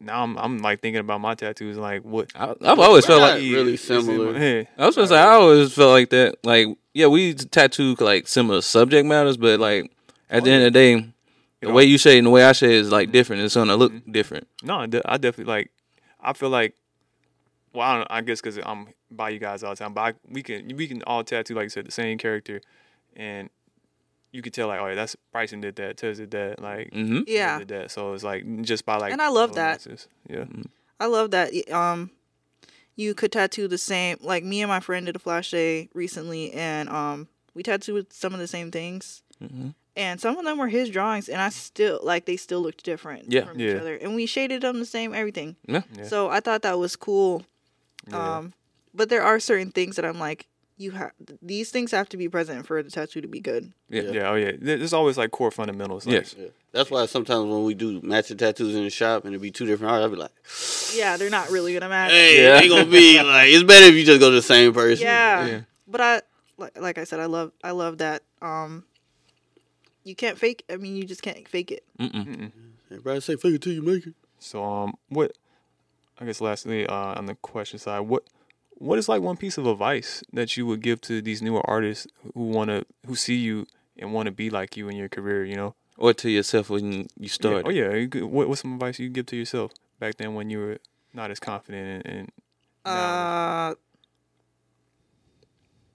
Now 0.02 0.24
I'm 0.24 0.38
I'm 0.38 0.58
like 0.60 0.82
thinking 0.82 1.00
about 1.00 1.22
my 1.22 1.36
tattoos, 1.36 1.78
like 1.78 2.02
what. 2.02 2.32
I, 2.36 2.56
I've 2.62 2.80
always 2.80 3.06
felt 3.06 3.22
like 3.22 3.38
really 3.42 3.76
is 3.76 3.84
similar. 3.84 4.38
head. 4.38 4.68
I 4.78 4.88
was 4.88 4.96
gonna 4.96 5.08
say 5.08 5.18
I 5.18 5.34
always 5.34 5.74
felt 5.74 5.92
like 5.92 6.10
that. 6.10 6.44
Like, 6.44 6.68
yeah, 6.94 7.08
we 7.08 7.36
tattoo 7.36 7.96
like 8.00 8.28
similar 8.28 8.62
subject 8.62 9.08
matters, 9.08 9.38
but 9.38 9.60
like 9.60 9.92
at 10.30 10.42
Oh, 10.42 10.46
the 10.46 10.52
end 10.52 10.64
of 10.66 10.74
the 10.74 10.80
day, 10.80 10.96
the 11.62 11.68
know- 11.68 11.74
way 11.74 11.84
you 11.84 11.98
shade 11.98 12.18
and 12.18 12.28
the 12.28 12.32
way 12.32 12.44
I 12.44 12.52
shade 12.52 12.72
is 12.72 12.92
like 12.92 13.12
different. 13.12 13.44
It's 13.44 13.56
gonna 13.56 13.76
look 13.76 13.92
mm-hmm. 13.94 14.12
different. 14.12 14.48
No, 14.64 14.80
I 14.80 14.84
I 15.06 15.18
definitely 15.18 15.46
like. 15.46 15.72
I 16.20 16.34
feel 16.34 16.50
like. 16.50 16.76
Well, 17.74 17.88
I, 17.88 17.98
don't, 17.98 18.08
I 18.12 18.22
guess 18.22 18.42
because 18.42 18.60
I'm 18.66 18.88
by 19.10 19.30
you 19.30 19.40
guys 19.40 19.64
all 19.64 19.70
the 19.70 19.78
time, 19.78 19.94
but 19.94 20.02
I, 20.02 20.14
we 20.30 20.44
can 20.44 20.76
we 20.76 20.88
can 20.88 21.04
all 21.04 21.24
tattoo 21.24 21.54
like 21.56 21.64
you 21.64 21.70
said 21.70 21.86
the 21.86 21.92
same 21.92 22.18
character, 22.18 22.60
and 23.16 23.50
you 24.32 24.42
could 24.42 24.54
tell 24.54 24.68
like 24.68 24.80
oh 24.80 24.88
yeah 24.88 24.96
that's 24.96 25.16
Bryson 25.32 25.62
did 25.62 25.76
that, 25.78 25.98
Tez 25.98 26.18
did 26.18 26.32
that, 26.32 26.62
like 26.62 26.92
hmm 26.94 27.20
yeah 27.28 27.60
did 27.60 27.68
that. 27.70 27.92
So 27.92 28.14
it's 28.14 28.24
like 28.24 28.44
just 28.64 28.86
by 28.86 28.98
like 28.98 29.12
And 29.14 29.22
I 29.22 29.30
love 29.30 29.54
that. 29.56 29.86
nuances. 29.86 30.08
Yeah, 30.30 30.46
I 31.00 31.06
love 31.08 31.32
that. 31.32 31.52
Um, 31.72 32.12
you 32.96 33.14
could 33.14 33.32
tattoo 33.32 33.68
the 33.68 33.78
same. 33.78 34.18
Like 34.22 34.44
me 34.44 34.62
and 34.62 34.70
my 34.70 34.80
friend 34.80 35.06
did 35.06 35.16
a 35.16 35.20
flash 35.20 35.52
day 35.52 35.90
recently, 35.94 36.52
and 36.54 36.90
um, 36.90 37.28
we 37.54 37.64
tattooed 37.64 38.12
some 38.14 38.34
of 38.34 38.40
the 38.40 38.48
same 38.48 38.72
things, 38.72 39.22
hmm 39.40 39.70
and 39.96 40.22
some 40.22 40.38
of 40.38 40.46
them 40.46 40.58
were 40.58 40.70
his 40.70 40.90
drawings, 40.90 41.28
and 41.28 41.42
I 41.42 41.50
still 41.50 42.00
like 42.04 42.26
they 42.26 42.38
still 42.38 42.62
looked 42.62 42.84
different 42.84 43.32
Yeah. 43.32 43.46
from 43.46 43.60
each 43.60 43.74
Yeah. 43.74 43.82
other, 43.82 43.96
and 43.96 44.16
we 44.16 44.26
shaded 44.26 44.62
them 44.62 44.80
the 44.80 44.86
same, 44.86 45.14
everything. 45.14 45.56
Yeah. 45.68 45.82
Yeah. 45.98 46.04
So 46.06 46.30
I 46.30 46.40
thought 46.40 46.62
that 46.62 46.80
was 46.80 46.96
cool. 46.96 47.44
yeah. 48.08 48.38
Um, 48.38 48.54
but 48.94 49.10
there 49.10 49.22
are 49.24 49.40
certain 49.40 49.72
things 49.72 49.96
that 49.98 50.06
I'm 50.06 50.20
like, 50.20 50.48
you 50.82 50.92
have 50.92 51.12
these 51.42 51.70
things 51.70 51.92
have 51.92 52.10
to 52.10 52.18
be 52.18 52.28
present 52.28 52.66
for 52.66 52.82
the 52.82 52.90
tattoo 52.90 53.22
to 53.22 53.28
be 53.28 53.40
good. 53.40 53.72
Yeah. 53.90 54.02
yeah, 54.04 54.30
oh 54.32 54.36
yeah. 54.36 54.52
There- 54.60 54.78
There's 54.78 54.94
always 54.94 55.18
like 55.18 55.32
core 55.32 55.52
fundamentals. 55.52 56.06
Like, 56.06 56.16
Yes. 56.16 56.36
Yeah. 56.38 56.48
That's 56.72 56.90
why 56.90 57.06
sometimes 57.06 57.46
when 57.50 57.64
we 57.66 57.74
do 57.74 58.02
matching 58.02 58.38
tattoos 58.38 58.76
in 58.76 58.84
the 58.86 58.90
shop 58.90 59.26
and 59.26 59.36
it 59.36 59.40
be 59.40 59.52
two 59.52 59.66
different 59.66 59.92
artists, 59.92 60.06
I'll 60.06 60.16
be 60.16 60.22
like, 60.22 60.96
Yeah, 60.98 61.18
they're 61.18 61.30
not 61.30 61.50
really 61.52 61.74
gonna 61.74 61.90
match. 61.90 62.12
hey, 62.12 62.44
Yeah. 62.44 62.60
they 62.60 62.68
gonna 62.70 62.86
be 62.86 63.22
like, 63.24 63.50
it's 63.50 63.64
better 63.64 63.86
if 63.88 63.94
you 63.96 64.06
just 64.06 64.20
go 64.20 64.30
to 64.30 64.36
the 64.36 64.42
same 64.42 64.74
person. 64.74 65.04
Yeah. 65.06 65.46
Yeah. 65.46 65.62
But 65.88 66.02
I 66.02 66.22
like 66.58 66.80
like 66.80 66.98
I 66.98 67.04
said, 67.04 67.20
I 67.20 67.26
love 67.26 67.52
I 67.64 67.72
love 67.72 68.00
that. 68.00 68.24
Um 68.42 68.86
you 70.04 70.16
can't 70.16 70.38
fake 70.38 70.64
I 70.72 70.78
mean 70.78 70.96
you 70.96 71.04
just 71.04 71.22
can't 71.22 71.48
fake 71.48 71.72
it. 71.72 71.84
Mm-mm. 72.00 72.52
Everybody 72.90 73.20
say 73.22 73.36
fake 73.36 73.56
it 73.56 73.62
till 73.62 73.74
you 73.74 73.82
make 73.82 74.08
it. 74.08 74.16
So 74.40 74.64
um, 74.64 74.94
what? 75.10 75.34
I 76.20 76.26
guess 76.26 76.42
lastly, 76.42 76.86
uh, 76.86 76.94
on 76.94 77.26
the 77.26 77.36
question 77.36 77.80
side, 77.80 78.02
what 78.02 78.24
what 78.82 78.98
is 78.98 79.08
like 79.08 79.22
one 79.22 79.38
piece 79.38 79.58
of 79.58 79.66
advice 79.68 80.24
that 80.34 80.58
you 80.58 80.66
would 80.66 80.82
give 80.82 81.00
to 81.02 81.22
these 81.22 81.42
newer 81.42 81.62
artists 81.70 82.08
who 82.34 82.44
wanna 82.58 82.84
who 83.06 83.16
see 83.16 83.36
you 83.36 83.68
and 83.98 84.14
want 84.14 84.26
to 84.26 84.32
be 84.32 84.50
like 84.50 84.76
you 84.78 84.90
in 84.90 84.96
your 84.96 85.10
career? 85.10 85.46
You 85.46 85.56
know, 85.56 85.76
Or 85.98 86.14
to 86.14 86.30
yourself 86.30 86.70
when 86.70 86.92
you 86.94 87.08
Yeah. 87.18 87.30
started. 87.30 87.68
Oh 87.68 87.70
yeah. 87.70 87.94
you 87.94 88.10
could- 88.10 88.24
What 88.24 88.48
what's 88.50 88.62
some 88.62 88.74
advice 88.74 88.98
you 89.00 89.10
give 89.10 89.28
to 89.28 89.36
yourself 89.36 89.72
back 90.00 90.16
then 90.18 90.34
when 90.34 90.50
you 90.50 90.60
were 90.60 90.78
not 91.14 91.30
as 91.32 91.40
confident 91.40 92.06
and, 92.08 92.16
and 92.18 92.32
Uh, 92.86 93.76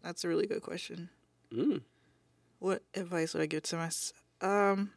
that's 0.02 0.22
a 0.24 0.28
really 0.28 0.46
good 0.46 0.62
question. 0.62 1.08
Mm. 1.52 1.82
What 2.60 2.82
advice 2.94 3.34
would 3.34 3.42
I 3.42 3.46
give 3.46 3.64
to 3.64 3.76
myself? 3.76 4.22
Um, 4.40 4.92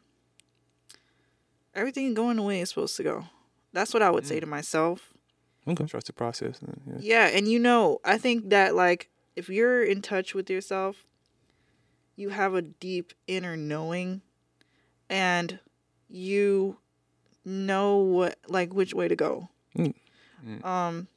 everything 1.74 2.14
going 2.14 2.36
the 2.36 2.42
way 2.42 2.60
it's 2.60 2.70
supposed 2.70 2.96
to 2.98 3.02
go. 3.02 3.24
That's 3.72 3.92
what 3.92 4.02
I 4.02 4.10
would 4.10 4.26
say 4.26 4.38
to 4.38 4.46
myself. 4.46 5.09
Okay. 5.68 5.84
Trust 5.86 6.06
the 6.06 6.12
process. 6.12 6.60
and, 6.60 6.80
Yeah. 6.86 7.28
Yeah, 7.28 7.36
and 7.36 7.46
you 7.48 7.58
know, 7.58 7.98
I 8.04 8.18
think 8.18 8.50
that 8.50 8.74
like 8.74 9.08
if 9.36 9.48
you're 9.48 9.82
in 9.82 10.02
touch 10.02 10.34
with 10.34 10.48
yourself, 10.50 11.04
you 12.16 12.30
have 12.30 12.54
a 12.54 12.62
deep 12.62 13.12
inner 13.26 13.56
knowing 13.56 14.22
and 15.08 15.58
you 16.08 16.76
know 17.44 17.96
what 17.98 18.38
like 18.48 18.74
which 18.74 18.94
way 18.94 19.08
to 19.08 19.16
go. 19.16 19.48
Mm. 19.76 19.94
Mm. 20.46 20.64
Um 20.64 21.08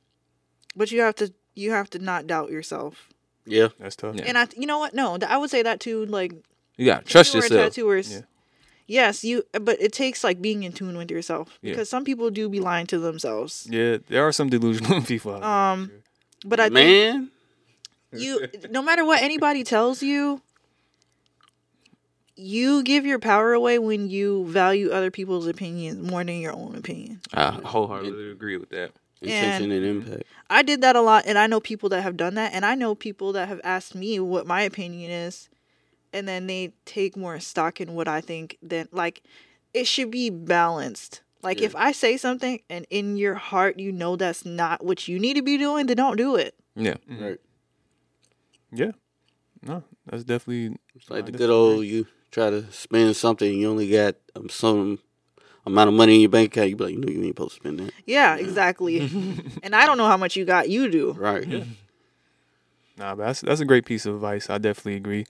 but 0.76 0.92
you 0.92 1.02
have 1.02 1.16
to 1.16 1.34
you 1.56 1.72
have 1.72 1.90
to 1.92 2.00
not 2.00 2.28
doubt 2.28 2.52
yourself. 2.52 3.10
Yeah. 3.46 3.70
That's 3.80 3.96
tough. 3.96 4.16
Yeah. 4.16 4.24
And 4.28 4.38
I 4.38 4.48
you 4.56 4.66
know 4.66 4.80
what? 4.80 4.94
No, 4.94 5.18
th- 5.18 5.30
I 5.32 5.38
would 5.38 5.50
say 5.50 5.62
that 5.64 5.80
too 5.80 6.06
like 6.06 6.34
You 6.78 6.86
gotta 6.86 7.06
trust 7.06 7.34
you 7.34 7.42
yourself. 7.42 7.62
tattooers. 7.74 8.12
Yeah. 8.12 8.22
Yes, 8.88 9.24
you 9.24 9.44
but 9.54 9.82
it 9.82 9.94
takes 9.94 10.24
like 10.24 10.42
being 10.42 10.64
in 10.64 10.74
tune 10.74 10.98
with 10.98 11.10
yourself 11.10 11.58
Yeah. 11.62 11.72
because 11.72 11.90
some 11.90 12.04
people 12.04 12.30
do 12.30 12.50
be 12.50 12.60
lying 12.60 12.86
to 12.88 13.00
themselves. 13.00 13.66
Yeah, 13.70 13.98
there 14.10 14.28
are 14.28 14.32
some 14.32 14.50
delusional 14.50 15.02
people 15.12 15.34
out 15.36 15.42
there. 15.42 15.50
Um, 15.50 15.88
sure. 15.88 15.98
But 16.46 16.60
I 16.60 16.70
think 16.70 16.74
Man. 16.74 17.30
you 18.12 18.46
no 18.70 18.82
matter 18.82 19.06
what 19.06 19.22
anybody 19.22 19.64
tells 19.64 20.04
you 20.04 20.42
you 22.36 22.84
give 22.84 23.06
your 23.06 23.20
power 23.20 23.54
away 23.54 23.78
when 23.80 24.10
you 24.10 24.46
value 24.48 24.90
other 24.90 25.12
people's 25.12 25.48
opinions 25.48 26.10
more 26.10 26.24
than 26.24 26.40
your 26.42 26.54
own 26.54 26.76
opinion 26.76 27.22
I 27.34 27.52
wholeheartedly 27.52 28.32
agree 28.32 28.58
with 28.58 28.70
that. 28.70 28.92
Intention 29.22 29.72
and 29.72 29.86
impact. 29.86 30.24
i 30.50 30.62
did 30.62 30.82
that 30.82 30.98
a 30.98 31.02
lot 31.02 31.24
and 31.26 31.38
i 31.38 31.48
know 31.48 31.62
people 31.62 31.88
that 31.90 32.02
have 32.02 32.18
done 32.18 32.34
that 32.34 32.52
and 32.54 32.66
i 32.66 32.76
know 32.76 32.94
people 32.94 33.32
that 33.34 33.48
have 33.48 33.62
asked 33.64 33.96
me 33.96 34.20
what 34.20 34.46
my 34.46 34.62
opinion 34.64 35.10
is 35.12 35.48
and 36.14 36.28
then 36.28 36.48
they 36.48 36.72
take 36.86 37.18
more 37.18 37.40
stock 37.40 37.82
in 37.82 37.94
what 37.94 38.08
i 38.08 38.22
think 38.22 38.58
than 38.62 38.88
like 38.92 39.24
it 39.74 39.88
should 39.88 40.12
be 40.12 40.30
balanced 40.30 41.22
like 41.42 41.60
Yeah. 41.60 41.66
if 41.68 41.76
i 41.76 41.92
say 41.92 42.16
something 42.18 42.62
and 42.70 42.86
in 42.90 43.18
your 43.18 43.36
heart 43.36 43.80
you 43.80 43.92
know 43.92 44.16
that's 44.16 44.46
not 44.46 44.84
what 44.86 45.08
you 45.08 45.20
need 45.20 45.36
to 45.36 45.42
be 45.42 45.58
doing 45.58 45.88
then 45.88 45.98
don't 45.98 46.18
do 46.18 46.36
it 46.36 46.56
Yeah. 46.76 46.96
Right. 47.08 47.40
yeah, 48.72 48.92
no, 49.62 49.84
that's 50.06 50.24
definitely 50.24 50.78
It's 50.96 51.10
like 51.10 51.24
I 51.24 51.32
the 51.32 51.38
good 51.38 51.50
old 51.50 51.86
you 51.86 52.08
try 52.32 52.50
to 52.50 52.72
spend 52.72 53.16
something, 53.16 53.52
you 53.60 53.70
only 53.70 53.90
got 53.90 54.16
um, 54.36 54.50
some 54.50 55.00
amount 55.66 55.88
of 55.90 55.94
money 55.94 56.16
in 56.16 56.22
your 56.22 56.30
bank 56.30 56.52
account. 56.52 56.70
You 56.70 56.76
be 56.76 56.84
like, 56.86 56.94
you 56.94 57.00
know, 57.00 57.08
you 57.08 57.20
ain't 57.24 57.36
supposed 57.38 57.52
to 57.52 57.56
spend 57.62 57.80
that. 57.80 57.94
yeah 58.06 58.36
exactly 58.36 59.00
and 59.64 59.76
i 59.76 59.86
don't 59.86 59.98
know 59.98 60.08
how 60.08 60.18
much 60.18 60.36
you 60.36 60.46
got 60.46 60.70
you 60.70 60.90
do 60.90 61.12
Right. 61.14 61.48
Yeah. 61.48 61.64
Nah, 62.98 63.16
but 63.16 63.26
that's 63.26 63.42
that's 63.42 63.62
a 63.62 63.66
great 63.66 63.86
piece 63.86 64.06
of 64.06 64.16
advice. 64.16 64.50
I 64.50 64.58
definitely 64.60 64.96
agree. 64.96 65.26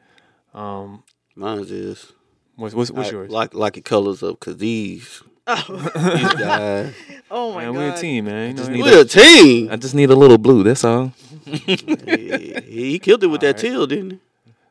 Um, 0.53 1.03
Mine 1.35 1.59
is 1.59 2.11
what's 2.55 2.75
what's, 2.75 2.91
what's 2.91 3.09
I 3.09 3.11
yours? 3.11 3.31
Lock, 3.31 3.53
lock 3.53 3.75
your 3.75 3.83
colors 3.83 4.21
up 4.21 4.39
because 4.39 4.57
these, 4.57 5.23
oh, 5.47 5.91
these 5.95 6.33
guys. 6.35 6.93
oh 7.31 7.53
my 7.53 7.65
man, 7.65 7.73
god 7.73 7.79
we're 7.79 7.89
a 7.93 7.97
team, 7.97 8.25
man. 8.25 8.55
You 8.57 8.63
know, 8.63 8.83
We're 8.83 9.01
a 9.01 9.05
team. 9.05 9.69
I 9.71 9.75
just 9.77 9.95
need 9.95 10.09
a 10.11 10.15
little 10.15 10.37
blue. 10.37 10.63
That's 10.63 10.83
all. 10.83 11.11
he, 11.45 12.53
he 12.65 12.99
killed 12.99 13.23
it 13.23 13.27
with 13.27 13.41
that 13.41 13.55
Alright. 13.55 13.61
teal, 13.61 13.87
didn't 13.87 14.11
he? 14.11 14.19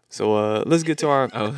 So 0.09 0.37
uh, 0.37 0.63
let's 0.67 0.83
get 0.83 0.99
to 0.99 1.09
our. 1.09 1.31
Oh. 1.33 1.57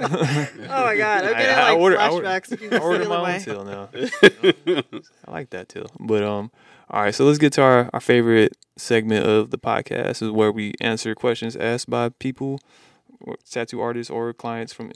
Oh 0.00 0.84
my 0.84 0.96
god, 0.96 1.24
I'm 1.24 1.32
getting 1.34 1.54
I 1.54 1.70
like 1.70 1.78
ordered- 1.78 1.98
I 1.98 2.08
ordered- 2.10 2.26
flashbacks. 2.26 2.52
of 2.52 2.62
you 2.62 2.70
I 2.70 2.78
ordered 2.78 3.04
stealing 3.04 3.08
my 3.08 3.22
my- 3.22 3.34
own 3.34 3.40
till 3.40 3.64
now. 3.64 3.88
I 5.26 5.30
like 5.30 5.50
that 5.50 5.68
till. 5.68 5.86
But 5.98 6.22
um, 6.22 6.50
all 6.90 7.02
right. 7.02 7.14
So 7.14 7.24
let's 7.24 7.38
get 7.38 7.52
to 7.54 7.62
our, 7.62 7.90
our 7.92 8.00
favorite 8.00 8.56
segment 8.76 9.26
of 9.26 9.50
the 9.50 9.58
podcast 9.58 10.22
is 10.22 10.30
where 10.30 10.52
we 10.52 10.74
answer 10.80 11.14
questions 11.16 11.56
asked 11.56 11.90
by 11.90 12.10
people, 12.10 12.54
or 12.54 12.60
tattoo 13.50 13.80
artists 13.80 14.10
or 14.10 14.32
clients 14.32 14.72
from 14.72 14.92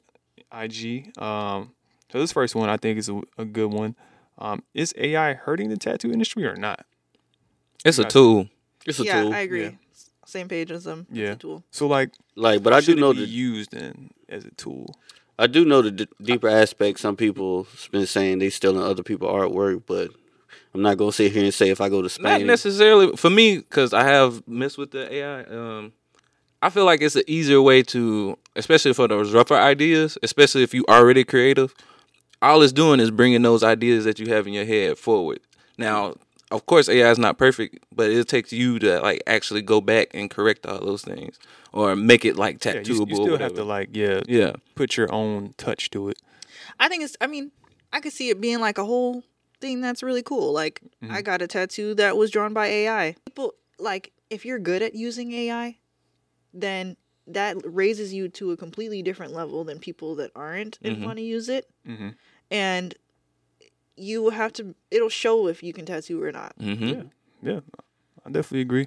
IG. 0.53 1.17
Um, 1.19 1.73
so 2.11 2.19
this 2.19 2.33
first 2.33 2.55
one 2.55 2.69
I 2.69 2.77
think 2.77 2.99
is 2.99 3.09
a, 3.09 3.21
a 3.39 3.45
good 3.45 3.73
one. 3.73 3.97
Um, 4.39 4.63
is 4.75 4.95
AI 4.97 5.35
hurting 5.35 5.69
the 5.69 5.77
tattoo 5.77 6.11
industry 6.13 6.47
or 6.47 6.57
not? 6.57 6.85
It's 7.85 7.99
a 7.99 8.05
tool. 8.05 8.49
It's 8.87 8.99
a 8.99 9.05
tool. 9.05 9.07
yeah, 9.07 9.23
tool. 9.23 9.33
I 9.35 9.39
agree. 9.41 9.63
Yeah. 9.65 9.71
Same 10.27 10.49
page 10.49 10.71
as 10.71 10.85
them. 10.85 11.07
It's 11.11 11.19
a 11.19 11.23
Yeah. 11.23 11.35
tool. 11.35 11.65
So 11.71 11.87
like, 11.87 12.11
Like, 12.37 12.63
but 12.63 12.73
I 12.73 12.81
do 12.81 12.95
know 12.95 13.13
be 13.13 13.21
the 13.21 13.27
used 13.27 13.75
in 13.75 14.11
as 14.29 14.45
a 14.45 14.51
tool. 14.53 14.97
I 15.39 15.47
do 15.47 15.65
know 15.65 15.83
the 15.83 15.91
d- 15.91 16.09
deeper 16.23 16.49
aspect. 16.49 17.01
Some 17.01 17.17
people 17.17 17.67
been 17.91 18.07
saying 18.07 18.39
they 18.39 18.51
stealing 18.51 18.83
other 18.83 19.03
people's 19.03 19.33
artwork, 19.33 19.83
but 19.87 20.11
I'm 20.75 20.83
not 20.83 20.97
gonna 20.97 21.13
sit 21.13 21.33
here 21.33 21.43
and 21.45 21.53
say 21.53 21.71
if 21.71 21.81
I 21.81 21.89
go 21.89 22.03
to 22.03 22.23
Not 22.23 22.43
necessarily 22.43 23.17
for 23.17 23.31
me 23.31 23.59
because 23.59 23.93
I 23.93 24.05
have 24.05 24.47
messed 24.47 24.79
with 24.79 24.91
the 24.93 25.13
AI. 25.13 25.43
Um, 25.45 25.93
I 26.63 26.71
feel 26.71 26.85
like 26.85 27.03
it's 27.03 27.17
an 27.17 27.25
easier 27.27 27.61
way 27.61 27.83
to, 27.83 28.39
especially 28.55 28.93
for 28.93 29.09
those 29.09 29.35
rougher 29.35 29.57
ideas, 29.57 30.17
especially 30.23 30.63
if 30.63 30.73
you 30.73 30.85
already 30.89 31.25
creative. 31.25 31.75
All 32.41 32.63
it's 32.63 32.73
doing 32.73 33.01
is 33.01 33.11
bringing 33.11 33.43
those 33.43 33.65
ideas 33.65 34.05
that 34.05 34.21
you 34.21 34.27
have 34.29 34.47
in 34.47 34.53
your 34.53 34.65
head 34.65 34.97
forward. 34.97 35.41
Now, 35.77 36.15
of 36.53 36.67
course, 36.67 36.89
AI 36.89 37.11
is 37.11 37.19
not 37.19 37.37
perfect, 37.37 37.79
but 37.95 38.11
it 38.11 38.29
takes 38.29 38.53
you 38.53 38.79
to 38.79 39.01
like 39.01 39.23
actually 39.27 39.63
go 39.63 39.81
back 39.81 40.09
and 40.15 40.31
correct 40.31 40.65
all 40.67 40.79
those 40.79 41.03
things 41.03 41.39
or 41.73 41.97
make 41.97 42.25
it 42.25 42.37
like 42.37 42.65
Yeah, 42.65 42.75
tattooable. 42.75 42.87
you, 42.87 43.17
you 43.17 43.23
or 43.23 43.25
still 43.27 43.39
have 43.39 43.55
to 43.55 43.65
like 43.65 43.97
yeah 43.97 44.21
yeah, 44.29 44.53
put 44.75 44.97
your 44.97 45.13
own 45.13 45.55
touch 45.57 45.91
to 45.91 46.11
it. 46.11 46.19
I 46.79 46.89
think 46.89 47.03
it's. 47.03 47.17
I 47.21 47.27
mean, 47.27 47.51
I 47.93 48.01
could 48.01 48.13
see 48.13 48.29
it 48.29 48.41
being 48.41 48.61
like 48.61 48.79
a 48.79 48.85
whole 48.85 49.25
thing 49.61 49.81
that's 49.81 50.03
really 50.03 50.23
cool. 50.23 50.53
Like, 50.53 50.81
I 51.03 51.07
mm-hmm. 51.07 51.21
got 51.23 51.43
a 51.43 51.47
tattoo 51.47 51.95
that 51.95 52.17
was 52.17 52.31
drawn 52.31 52.53
by 52.53 52.67
AI. 52.67 53.17
People 53.27 53.55
like 53.79 54.13
if 54.31 54.45
you're 54.45 54.59
good 54.59 54.83
at 54.83 54.95
using 54.95 55.33
AI, 55.33 55.79
then 56.53 56.97
that 57.27 57.57
raises 57.65 58.13
you 58.13 58.29
to 58.29 58.51
a 58.51 58.57
completely 58.57 59.03
different 59.03 59.33
level 59.33 59.65
than 59.65 59.79
people 59.79 60.15
that 60.17 60.31
aren't 60.35 60.79
and 60.83 60.97
Mhm. 60.99 61.05
want 61.05 61.19
to 61.19 61.23
use 61.25 61.49
it. 61.49 61.69
Mm-hmm. 61.87 62.09
And 62.51 62.95
you 63.97 64.31
have 64.31 64.53
to. 64.55 64.75
It'll 64.91 65.09
show 65.09 65.47
if 65.49 65.63
you 65.63 65.73
can 65.73 65.87
tattoo 65.87 66.23
or 66.23 66.33
not. 66.33 66.55
hmm 66.59 66.89
Yeah. 66.89 67.03
Yeah, 67.43 67.61
I 68.25 68.31
definitely 68.31 68.61
agree. 68.63 68.87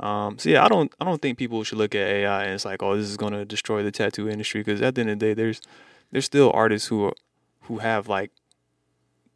Um, 0.00 0.38
so 0.38 0.48
yeah, 0.48 0.64
I 0.64 0.68
don't 0.68 0.92
I 1.00 1.04
don't 1.04 1.20
think 1.22 1.38
people 1.38 1.62
should 1.64 1.78
look 1.78 1.94
at 1.94 2.06
AI 2.08 2.44
and 2.44 2.54
it's 2.54 2.64
like, 2.64 2.82
oh, 2.82 2.96
this 2.96 3.08
is 3.08 3.16
gonna 3.16 3.44
destroy 3.44 3.82
the 3.82 3.90
tattoo 3.92 4.28
industry 4.28 4.60
because 4.62 4.80
at 4.82 4.94
the 4.94 5.02
end 5.02 5.10
of 5.10 5.18
the 5.18 5.26
day, 5.26 5.34
there's 5.34 5.60
there's 6.10 6.24
still 6.24 6.50
artists 6.54 6.88
who 6.88 7.04
are, 7.06 7.12
who 7.62 7.78
have 7.78 8.08
like 8.08 8.30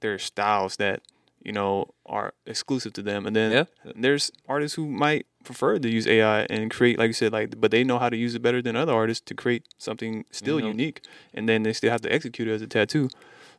their 0.00 0.18
styles 0.18 0.76
that 0.76 1.02
you 1.46 1.52
know 1.52 1.94
are 2.04 2.34
exclusive 2.44 2.92
to 2.94 3.02
them, 3.02 3.24
and 3.26 3.34
then 3.36 3.50
Yeah. 3.52 3.64
there's 4.04 4.24
artists 4.48 4.74
who 4.76 4.86
might 4.88 5.24
prefer 5.44 5.78
to 5.78 5.88
use 5.88 6.06
AI 6.06 6.40
and 6.50 6.70
create, 6.76 6.98
like 6.98 7.08
you 7.08 7.12
said, 7.22 7.32
like 7.32 7.60
but 7.60 7.70
they 7.70 7.84
know 7.84 7.98
how 8.02 8.08
to 8.10 8.16
use 8.16 8.34
it 8.34 8.42
better 8.42 8.60
than 8.60 8.74
other 8.76 8.92
artists 8.92 9.22
to 9.30 9.34
create 9.34 9.62
something 9.78 10.24
still 10.32 10.58
Mhm. 10.58 10.66
unique, 10.72 10.98
and 11.32 11.48
then 11.48 11.62
they 11.62 11.72
still 11.72 11.90
have 11.94 12.02
to 12.02 12.12
execute 12.12 12.48
it 12.48 12.52
as 12.58 12.62
a 12.62 12.66
tattoo. 12.66 13.08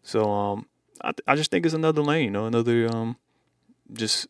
So 0.04 0.20
um, 0.30 0.68
I 1.02 1.12
th- 1.16 1.24
I 1.32 1.36
just 1.36 1.50
think 1.52 1.66
it's 1.66 1.74
another 1.84 2.04
lane, 2.04 2.26
you 2.26 2.32
know, 2.32 2.46
another 2.46 2.88
um, 2.94 3.16
just 3.94 4.28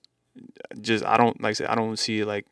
just 0.80 1.04
I 1.04 1.18
don't 1.18 1.42
like 1.42 1.52
I 1.52 1.54
said 1.54 1.68
I 1.68 1.76
don't 1.76 1.98
see 1.98 2.20
it 2.22 2.28
like 2.28 2.46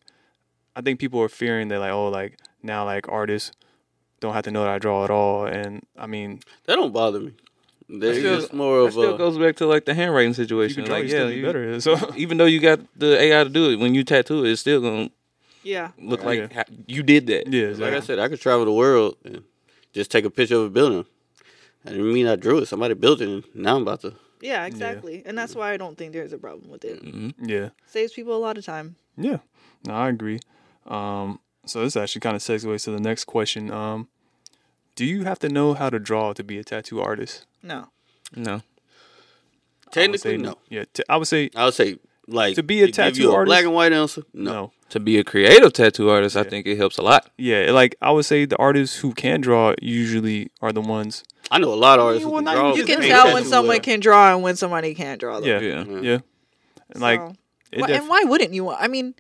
I 0.76 0.82
think 0.82 1.00
people 1.00 1.22
are 1.22 1.30
fearing 1.30 1.68
that 1.70 1.80
like 1.80 1.92
oh 1.92 2.10
like 2.10 2.40
now 2.64 2.84
like 2.86 3.08
artists 3.10 3.52
don't 4.22 4.34
have 4.34 4.44
to 4.46 4.52
know 4.52 4.64
that 4.64 4.74
I 4.74 4.80
draw 4.80 5.04
at 5.04 5.12
all 5.12 5.46
and 5.46 5.86
I 5.98 6.08
mean 6.08 6.40
that 6.66 6.76
don't 6.78 6.92
bother 6.94 7.20
me. 7.20 7.34
There's 7.88 8.18
still- 8.18 8.40
just 8.42 8.54
more 8.54 8.80
That 8.80 8.86
of 8.88 8.92
still 8.94 9.16
a 9.16 9.18
goes 9.18 9.38
back 9.38 9.56
to 9.58 9.68
like 9.68 9.86
the 9.86 9.94
handwriting 9.94 10.32
if 10.32 10.38
you 10.40 10.44
situation. 10.46 10.84
can 10.84 10.92
like, 10.92 11.04
yeah, 11.04 11.10
still 11.10 11.30
be 11.30 11.36
you- 11.36 11.46
better 11.46 11.80
so 11.88 11.98
even 12.16 12.38
though 12.38 12.46
you 12.46 12.60
got 12.60 12.80
the 12.98 13.20
AI 13.22 13.44
to 13.44 13.50
do 13.50 13.70
it, 13.72 13.78
when 13.80 13.94
you 13.96 14.04
tattoo 14.04 14.44
it, 14.46 14.52
it's 14.52 14.62
still 14.62 14.82
gonna 14.82 15.10
Yeah. 15.64 15.92
look 16.00 16.24
Right. 16.24 16.42
like 16.42 16.54
ha- 16.54 16.72
you 16.88 17.04
did 17.04 17.28
that. 17.28 17.48
yeah 17.52 17.70
like. 17.78 17.94
I 17.94 18.00
said, 18.00 18.18
I 18.20 18.28
could 18.28 18.42
travel 18.42 18.66
the 18.66 18.72
world 18.72 19.18
and 19.24 19.44
just 19.94 20.10
take 20.12 20.26
a 20.26 20.30
picture 20.30 20.56
of 20.58 20.64
a 20.64 20.70
building. 20.70 21.06
I 21.86 21.90
didn't 21.92 22.12
mean 22.14 22.28
I 22.28 22.36
drew 22.36 22.58
it. 22.60 22.66
Somebody 22.68 22.96
built 22.96 23.22
it, 23.22 23.30
and 23.30 23.44
now 23.54 23.76
I'm 23.76 23.84
about 23.84 24.02
to. 24.02 24.14
Yeah, 24.42 24.66
exactly. 24.66 25.22
And 25.26 25.38
that's 25.38 25.56
why 25.56 25.72
I 25.72 25.78
don't 25.78 25.96
think 25.98 26.14
there's 26.14 26.34
a 26.34 26.38
problem 26.38 26.70
with 26.72 26.84
it. 26.86 27.00
hmm 27.04 27.30
yeah 27.42 27.70
Saves 27.86 28.14
people 28.14 28.36
a 28.36 28.42
lot 28.48 28.58
of 28.58 28.66
time. 28.66 28.96
yeah 29.18 29.38
no 29.86 29.94
I 29.94 30.10
agree 30.10 30.40
um 30.88 31.40
so 31.66 31.82
this 31.84 31.96
actually 31.96 32.22
kind 32.22 32.36
of 32.36 32.42
segues 32.42 32.84
to 32.84 32.92
the 32.92 33.00
next 33.00 33.26
question 33.26 33.72
um 33.72 34.08
do 34.96 35.04
you 35.06 35.24
have 35.24 35.40
to 35.40 35.50
know 35.50 35.74
how 35.74 35.90
to 35.90 36.00
draw 36.00 36.34
to 36.34 36.44
be 36.44 36.58
a 36.60 36.64
tattoo 36.64 37.00
artist 37.02 37.46
No. 37.66 37.88
No, 38.36 38.52
I 38.52 38.56
would 38.56 38.64
Technically, 39.92 40.18
say 40.32 40.38
no. 40.38 40.56
yeah 40.70 40.84
t- 40.94 41.04
I 41.10 41.18
would 41.18 41.28
say 41.28 41.50
I 41.56 41.66
would 41.66 41.74
say 41.74 41.98
like 42.28 42.56
To 42.56 42.64
be 42.64 42.82
a 42.82 42.88
give 42.88 42.96
tattoo 42.96 43.22
you 43.24 43.32
a 43.32 43.36
artist? 43.36 43.50
black 43.50 43.64
and 43.66 43.74
white 43.74 43.94
answer. 43.94 44.24
no. 44.34 44.52
No. 44.54 44.72
to 44.90 45.00
be 45.00 45.18
a 45.18 45.24
creative 45.24 45.74
tattoo 45.74 46.10
artist, 46.10 46.36
I 46.36 46.44
think 46.44 46.66
it 46.68 46.78
helps 46.78 46.98
a 46.98 47.02
lot. 47.02 47.30
yeah 47.38 47.72
like 47.72 47.96
I 48.02 48.12
would 48.12 48.26
say 48.26 48.46
the 48.46 48.58
artists 48.58 48.98
who 48.98 49.14
can 49.14 49.42
draw 49.42 49.74
usually 49.82 50.52
are 50.62 50.72
the 50.72 50.82
ones 50.82 51.24
I 51.52 51.60
know 51.60 51.74
a 51.74 51.76
lot 51.76 52.00
of 52.00 52.06
artists 52.06 52.26
well, 52.26 52.38
who 52.38 52.42
not 52.42 52.56
can 52.56 52.64
draw. 52.64 52.76
You 52.76 52.86
can 52.86 53.02
tell 53.02 53.34
when 53.34 53.46
someone 53.46 53.76
well. 53.76 53.80
can 53.80 54.00
draw 54.00 54.34
and 54.34 54.42
when 54.44 54.56
somebody 54.56 54.96
can't 54.96 55.20
draw. 55.20 55.40
Though. 55.40 55.46
yeah 55.48 55.60
Yeah. 55.60 55.84
yeah, 55.88 56.00
Yeah. 56.02 56.18
And 56.92 57.02
like 57.02 57.20
So- 57.20 57.36
it 57.72 57.82
Why- 57.82 57.88
def- 57.88 58.00
and 58.02 58.10
why 58.10 58.24
wouldn't 58.26 58.54
you? 58.54 58.64
want- 58.66 58.82
I 58.82 58.88
mean, 58.88 59.16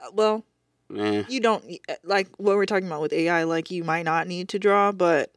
uh, 0.00 0.10
well, 0.12 0.44
Man, 0.88 1.26
you 1.28 1.40
don't 1.40 1.64
uh, 1.88 1.94
like 2.04 2.28
what 2.38 2.56
we're 2.56 2.66
talking 2.66 2.86
about 2.86 3.00
with 3.02 3.12
AI. 3.12 3.44
Like 3.44 3.70
you 3.70 3.84
might 3.84 4.04
not 4.04 4.26
need 4.28 4.48
to 4.50 4.58
draw, 4.58 4.92
but 4.92 5.30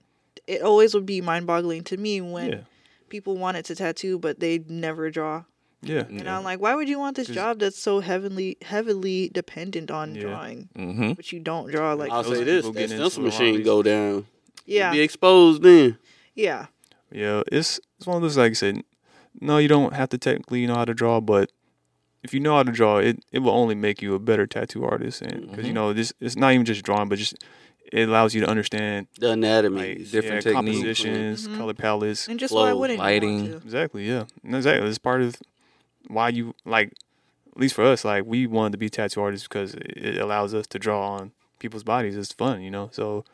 it 0.48 0.62
always 0.62 0.94
would 0.94 1.06
be 1.06 1.22
mind-boggling 1.22 1.84
to 1.86 1.98
me 1.98 2.22
when 2.22 2.50
yeah 2.52 2.60
people 3.10 3.38
wanted 3.38 3.64
to 3.66 3.74
tattoo 3.76 4.20
but 4.20 4.40
they 4.42 4.60
never 4.68 5.10
draw. 5.10 5.44
Yeah. 5.82 6.04
And 6.10 6.28
I'm 6.28 6.44
like, 6.44 6.60
why 6.60 6.74
would 6.76 6.90
you 6.90 7.00
want 7.00 7.16
this 7.16 7.28
job 7.28 7.60
that's 7.60 7.78
so 7.80 8.00
heavily 8.02 8.58
heavily 8.64 9.30
dependent 9.30 9.92
on 9.92 10.16
Yeah. 10.16 10.22
drawing, 10.22 10.70
Mm-hmm. 10.76 11.14
but 11.14 11.32
you 11.32 11.40
don't 11.40 11.70
draw 11.72 11.94
like 11.94 12.12
I'll 12.12 12.24
those 12.24 12.38
say 12.40 12.44
this: 12.44 12.66
people 12.66 12.74
that 12.74 12.90
stencil 12.90 13.24
machine 13.24 13.54
hobbies. 13.54 13.66
go 13.66 13.84
down. 13.84 14.26
yeah, 14.66 14.92
Be 14.92 15.00
exposed 15.02 15.62
then. 15.64 15.98
yeah. 16.36 16.66
Yeah, 17.12 17.44
it's 17.52 17.80
it's 17.98 18.06
one 18.08 18.18
of 18.18 18.22
those 18.24 18.38
like 18.38 18.52
I 18.52 18.54
said. 18.56 18.84
No, 19.40 19.60
you 19.60 19.68
don't 19.70 19.94
have 19.94 20.10
to 20.10 20.18
technically 20.18 20.66
know 20.68 20.76
how 20.76 20.86
to 20.86 20.94
draw, 20.96 21.22
but 21.22 21.52
if 22.24 22.34
you 22.34 22.40
know 22.42 22.56
how 22.58 22.64
to 22.64 22.72
draw, 22.72 22.98
it 22.98 23.24
it 23.32 23.40
will 23.40 23.52
only 23.56 23.76
make 23.76 24.02
you 24.02 24.16
a 24.16 24.20
better 24.20 24.46
tattoo 24.48 24.84
artist. 24.84 25.22
And 25.22 25.50
because 25.50 25.66
you 25.66 25.72
Mhm. 25.72 25.76
know 25.76 25.94
this, 25.94 26.12
it's 26.20 26.36
not 26.36 26.52
even 26.54 26.66
just 26.66 26.84
drawing, 26.84 27.08
but 27.08 27.18
just 27.20 27.36
it 27.92 28.10
allows 28.10 28.34
you 28.36 28.42
to 28.42 28.48
understand 28.48 29.08
The 29.20 29.32
anatomy. 29.32 29.96
like 29.96 30.12
different 30.12 30.46
yeah, 30.46 30.54
techniques. 30.54 30.78
compositions, 30.78 31.48
Mhm. 31.48 31.58
color 31.58 31.74
palettes. 31.74 32.28
And 32.28 32.40
just 32.40 32.54
why 32.54 32.70
Flow, 32.72 32.80
wouldn't 32.80 33.00
lighting. 33.00 33.46
you 33.46 33.52
want 33.52 33.62
to? 33.62 33.66
Exactly, 33.68 34.08
yeah, 34.08 34.24
exactly. 34.44 34.88
It's 34.90 34.98
part 34.98 35.22
of 35.22 35.36
why 36.08 36.30
you 36.30 36.54
like. 36.66 36.94
At 37.56 37.62
least 37.62 37.74
for 37.74 37.84
us, 37.86 38.06
like 38.06 38.24
we 38.26 38.46
wanted 38.46 38.74
to 38.74 38.78
be 38.78 38.88
tattoo 38.90 39.20
artists 39.22 39.48
because 39.48 39.74
it 39.74 39.98
it 39.98 40.18
allows 40.20 40.54
us 40.54 40.68
to 40.68 40.78
draw 40.80 41.14
on 41.16 41.32
people's 41.60 41.84
bodies. 41.84 42.16
It's 42.16 42.32
fun, 42.32 42.62
you 42.62 42.70
know. 42.70 42.90
So 42.92 43.26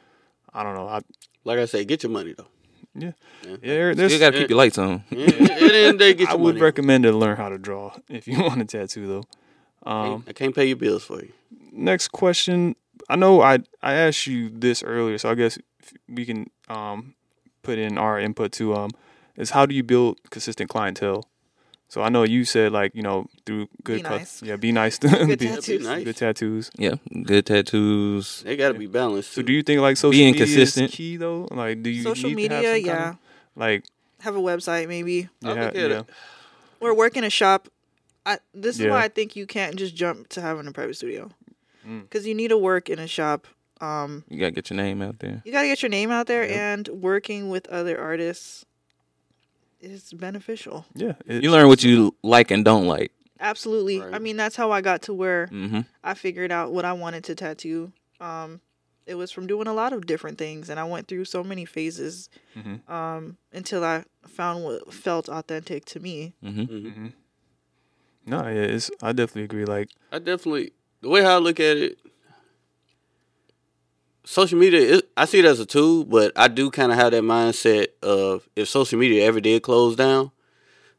I 0.54 0.64
don't 0.64 0.76
know. 0.76 0.88
I, 0.88 1.02
Like 1.44 1.60
I 1.60 1.66
say, 1.66 1.84
get 1.84 2.04
your 2.04 2.12
money 2.12 2.34
though. 2.34 2.48
Yeah. 2.96 3.12
yeah. 3.44 3.52
yeah, 3.64 3.94
there- 3.96 4.10
You 4.10 4.20
gotta 4.20 4.38
keep 4.38 4.50
your 4.50 4.58
lights 4.58 4.78
on. 4.78 5.04
Yeah, 5.10 5.26
At 5.26 5.38
the 5.38 5.44
end 5.44 5.66
of 5.66 5.92
the 5.94 5.98
day, 5.98 6.14
get 6.14 6.30
I 6.30 6.36
would 6.36 6.56
money. 6.56 6.62
recommend 6.62 7.04
to 7.04 7.12
learn 7.12 7.36
how 7.38 7.50
to 7.50 7.58
draw 7.58 7.96
if 8.08 8.28
you 8.28 8.42
want 8.48 8.62
a 8.62 8.66
tattoo, 8.66 9.08
though. 9.08 9.24
Um, 9.92 10.24
I 10.28 10.32
can't 10.32 10.56
pay 10.56 10.66
your 10.68 10.78
bills 10.78 11.04
for 11.04 11.20
you. 11.22 11.34
next 11.74 12.10
question. 12.10 12.76
I 13.10 13.16
know 13.16 13.42
I 13.42 13.60
I 13.82 13.94
asked 13.94 14.28
you 14.28 14.50
this 14.50 14.84
earlier, 14.84 15.18
so 15.18 15.30
I 15.30 15.36
guess 15.36 15.58
we 16.08 16.26
can 16.26 16.50
um 16.70 17.16
put 17.62 17.78
in 17.78 17.98
our 17.98 18.20
input 18.20 18.52
to 18.54 18.74
Um, 18.76 18.92
is 19.38 19.52
how 19.52 19.66
do 19.66 19.74
you 19.76 19.84
build 19.84 20.18
consistent 20.30 20.70
clientele? 20.70 21.26
So 21.90 22.02
I 22.02 22.10
know 22.10 22.24
you 22.24 22.44
said 22.46 22.72
like 22.72 22.96
you 22.96 23.04
know 23.04 23.28
through 23.46 23.68
good 23.84 23.98
Be 23.98 24.02
cuts, 24.04 24.42
nice. 24.42 24.50
yeah, 24.50 24.56
be 24.56 24.72
nice, 24.72 24.98
to 25.00 25.08
Good 25.10 25.40
be, 25.46 25.48
tattoos. 25.48 25.84
nice. 25.86 26.04
good 26.04 26.18
tattoos. 26.18 26.72
Yeah, 26.78 26.96
good 27.24 27.46
tattoos. 27.46 28.42
They 28.44 28.56
got 28.58 28.72
to 28.74 28.80
be 28.80 28.88
balanced. 28.88 29.32
So 29.34 29.42
do 29.42 29.54
you 29.54 29.62
think 29.64 29.82
like 29.82 29.98
social 29.98 30.12
Being 30.12 30.32
media 30.34 30.46
consistent. 30.46 30.90
is 30.90 30.96
key 30.96 31.18
though? 31.18 31.48
Like 31.52 31.84
do 31.84 31.90
you 31.90 32.02
Social 32.04 32.32
need 32.32 32.50
to 32.50 32.56
have 32.56 32.64
media, 32.64 32.76
some 32.76 32.86
kind 32.94 33.00
yeah. 33.06 33.10
of- 33.10 33.18
like 33.56 33.84
Have 34.22 34.36
a 34.36 34.40
website 34.42 34.88
maybe. 34.88 35.30
I 35.44 35.48
yeah, 35.54 35.66
look 35.66 35.76
at 35.76 35.90
yeah. 35.92 36.00
it. 36.00 36.06
Or 36.80 36.96
work 36.96 37.16
in 37.18 37.24
a 37.24 37.30
shop. 37.30 37.68
I, 38.26 38.40
this 38.54 38.78
is 38.80 38.86
Yeah. 38.86 38.92
why 38.92 39.04
I 39.04 39.10
think 39.10 39.36
you 39.36 39.46
can't 39.46 39.76
just 39.76 39.96
jump 39.96 40.30
to 40.30 40.42
having 40.42 40.66
a 40.66 40.72
private 40.72 40.96
studio. 40.96 41.30
Mm. 41.88 42.04
Because 42.04 42.26
you 42.28 42.34
need 42.36 42.50
to 42.50 42.58
work 42.58 42.90
in 42.90 43.00
a 43.00 43.08
shop. 43.08 43.48
Um, 43.82 44.24
You 44.30 44.40
gotta 44.40 44.52
get 44.52 44.70
your 44.70 44.78
name 44.78 45.02
out 45.02 45.20
there. 45.20 45.42
you 45.46 45.52
got 45.52 45.64
to 45.64 45.68
get 45.68 45.82
your 45.82 45.90
name 45.90 46.10
out 46.12 46.28
there, 46.28 46.44
Yep. 46.44 46.52
and 46.58 46.88
working 47.02 47.50
with 47.50 47.68
other 47.68 48.00
artists 48.00 48.66
is 49.82 50.14
beneficial. 50.14 50.86
yeah. 50.96 51.14
You 51.28 51.52
learn 51.52 51.68
what 51.68 51.84
you 51.84 52.16
like 52.24 52.52
and 52.52 52.64
don't 52.64 52.88
like. 52.88 53.12
Absolutely. 53.40 54.02
I 54.02 54.06
Right. 54.12 54.22
mean, 54.22 54.38
that's 54.38 54.56
how 54.56 54.72
I 54.72 54.80
got 54.80 55.02
to 55.04 55.14
where 55.14 55.48
Mm-hmm. 55.48 55.82
I 56.04 56.14
figured 56.14 56.52
out 56.52 56.72
what 56.72 56.86
I 56.86 56.94
wanted 56.94 57.26
to 57.26 57.36
tattoo. 57.36 57.92
Um, 58.22 58.62
it 59.06 59.16
was 59.16 59.32
from 59.32 59.48
doing 59.48 59.68
a 59.68 59.74
lot 59.74 59.92
of 59.92 60.06
different 60.06 60.38
things, 60.38 60.70
and 60.70 60.80
I 60.80 60.86
went 60.86 61.10
through 61.10 61.26
so 61.26 61.44
many 61.44 61.66
phases 61.66 62.30
Mhm. 62.56 62.90
um, 62.90 63.36
until 63.52 63.84
I 63.84 64.06
found 64.26 64.64
what 64.64 64.94
felt 64.94 65.28
authentic 65.28 65.84
to 65.86 66.00
me. 66.00 66.36
Mhm. 66.42 67.12
No, 68.26 68.44
yeah, 68.48 68.62
it's 68.76 68.90
I 69.02 69.12
definitely 69.12 69.44
agree. 69.44 69.66
Like 69.66 69.90
I 70.10 70.20
definitely 70.20 70.72
the 71.04 71.10
way 71.10 71.22
how 71.22 71.36
I 71.36 71.40
look 71.40 71.60
at 71.60 71.78
it. 71.78 71.98
Social 74.26 74.58
media, 74.58 74.80
is, 74.80 75.04
I 75.18 75.26
see 75.26 75.40
it 75.40 75.46
as 75.46 75.60
a 75.60 75.66
tool, 75.66 76.06
but 76.06 76.32
I 76.38 76.48
do 76.48 76.72
kind 76.72 76.94
of 76.94 76.98
have 76.98 77.12
that 77.12 77.24
mindset 77.24 77.88
of 78.02 78.48
if 78.56 78.70
social 78.70 78.98
media 78.98 79.26
ever 79.26 79.42
did 79.42 79.62
close 79.64 79.98
down, 79.98 80.32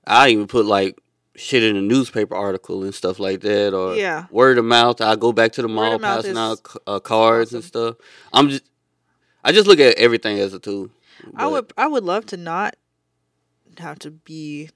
I 0.06 0.28
even 0.28 0.46
put 0.46 0.66
like 0.66 0.98
shit 1.34 1.62
in 1.62 1.74
a 1.74 1.80
newspaper 1.80 2.34
article 2.34 2.84
and 2.84 2.94
stuff 2.94 3.18
like 3.18 3.40
that, 3.40 3.72
or 3.72 3.96
Yeah. 3.96 4.26
word 4.30 4.58
of 4.58 4.66
mouth. 4.66 5.00
I 5.00 5.16
go 5.16 5.32
back 5.32 5.52
to 5.52 5.62
the 5.62 5.68
mall 5.68 5.98
passing 5.98 6.36
out 6.36 6.60
uh, 6.86 7.00
cards 7.00 7.54
and 7.54 7.64
stuff. 7.64 7.96
I'm 8.30 8.50
just, 8.50 8.64
I 9.42 9.52
just 9.52 9.66
look 9.66 9.80
at 9.80 9.96
everything 9.96 10.38
as 10.38 10.52
a 10.52 10.58
tool. 10.58 10.90
I 11.34 11.46
would 11.46 11.72
I 11.78 11.86
would 11.86 12.04
love 12.04 12.26
to 12.26 12.36
not 12.36 12.76
have 13.78 13.98
to 14.00 14.10
be 14.10 14.68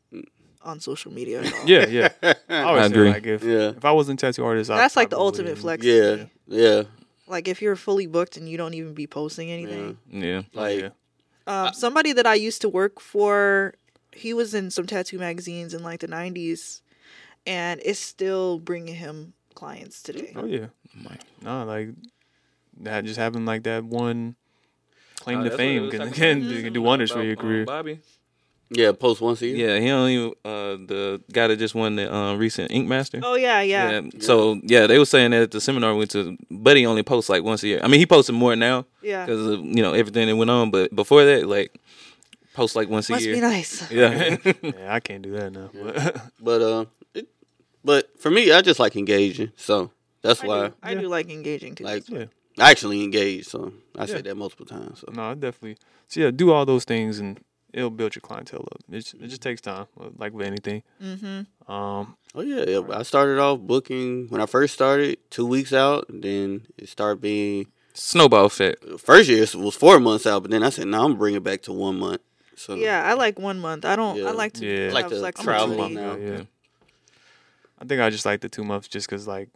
on 0.69 0.81
social 0.81 1.13
media. 1.13 1.43
At 1.43 1.53
all. 1.53 1.65
yeah, 1.69 1.87
yeah. 1.87 2.09
I 2.49 2.63
always 2.63 2.85
I 2.85 2.89
say, 2.89 2.95
agree. 2.95 3.11
like 3.11 3.27
if 3.27 3.43
Yeah. 3.45 3.71
if 3.71 3.85
I 3.85 3.91
wasn't 3.93 4.21
tattoo 4.21 4.45
artist, 4.45 4.71
I 4.71 4.77
That's 4.77 4.97
like 4.97 5.11
the 5.11 5.19
ultimate 5.19 5.59
wouldn't. 5.63 5.83
flex. 5.83 5.85
Yeah, 5.85 6.27
yeah, 6.47 6.83
Like 7.27 7.49
if 7.49 7.61
you're 7.63 7.77
fully 7.77 8.07
booked 8.07 8.37
and 8.37 8.49
you 8.49 8.57
don't 8.57 8.75
even 8.75 8.95
be 8.95 9.07
posting 9.07 9.51
anything. 9.51 9.99
Yeah. 10.11 10.43
Like, 10.53 10.81
yeah. 10.81 10.89
Um, 11.47 11.73
somebody 11.73 12.13
that 12.13 12.27
I 12.27 12.35
used 12.35 12.61
to 12.61 12.69
work 12.69 13.01
for, 13.01 13.75
he 14.13 14.35
was 14.35 14.53
in 14.55 14.71
some 14.71 14.87
tattoo 14.87 15.19
magazines 15.19 15.73
in 15.75 15.83
like 15.83 16.01
the 16.01 16.09
'90s, 16.09 16.83
and 17.47 17.81
it's 17.85 17.99
still 17.99 18.59
bringing 18.59 18.95
him 18.95 19.33
clients 19.55 20.03
today. 20.03 20.33
Oh 20.37 20.45
yeah. 20.45 20.67
My- 20.95 21.19
No, 21.43 21.65
like 21.65 21.89
that 22.81 23.05
just 23.05 23.19
happened 23.19 23.47
like 23.47 23.63
that 23.65 23.85
one 23.85 24.37
claim 25.21 25.41
Uh, 25.41 25.45
to 25.45 25.49
that's 25.51 25.59
what 25.59 25.65
it 25.65 25.69
fame 25.69 25.83
was 25.83 25.91
can 25.91 25.99
talking 26.01 26.13
can, 26.15 26.63
can 26.65 26.73
do 26.73 26.83
wonders 26.83 27.11
for 27.11 27.19
About, 27.19 27.27
your 27.27 27.37
um, 27.39 27.43
career. 27.43 27.65
Bobby. 27.65 28.01
Yeah, 28.71 28.93
post 28.93 29.21
once 29.21 29.41
a 29.43 29.47
year. 29.47 29.69
Yeah, 29.75 29.81
he 29.81 29.91
only 29.91 30.29
uh 30.45 30.77
the 30.87 31.21
guy 31.33 31.47
that 31.49 31.57
just 31.59 31.75
won 31.75 31.97
the 31.97 32.13
uh, 32.15 32.35
recent 32.37 32.71
Ink 32.71 32.87
Master. 32.89 33.21
Oh 33.23 33.35
yeah, 33.35 33.61
yeah, 33.63 34.03
So 34.21 34.61
yeah, 34.63 34.87
they 34.87 34.99
were 34.99 35.05
saying 35.07 35.31
that 35.33 35.43
at 35.43 35.51
the 35.51 35.61
seminar 35.61 35.93
we 35.93 35.99
went 35.99 36.11
to, 36.13 36.37
Buddy 36.51 36.85
only 36.87 37.03
posts 37.03 37.29
like 37.31 37.43
once 37.43 37.63
a 37.63 37.69
year. 37.69 37.81
I 37.83 37.89
mean, 37.89 38.01
he 38.01 38.07
posted 38.07 38.35
more 38.35 38.55
now 38.57 38.85
yeah. 39.03 39.25
because 39.25 39.47
of 39.47 39.65
you 39.65 39.83
know 39.83 39.93
everything 39.95 40.27
that 40.29 40.37
went 40.37 40.51
on, 40.51 40.71
but 40.71 40.95
before 40.95 41.25
that, 41.25 41.47
like 41.49 41.75
post 42.53 42.77
like 42.77 42.89
once 42.89 43.09
Must 43.09 43.25
a 43.25 43.29
be 43.29 43.33
year. 43.37 43.41
nice. 43.49 43.85
Yeah. 43.91 44.37
yeah, 44.63 44.93
I 44.95 45.01
can't 45.01 45.23
do 45.23 45.33
that 45.33 45.53
now. 45.53 45.71
But 45.73 46.31
But 46.41 46.63
uh, 46.63 46.85
it, 47.15 47.29
but 47.85 48.21
for 48.21 48.31
me, 48.31 48.53
I 48.53 48.61
just 48.61 48.81
like 48.81 48.97
engaging, 48.97 49.53
so 49.57 49.91
that's 50.23 50.43
I 50.43 50.47
why 50.47 50.69
do, 50.69 50.75
I 50.83 50.93
Yeah. 50.93 51.01
do 51.01 51.09
like 51.09 51.31
engaging 51.31 51.75
too. 51.75 51.85
like 51.85 52.09
yeah, 52.09 52.27
I 52.59 52.71
actually 52.71 53.03
engage. 53.03 53.47
So 53.47 53.73
I 53.97 54.03
Yeah. 54.03 54.07
say 54.07 54.23
that 54.23 54.35
multiple 54.37 54.67
times. 54.67 55.01
So 55.01 55.13
no, 55.13 55.23
I 55.31 55.35
definitely. 55.35 55.79
So 56.09 56.21
yeah, 56.21 56.31
do 56.31 56.53
all 56.53 56.67
those 56.67 56.85
things 56.85 57.19
and 57.19 57.39
it'll 57.73 57.91
build 57.91 58.15
your 58.15 58.21
clientele 58.21 58.67
up. 58.73 58.81
It 58.91 59.01
just, 59.01 59.15
it 59.15 59.29
just 59.29 59.43
takes 59.43 59.61
time, 59.61 59.87
like 60.17 60.33
with 60.33 60.47
anything. 60.47 60.83
mm-hmm. 61.03 61.73
Um, 61.73 62.17
oh 62.35 62.41
yeah, 62.41 62.65
yeah, 62.67 62.81
I 62.93 63.03
started 63.03 63.39
off 63.39 63.61
booking 63.61 64.29
when 64.29 64.41
I 64.41 64.47
first 64.47 64.75
started 64.75 65.19
two 65.31 65.47
weeks 65.47 65.73
out, 65.73 66.07
then 66.09 66.67
it 66.79 66.89
started 66.89 67.21
being 67.21 67.67
Snowball 67.95 68.47
effect. 68.47 68.85
first 69.01 69.29
year 69.29 69.43
it 69.43 69.55
was 69.55 69.75
four 69.75 69.99
months 70.01 70.27
out, 70.27 70.43
but 70.43 70.51
then 70.51 70.63
I 70.63 70.71
said 70.71 70.87
no, 70.87 71.05
I'm 71.05 71.17
bringing 71.19 71.39
it 71.39 71.45
back 71.45 71.63
to 71.63 71.73
one 71.73 71.99
month. 71.99 72.21
So 72.57 72.75
Yeah, 72.75 73.05
I 73.05 73.13
like 73.15 73.39
one 73.39 73.59
month. 73.61 73.85
I 73.85 73.97
don't. 73.97 74.17
Yeah. 74.17 74.29
I 74.29 74.31
like 74.33 74.53
to 74.55 74.67
Yeah. 74.67 74.85
have 74.87 74.95
Like 74.95 75.09
to 75.09 75.19
flexibility. 75.19 75.69
travel 75.77 75.89
now, 75.91 76.17
now. 76.17 76.37
yeah. 76.37 76.43
I 77.81 77.85
think 77.85 78.01
I 78.01 78.11
just 78.11 78.25
like 78.27 78.41
the 78.41 78.49
two 78.49 78.65
months 78.65 78.89
just 78.89 79.09
because 79.09 79.27
like 79.29 79.49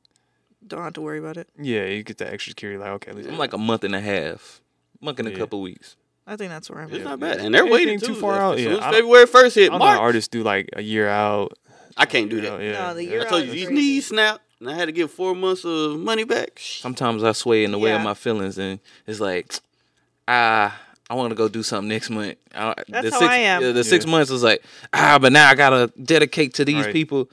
Don't 0.66 0.82
have 0.82 0.92
to 0.94 1.00
worry 1.00 1.18
about 1.18 1.36
it. 1.36 1.48
yeah, 1.58 1.86
you 1.86 2.02
get 2.02 2.18
that 2.18 2.32
extra 2.32 2.50
security. 2.50 2.78
Like 2.78 2.90
okay, 2.90 3.10
at 3.10 3.16
least 3.16 3.28
I'm 3.28 3.38
like 3.38 3.52
a 3.52 3.58
month 3.58 3.84
and 3.84 3.94
a 3.94 4.00
half, 4.00 4.60
month 5.00 5.18
and 5.18 5.28
a 5.28 5.32
Yeah. 5.32 5.38
couple 5.38 5.60
weeks. 5.60 5.96
I 6.26 6.36
think 6.36 6.50
that's 6.50 6.70
where 6.70 6.80
I'm 6.80 6.88
at. 6.88 6.94
It's 6.94 7.00
at. 7.00 7.08
not 7.10 7.20
bad, 7.20 7.38
and 7.38 7.54
they're 7.54 7.62
Anything 7.62 7.72
waiting 7.72 8.00
too 8.00 8.06
too 8.08 8.14
far 8.14 8.34
out, 8.38 8.58
soon 8.58 8.72
yeah, 8.72 8.78
as 8.78 8.84
I 8.84 8.92
February 8.92 9.26
first 9.26 9.54
hit 9.56 9.70
I 9.70 9.70
don't 9.72 9.78
know 9.80 9.84
March. 9.86 9.98
artists 10.00 10.28
do 10.28 10.42
like 10.42 10.68
a 10.74 10.82
year 10.82 11.08
out. 11.08 11.52
I 11.96 12.06
can't 12.06 12.30
do 12.30 12.36
you 12.36 12.42
that. 12.42 12.62
yeah, 12.62 12.72
No, 12.72 12.94
the 12.94 13.04
yeah. 13.04 13.10
year 13.10 13.20
I 13.22 13.24
told 13.24 13.42
out 13.42 13.46
you 13.46 13.50
is 13.50 13.54
these 13.54 13.66
crazy. 13.66 13.74
knees 13.82 14.06
snapped, 14.06 14.40
and 14.60 14.70
I 14.70 14.74
had 14.74 14.86
to 14.86 14.92
get 14.92 15.10
four 15.10 15.34
months 15.34 15.64
of 15.64 15.98
money 15.98 16.24
back. 16.24 16.58
Sometimes 16.58 17.22
I 17.24 17.32
sway 17.32 17.64
in 17.64 17.72
the 17.72 17.78
way 17.78 17.92
of 17.92 17.98
Yeah. 18.00 18.04
my 18.04 18.14
feelings, 18.14 18.56
and 18.58 18.78
it's 19.06 19.20
like, 19.20 19.52
ah, 20.28 20.78
I 21.10 21.14
want 21.14 21.30
to 21.30 21.34
go 21.34 21.48
do 21.48 21.62
something 21.62 21.88
next 21.88 22.08
month. 22.08 22.36
I, 22.54 22.74
That's 22.88 23.04
the 23.06 23.10
how 23.10 23.18
six, 23.18 23.30
I 23.32 23.36
am. 23.38 23.62
yeah, 23.62 23.72
The 23.72 23.84
six 23.84 24.04
Yeah. 24.06 24.10
months 24.12 24.30
is 24.30 24.42
like, 24.42 24.62
ah, 24.94 25.18
but 25.20 25.32
now 25.32 25.48
I 25.50 25.54
gotta 25.54 25.92
dedicate 26.02 26.54
to 26.54 26.64
these 26.64 26.86
Right. 26.86 26.92
people. 26.92 27.28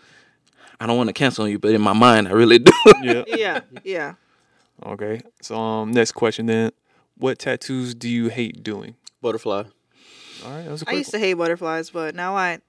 I 0.81 0.88
don't 0.88 0.97
want 0.97 1.07
to 1.09 1.14
cancel 1.14 1.43
on 1.45 1.51
you, 1.51 1.59
but 1.59 1.72
in 1.73 1.81
my 1.81 1.93
mind, 1.93 2.27
I 2.27 2.31
really 2.31 2.57
do. 2.59 2.72
yeah. 3.01 3.23
Yeah, 3.27 3.61
yeah. 3.84 4.14
Okay. 4.85 5.22
So 5.41 5.57
um, 5.57 5.91
next 5.91 6.14
question 6.14 6.45
then. 6.45 6.72
What 7.19 7.37
tattoos 7.37 7.93
do 7.93 8.09
you 8.09 8.29
hate 8.29 8.63
doing? 8.63 8.95
Butterfly. 9.21 9.63
All 10.45 10.51
right, 10.51 10.63
that 10.63 10.71
was 10.71 10.81
a 10.81 10.85
I 10.85 10.91
quick 10.91 10.97
used 10.99 11.11
to 11.11 11.19
hate 11.19 11.33
butterflies, 11.33 11.89
but 11.89 12.15
now 12.15 12.35
I, 12.35 12.59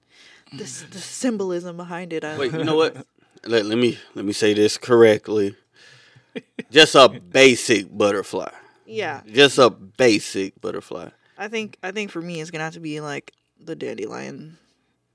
this 0.51 0.81
the 0.91 0.99
symbolism 0.99 1.77
behind 1.77 2.11
it. 2.11 2.23
I, 2.25 2.37
Wait, 2.37 2.51
you 2.51 2.63
know 2.65 2.75
what? 2.83 3.07
let, 3.45 3.65
let 3.65 3.77
me 3.77 3.97
let 4.13 4.25
me 4.25 4.33
say 4.33 4.53
this 4.53 4.77
correctly. 4.77 5.55
Just 6.69 6.95
a 6.95 7.07
basic 7.31 7.95
butterfly. 7.97 8.51
yeah, 8.85 9.21
Just 9.25 9.57
a 9.57 9.69
basic 9.69 10.59
butterfly. 10.59 11.09
I 11.37 11.47
think 11.47 11.77
I 11.81 11.91
think 11.91 12.11
for 12.11 12.21
me 12.21 12.41
it's 12.41 12.51
gonna 12.51 12.65
have 12.65 12.73
to 12.73 12.79
be 12.81 12.99
like 12.99 13.31
the 13.57 13.75
dandelion. 13.75 14.57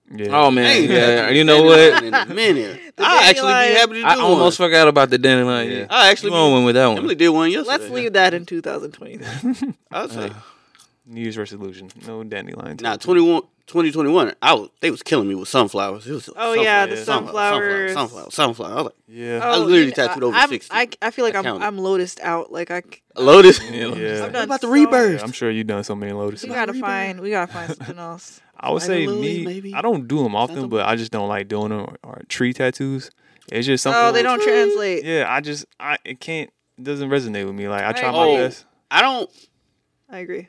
Yeah. 0.08 0.28
oh 0.38 0.50
man, 0.52 0.84
yeah. 0.88 1.30
You 1.30 1.42
know 1.44 1.62
what? 1.64 2.02
In 2.04 2.14
a 2.14 2.26
minute. 2.26 2.80
I 2.98 3.28
actually 3.30 3.52
be 3.52 3.74
happy 3.74 3.92
to 3.94 4.00
do 4.00 4.04
I 4.06 4.14
almost 4.16 4.60
one. 4.60 4.68
forgot 4.68 4.86
about 4.88 5.10
the 5.10 5.18
dandelion. 5.18 5.68
Yeah. 5.70 5.78
Yeah. 5.80 5.86
I 5.90 6.10
actually 6.10 6.30
You 6.30 6.36
be, 6.46 6.52
one 6.52 6.64
with 6.64 6.74
that 6.76 6.88
Emily 6.90 7.06
one. 7.08 7.16
did 7.16 7.28
one 7.30 7.50
yesterday. 7.50 7.68
Let's 7.78 7.90
leave 7.90 8.12
that 8.12 8.32
in 8.34 8.46
2020. 8.46 9.74
I'll 9.90 10.08
say. 10.08 10.26
Uh, 10.28 10.34
New 11.06 11.20
Year's 11.22 11.36
resolution. 11.38 11.88
No 12.06 12.22
dandelion. 12.24 12.76
Nah, 12.80 12.92
tattoo. 12.92 13.04
21, 13.14 13.42
2021, 13.68 14.34
I 14.42 14.54
was, 14.54 14.70
they 14.80 14.90
was 14.92 15.02
killing 15.02 15.28
me 15.28 15.34
with 15.34 15.48
sunflowers. 15.48 16.06
It 16.06 16.12
was 16.12 16.30
Oh, 16.36 16.54
yeah, 16.54 16.86
the 16.86 16.96
sunflower, 16.96 17.90
sunflowers. 17.90 17.92
sunflower, 17.94 18.30
sunflower. 18.30 18.70
I 18.70 18.74
was 18.76 18.84
like, 18.84 18.94
Yeah. 19.08 19.40
I 19.42 19.56
literally 19.56 19.78
you 19.80 19.86
know, 19.86 19.90
tattooed 19.92 20.22
over 20.24 20.36
I'm, 20.36 20.48
60. 20.48 20.72
I, 20.74 20.88
I 21.02 21.10
feel 21.10 21.24
like 21.24 21.34
I 21.34 21.38
I'm 21.38 21.44
counted. 21.44 21.64
I'm 21.66 21.78
lotused 21.78 22.20
out. 22.20 22.50
Like 22.52 22.70
I 22.70 22.82
Lotus. 23.16 23.60
Yeah. 23.70 23.86
Yeah. 23.94 24.24
I've 24.24 24.32
done 24.32 24.44
about 24.44 24.60
the 24.60 24.68
rebirth? 24.68 25.18
Yeah, 25.20 25.24
I'm 25.24 25.32
sure 25.32 25.50
you've 25.50 25.66
done 25.66 25.82
so 25.84 25.94
many 25.96 26.12
Lotus. 26.12 26.42
We 26.44 26.48
gotta 26.50 26.74
find. 26.74 27.20
We 27.20 27.30
gotta 27.30 27.52
find 27.52 27.68
something 27.76 27.98
else. 27.98 28.40
I 28.58 28.70
would 28.70 28.80
Find 28.82 28.86
say 28.86 29.06
me. 29.06 29.44
maybe. 29.44 29.74
I 29.74 29.82
don't 29.82 30.08
do 30.08 30.22
them 30.22 30.34
often, 30.34 30.56
Something. 30.56 30.70
but 30.70 30.86
I 30.86 30.96
just 30.96 31.12
don't 31.12 31.28
like 31.28 31.48
doing 31.48 31.68
them 31.70 31.80
or, 31.80 31.96
or 32.02 32.22
tree 32.28 32.52
tattoos. 32.52 33.10
It's 33.52 33.66
just 33.66 33.82
something. 33.82 33.98
Oh, 33.98 34.06
something. 34.06 34.14
they 34.14 34.22
don't 34.22 34.42
translate. 34.42 35.04
Yeah, 35.04 35.26
I 35.28 35.40
just 35.40 35.66
I 35.78 35.98
it 36.04 36.20
can't. 36.20 36.50
It 36.78 36.84
doesn't 36.84 37.08
resonate 37.10 37.44
with 37.46 37.54
me. 37.54 37.68
Like 37.68 37.84
I 37.84 37.92
try 37.92 38.08
I 38.08 38.12
my 38.12 38.36
best. 38.36 38.64
I 38.90 39.02
don't. 39.02 39.30
I 40.10 40.18
agree. 40.18 40.48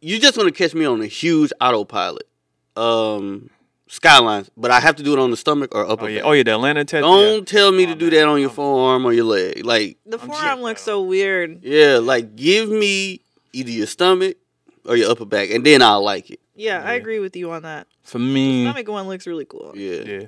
You 0.00 0.20
just 0.20 0.36
want 0.36 0.48
to 0.48 0.52
catch 0.54 0.74
me 0.74 0.84
on 0.84 1.00
a 1.00 1.06
huge 1.06 1.52
autopilot, 1.60 2.28
um, 2.76 3.50
skylines, 3.88 4.50
but 4.56 4.70
I 4.70 4.80
have 4.80 4.96
to 4.96 5.02
do 5.02 5.12
it 5.14 5.18
on 5.18 5.30
the 5.30 5.36
stomach 5.36 5.74
or 5.74 5.88
upper 5.88 6.04
Oh 6.04 6.08
yeah. 6.08 6.18
back. 6.20 6.26
Oh 6.26 6.32
yeah. 6.32 6.42
The 6.42 6.52
Atlanta 6.52 6.84
tattoo. 6.84 7.02
Don't 7.02 7.48
tell 7.48 7.72
me 7.72 7.84
Oh, 7.84 7.88
to 7.88 7.94
do 7.94 8.04
man. 8.06 8.14
that 8.14 8.28
on 8.28 8.40
your 8.40 8.50
forearm 8.50 9.04
or 9.04 9.12
your 9.12 9.24
leg. 9.24 9.64
Like, 9.64 9.96
The 10.06 10.18
forearm 10.18 10.60
looks 10.60 10.82
so 10.82 11.02
weird. 11.02 11.62
yeah, 11.64 11.98
like 11.98 12.36
give 12.36 12.68
me 12.68 13.20
either 13.52 13.70
your 13.70 13.86
stomach 13.86 14.36
or 14.84 14.96
your 14.96 15.10
upper 15.10 15.24
back, 15.24 15.50
and 15.50 15.64
then 15.64 15.82
I'll 15.82 16.04
like 16.04 16.30
it. 16.30 16.40
Yeah, 16.56 16.82
I 16.82 16.94
agree 16.94 17.18
with 17.20 17.36
you 17.36 17.50
on 17.52 17.62
that. 17.62 17.86
For 18.02 18.18
me, 18.18 18.64
Stomach 18.64 18.88
one 18.88 19.06
looks 19.08 19.26
really 19.26 19.44
cool. 19.44 19.72
Yeah. 19.74 20.00
Yeah. 20.02 20.26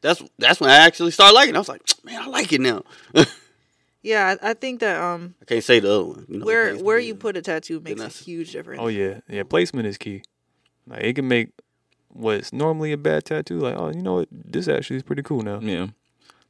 That's 0.00 0.22
that's 0.38 0.60
when 0.60 0.70
I 0.70 0.76
actually 0.76 1.10
started 1.10 1.34
liking. 1.34 1.54
it. 1.54 1.56
I 1.56 1.60
was 1.60 1.68
like, 1.68 1.82
man, 2.04 2.22
I 2.22 2.26
like 2.26 2.52
it 2.52 2.60
now. 2.60 2.82
I 3.14 3.26
Yeah, 4.02 4.36
I, 4.40 4.50
I 4.50 4.54
think 4.54 4.80
that 4.80 5.00
um 5.02 5.34
I 5.42 5.44
can't 5.46 5.64
say 5.64 5.80
the 5.80 5.90
other 5.92 6.04
one. 6.04 6.26
You 6.28 6.38
know, 6.38 6.46
where 6.46 6.70
because- 6.70 6.82
where 6.82 6.98
you 6.98 7.14
put 7.14 7.36
a 7.36 7.42
tattoo 7.42 7.80
makes 7.80 8.00
a 8.00 8.04
that's- 8.04 8.20
huge 8.24 8.52
difference. 8.52 8.80
Oh 8.82 8.88
yeah. 8.88 9.20
Yeah. 9.28 9.42
Placement 9.42 9.86
is 9.86 9.98
key. 9.98 10.22
Like 10.86 11.02
it 11.02 11.14
can 11.14 11.26
make 11.28 11.50
what's 12.08 12.52
normally 12.52 12.92
a 12.92 12.96
bad 12.96 13.24
tattoo. 13.24 13.58
Like 13.58 13.76
oh, 13.76 13.90
you 13.90 14.02
know 14.02 14.14
what? 14.14 14.28
This 14.30 14.68
actually 14.68 14.96
is 14.96 15.02
pretty 15.02 15.22
cool 15.22 15.42
now. 15.42 15.58
yeah. 15.60 15.88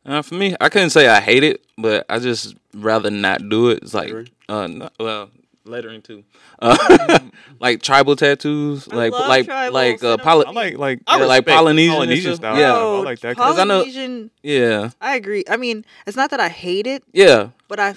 Uh, 0.04 0.22
for 0.22 0.34
me, 0.36 0.54
I 0.60 0.68
couldn't 0.68 0.90
say 0.90 1.08
I 1.08 1.20
hate 1.20 1.42
it, 1.42 1.64
but 1.76 2.06
I 2.08 2.20
just 2.20 2.54
rather 2.74 3.10
not 3.10 3.48
do 3.48 3.70
it. 3.70 3.80
It's 3.82 3.92
like, 3.92 4.06
Lettering? 4.06 4.28
uh, 4.48 4.66
no, 4.68 4.88
well, 5.00 5.30
lettering 5.66 6.02
too, 6.02 6.24
uh, 6.60 7.18
like 7.60 7.82
tribal 7.82 8.16
tattoos, 8.16 8.88
I 8.90 8.96
like 8.96 9.12
love 9.12 9.28
like 9.28 9.44
tribal 9.46 9.74
like 9.74 10.02
uh, 10.04 10.16
poly- 10.18 10.46
I 10.46 10.50
like 10.50 10.78
like 10.78 11.00
I 11.06 11.18
yeah, 11.18 11.24
like 11.26 11.46
Polynesian, 11.46 11.92
Polynesian 11.94 12.36
style. 12.36 12.58
Yeah, 12.58 12.74
I 12.74 13.02
like 13.02 13.20
that 13.20 13.36
'cause 13.36 13.58
I 13.58 13.64
know- 13.64 14.28
yeah, 14.42 14.90
I 15.00 15.16
agree. 15.16 15.44
I 15.48 15.56
mean, 15.56 15.84
it's 16.06 16.16
not 16.16 16.30
that 16.30 16.40
I 16.40 16.48
hate 16.48 16.86
it, 16.86 17.02
yeah. 17.12 17.48
but 17.68 17.80
I 17.80 17.94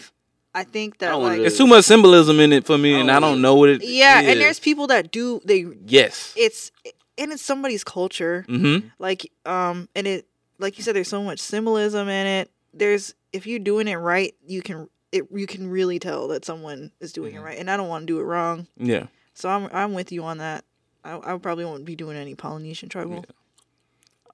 I 0.53 0.63
think 0.63 0.95
I 0.95 0.97
that 1.05 1.09
don't 1.11 1.23
like 1.23 1.39
It's 1.41 1.57
too 1.57 1.67
much 1.67 1.85
symbolism 1.85 2.39
in 2.39 2.51
it 2.53 2.65
for 2.65 2.77
me, 2.77 2.95
I 2.95 2.99
and 2.99 3.11
I 3.11 3.19
don't 3.19 3.41
know 3.41 3.55
what 3.55 3.69
it. 3.69 3.83
yeah, 3.83 4.21
is. 4.21 4.29
and 4.29 4.41
there's 4.41 4.59
people 4.59 4.87
that 4.87 5.11
do 5.11 5.41
they 5.45 5.65
yes. 5.85 6.33
it's 6.35 6.71
and 7.17 7.31
it's 7.31 7.41
somebody's 7.43 7.83
culture. 7.83 8.45
Mm-hmm. 8.47 8.87
Like 8.97 9.31
um 9.45 9.89
and 9.95 10.07
it 10.07 10.25
like 10.57 10.77
you 10.77 10.83
said 10.83 10.95
there's 10.95 11.07
so 11.07 11.21
much 11.23 11.39
symbolism 11.39 12.07
in 12.09 12.25
it. 12.27 12.51
There's 12.73 13.13
if 13.31 13.45
you're 13.45 13.59
doing 13.59 13.87
it 13.87 13.95
right, 13.95 14.33
you 14.45 14.61
can 14.61 14.89
it 15.11 15.25
you 15.31 15.47
can 15.47 15.69
really 15.69 15.99
tell 15.99 16.27
that 16.29 16.45
someone 16.45 16.91
is 16.99 17.11
doing 17.13 17.33
Mm-hmm. 17.33 17.41
it 17.41 17.45
right. 17.45 17.57
And 17.59 17.69
I 17.71 17.77
don't 17.77 17.89
want 17.89 18.03
to 18.03 18.05
do 18.13 18.19
it 18.19 18.23
wrong. 18.23 18.67
Yeah. 18.77 19.07
So 19.33 19.49
I'm 19.49 19.69
I'm 19.73 19.93
with 19.93 20.11
you 20.11 20.23
on 20.23 20.37
that. 20.39 20.63
I, 21.03 21.17
I 21.33 21.37
probably 21.37 21.65
won't 21.65 21.85
be 21.85 21.95
doing 21.95 22.17
any 22.17 22.35
Polynesian 22.35 22.89
tribal. 22.89 23.25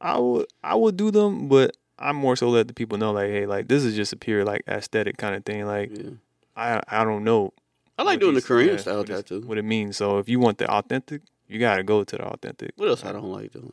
I 0.02 0.18
would 0.20 0.48
I 0.64 0.76
would 0.76 0.98
do 0.98 1.12
them, 1.12 1.48
but 1.48 1.76
I'm 1.98 2.16
more 2.18 2.36
so 2.36 2.50
let 2.50 2.68
the 2.68 2.74
people 2.74 2.98
know 2.98 3.12
like, 3.12 3.30
hey, 3.30 3.46
like 3.46 3.68
this 3.68 3.84
is 3.84 3.96
just 3.96 4.12
a 4.14 4.18
pure 4.18 4.44
like 4.44 4.64
aesthetic 4.68 5.18
kind 5.18 5.36
of 5.36 5.46
thing. 5.46 5.66
Like 5.66 5.92
Yeah. 5.94 6.10
I 6.56 6.82
I 6.88 7.04
don't 7.04 7.24
know. 7.24 7.54
I 7.98 8.04
like 8.04 8.20
doing 8.20 8.34
the 8.36 8.42
Korean 8.42 8.76
yeah, 8.76 8.82
style 8.82 8.98
what 8.98 9.08
tattoo. 9.08 9.42
What 9.42 9.58
it 9.58 9.64
means. 9.64 9.96
So 9.96 10.18
if 10.18 10.28
you 10.28 10.40
want 10.40 10.58
the 10.58 10.70
authentic, 10.70 11.22
you 11.48 11.60
gotta 11.60 11.84
go 11.84 12.04
to 12.04 12.16
the 12.18 12.24
authentic. 12.26 12.72
What 12.76 12.90
else 12.90 13.06
I 13.06 13.14
don't 13.14 13.32
like 13.32 13.54
doing? 13.54 13.72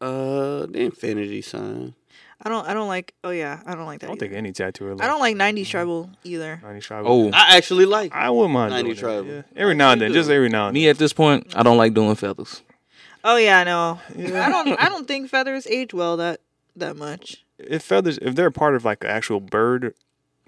Uh, 0.00 0.66
the 0.66 0.80
infinity 0.80 1.40
sign. 1.40 1.94
I 2.44 2.50
don't 2.50 2.66
I 2.68 2.74
don't 2.74 2.88
like 2.88 3.14
oh 3.24 3.30
yeah, 3.30 3.60
I 3.66 3.74
don't 3.74 3.86
like 3.86 4.00
that. 4.00 4.06
I 4.06 4.08
don't 4.08 4.16
either. 4.18 4.26
think 4.26 4.36
any 4.38 4.52
tattoo. 4.52 4.96
I 5.00 5.06
don't 5.06 5.20
like 5.20 5.34
90s 5.36 5.66
tribal 5.68 6.10
either. 6.24 6.60
Ninety 6.62 6.80
tribal. 6.80 7.10
Oh, 7.10 7.30
I 7.32 7.56
actually 7.56 7.86
like. 7.86 8.12
I 8.14 8.28
wouldn't 8.30 8.52
mind 8.52 8.72
90s 8.72 8.76
doing 8.82 8.88
that, 8.94 9.00
tribal. 9.00 9.24
yeah. 9.32 9.42
Every 9.56 9.74
now 9.74 9.92
and 9.92 10.00
then, 10.00 10.12
just 10.12 10.28
every 10.30 10.48
now 10.50 10.66
and 10.68 10.74
me 10.74 10.88
at 10.88 10.98
this 10.98 11.12
point, 11.12 11.54
I 11.56 11.62
don't 11.62 11.78
like 11.78 11.94
doing 11.94 12.14
feathers. 12.16 12.62
Oh 13.24 13.36
yeah, 13.36 13.60
I 13.60 13.64
know. 13.64 14.00
Yeah. 14.14 14.46
I 14.46 14.50
don't 14.50 14.78
I 14.80 14.88
don't 14.90 15.08
think 15.08 15.30
feathers 15.30 15.66
age 15.66 15.94
well 15.94 16.18
that 16.18 16.40
that 16.76 16.96
much. 16.96 17.44
If 17.58 17.82
feathers, 17.82 18.18
if 18.20 18.34
they're 18.34 18.50
part 18.50 18.74
of 18.74 18.84
like 18.84 19.04
an 19.04 19.10
actual 19.10 19.40
bird, 19.40 19.94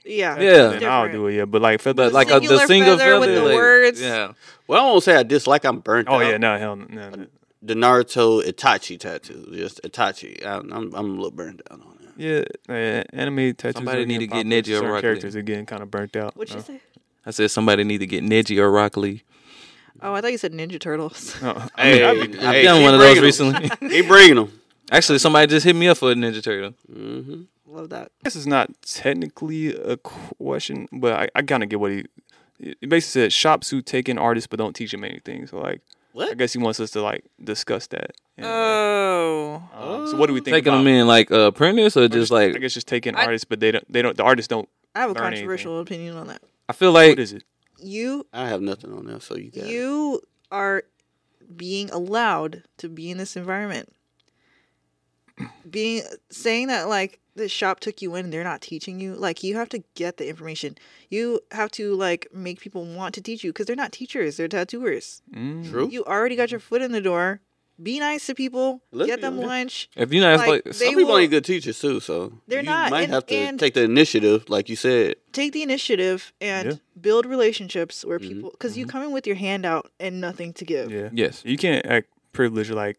Yeah. 0.04 0.38
Yeah. 0.38 0.66
then 0.78 0.84
I'll 0.84 1.10
do 1.10 1.26
it. 1.28 1.34
Yeah, 1.36 1.44
but 1.46 1.62
like 1.62 1.80
feathers, 1.80 2.12
But 2.12 2.12
like 2.12 2.30
a, 2.30 2.40
the 2.46 2.66
single 2.66 2.98
feather 2.98 3.18
with 3.20 3.34
the 3.34 3.42
like- 3.42 3.54
words. 3.54 4.00
Yeah. 4.02 4.32
Well, 4.66 4.82
I 4.84 4.90
won't 4.90 5.02
say 5.04 5.16
I 5.16 5.22
dislike. 5.22 5.64
I'm 5.64 5.78
burnt. 5.78 6.08
Oh 6.10 6.16
out. 6.16 6.26
yeah, 6.26 6.36
no 6.36 6.58
hell, 6.58 6.76
no, 6.76 6.84
no. 7.10 7.26
The 7.66 7.74
Naruto 7.74 8.42
Itachi 8.44 8.98
tattoo, 8.98 9.48
just 9.52 9.82
Itachi. 9.82 10.44
I, 10.44 10.58
I'm 10.58 10.72
I'm 10.72 10.94
a 10.94 11.02
little 11.02 11.30
burned 11.30 11.62
out 11.70 11.80
on 11.80 11.98
that. 12.00 12.12
Yeah, 12.16 12.44
uh, 12.68 13.02
anime 13.12 13.54
tattoos. 13.54 13.76
Somebody 13.76 14.04
need 14.04 14.18
to 14.18 14.26
get 14.26 14.44
popular. 14.44 14.62
Neji 14.62 14.68
or 14.70 14.76
Certain 14.76 14.88
Rock 14.90 14.96
Lee. 14.96 15.00
characters 15.02 15.36
are 15.36 15.42
getting 15.42 15.66
kind 15.66 15.82
of 15.82 15.90
burnt 15.90 16.16
out. 16.16 16.36
What'd 16.36 16.50
you 16.54 16.56
no? 16.60 16.62
say? 16.62 16.80
I 17.26 17.30
said 17.32 17.50
somebody 17.50 17.82
need 17.84 17.98
to 17.98 18.06
get 18.06 18.22
Neji 18.22 18.58
or 18.58 18.70
Rock 18.70 18.96
Lee. 18.96 19.22
Oh, 20.00 20.12
I 20.14 20.20
thought 20.20 20.30
you 20.30 20.38
said 20.38 20.52
Ninja 20.52 20.78
Turtles. 20.78 21.34
No, 21.42 21.50
I 21.74 21.82
Hey, 21.82 21.94
mean, 21.94 22.04
I've 22.04 22.18
I'd 22.22 22.32
be- 22.32 22.38
I've 22.46 22.64
done 22.64 22.82
one 22.82 22.94
of 22.94 23.00
those 23.00 23.18
recently. 23.20 23.70
He 23.88 24.02
bringing 24.02 24.36
them. 24.36 24.52
Actually, 24.92 25.18
somebody 25.18 25.46
just 25.48 25.64
hit 25.64 25.74
me 25.74 25.88
up 25.88 25.96
for 25.98 26.12
a 26.12 26.14
Ninja 26.14 26.42
Turtle. 26.42 26.74
hmm 26.92 27.42
Love 27.66 27.88
that. 27.90 28.12
guess 28.22 28.36
it's 28.36 28.46
not 28.46 28.70
technically 28.82 29.74
a 29.74 29.96
question, 29.96 30.88
but 30.92 31.12
I, 31.14 31.28
I 31.34 31.42
kind 31.42 31.62
of 31.62 31.68
get 31.68 31.80
what 31.80 31.90
he. 31.92 32.04
It 32.60 32.88
basically 32.88 33.22
said 33.22 33.32
shop 33.32 33.64
suit 33.64 33.84
take 33.86 34.08
in 34.08 34.16
artists 34.18 34.46
but 34.46 34.58
don't 34.58 34.74
teach 34.74 34.92
them 34.92 35.02
anything. 35.04 35.46
So 35.46 35.58
like, 35.58 35.80
I 36.18 36.34
guess 36.34 36.52
he 36.52 36.58
wants 36.58 36.80
us 36.80 36.90
to 36.92 37.02
like 37.02 37.24
discuss 37.42 37.86
that. 37.88 38.12
And, 38.36 38.46
Oh. 38.46 39.62
um, 39.74 40.06
so 40.08 40.16
what 40.16 40.26
do 40.26 40.32
we 40.32 40.40
think 40.40 40.54
Taking 40.54 40.68
about? 40.72 40.78
them 40.78 40.86
in 40.88 41.06
like 41.06 41.30
uh, 41.30 41.40
apprentice 41.52 41.96
or 41.96 42.04
Or 42.04 42.08
just 42.08 42.32
I 42.32 42.46
like 42.46 42.56
I 42.56 42.58
guess 42.58 42.74
just 42.74 42.86
taking 42.88 43.14
I- 43.14 43.24
artists, 43.24 43.44
but 43.44 43.60
they 43.60 43.70
don't. 43.72 43.92
They 43.92 44.02
don't. 44.02 44.16
The 44.16 44.24
artists 44.24 44.48
don't. 44.48 44.68
I 44.94 45.00
have 45.00 45.10
a 45.10 45.12
Learn 45.14 45.22
controversial 45.32 45.80
opinion 45.80 46.16
on 46.16 46.26
that. 46.28 46.42
I 46.68 46.72
feel 46.72 46.92
like 46.92 47.10
What 47.10 47.18
is 47.20 47.32
it? 47.32 47.44
You 47.78 48.26
I 48.32 48.48
have 48.48 48.62
nothing 48.62 48.92
on 48.92 49.04
that, 49.06 49.22
so 49.22 49.36
you 49.36 49.50
got 49.50 49.64
it. 49.64 49.68
you 49.70 50.20
are 50.50 50.84
being 51.54 51.90
allowed 51.90 52.62
to 52.78 52.88
be 52.88 53.10
in 53.10 53.18
this 53.18 53.36
environment. 53.36 53.92
Being 55.68 56.02
saying 56.30 56.68
that 56.68 56.88
like 56.88 57.18
the 57.34 57.48
shop 57.48 57.80
took 57.80 58.00
you 58.00 58.14
in 58.14 58.24
and 58.26 58.32
they're 58.32 58.44
not 58.44 58.62
teaching 58.62 58.98
you, 59.00 59.14
like 59.14 59.42
you 59.42 59.56
have 59.56 59.68
to 59.70 59.82
get 59.94 60.16
the 60.16 60.28
information. 60.28 60.76
You 61.10 61.40
have 61.52 61.70
to 61.72 61.94
like 61.94 62.28
make 62.32 62.60
people 62.60 62.84
want 62.84 63.14
to 63.16 63.20
teach 63.20 63.44
you 63.44 63.50
because 63.52 63.66
they're 63.66 63.76
not 63.76 63.92
teachers, 63.92 64.36
they're 64.38 64.48
tattooers. 64.48 65.20
Mm. 65.34 65.68
True. 65.70 65.88
You 65.90 66.04
already 66.04 66.36
got 66.36 66.50
your 66.50 66.60
foot 66.60 66.80
in 66.82 66.92
the 66.92 67.00
door. 67.02 67.40
Be 67.82 67.98
nice 68.00 68.24
to 68.28 68.34
people. 68.34 68.80
Let's 68.90 69.10
get 69.10 69.20
them 69.20 69.34
honest. 69.34 69.46
lunch. 69.48 69.90
if 69.96 70.10
you 70.10 70.22
know, 70.22 70.34
Like, 70.36 70.64
like, 70.64 70.74
Some 70.74 70.94
people 70.94 71.04
will- 71.12 71.18
ain't 71.18 71.30
good 71.30 71.44
teachers 71.44 71.78
too, 71.78 72.00
so 72.00 72.32
They're 72.48 72.60
you 72.60 72.64
not, 72.64 72.90
might 72.90 73.02
and- 73.02 73.12
have 73.12 73.26
to 73.26 73.56
take 73.58 73.74
the 73.74 73.82
initiative, 73.82 74.48
like 74.48 74.70
you 74.70 74.76
said. 74.76 75.16
take 75.32 75.52
the 75.52 75.62
initiative 75.62 76.32
and 76.40 76.68
Yeah. 76.70 76.76
build 76.98 77.26
relationships 77.26 78.02
where 78.02 78.18
Mhm. 78.18 78.28
people 78.28 78.50
because 78.52 78.78
you 78.78 78.86
come 78.86 79.02
in 79.02 79.10
with 79.10 79.26
your 79.26 79.36
hand 79.36 79.66
out 79.66 79.92
and 80.00 80.22
nothing 80.22 80.54
to 80.54 80.64
give 80.64 80.90
Yeah. 80.90 81.10
yes, 81.12 81.42
You 81.44 81.58
can't 81.58 81.84
act 81.84 82.08
privileged 82.32 82.70
like, 82.70 82.96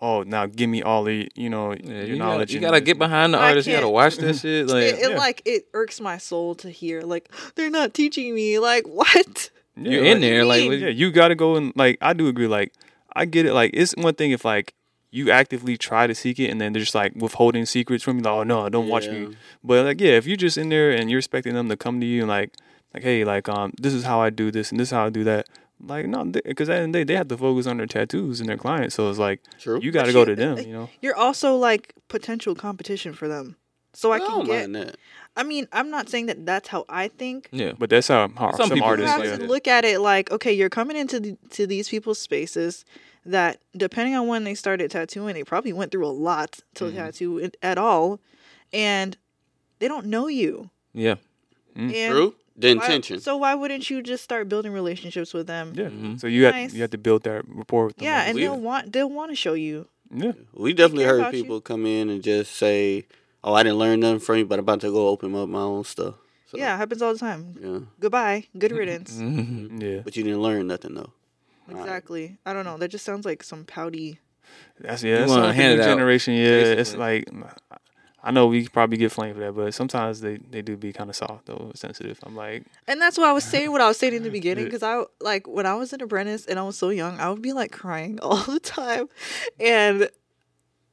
oh, 0.00 0.22
now 0.22 0.46
give 0.46 0.68
me 0.68 0.82
all 0.82 1.04
the 1.04 1.28
you 1.34 1.48
know 1.50 1.72
yeah, 1.72 1.90
your 1.92 2.04
you 2.04 2.16
knowledge. 2.16 2.48
gotta, 2.48 2.52
you 2.54 2.60
gotta 2.60 2.80
get 2.80 2.98
behind 2.98 3.34
the 3.34 3.38
I 3.38 3.48
artist. 3.50 3.66
You 3.68 3.74
gotta 3.74 3.88
watch 3.88 4.16
this 4.16 4.40
shit. 4.42 4.66
Like, 4.70 4.82
it, 4.84 4.94
it 5.00 5.10
yeah. 5.10 5.16
like 5.16 5.42
it 5.44 5.66
irks 5.74 6.00
my 6.00 6.18
soul 6.18 6.54
to 6.56 6.70
hear 6.70 7.02
like 7.02 7.30
they're 7.54 7.70
not 7.70 7.94
teaching 7.94 8.34
me 8.34 8.58
like 8.58 8.86
what 8.88 9.50
Yeah, 9.76 9.90
you're 9.92 10.02
like- 10.02 10.10
in 10.12 10.20
there, 10.20 10.44
like, 10.44 10.68
mean? 10.68 10.80
Yeah, 10.80 10.88
you 10.88 11.10
got 11.10 11.28
to 11.28 11.34
go 11.34 11.56
and 11.56 11.72
like 11.76 11.98
I 12.00 12.12
do 12.12 12.28
agree. 12.28 12.46
Like 12.46 12.72
I 13.14 13.24
get 13.24 13.46
it. 13.46 13.54
Like 13.54 13.70
it's 13.74 13.94
one 13.96 14.14
thing 14.14 14.30
if 14.32 14.44
like 14.44 14.74
you 15.10 15.30
actively 15.30 15.78
try 15.78 16.06
to 16.06 16.14
seek 16.14 16.38
it 16.38 16.50
and 16.50 16.60
then 16.60 16.72
they're 16.74 16.82
just 16.82 16.94
like 16.94 17.14
withholding 17.16 17.64
secrets 17.64 18.04
from 18.04 18.18
you. 18.18 18.22
Like, 18.22 18.32
oh 18.32 18.42
no, 18.42 18.68
don't 18.68 18.88
watch 18.88 19.06
me. 19.08 19.34
But 19.64 19.84
like 19.86 20.00
yeah, 20.00 20.12
if 20.12 20.26
you're 20.26 20.36
just 20.36 20.58
in 20.58 20.68
there 20.68 20.90
and 20.90 21.08
you're 21.10 21.18
expecting 21.20 21.54
them 21.54 21.68
to 21.70 21.76
come 21.76 22.00
to 22.00 22.06
you 22.06 22.20
and 22.22 22.28
like 22.28 22.52
like 22.92 23.02
hey 23.02 23.24
like 23.24 23.48
um 23.48 23.72
this 23.80 23.94
is 23.94 24.04
how 24.04 24.20
I 24.20 24.28
do 24.30 24.50
this 24.50 24.70
and 24.70 24.78
this 24.80 24.88
is 24.88 24.92
how 24.92 25.06
I 25.06 25.10
do 25.10 25.24
that. 25.24 25.48
Like 25.80 26.06
no, 26.06 26.24
because 26.24 26.68
at 26.68 26.74
the 26.76 26.80
end 26.82 26.86
of 26.96 27.00
the 27.00 27.04
day 27.04 27.04
they 27.04 27.16
have 27.16 27.28
to 27.28 27.36
focus 27.36 27.66
on 27.66 27.76
their 27.76 27.86
tattoos 27.86 28.40
and 28.40 28.48
their 28.48 28.56
clients. 28.56 28.94
So 28.94 29.10
it's 29.10 29.18
like 29.18 29.40
True. 29.58 29.78
you 29.82 29.90
got 29.92 30.06
to 30.06 30.12
go 30.12 30.24
to 30.24 30.34
them. 30.34 30.58
You 30.58 30.72
know. 30.72 30.90
you're 31.02 31.16
also 31.16 31.56
like 31.56 31.92
potential 32.08 32.54
competition 32.54 33.12
for 33.12 33.28
them 33.28 33.56
so 33.92 34.12
i 34.12 34.16
I 34.16 34.18
can 34.20 34.28
don't 34.30 34.46
get 34.46 34.70
mind 34.70 34.74
that. 34.76 34.96
i 35.36 35.42
mean 35.42 35.66
i'm 35.72 35.90
not 35.90 36.08
saying 36.10 36.26
that 36.26 36.44
that's 36.44 36.68
how 36.68 36.84
i 36.88 37.08
think 37.08 37.48
yeah, 37.50 37.72
But 37.78 37.88
that's 37.90 38.08
how, 38.08 38.28
how 38.28 38.50
Some 38.52 38.68
some, 38.68 38.74
people 38.76 38.88
artists. 38.88 39.10
have 39.10 39.20
like 39.20 39.34
to 39.38 39.42
yeah. 39.42 39.48
look 39.48 39.66
at 39.66 39.84
it 39.86 40.00
like 40.00 40.30
okay 40.30 40.52
you're 40.52 40.68
coming 40.68 40.96
into 40.98 41.18
the, 41.18 41.36
to 41.50 41.66
these 41.66 41.88
people's 41.88 42.18
spaces 42.18 42.84
that 43.24 43.58
depending 43.76 44.14
on 44.14 44.26
when 44.28 44.44
they 44.44 44.54
started 44.54 44.90
tattooing 44.90 45.32
they 45.34 45.44
probably 45.44 45.72
went 45.72 45.92
through 45.92 46.06
a 46.06 46.12
lot 46.12 46.60
to 46.74 46.84
Mm-hmm. 46.84 46.96
tattoo 46.96 47.50
at 47.62 47.78
all 47.78 48.20
and 48.72 49.16
they 49.78 49.88
don't 49.88 50.06
know 50.06 50.26
you 50.28 50.70
yeah, 50.92 51.16
and 51.74 51.90
True. 52.12 52.34
The 52.58 52.68
why- 52.68 52.72
intention. 52.74 53.20
so 53.20 53.36
why 53.36 53.54
wouldn't 53.54 53.90
you 53.90 54.02
just 54.02 54.24
start 54.24 54.48
building 54.48 54.72
relationships 54.72 55.34
with 55.34 55.46
them 55.46 55.72
Yeah. 55.76 55.88
Mhm. 55.90 56.18
So 56.20 56.26
you 56.26 56.44
have 56.46 56.72
you 56.74 56.80
have 56.80 56.90
to 56.90 56.98
build 56.98 57.22
that 57.24 57.44
rapport 57.46 57.86
with 57.86 57.96
them. 57.96 58.04
yeah 58.04 58.22
and 58.26 58.34
We- 58.34 58.42
they'll 58.42 58.58
want 58.60 58.92
they'll 58.92 59.10
want 59.10 59.30
to 59.30 59.36
show 59.36 59.54
you 59.54 59.88
yeah. 60.14 60.32
we 60.54 60.72
definitely 60.72 61.04
heard 61.04 61.20
about 61.20 61.34
you. 61.34 61.42
people 61.42 61.60
come 61.60 61.84
in 61.86 62.08
and 62.10 62.22
just 62.22 62.52
say, 62.56 63.04
"Oh, 63.44 63.52
I 63.54 63.62
didn't 63.62 63.78
learn 63.78 64.00
nothing 64.00 64.20
from 64.20 64.36
you, 64.38 64.46
but 64.46 64.58
I'm 64.58 64.64
about 64.64 64.80
to 64.80 64.90
go 64.90 65.08
open 65.08 65.34
up 65.34 65.48
my 65.48 65.60
own 65.60 65.84
stuff." 65.84 66.14
So, 66.50 66.56
yeah 66.58 66.74
it 66.74 66.78
happens 66.78 67.02
all 67.02 67.12
the 67.12 67.18
time 67.18 67.42
Yeah. 67.60 67.80
goodbye 68.00 68.46
good 68.56 68.72
riddance 68.72 69.12
Mhm. 69.20 69.82
Yeah. 69.86 70.00
But 70.04 70.16
you 70.16 70.22
didn't 70.22 70.40
learn 70.42 70.66
nothing 70.68 70.94
though. 70.94 71.12
All 71.68 71.74
right. 71.74 71.80
exactly. 71.82 72.38
I 72.46 72.52
don't 72.54 72.64
know. 72.64 72.78
That 72.78 72.88
just 72.92 73.04
sounds 73.04 73.24
like 73.26 73.42
some 73.42 73.64
pouty. 73.64 74.20
That's 74.78 75.02
yeah. 75.02 75.18
That's 75.18 75.30
wanna 75.30 75.52
hand 75.52 75.72
the 75.72 75.76
new 75.76 75.82
it 75.82 75.86
out, 75.90 75.96
generation. 75.96 76.34
Yeah, 76.34 76.78
it's 76.80 76.94
like 76.96 77.24
I 78.26 78.32
know 78.32 78.48
we 78.48 78.66
probably 78.68 78.98
get 78.98 79.12
flamed 79.12 79.34
for 79.36 79.40
that, 79.40 79.52
but 79.54 79.72
sometimes 79.72 80.20
they 80.20 80.36
they 80.38 80.60
do 80.60 80.76
be 80.76 80.92
kind 80.92 81.08
of 81.08 81.16
soft 81.16 81.46
though, 81.46 81.70
sensitive. 81.74 82.18
I'm 82.24 82.34
like, 82.34 82.64
And 82.88 83.00
that's 83.00 83.16
why 83.16 83.28
I 83.28 83.32
was 83.32 83.44
saying 83.44 83.70
what 83.72 83.80
I 83.80 83.86
was 83.88 83.98
saying 83.98 84.14
in 84.14 84.22
the 84.24 84.30
beginning 84.40 84.64
because 84.64 84.82
I 84.82 85.04
like 85.20 85.46
when 85.46 85.64
I 85.64 85.74
was 85.74 85.92
an 85.92 86.02
apprentice 86.02 86.44
and 86.46 86.58
I 86.58 86.62
was 86.62 86.76
so 86.76 86.88
young, 86.90 87.20
I 87.20 87.30
would 87.30 87.40
be 87.40 87.52
like 87.52 87.70
crying 87.70 88.18
all 88.26 88.36
the 88.42 88.58
time, 88.60 89.08
and 89.60 90.10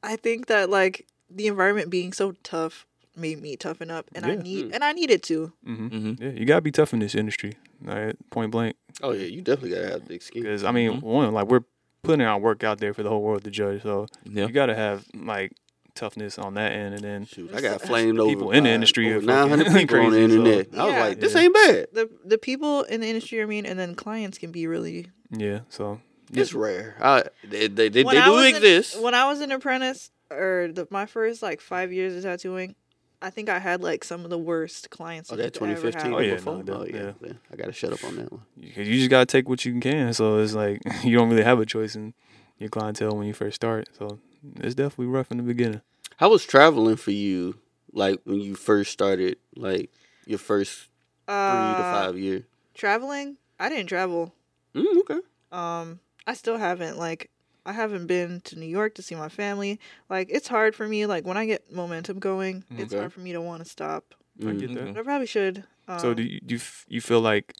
I 0.02 0.16
think 0.16 0.46
that 0.46 0.70
like 0.70 1.06
the 1.28 1.46
environment 1.48 1.90
being 1.90 2.12
so 2.12 2.32
tough 2.44 2.86
made 3.16 3.40
me 3.42 3.56
toughen 3.56 3.90
up, 3.90 4.10
and 4.14 4.24
I 4.26 4.34
need 4.36 4.66
Mm. 4.66 4.74
and 4.74 4.84
I 4.84 4.92
needed 4.92 5.22
to. 5.24 5.52
hmm 5.64 5.88
Mhm. 5.88 6.20
yeah, 6.20 6.30
you 6.38 6.44
gotta 6.46 6.62
be 6.62 6.70
tough 6.72 6.92
in 6.92 7.00
this 7.00 7.14
industry, 7.14 7.54
right? 7.82 8.14
Point 8.30 8.50
blank. 8.52 8.76
Oh 9.02 9.12
yeah, 9.12 9.26
you 9.26 9.40
definitely 9.42 9.70
gotta 9.76 9.90
have 9.90 10.06
the 10.08 10.14
excuse. 10.14 10.42
Because 10.44 10.62
I 10.64 10.70
mean, 10.70 11.00
Mhm. 11.00 11.02
one 11.02 11.32
like 11.34 11.46
we're 11.48 11.64
putting 12.04 12.26
our 12.26 12.38
work 12.38 12.62
out 12.62 12.78
there 12.78 12.92
for 12.94 13.02
the 13.02 13.08
whole 13.08 13.22
world 13.22 13.42
to 13.44 13.50
judge, 13.50 13.82
so 13.82 14.06
Yeah. 14.24 14.46
you 14.46 14.52
gotta 14.52 14.74
have 14.74 15.04
like 15.14 15.52
toughness 15.94 16.38
on 16.38 16.54
that 16.54 16.72
end, 16.72 16.94
and 16.94 17.02
then 17.04 17.24
Shoot, 17.26 17.54
I 17.54 17.60
got 17.60 17.80
flamed 17.82 18.18
over 18.18 18.28
People 18.30 18.50
in 18.50 18.64
the 18.64 18.70
industry 18.70 19.12
are 19.12 19.20
900 19.20 19.66
fucking 19.66 19.78
people 19.88 20.00
on 20.00 20.10
the 20.10 20.18
crazy, 20.18 20.34
so- 20.36 20.44
internet. 20.46 20.78
I 20.78 20.84
was 20.84 20.92
Yeah. 20.94 21.00
like, 21.04 21.20
this 21.20 21.34
Yeah. 21.34 21.40
ain't 21.40 21.54
bad. 21.54 21.86
the 21.92 22.10
The 22.24 22.38
people 22.38 22.82
in 22.82 23.00
the 23.00 23.06
industry, 23.08 23.42
I 23.42 23.46
mean, 23.46 23.66
and 23.66 23.78
then 23.78 23.94
clients 23.94 24.38
can 24.38 24.50
be 24.52 24.66
really. 24.66 25.06
yeah, 25.30 25.60
so 25.68 26.00
It's 26.32 26.52
rare. 26.52 26.96
I, 27.00 27.24
they 27.48 27.68
they, 27.68 27.88
they, 27.88 28.02
When 28.04 28.14
they 28.16 28.20
I 28.20 28.26
do 28.26 28.32
was 28.32 28.46
an- 28.46 28.56
exist. 28.56 29.00
when 29.00 29.14
I 29.14 29.26
was 29.26 29.40
an 29.40 29.52
apprentice, 29.52 30.10
or 30.30 30.70
the, 30.72 30.86
my 30.90 31.06
first 31.06 31.42
like 31.42 31.60
five 31.60 31.92
years 31.92 32.14
of 32.16 32.22
tattooing, 32.24 32.74
I 33.22 33.30
think 33.30 33.48
I 33.48 33.58
had 33.58 33.82
like 33.82 34.02
some 34.04 34.24
of 34.24 34.30
the 34.30 34.38
worst 34.38 34.90
clients. 34.90 35.30
oh, 35.32 35.36
you 35.36 35.42
that 35.42 35.54
2015. 35.54 36.12
Oh, 36.12 36.18
yeah, 36.18 36.34
no, 36.44 36.52
oh 36.52 36.62
that- 36.82 36.90
yeah, 36.90 36.96
yeah. 37.04 37.12
yeah. 37.22 37.32
I 37.52 37.56
gotta 37.56 37.72
shut 37.72 37.92
up 37.92 38.02
on 38.04 38.16
that 38.16 38.32
one. 38.32 38.42
you, 38.56 38.70
you 38.82 38.98
just 38.98 39.10
gotta 39.10 39.26
take 39.26 39.48
what 39.48 39.64
you 39.64 39.78
can. 39.80 40.12
So 40.12 40.38
it's 40.38 40.54
like 40.54 40.80
you 41.04 41.16
don't 41.16 41.30
really 41.30 41.44
have 41.44 41.60
a 41.60 41.66
choice 41.66 41.94
in 41.94 42.14
your 42.58 42.68
clientele 42.68 43.16
when 43.16 43.26
you 43.26 43.32
first 43.34 43.54
start. 43.56 43.88
So 43.96 44.18
it's 44.56 44.74
definitely 44.74 45.06
rough 45.06 45.30
in 45.30 45.36
the 45.38 45.42
beginning. 45.42 45.80
How 46.16 46.30
was 46.30 46.44
traveling 46.44 46.96
for 46.96 47.10
you? 47.10 47.58
Like 47.92 48.20
when 48.24 48.40
you 48.40 48.54
first 48.54 48.92
started, 48.92 49.36
like 49.56 49.90
your 50.26 50.38
first 50.38 50.88
three 51.26 51.74
to 51.76 51.82
Uh, 51.82 51.90
five 51.90 52.18
year. 52.18 52.44
Traveling, 52.74 53.36
I 53.58 53.68
didn't 53.68 53.86
travel. 53.88 54.34
Mm, 54.74 54.98
okay. 55.00 55.20
Um, 55.52 56.00
I 56.26 56.34
still 56.34 56.56
haven't 56.58 56.98
like 56.98 57.30
I 57.66 57.72
haven't 57.72 58.06
been 58.06 58.40
to 58.42 58.58
New 58.58 58.66
York 58.66 58.94
to 58.96 59.02
see 59.02 59.14
my 59.14 59.28
family. 59.28 59.78
Like 60.10 60.28
it's 60.30 60.48
hard 60.48 60.74
for 60.74 60.86
me. 60.88 61.06
Like 61.06 61.24
when 61.24 61.36
I 61.36 61.46
get 61.46 61.72
momentum 61.72 62.18
going, 62.18 62.64
it's 62.70 62.92
hard 62.92 63.12
for 63.12 63.20
me 63.20 63.32
to 63.32 63.40
want 63.40 63.62
to 63.62 63.68
stop. 63.68 64.14
I 64.42 64.52
get 64.52 64.70
Mhm. 64.70 64.74
that. 64.74 64.94
But 64.94 65.00
I 65.00 65.02
probably 65.04 65.26
should. 65.26 65.64
Um, 65.88 65.98
So 66.00 66.14
do 66.14 66.22
you, 66.24 66.40
do 66.40 66.54
you 66.54 66.58
f- 66.58 66.84
you 66.88 67.00
feel 67.00 67.20
like? 67.20 67.54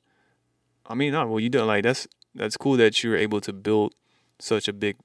I 0.86 0.94
mean, 0.94 1.12
not 1.12 1.28
well. 1.28 1.40
You 1.40 1.48
don't 1.48 1.66
like 1.68 1.84
that's 1.84 2.06
that's 2.34 2.56
cool 2.56 2.76
that 2.76 3.02
you're 3.02 3.16
able 3.16 3.40
to 3.42 3.52
build 3.52 3.94
such 4.40 4.66
a 4.68 4.72
big 4.72 4.96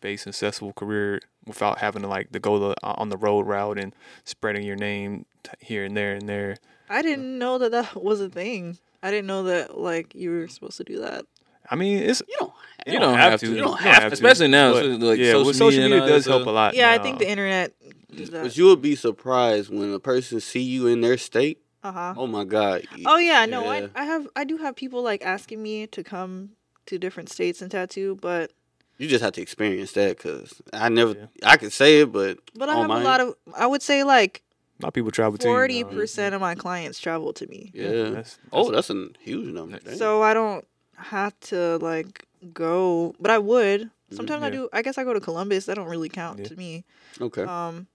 base 0.00 0.26
and 0.26 0.34
successful 0.34 0.72
career 0.72 1.20
without 1.46 1.78
having 1.78 2.02
to 2.02 2.08
like 2.08 2.32
to 2.32 2.38
go 2.38 2.58
the, 2.58 2.76
on 2.82 3.08
the 3.08 3.16
road 3.16 3.46
route 3.46 3.78
and 3.78 3.94
spreading 4.24 4.62
your 4.64 4.76
name 4.76 5.26
here 5.60 5.84
and 5.84 5.96
there 5.96 6.14
and 6.14 6.28
there. 6.28 6.56
I 6.88 7.02
didn't 7.02 7.38
know 7.38 7.58
that 7.58 7.70
that 7.72 8.02
was 8.02 8.20
a 8.20 8.28
thing. 8.28 8.78
I 9.02 9.10
didn't 9.10 9.26
know 9.26 9.44
that 9.44 9.78
like 9.78 10.14
you 10.14 10.30
were 10.30 10.48
supposed 10.48 10.76
to 10.78 10.84
do 10.84 11.00
that. 11.00 11.24
I 11.70 11.76
mean, 11.76 11.98
it's 11.98 12.22
You 12.26 12.36
don't. 12.40 12.52
You 12.86 12.98
don't 12.98 13.18
have 13.18 13.40
to. 13.40 13.46
You 13.46 13.52
You 13.52 13.58
don't 13.58 13.70
don't 13.72 13.78
have 13.80 14.02
have 14.02 14.12
to. 14.12 14.14
Especially 14.14 14.48
now, 14.48 14.72
But, 14.72 14.82
so, 14.82 14.88
like 14.88 15.18
yeah, 15.18 15.32
social 15.32 15.46
with 15.46 15.56
social 15.56 15.82
media, 15.82 15.96
media 15.96 16.06
does 16.08 16.26
help 16.26 16.46
a 16.46 16.50
lot. 16.50 16.74
Yeah, 16.74 16.90
I 16.90 16.98
think 16.98 17.18
the 17.18 17.28
internet. 17.28 17.74
does. 18.14 18.30
But 18.30 18.56
you 18.56 18.66
would 18.66 18.80
be 18.80 18.96
surprised 18.96 19.70
when 19.72 19.92
a 19.92 19.98
person 19.98 20.40
see 20.40 20.62
you 20.62 20.86
in 20.86 21.00
their 21.00 21.18
state. 21.18 21.60
Uh 21.82 21.92
huh. 21.92 22.14
Oh 22.16 22.26
my 22.26 22.44
god. 22.44 22.86
Oh 23.06 23.18
yeah, 23.18 23.46
no, 23.46 23.64
Yeah. 23.64 23.88
I 23.94 24.02
I 24.02 24.04
have 24.04 24.26
I 24.34 24.44
do 24.44 24.56
have 24.56 24.74
people 24.74 25.02
like 25.02 25.24
asking 25.24 25.62
me 25.62 25.86
to 25.88 26.02
come 26.02 26.50
to 26.86 26.98
different 26.98 27.28
states 27.28 27.60
and 27.60 27.70
tattoo, 27.70 28.18
but 28.20 28.52
You 28.98 29.06
just 29.08 29.22
have 29.22 29.32
to 29.34 29.40
experience 29.42 29.92
that 29.92 30.16
because 30.16 30.60
I 30.72 30.88
never. 30.88 31.12
Yeah. 31.14 31.26
I 31.50 31.56
could 31.56 31.72
say 31.72 32.00
it, 32.00 32.12
but 32.12 32.38
but 32.54 32.68
I 32.68 32.72
on 32.74 32.80
have 32.80 32.88
my 32.88 33.00
a 33.00 33.04
lot 33.04 33.20
of 33.20 33.34
I 33.56 33.66
would 33.66 33.82
say 33.82 34.02
like 34.04 34.42
a 34.80 34.84
lot 34.84 34.88
of 34.88 34.94
people 34.94 35.10
travel 35.12 35.38
to 35.38 35.46
you 35.48 35.52
forty 35.54 35.82
now. 35.84 35.90
percent 35.90 36.34
of 36.34 36.40
my 36.40 36.54
clients 36.54 36.98
travel 36.98 37.32
to 37.34 37.46
me. 37.46 37.70
yeah. 37.74 38.10
That's, 38.10 38.38
oh, 38.52 38.70
that's 38.70 38.90
a 38.90 39.08
huge 39.20 39.52
number. 39.54 39.78
Damn. 39.78 39.96
So 39.96 40.22
I 40.22 40.34
don't 40.34 40.64
have 40.96 41.38
to 41.40 41.76
like 41.78 42.26
go, 42.52 43.14
but 43.20 43.30
I 43.30 43.38
would. 43.38 43.90
Sometimes 44.10 44.42
I 44.42 44.50
do. 44.50 44.68
I 44.72 44.82
guess 44.82 44.96
I 44.98 45.04
go 45.04 45.12
to 45.14 45.20
Columbus. 45.20 45.66
That 45.66 45.74
don't 45.76 45.88
really 45.88 46.08
count 46.08 46.38
Yeah. 46.40 46.46
to 46.46 46.56
me. 46.56 46.84
okay. 47.20 47.42
Um, 47.42 47.86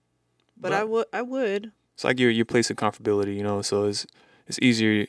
but, 0.56 0.70
But- 0.70 0.74
I 0.74 0.84
would. 0.84 1.06
I 1.12 1.22
would. 1.22 1.72
it's 1.96 2.04
like 2.04 2.20
your 2.20 2.30
your 2.30 2.46
place 2.46 2.70
of 2.70 2.78
comfortability, 2.78 3.36
you 3.36 3.44
know. 3.44 3.62
So 3.62 3.86
it's 3.86 4.06
it's 4.48 4.60
easier 4.62 5.08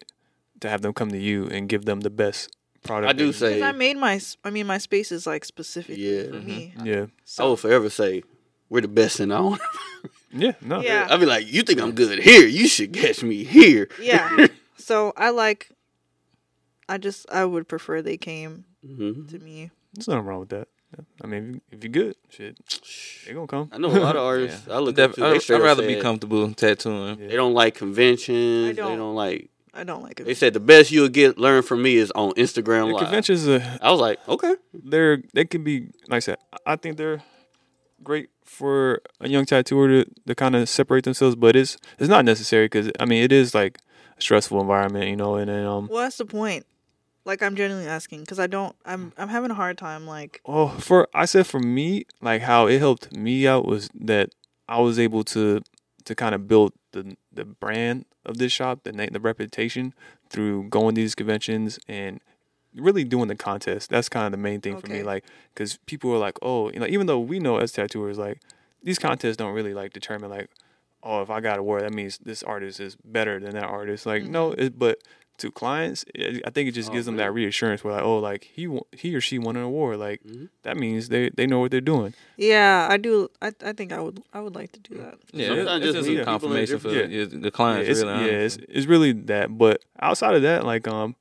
to 0.60 0.68
have 0.68 0.80
them 0.82 0.92
come 0.94 1.10
to 1.10 1.18
you 1.18 1.46
and 1.48 1.68
give 1.68 1.84
them 1.84 2.00
the 2.00 2.10
best 2.10 2.56
product. 2.84 3.10
I 3.10 3.12
do 3.12 3.26
that 3.26 3.32
say- 3.34 3.54
Because 3.54 3.68
I 3.68 3.72
made 3.72 3.96
my. 3.96 4.14
s- 4.14 4.36
I 4.44 4.50
mean, 4.50 4.66
my 4.66 4.78
space 4.78 5.10
is 5.10 5.26
like 5.26 5.44
specific 5.44 5.96
Yeah. 5.98 6.28
for 6.28 6.40
me. 6.40 6.72
yeah, 6.84 7.02
I 7.02 7.08
So 7.24 7.48
will 7.48 7.56
forever 7.56 7.90
say 7.90 8.22
we're 8.68 8.82
the 8.82 8.88
best 8.88 9.18
in 9.20 9.32
our 9.32 9.40
own. 9.42 9.58
yeah, 10.32 10.52
no, 10.60 10.80
Yeah. 10.80 11.08
I'll 11.10 11.18
be 11.18 11.26
like, 11.26 11.46
you 11.52 11.62
think 11.62 11.80
I'm 11.80 11.92
good 11.92 12.20
here? 12.20 12.46
You 12.46 12.68
should 12.68 12.92
catch 12.92 13.22
me 13.22 13.42
here. 13.44 13.88
yeah. 14.00 14.46
so 14.76 15.12
I 15.16 15.30
like. 15.30 15.70
I 16.88 16.98
just 16.98 17.24
I 17.32 17.44
would 17.46 17.66
prefer 17.66 18.02
they 18.02 18.16
came 18.18 18.64
hmm 18.84 19.26
to 19.26 19.38
me. 19.38 19.70
there's 19.94 20.06
nothing 20.08 20.24
wrong 20.26 20.40
with 20.40 20.50
that. 20.50 20.68
I 21.22 21.26
mean, 21.26 21.42
if, 21.42 21.54
you- 21.54 21.60
if 21.72 21.84
you're 21.84 22.04
good, 22.04 22.16
shit, 22.30 22.56
they 23.26 23.32
gonna 23.32 23.46
come. 23.48 23.68
I 23.72 23.78
know 23.78 23.88
a 23.88 23.98
lot 23.98 24.14
of 24.16 24.22
artists. 24.32 24.68
I 24.68 24.78
look 24.78 24.94
Def- 24.94 25.10
up 25.10 25.16
to. 25.16 25.24
I'd, 25.26 25.40
They 25.40 25.54
I'd 25.54 25.58
up 25.60 25.64
rather 25.64 25.86
be 25.86 25.94
said 25.94 26.02
comfortable 26.02 26.52
tattooing. 26.54 27.18
Yeah. 27.20 27.28
They 27.28 27.36
don't 27.36 27.54
like 27.54 27.74
conventions. 27.74 28.68
I 28.68 28.72
don't. 28.74 28.90
They 28.92 28.96
don't 28.96 29.14
like. 29.16 29.50
I 29.74 29.84
don't 29.84 30.02
like 30.02 30.20
it. 30.20 30.24
They 30.26 30.34
said 30.34 30.54
the 30.54 30.60
best 30.60 30.90
you'll 30.90 31.08
get 31.08 31.36
learn 31.38 31.62
from 31.62 31.82
me 31.82 31.96
is 31.96 32.10
on 32.12 32.30
Instagram 32.32 32.86
The 32.88 32.94
Live. 32.94 33.02
conventions, 33.02 33.48
uh, 33.48 33.78
I 33.82 33.90
was 33.90 34.00
like, 34.00 34.18
okay. 34.28 34.54
they're 34.72 35.22
they 35.32 35.44
can 35.44 35.64
be 35.64 35.88
like 36.08 36.16
I 36.16 36.20
said. 36.20 36.36
I 36.64 36.76
think 36.76 36.96
they're 36.96 37.22
great 38.02 38.30
for 38.44 39.00
a 39.20 39.28
young 39.28 39.46
tattooer 39.46 39.88
to, 40.04 40.10
to 40.26 40.34
kind 40.34 40.54
of 40.54 40.68
separate 40.68 41.04
themselves, 41.04 41.34
but 41.34 41.56
it's 41.56 41.76
it's 41.98 42.08
not 42.08 42.24
necessary 42.24 42.66
because 42.66 42.90
I 43.00 43.04
mean 43.04 43.22
it 43.22 43.32
is 43.32 43.54
like 43.54 43.78
a 44.16 44.20
stressful 44.20 44.60
environment, 44.60 45.08
you 45.08 45.16
know, 45.16 45.36
and 45.36 45.48
then 45.48 45.66
um 45.66 45.88
Well, 45.90 46.02
that's 46.02 46.18
the 46.18 46.26
point. 46.26 46.66
Like 47.24 47.42
I'm 47.42 47.56
genuinely 47.56 47.88
asking 47.88 48.20
because 48.20 48.38
I 48.38 48.46
don't. 48.46 48.76
I'm 48.84 49.12
I'm 49.16 49.28
having 49.28 49.50
a 49.50 49.54
hard 49.54 49.78
time. 49.78 50.06
Like 50.06 50.40
Oh, 50.44 50.68
for 50.68 51.08
I 51.14 51.24
said 51.24 51.46
for 51.46 51.58
me, 51.58 52.04
like 52.20 52.42
how 52.42 52.66
it 52.66 52.78
helped 52.78 53.16
me 53.16 53.46
out 53.46 53.64
was 53.66 53.88
that 53.94 54.30
I 54.68 54.78
was 54.80 54.98
able 54.98 55.24
to 55.24 55.62
to 56.04 56.14
kind 56.14 56.34
of 56.34 56.46
build 56.46 56.72
the 56.92 57.16
the 57.32 57.44
brand 57.44 58.04
of 58.24 58.38
this 58.38 58.52
shop, 58.52 58.80
the 58.84 58.92
name, 58.92 59.10
the 59.12 59.20
reputation 59.20 59.94
through 60.28 60.68
going 60.68 60.94
to 60.94 61.00
these 61.00 61.14
conventions 61.14 61.78
and 61.88 62.20
really 62.74 63.04
doing 63.04 63.28
the 63.28 63.36
contest. 63.36 63.90
That's 63.90 64.08
kind 64.08 64.26
of 64.26 64.32
the 64.32 64.38
main 64.38 64.60
thing 64.60 64.78
for 64.78 64.88
me, 64.88 65.02
like 65.02 65.24
because 65.54 65.78
people 65.86 66.12
are 66.12 66.18
like, 66.18 66.38
oh, 66.42 66.70
you 66.70 66.80
know, 66.80 66.86
even 66.86 67.06
though 67.06 67.20
we 67.20 67.38
know 67.38 67.58
as 67.58 67.72
tattooers, 67.72 68.18
like 68.18 68.40
these 68.82 68.98
contests 68.98 69.36
don't 69.36 69.54
really 69.54 69.74
like 69.74 69.92
determine 69.92 70.30
like, 70.30 70.50
oh, 71.02 71.22
if 71.22 71.30
I 71.30 71.40
got 71.40 71.58
a 71.58 71.60
award, 71.60 71.82
that 71.82 71.94
means 71.94 72.18
this 72.18 72.42
artist 72.42 72.80
is 72.80 72.96
better 73.04 73.38
than 73.38 73.52
that 73.54 73.64
artist. 73.64 74.06
Like 74.06 74.22
mm-hmm. 74.22 74.32
no, 74.32 74.52
it, 74.52 74.78
but 74.78 74.98
to 75.38 75.50
clients, 75.50 76.04
I 76.16 76.50
think 76.50 76.68
it 76.68 76.72
just 76.72 76.90
Oh, 76.90 76.92
gives 76.92 77.06
them 77.06 77.16
that 77.16 77.32
reassurance. 77.34 77.82
Where 77.82 77.94
like, 77.94 78.02
oh, 78.04 78.18
like 78.18 78.44
he 78.44 78.66
won- 78.66 78.84
he 78.92 79.14
or 79.14 79.20
she 79.20 79.38
won 79.38 79.56
an 79.56 79.62
award, 79.62 79.98
like 79.98 80.22
Mhm. 80.22 80.48
that 80.62 80.76
means 80.76 81.08
they 81.08 81.30
they 81.30 81.46
know 81.46 81.58
what 81.60 81.70
they're 81.72 81.80
doing. 81.80 82.14
yeah, 82.36 82.86
I 82.90 82.96
do. 82.96 83.28
I 83.42 83.52
I 83.64 83.72
think 83.72 83.92
I 83.92 84.00
would. 84.00 84.22
I 84.32 84.40
would 84.40 84.54
like 84.54 84.70
to 84.72 84.80
do 84.80 84.94
that. 84.98 85.18
Yeah, 85.32 85.48
Sometimes 85.48 85.84
it's 85.84 85.92
just 85.92 85.96
just 85.98 86.08
meet 86.08 86.20
a 86.20 86.24
confirmation 86.24 86.78
for 86.78 86.88
yeah, 86.90 87.06
the 87.24 87.38
Yeah, 87.46 87.50
clients. 87.50 87.88
it's, 87.88 88.02
really, 88.02 88.20
yeah, 88.24 88.44
it's, 88.46 88.56
it's 88.68 88.86
really 88.86 89.12
that. 89.12 89.58
But 89.58 89.82
outside 90.00 90.34
of 90.36 90.42
that, 90.42 90.64
like 90.64 90.86
um, 90.86 91.16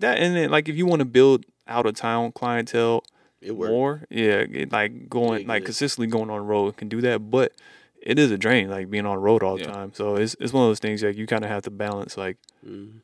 that 0.00 0.18
and 0.18 0.36
then 0.36 0.50
like 0.50 0.68
if 0.68 0.76
you 0.76 0.86
want 0.86 1.00
to 1.00 1.06
build 1.06 1.44
out 1.66 1.86
of 1.86 1.94
town 1.96 2.32
clientele 2.32 3.02
It 3.40 3.52
worked. 3.56 3.70
more, 3.70 4.02
yeah, 4.10 4.44
it, 4.60 4.72
like 4.72 5.08
going 5.08 5.42
Yeah, 5.42 5.48
like 5.48 5.62
yeah. 5.62 5.66
consistently 5.66 6.06
going 6.06 6.28
on 6.30 6.36
the 6.38 6.42
road 6.44 6.76
can 6.76 6.88
do 6.88 7.00
that. 7.00 7.30
But 7.30 7.52
it 8.00 8.18
is 8.18 8.30
a 8.30 8.38
drain, 8.38 8.68
like 8.70 8.90
being 8.90 9.06
on 9.06 9.16
the 9.16 9.20
road 9.22 9.42
all 9.42 9.56
the 9.56 9.64
Yeah. 9.64 9.72
time. 9.72 9.92
So 9.94 10.16
it's 10.16 10.36
it's 10.40 10.52
one 10.52 10.64
of 10.64 10.68
those 10.70 10.78
things 10.80 11.02
like 11.02 11.16
you 11.16 11.26
kind 11.26 11.44
of 11.44 11.50
have 11.50 11.62
to 11.64 11.70
balance 11.70 12.16
like 12.16 12.36
Mhm. 12.66 13.00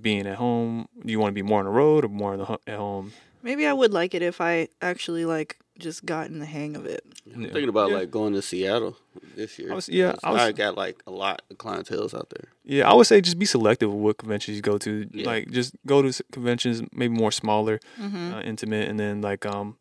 Being 0.00 0.26
at 0.26 0.36
home. 0.36 0.88
Do 1.04 1.10
you 1.10 1.18
want 1.20 1.30
to 1.30 1.34
be 1.34 1.42
more 1.42 1.58
on 1.60 1.64
the 1.66 1.70
road 1.70 2.04
or 2.04 2.08
more 2.08 2.32
in 2.34 2.38
the, 2.40 2.44
ho- 2.46 2.60
at 2.66 2.76
home? 2.76 3.12
Maybe 3.42 3.66
I 3.66 3.72
would 3.72 3.92
like 3.92 4.14
it 4.14 4.22
if 4.22 4.40
I 4.40 4.68
actually 4.82 5.24
like 5.24 5.58
just 5.78 6.04
got 6.06 6.28
in 6.28 6.38
the 6.38 6.46
hang 6.46 6.74
of 6.74 6.86
it. 6.86 7.04
I'm 7.34 7.42
Yeah. 7.42 7.48
thinking 7.48 7.68
about 7.68 7.90
Yeah. 7.90 7.96
like 7.98 8.10
going 8.10 8.32
to 8.32 8.42
Seattle 8.42 8.96
this 9.36 9.58
year. 9.58 9.72
I 9.72 9.74
was- 9.74 9.88
yeah, 9.88 10.12
'cause 10.12 10.20
I 10.24 10.30
was- 10.32 10.40
I 10.42 10.52
got 10.52 10.76
like 10.76 11.02
a 11.06 11.10
lot 11.10 11.42
of 11.50 11.58
clientels 11.58 12.14
out 12.14 12.30
there. 12.30 12.48
Yeah, 12.64 12.90
I 12.90 12.94
would 12.94 13.06
say 13.06 13.20
just 13.20 13.38
be 13.38 13.44
selective 13.46 13.92
with 13.92 14.00
what 14.02 14.16
conventions 14.18 14.56
you 14.56 14.62
go 14.62 14.78
to. 14.78 15.06
Yeah. 15.12 15.26
Like 15.26 15.50
just 15.50 15.74
go 15.86 16.02
to 16.02 16.24
conventions 16.32 16.82
maybe 16.92 17.14
more 17.14 17.30
smaller, 17.30 17.78
Mm-hmm. 18.00 18.34
uh, 18.34 18.40
intimate, 18.42 18.88
and 18.88 18.98
then 18.98 19.20
like 19.20 19.44
um, 19.46 19.76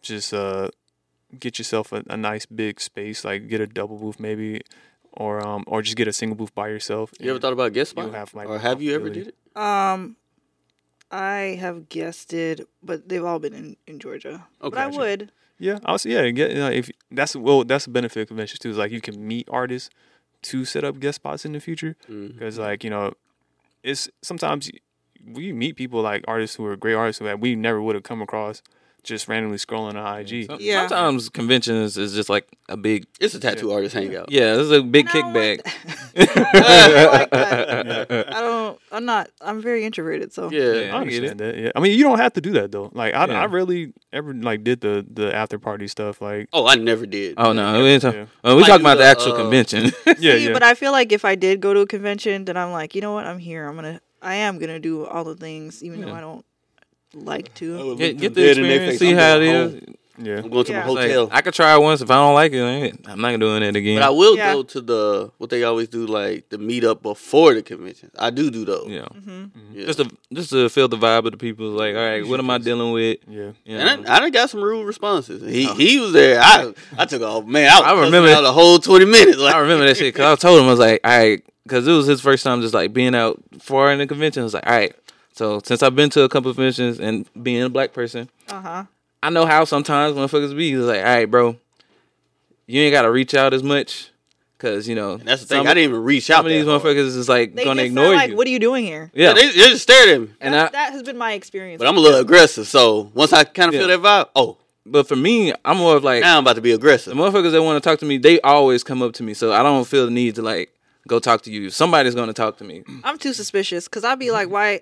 just 0.00 0.32
uh, 0.32 0.68
get 1.38 1.58
yourself 1.58 1.92
a, 1.92 2.02
a 2.08 2.16
nice 2.16 2.46
big 2.46 2.80
space. 2.80 3.24
Like 3.24 3.48
get 3.48 3.60
a 3.60 3.66
double 3.66 3.98
booth 3.98 4.20
maybe, 4.20 4.60
or 5.12 5.46
um, 5.46 5.64
or 5.66 5.82
just 5.82 5.96
get 5.96 6.08
a 6.08 6.12
single 6.12 6.36
booth 6.36 6.54
by 6.54 6.68
yourself. 6.68 7.12
You 7.20 7.30
ever 7.30 7.38
thought 7.38 7.52
about 7.52 7.72
guest 7.72 7.94
you'll 7.96 8.06
spot? 8.06 8.14
have, 8.14 8.34
like, 8.34 8.48
or 8.48 8.58
have 8.58 8.82
you 8.82 8.94
ever 8.94 9.10
did 9.10 9.28
it? 9.28 9.36
Um, 9.56 10.16
I 11.10 11.56
have 11.60 11.88
guested, 11.88 12.66
but 12.82 13.08
they've 13.08 13.24
all 13.24 13.38
been 13.38 13.54
in, 13.54 13.76
in 13.86 13.98
Georgia. 13.98 14.46
but 14.60 14.78
I 14.78 14.86
Okay. 14.86 14.96
would. 14.96 15.32
Yeah, 15.58 15.78
I 15.84 15.92
was 15.92 16.04
yeah. 16.04 16.28
Get 16.30 16.58
uh, 16.58 16.70
if 16.72 16.90
that's 17.10 17.36
well, 17.36 17.62
that's 17.64 17.84
the 17.84 17.90
benefit 17.90 18.22
of 18.22 18.28
conventions 18.28 18.58
too. 18.58 18.70
Is 18.70 18.78
like 18.78 18.90
you 18.90 19.00
can 19.00 19.26
meet 19.26 19.48
artists 19.50 19.90
to 20.42 20.64
set 20.64 20.82
up 20.82 20.98
guest 20.98 21.16
spots 21.16 21.44
in 21.44 21.52
the 21.52 21.60
future. 21.60 21.96
Because 22.08 22.58
like 22.58 22.82
you 22.82 22.90
know 22.90 23.12
it's 23.84 24.08
sometimes 24.22 24.70
we 25.24 25.52
meet 25.52 25.76
people 25.76 26.00
like 26.02 26.24
artists 26.26 26.56
who 26.56 26.66
are 26.66 26.76
great 26.76 26.94
artists 26.94 27.22
that 27.22 27.38
we 27.38 27.54
never 27.54 27.80
would 27.80 27.94
have 27.94 28.02
come 28.02 28.20
across 28.20 28.62
just 29.04 29.26
randomly 29.28 29.58
scrolling 29.58 29.94
on 30.00 30.20
IG. 30.20 30.46
Some- 30.46 30.58
Yeah. 30.60 30.86
Sometimes 30.86 31.28
conventions 31.28 31.96
is 31.98 32.14
just 32.14 32.28
like 32.28 32.46
a 32.68 32.76
big. 32.76 33.06
It's 33.20 33.34
a 33.34 33.40
tattoo 33.40 33.72
artist 33.72 33.94
hangout. 33.94 34.30
Yeah, 34.30 34.54
this 34.54 34.66
is 34.66 34.70
a 34.72 34.82
big 34.82 35.08
I 35.08 35.12
don't 35.12 35.32
like 35.34 35.64
kickback. 35.64 36.06
I 36.54 37.06
like 37.06 37.30
that. 37.30 38.34
I 38.34 38.40
don't. 38.40 38.78
I'm 38.92 39.04
not. 39.04 39.30
I'm 39.40 39.60
very 39.60 39.84
introverted, 39.84 40.32
so 40.32 40.50
Yeah. 40.50 40.60
Yeah. 40.60 40.96
I 40.96 41.00
I 41.00 41.04
get 41.04 41.14
understand 41.24 41.40
that. 41.40 41.56
Yeah, 41.58 41.70
I 41.74 41.80
mean, 41.80 41.96
you 41.98 42.04
don't 42.04 42.18
have 42.18 42.32
to 42.34 42.40
do 42.40 42.52
that 42.52 42.70
though. 42.72 42.90
Like, 42.92 43.14
I, 43.14 43.26
Yeah. 43.26 43.40
I 43.40 43.44
really 43.44 43.92
ever 44.12 44.32
like 44.34 44.64
did 44.64 44.80
the 44.80 45.04
the 45.10 45.34
after 45.34 45.58
party 45.58 45.88
stuff. 45.88 46.20
Like, 46.20 46.48
Oh, 46.52 46.66
I 46.66 46.76
never 46.76 47.06
did. 47.06 47.34
Oh 47.38 47.52
no, 47.52 47.82
we 47.82 47.88
ain't 47.88 48.02
talk- 48.02 48.14
Yeah. 48.14 48.26
we 48.44 48.62
I 48.62 48.66
talking 48.66 48.66
do 48.66 48.74
about 48.82 48.94
the 48.98 49.04
the, 49.04 49.04
actual 49.04 49.32
uh, 49.32 49.36
convention. 49.36 49.84
yeah, 50.06 50.14
See, 50.36 50.46
yeah. 50.46 50.52
But 50.52 50.62
I 50.62 50.74
feel 50.74 50.92
like 50.92 51.12
if 51.12 51.24
I 51.24 51.34
did 51.34 51.60
go 51.60 51.74
to 51.74 51.80
a 51.80 51.86
convention, 51.86 52.44
then 52.44 52.56
I'm 52.56 52.72
like, 52.72 52.94
you 52.94 53.00
know 53.00 53.12
what? 53.12 53.26
I'm 53.26 53.38
here. 53.38 53.66
I'm 53.66 53.74
gonna. 53.74 54.00
I 54.24 54.36
am 54.36 54.58
gonna 54.58 54.78
do 54.78 55.04
all 55.04 55.24
the 55.24 55.34
things, 55.34 55.82
even 55.82 56.00
though 56.00 56.14
I 56.14 56.20
don't 56.20 56.44
like 57.14 57.54
to. 57.54 57.96
get, 57.96 58.18
get 58.18 58.34
the 58.34 58.50
experience, 58.50 58.98
see 58.98 59.12
how 59.12 59.36
it 59.36 59.42
is. 59.42 59.82
yeah. 60.18 60.38
I'm 60.38 60.50
going 60.50 60.64
to 60.66 60.72
Yeah. 60.72 60.84
my 60.86 60.90
Like, 60.92 61.10
hotel. 61.10 61.28
I 61.32 61.40
could 61.40 61.54
try 61.54 61.74
it 61.74 61.80
once. 61.80 62.00
If 62.00 62.10
I 62.10 62.14
don't 62.16 62.34
like 62.34 62.52
it, 62.52 62.60
I 62.62 62.68
ain't- 62.70 63.06
I'm 63.08 63.20
not 63.20 63.38
doing 63.40 63.62
it 63.62 63.74
again. 63.76 63.98
But 63.98 64.04
I 64.06 64.10
will 64.10 64.36
Yeah. 64.36 64.52
go 64.54 64.62
to 64.62 64.80
the 64.80 65.30
what 65.38 65.50
they 65.50 65.64
always 65.64 65.88
do, 65.88 66.06
like 66.06 66.48
the 66.50 66.58
meetup 66.58 67.02
before 67.02 67.54
the 67.54 67.62
convention. 67.62 68.10
I 68.18 68.30
do 68.30 68.50
do 68.50 68.64
those. 68.64 68.88
yeah. 68.88 69.06
hmm 69.06 69.44
Yeah. 69.74 69.86
just 69.86 69.98
to 70.00 70.10
just 70.32 70.50
to 70.50 70.68
feel 70.68 70.88
the 70.88 70.96
vibe 70.98 71.24
of 71.26 71.32
the 71.32 71.38
people. 71.38 71.66
Like, 71.70 71.94
all 71.96 72.02
right, 72.04 72.26
what 72.26 72.38
am 72.40 72.50
I 72.50 72.58
dealing 72.58 72.92
with? 72.92 73.18
Yeah. 73.28 73.50
You 73.64 73.76
and? 73.78 74.06
I, 74.08 74.16
I 74.16 74.20
done 74.20 74.30
got 74.30 74.50
some 74.50 74.62
rude 74.62 74.84
responses. 74.86 75.42
He 75.50 75.66
he 75.74 75.98
was 75.98 76.12
there. 76.12 76.40
I 76.42 76.72
I 76.98 77.04
took 77.06 77.22
off. 77.22 77.44
Man, 77.46 77.70
I, 77.70 77.78
was 77.80 77.82
I 77.86 77.90
I 77.90 77.92
remember 77.94 78.28
remember 78.28 78.42
the 78.42 78.52
whole 78.52 78.78
twenty 78.78 79.06
minutes. 79.06 79.38
Like, 79.38 79.54
I 79.54 79.58
remember 79.58 79.86
that 79.86 79.96
shit 79.96 80.14
because 80.14 80.38
I 80.38 80.40
told 80.40 80.60
him 80.60 80.66
I 80.66 80.70
was 80.70 80.78
like, 80.78 81.00
all 81.04 81.10
right, 81.18 81.42
because 81.64 81.86
it 81.88 81.92
was 81.92 82.06
his 82.06 82.20
first 82.20 82.44
time 82.44 82.60
just 82.60 82.74
like 82.74 82.92
being 82.92 83.14
out 83.14 83.40
far 83.60 83.90
in 83.92 83.98
the 83.98 84.06
convention. 84.06 84.42
I 84.42 84.44
was 84.44 84.54
like, 84.54 84.66
all 84.66 84.72
right, 84.72 84.94
so 85.32 85.60
since 85.64 85.82
I've 85.82 85.96
been 85.96 86.10
to 86.10 86.22
a 86.22 86.28
couple 86.28 86.50
of 86.50 86.56
conventions 86.56 87.00
and 87.00 87.26
being 87.42 87.62
a 87.62 87.68
black 87.68 87.92
person, 87.92 88.28
Uh 88.48 88.60
huh. 88.60 88.84
I 89.22 89.30
know 89.30 89.46
how 89.46 89.64
sometimes 89.64 90.16
motherfuckers 90.16 90.56
be. 90.56 90.72
It's 90.72 90.82
like, 90.84 90.98
all 90.98 91.04
right, 91.04 91.30
bro, 91.30 91.56
you 92.66 92.80
ain't 92.80 92.92
got 92.92 93.02
to 93.02 93.10
reach 93.10 93.34
out 93.34 93.54
as 93.54 93.62
much 93.62 94.10
because 94.58 94.88
you 94.88 94.94
know 94.94 95.12
And 95.14 95.22
that's 95.28 95.42
the 95.42 95.48
thing. 95.48 95.58
some, 95.58 95.66
I 95.66 95.74
didn't 95.74 95.90
even 95.90 96.02
reach 96.04 96.30
out. 96.30 96.38
some 96.38 96.46
of 96.46 96.52
these 96.52 96.64
hard. 96.64 96.82
motherfuckers 96.82 96.96
is 97.16 97.28
like 97.28 97.54
They 97.54 97.64
gonna 97.64 97.82
just 97.82 97.86
ignore 97.86 98.04
sound 98.06 98.16
like, 98.16 98.30
you. 98.30 98.36
"What 98.36 98.46
are 98.46 98.50
you 98.50 98.58
doing 98.58 98.84
here?" 98.84 99.10
yeah, 99.14 99.28
Yeah, 99.28 99.34
they, 99.34 99.46
they 99.48 99.52
just 99.70 99.82
stared 99.82 100.08
at 100.08 100.20
me. 100.20 100.28
and 100.40 100.54
That- 100.54 100.68
I, 100.68 100.70
that 100.72 100.92
has 100.92 101.02
been 101.02 101.18
my 101.18 101.32
experience. 101.32 101.78
But 101.78 101.88
I'm 101.88 101.96
a 101.96 102.00
little 102.00 102.20
aggressive, 102.20 102.66
so 102.66 103.10
once 103.14 103.32
I 103.32 103.44
kind 103.44 103.68
of 103.74 103.78
feel 103.80 103.88
that 103.88 104.00
vibe, 104.00 104.28
oh, 104.36 104.58
but 104.84 105.06
for 105.06 105.14
me, 105.16 105.52
I'm 105.64 105.76
more 105.78 105.96
of 105.96 106.02
like 106.04 106.22
now 106.22 106.36
I'm 106.38 106.44
about 106.44 106.56
to 106.56 106.60
be 106.62 106.72
aggressive. 106.72 107.14
the 107.14 107.20
aggressive. 107.20 107.34
motherfuckers 107.44 107.52
that 107.52 107.62
want 107.62 107.82
to 107.82 107.88
talk 107.88 107.98
to 108.00 108.04
me. 108.06 108.18
They 108.18 108.40
always 108.40 108.82
come 108.82 109.02
up 109.02 109.12
to 109.14 109.22
me, 109.22 109.34
so 109.34 109.52
I 109.52 109.62
don't 109.62 109.84
feel 109.86 110.04
the 110.06 110.10
need 110.12 110.34
to 110.36 110.42
like 110.42 110.72
go 111.06 111.18
talk 111.20 111.42
to 111.42 111.52
you. 111.52 111.70
Somebody's 111.70 112.14
gonna 112.16 112.32
talk 112.32 112.58
to 112.58 112.64
me. 112.64 112.82
I'm 113.04 113.18
too 113.18 113.32
suspicious 113.32 113.86
because 113.86 114.02
I'd 114.04 114.18
be 114.18 114.30
like, 114.32 114.48
why? 114.50 114.80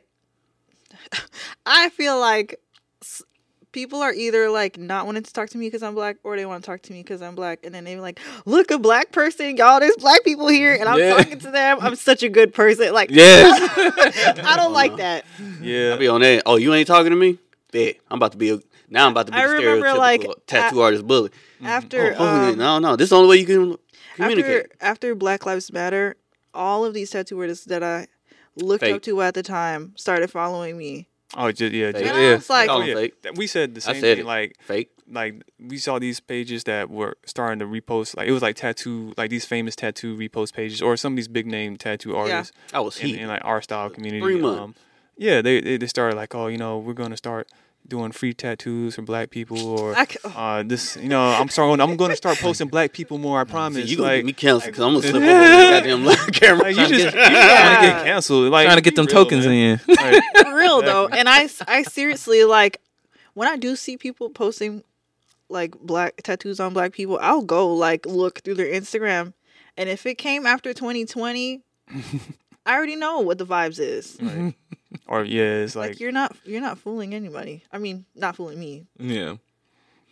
I 1.66 1.88
feel 1.90 2.18
like 2.18 2.60
people 3.72 4.00
are 4.00 4.12
either 4.12 4.50
like 4.50 4.78
not 4.78 5.06
wanting 5.06 5.22
to 5.22 5.32
talk 5.32 5.48
to 5.50 5.58
me 5.58 5.66
because 5.66 5.82
I'm 5.82 5.94
black, 5.94 6.16
or 6.24 6.36
they 6.36 6.46
want 6.46 6.62
to 6.64 6.66
talk 6.70 6.82
to 6.82 6.92
me 6.92 7.02
because 7.02 7.22
I'm 7.22 7.34
black, 7.34 7.60
and 7.64 7.74
then 7.74 7.84
they're 7.84 8.00
like, 8.00 8.18
"Look, 8.46 8.70
a 8.70 8.78
black 8.78 9.12
person, 9.12 9.56
y'all. 9.56 9.80
There's 9.80 9.96
black 9.96 10.24
people 10.24 10.48
here, 10.48 10.74
and 10.78 10.88
I'm 10.88 10.98
Yeah. 10.98 11.14
talking 11.16 11.38
to 11.40 11.50
them. 11.50 11.78
I'm 11.80 11.94
such 11.96 12.22
a 12.22 12.28
good 12.28 12.52
person. 12.54 12.92
Like, 12.92 13.10
Yes. 13.10 13.60
I 14.44 14.56
don't 14.56 14.72
like 14.72 14.96
that. 14.96 15.24
Yeah. 15.60 15.94
I 15.94 15.96
be 15.98 16.08
on 16.08 16.20
that. 16.22 16.42
Oh, 16.46 16.56
you 16.56 16.74
ain't 16.74 16.86
talking 16.86 17.10
to 17.10 17.16
me? 17.16 17.38
Bet. 17.72 17.96
I'm 18.10 18.16
about 18.18 18.32
to 18.32 18.38
be 18.38 18.50
a 18.50 18.58
now. 18.88 19.06
I'm 19.06 19.12
about 19.12 19.26
to 19.26 19.32
be 19.32 19.38
I 19.38 19.46
the 19.46 19.52
remember, 19.54 19.86
stereotypical 19.88 19.98
like, 19.98 20.26
tattoo 20.46 20.80
artist 20.80 21.06
bully. 21.06 21.30
After, 21.62 22.14
Oh, 22.18 22.24
um, 22.52 22.58
no, 22.58 22.78
no, 22.78 22.96
this 22.96 23.04
is 23.04 23.10
the 23.10 23.16
only 23.16 23.28
way 23.28 23.36
you 23.36 23.46
can 23.46 23.76
communicate. 24.16 24.62
after 24.62 24.76
after 24.80 25.14
Black 25.14 25.46
Lives 25.46 25.70
Matter, 25.72 26.16
all 26.54 26.84
of 26.84 26.94
these 26.94 27.10
tattoo 27.10 27.38
artists 27.38 27.66
that 27.66 27.82
I 27.84 28.08
looked 28.56 28.81
Fake. 28.81 28.94
up 28.97 29.02
to 29.02 29.22
at 29.22 29.35
the 29.35 29.43
time 29.43 29.93
started 29.97 30.31
following 30.31 30.77
me. 30.77 31.09
Oh, 31.36 31.52
just 31.52 31.72
yeah. 31.72 31.93
Fake. 31.93 32.02
Just, 32.02 32.14
And 32.14 32.27
I 32.27 32.35
was 32.35 32.51
like, 32.51 32.70
oh, 32.70 32.82
yeah. 32.82 33.09
We 33.36 33.47
said 33.47 33.74
the 33.74 33.81
same 33.81 33.94
said 33.94 34.16
thing. 34.16 34.18
it. 34.20 34.27
Like, 34.27 34.56
Fake. 34.62 34.90
like 35.09 35.43
we 35.60 35.78
saw 35.78 35.98
these 36.01 36.18
pages 36.18 36.64
that 36.64 36.90
were 36.90 37.16
starting 37.24 37.60
to 37.60 37.66
repost. 37.66 38.16
Like, 38.16 38.27
it 38.27 38.32
was 38.32 38.43
like 38.43 38.56
tattoo, 38.56 39.14
like 39.16 39.31
these 39.31 39.44
famous 39.44 39.77
tattoo 39.77 40.16
repost 40.16 40.55
pages, 40.55 40.82
or 40.82 40.97
some 40.97 41.12
of 41.12 41.16
these 41.16 41.28
big 41.28 41.47
name 41.47 41.77
tattoo 41.77 42.16
artists 42.16 42.52
I 42.72 42.81
was 42.81 42.98
in, 42.98 43.06
heat. 43.06 43.20
in 43.20 43.28
like 43.28 43.44
our 43.44 43.62
style 43.62 43.90
community. 43.90 44.20
Three 44.20 44.40
months. 44.40 44.60
Um, 44.60 44.74
yeah, 45.16 45.43
they, 45.43 45.60
they 45.60 45.77
they 45.77 45.86
started 45.86 46.16
like, 46.16 46.35
oh, 46.35 46.48
you 46.48 46.59
know, 46.59 46.78
we're 46.78 46.94
gonna 46.94 47.16
start 47.16 47.48
doing 47.89 48.12
free 48.12 48.32
tattoos 48.32 48.94
for 48.94 49.02
black 49.02 49.31
people, 49.31 49.59
or 49.66 49.97
I 49.97 50.05
c- 50.05 50.19
uh, 50.24 50.62
this, 50.62 50.97
you 50.97 51.09
know, 51.09 51.20
I'm 51.20 51.48
sorry, 51.48 51.73
I'm 51.81 51.97
gonna 51.97 52.15
start 52.16 52.39
posting 52.39 52.69
black 52.69 52.93
people 52.93 53.19
more. 53.19 53.40
I 53.40 53.44
promise. 53.57 53.85
See, 53.85 53.90
you 53.90 53.97
gonna 53.97 54.16
get 54.16 54.24
me 54.27 54.32
canceled 54.32 54.73
because 54.73 54.81
I'm 54.85 54.93
gonna 54.94 55.02
slip 55.09 55.15
over 55.23 55.27
the 55.27 56.07
goddamn 56.07 56.32
camera. 56.32 56.62
like, 56.65 56.77
you 56.77 56.86
just, 56.86 56.93
you 56.93 56.98
just 57.11 57.16
Yeah. 57.16 57.70
want 57.73 57.81
to 57.85 57.86
get 57.90 58.05
canceled. 58.05 58.51
Like 58.52 58.66
Trying 58.66 58.77
to 58.77 58.82
get 58.82 58.94
them 58.97 59.07
real, 59.07 59.15
tokens 59.15 59.47
man. 59.47 59.81
in. 59.89 59.94
Like, 59.97 60.23
For 60.43 60.57
real 60.57 60.82
though 60.82 61.09
and 61.09 61.28
I, 61.28 61.48
I 61.66 61.82
seriously 61.82 62.44
like 62.44 62.81
when 63.35 63.48
i 63.48 63.57
do 63.57 63.74
see 63.77 63.97
people 63.97 64.28
posting 64.31 64.82
like 65.48 65.77
black 65.81 66.16
tattoos 66.23 66.61
on 66.61 66.73
black 66.73 66.93
people 66.93 67.19
i'll 67.20 67.43
go 67.43 67.74
like 67.74 68.07
look 68.07 68.39
through 68.40 68.55
their 68.55 68.66
instagram 68.73 69.32
and 69.77 69.89
if 69.89 70.05
it 70.07 70.16
came 70.19 70.47
after 70.47 70.73
2020 70.74 71.62
i 72.70 72.74
already 72.76 72.97
know 72.97 73.20
what 73.20 73.38
the 73.38 73.47
vibes 73.47 73.78
is 73.78 74.20
like, 74.20 74.55
or 75.06 75.24
yeah, 75.24 75.62
it's 75.64 75.74
like, 75.76 75.90
like, 75.90 76.01
you're 76.01 76.12
not 76.12 76.34
you're 76.44 76.60
not 76.60 76.78
fooling 76.78 77.14
anybody 77.14 77.62
i 77.72 77.78
mean 77.78 78.05
not 78.14 78.36
fooling 78.36 78.59
me 78.59 78.86
yeah. 78.98 79.36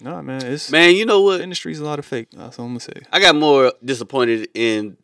no, 0.01 0.22
man, 0.22 0.44
it's 0.44 0.70
Man, 0.70 0.94
you 0.94 1.05
know 1.06 1.22
what? 1.22 1.39
the 1.39 1.43
industry's 1.44 1.78
a 1.80 1.85
lot 1.85 1.98
of 1.98 2.05
fake. 2.06 2.28
That's 2.32 2.59
all 2.59 2.66
I'm 2.66 2.72
gonna 2.72 2.80
say. 2.80 3.02
I 3.12 3.18
got 3.20 3.35
more 3.35 3.72
disappointed 3.85 4.48
in 4.55 4.97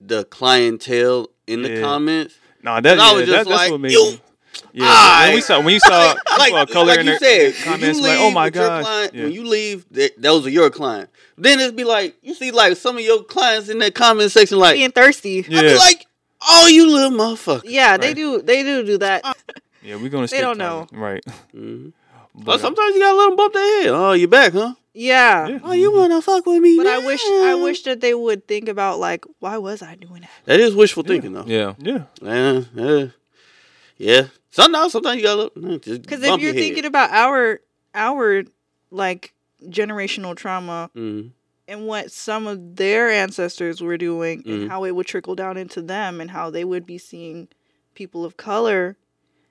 the 0.00 0.24
clientele 0.24 1.28
in 1.46 1.62
the 1.62 1.70
Yeah. 1.70 1.80
comments. 1.80 2.34
Nah, 2.62 2.80
that, 2.80 2.98
I 2.98 3.10
yeah, 3.10 3.12
was 3.16 3.26
that 3.26 3.26
just 3.32 3.48
that's 3.48 3.60
like, 3.62 3.70
what 3.72 3.80
made 3.80 3.92
you- 3.92 4.10
me. 4.12 4.20
Yeah, 4.74 4.84
I- 4.84 4.88
ah, 4.88 5.22
when 5.26 5.34
we 5.36 5.40
saw 5.40 5.60
when 5.64 5.72
you 5.74 5.80
saw 5.80 6.14
like, 6.38 6.48
people 6.48 6.58
of 6.58 6.68
color 6.70 6.86
like 6.88 6.98
in 7.00 7.06
you 7.06 7.18
their 7.18 7.52
said, 7.52 7.64
comments, 7.64 7.98
you 7.98 8.04
like, 8.04 8.18
oh 8.20 8.30
my 8.30 8.50
god, 8.50 8.84
client, 8.84 9.14
yeah. 9.14 9.22
when 9.24 9.32
you 9.32 9.44
leave, 9.44 9.86
that, 9.92 10.10
those 10.20 10.46
are 10.46 10.50
your 10.50 10.68
client. 10.70 11.08
Then 11.38 11.58
it'd 11.60 11.74
be 11.76 11.84
like 11.84 12.16
you 12.22 12.34
see, 12.34 12.50
like 12.50 12.76
some 12.76 12.96
of 12.98 13.02
your 13.02 13.22
clients 13.24 13.68
in 13.70 13.78
that 13.78 13.94
comment 13.94 14.30
section, 14.30 14.58
like 14.58 14.74
being 14.76 14.90
thirsty 14.92 15.44
Yeah. 15.48 15.58
I'd 15.60 15.62
be 15.62 15.78
like, 15.78 16.06
"Oh, 16.48 16.66
you 16.66 16.86
little 16.90 17.10
motherfucker." 17.10 17.62
yeah 17.64 17.96
they 17.96 18.08
Right. 18.08 18.16
do 18.16 18.42
they 18.42 18.62
do 18.62 18.84
do 18.84 18.98
that 18.98 19.24
yeah, 19.82 19.96
we're 19.96 20.08
gonna. 20.10 20.28
Stick 20.28 20.38
They 20.38 20.42
don't 20.44 20.58
to 20.58 20.64
it, 20.64 20.66
know. 20.66 20.86
right? 20.92 21.24
Mhm. 21.54 21.92
But, 22.34 22.44
But 22.46 22.60
sometimes 22.62 22.94
you 22.94 23.00
gotta 23.02 23.16
let 23.18 23.26
them 23.28 23.36
bump 23.36 23.52
their 23.52 23.82
head. 23.82 23.90
Oh, 23.90 24.12
you 24.12 24.26
back, 24.26 24.54
huh? 24.54 24.72
yeah, 24.94 25.48
Yeah. 25.48 25.58
Oh, 25.62 25.72
you 25.72 25.92
wanna 25.92 26.22
fuck 26.22 26.46
with 26.46 26.62
me? 26.62 26.78
but 26.78 26.86
i 26.86 26.98
wish 26.98 27.22
i 27.24 27.52
now? 27.54 27.62
wish 27.62 27.82
that 27.82 28.00
they 28.00 28.14
would 28.14 28.48
think 28.48 28.68
about 28.68 28.98
like 28.98 29.24
why 29.38 29.58
was 29.58 29.82
i 29.82 29.94
doing 29.96 30.22
that 30.22 30.30
that 30.46 30.58
is 30.60 30.74
wishful 30.74 31.02
thinking, 31.02 31.32
though. 31.34 31.44
Yeah. 31.46 31.74
yeah, 31.78 32.04
Yeah, 32.22 32.62
yeah, 32.74 33.06
yeah. 33.98 34.22
Sometimes, 34.50 34.92
sometimes 34.92 35.16
you 35.16 35.22
gotta 35.24 35.50
look. 35.56 35.82
Just 35.82 36.02
Because 36.02 36.22
if 36.22 36.40
you're 36.40 36.52
your 36.52 36.54
thinking 36.54 36.84
head. 36.84 36.92
about 36.92 37.10
our 37.10 37.60
our 37.94 38.44
like 38.90 39.34
generational 39.64 40.34
trauma 40.36 40.90
Mhm. 40.96 41.30
And 41.72 41.86
what 41.86 42.10
some 42.12 42.46
of 42.46 42.76
their 42.76 43.08
ancestors 43.08 43.80
were 43.80 43.96
doing 43.96 44.42
Mhm. 44.42 44.52
and 44.62 44.70
how 44.70 44.84
it 44.84 44.92
would 44.94 45.06
trickle 45.06 45.34
down 45.34 45.56
into 45.56 45.80
them 45.80 46.20
and 46.20 46.30
how 46.30 46.50
they 46.50 46.64
would 46.64 46.84
be 46.86 46.98
seeing 46.98 47.48
people 47.94 48.24
of 48.24 48.36
color 48.36 48.96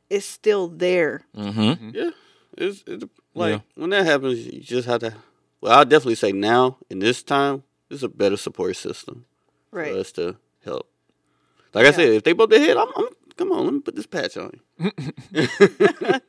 is 0.09 0.23
still 0.25 0.67
there. 0.67 1.23
Mm-hmm. 1.35 1.89
Yeah, 1.93 2.11
it's, 2.57 2.83
it's 2.85 3.05
like 3.33 3.53
Yeah. 3.53 3.59
when 3.75 3.89
that 3.89 4.05
happens, 4.05 4.45
you 4.45 4.59
just 4.61 4.87
have 4.87 4.99
to. 5.01 5.13
Well, 5.61 5.77
I'll 5.77 5.85
definitely 5.85 6.15
say 6.15 6.31
now 6.31 6.77
in 6.89 6.99
this 6.99 7.23
time, 7.23 7.63
it's 7.89 8.03
a 8.03 8.09
better 8.09 8.37
support 8.37 8.75
system 8.75 9.25
Right. 9.71 9.91
for 9.93 9.99
us 9.99 10.11
to 10.13 10.35
help. 10.63 10.89
Like 11.73 11.85
I 11.85 11.89
Yeah. 11.89 11.95
said, 11.95 12.09
if 12.09 12.23
they 12.23 12.33
bump 12.33 12.51
their 12.51 12.59
head, 12.59 12.77
I'm, 12.77 12.89
I'm 12.95 13.07
come 13.37 13.51
on, 13.51 13.65
let 13.65 13.73
me 13.73 13.79
put 13.79 13.95
this 13.95 14.05
patch 14.07 14.37
on 14.37 14.51
you. 14.77 14.91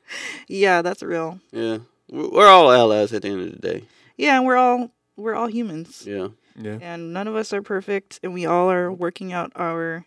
Yeah, 0.48 0.82
that's 0.82 1.02
real. 1.02 1.40
Yeah, 1.50 1.78
we're, 2.10 2.30
we're 2.30 2.48
all 2.48 2.70
allies 2.70 3.12
at 3.12 3.22
the 3.22 3.28
end 3.28 3.40
of 3.42 3.52
the 3.52 3.58
day. 3.58 3.84
Yeah, 4.16 4.36
and 4.36 4.46
we're 4.46 4.56
all 4.56 4.90
we're 5.16 5.34
all 5.34 5.48
humans. 5.48 6.04
Yeah, 6.06 6.28
yeah, 6.56 6.78
And 6.80 7.12
none 7.12 7.28
of 7.28 7.34
us 7.36 7.52
are 7.52 7.62
perfect 7.62 8.20
and 8.22 8.32
we 8.34 8.46
all 8.46 8.70
are 8.70 8.90
working 8.92 9.32
out 9.32 9.52
our 9.56 10.06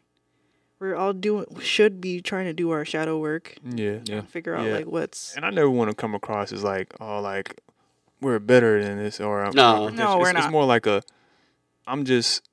we're 0.80 0.95
all 0.95 1.14
doing 1.14 1.45
should 1.61 2.02
be 2.02 2.22
trying 2.22 2.45
to 2.45 2.53
do 2.53 2.72
our 2.72 2.84
shadow 2.86 3.18
work. 3.18 3.56
yeah. 3.64 3.99
Yeah. 4.06 4.22
Figure 4.22 4.56
out 4.56 4.65
Yeah. 4.68 4.73
like 4.76 4.86
what's 4.88 5.36
And 5.36 5.45
I 5.45 5.49
never 5.49 5.69
want 5.69 5.90
to 5.90 5.95
come 5.95 6.14
across 6.14 6.52
as 6.52 6.64
like, 6.64 6.94
oh, 6.99 7.22
like 7.22 7.61
we're 8.22 8.40
better 8.40 8.84
than 8.84 8.98
this, 8.98 9.19
or 9.22 9.49
No. 9.53 9.77
more. 9.77 9.91
No, 9.91 10.18
we're 10.19 10.32
it's, 10.32 10.40
It's 10.40 10.52
more 10.52 10.65
like 10.65 10.86
a, 10.86 11.02
I'm 11.88 12.03
just, 12.03 12.48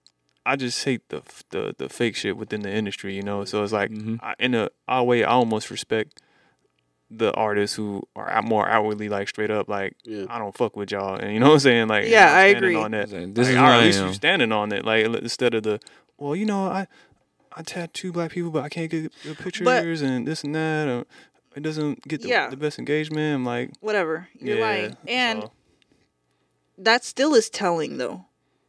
I 0.47 0.57
just 0.57 0.85
hate 0.85 1.09
the 1.09 1.23
the 1.51 1.75
the 1.79 1.89
fake 1.89 2.15
shit 2.17 2.37
within 2.37 2.63
the 2.63 2.71
industry, 2.71 3.15
you 3.15 3.23
know. 3.23 3.45
So 3.45 3.63
it's 3.63 3.73
like, 3.73 3.91
Mhm. 3.91 4.19
I, 4.23 4.35
in 4.39 4.55
a 4.55 4.71
odd 4.87 5.07
way, 5.07 5.25
I 5.25 5.31
almost 5.31 5.71
respect 5.71 6.21
the 7.15 7.33
artists 7.35 7.77
who 7.77 8.03
are 8.17 8.31
out- 8.31 8.45
more 8.45 8.67
outwardly 8.69 9.09
like 9.09 9.29
straight 9.29 9.51
up, 9.51 9.69
like 9.69 9.95
yeah. 10.05 10.25
I 10.31 10.39
don't 10.39 10.57
fuck 10.57 10.77
with 10.77 10.91
y'all, 10.93 11.17
and 11.17 11.33
you 11.35 11.41
know 11.41 11.49
what 11.49 11.53
I'm 11.55 11.61
saying? 11.61 11.89
Like, 11.89 12.07
Yeah, 12.09 12.31
I'm 12.33 12.37
I 12.39 12.51
standing 12.51 12.57
agree. 12.57 12.77
On 12.77 12.91
that, 12.93 13.11
This 13.11 13.13
like, 13.13 13.49
is 13.49 13.57
all 13.57 13.65
who 13.67 13.71
right, 13.71 13.73
I 13.75 13.79
at 13.81 13.85
least 13.85 13.99
am. 14.01 14.07
you 14.09 14.15
standing 14.15 14.53
on 14.53 14.73
it, 14.73 14.85
like 14.85 15.05
instead 15.05 15.53
of 15.55 15.63
the, 15.65 15.79
well, 16.19 16.35
you 16.35 16.47
know, 16.47 16.65
I 16.67 16.87
I 17.55 17.63
tattoo 17.63 18.13
black 18.13 18.31
people, 18.31 18.51
but 18.51 18.65
I 18.65 18.69
can't 18.71 18.91
get 18.91 19.13
good 19.25 19.39
pictures 19.39 20.01
and 20.01 20.27
this 20.27 20.43
and 20.43 20.55
that. 20.55 20.89
Or, 20.89 21.05
it 21.55 21.63
doesn't 21.63 22.09
get 22.09 22.23
the, 22.23 22.29
Yeah. 22.29 22.49
the 22.49 22.57
best 22.57 22.79
engagement. 22.79 23.35
I'm 23.35 23.45
like, 23.45 23.73
whatever. 23.81 24.29
You're 24.41 24.57
yeah, 24.57 24.65
lying. 24.65 24.97
And 25.07 25.43
so- 25.43 25.53
that 26.79 27.05
still 27.05 27.35
is 27.35 27.51
telling 27.51 27.99
though. 27.99 28.25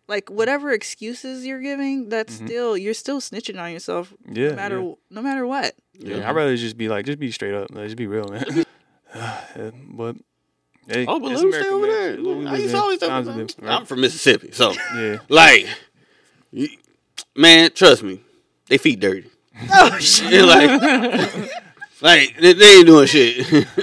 Like 0.07 0.29
whatever 0.29 0.71
excuses 0.71 1.45
you're 1.45 1.61
giving, 1.61 2.09
that's 2.09 2.39
Mhm. 2.39 2.45
still 2.47 2.77
you're 2.77 2.93
still 2.93 3.19
snitching 3.21 3.59
on 3.61 3.71
yourself 3.71 4.13
Yeah, 4.29 4.49
no 4.49 4.55
matter 4.55 4.79
yeah. 4.81 4.93
no 5.09 5.21
matter 5.21 5.47
what. 5.47 5.75
Yeah, 5.97 6.27
I'd 6.29 6.35
rather 6.35 6.55
just 6.57 6.77
be 6.77 6.89
like, 6.89 7.05
just 7.05 7.19
be 7.19 7.31
straight 7.31 7.53
up, 7.53 7.69
like, 7.71 7.85
just 7.85 7.97
be 7.97 8.07
real, 8.07 8.27
man. 8.27 8.43
Yeah, 9.15 9.69
but 9.91 10.15
hey, 10.87 11.05
Oh, 11.07 11.19
but 11.19 11.31
it's 11.31 11.41
let 11.43 11.45
him 11.45 11.51
stay 11.51 11.59
America, 11.59 11.69
over 11.75 11.85
man. 11.87 11.95
there. 11.95 12.13
It's 12.15 12.23
what 12.23 12.37
we 12.37 12.47
I 12.47 12.51
live 12.51 12.59
used 12.61 12.69
in. 12.73 12.75
to 12.75 12.81
always 12.81 12.99
tell 12.99 13.09
Times 13.09 13.27
people, 13.27 13.39
are 13.41 13.45
different, 13.45 13.67
right? 13.69 13.75
I'm 13.79 13.85
from 13.85 14.01
Mississippi, 14.01 14.51
so 14.51 14.73
Yeah, 14.95 15.17
like, 15.29 15.67
man, 17.35 17.71
trust 17.73 18.03
me, 18.03 18.19
they 18.67 18.77
feet 18.77 18.99
dirty. 18.99 19.29
Oh 19.71 19.97
shit! 19.99 20.43
Like, 20.45 21.51
like 22.01 22.35
they, 22.41 22.53
they 22.53 22.77
ain't 22.77 22.87
doing 22.87 23.05
shit. 23.07 23.37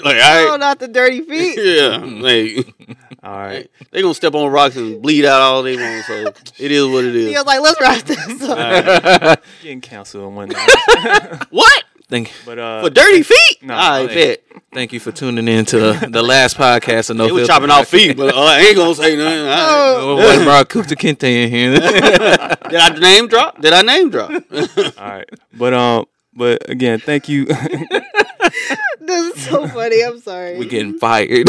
like, 0.04 0.16
Oh, 0.20 0.54
I, 0.54 0.56
not 0.58 0.78
the 0.80 0.88
dirty 0.88 1.20
feet. 1.22 1.58
yeah, 1.62 1.98
like 1.98 2.74
all 3.22 3.32
right. 3.38 3.70
they 3.90 4.02
gonna 4.02 4.14
step 4.14 4.34
on 4.34 4.50
rocks 4.50 4.76
and 4.76 5.02
bleed 5.02 5.24
out 5.24 5.40
all 5.40 5.62
they 5.62 5.76
want. 5.76 6.04
So 6.06 6.14
it 6.58 6.70
is 6.72 6.86
what 6.86 7.04
it 7.04 7.14
is. 7.16 7.26
He 7.28 7.32
is. 7.34 7.38
was 7.38 7.46
like, 7.46 7.60
"Let's 7.60 7.80
wrap 7.80 8.02
this 8.04 8.42
up." 8.42 8.50
Alright. 8.58 9.38
Getting 9.62 9.80
canceled 9.80 10.26
and 10.28 10.36
whatnot. 10.36 11.46
What 11.50 11.84
Thank, 12.08 12.32
but 12.44 12.58
uh, 12.58 12.82
for 12.82 12.90
dirty 12.90 13.22
feet? 13.22 13.62
No, 13.62 13.72
I 13.76 14.06
hey. 14.08 14.14
bet 14.14 14.42
thank 14.72 14.92
you 14.92 14.98
for 14.98 15.12
tuning 15.12 15.46
in 15.46 15.64
to 15.66 15.92
the 16.08 16.22
last 16.22 16.56
podcast 16.56 17.10
of 17.10 17.16
No 17.18 17.26
they 17.26 17.30
was 17.32 17.46
Filter 17.46 17.52
chopping 17.52 17.70
off 17.70 17.86
feet, 17.86 18.16
but 18.16 18.34
uh, 18.34 18.40
I 18.42 18.58
ain't 18.58 18.76
gonna 18.76 18.94
say 18.96 19.14
nothing. 19.16 19.46
I- 19.46 19.66
Oh, 19.68 20.16
Oh, 20.18 20.38
boy, 20.38 20.42
brought 20.44 20.68
Kunta 20.68 20.96
Kinte 20.96 21.22
in 21.22 21.50
here. 21.50 21.74
Did 21.74 22.74
I 22.74 22.98
name 22.98 23.28
drop? 23.28 23.60
Did 23.60 23.72
I 23.74 23.82
name 23.82 24.10
drop? 24.10 24.30
all 24.30 24.92
right. 24.98 25.28
But 25.56 25.72
um, 25.72 26.06
but 26.34 26.68
again, 26.68 26.98
thank 26.98 27.28
you. 27.28 27.44
this 27.44 29.36
is 29.36 29.44
so 29.44 29.68
funny. 29.68 30.02
I'm 30.02 30.18
sorry. 30.20 30.58
We're 30.58 30.68
getting 30.68 30.98
fired. 30.98 31.48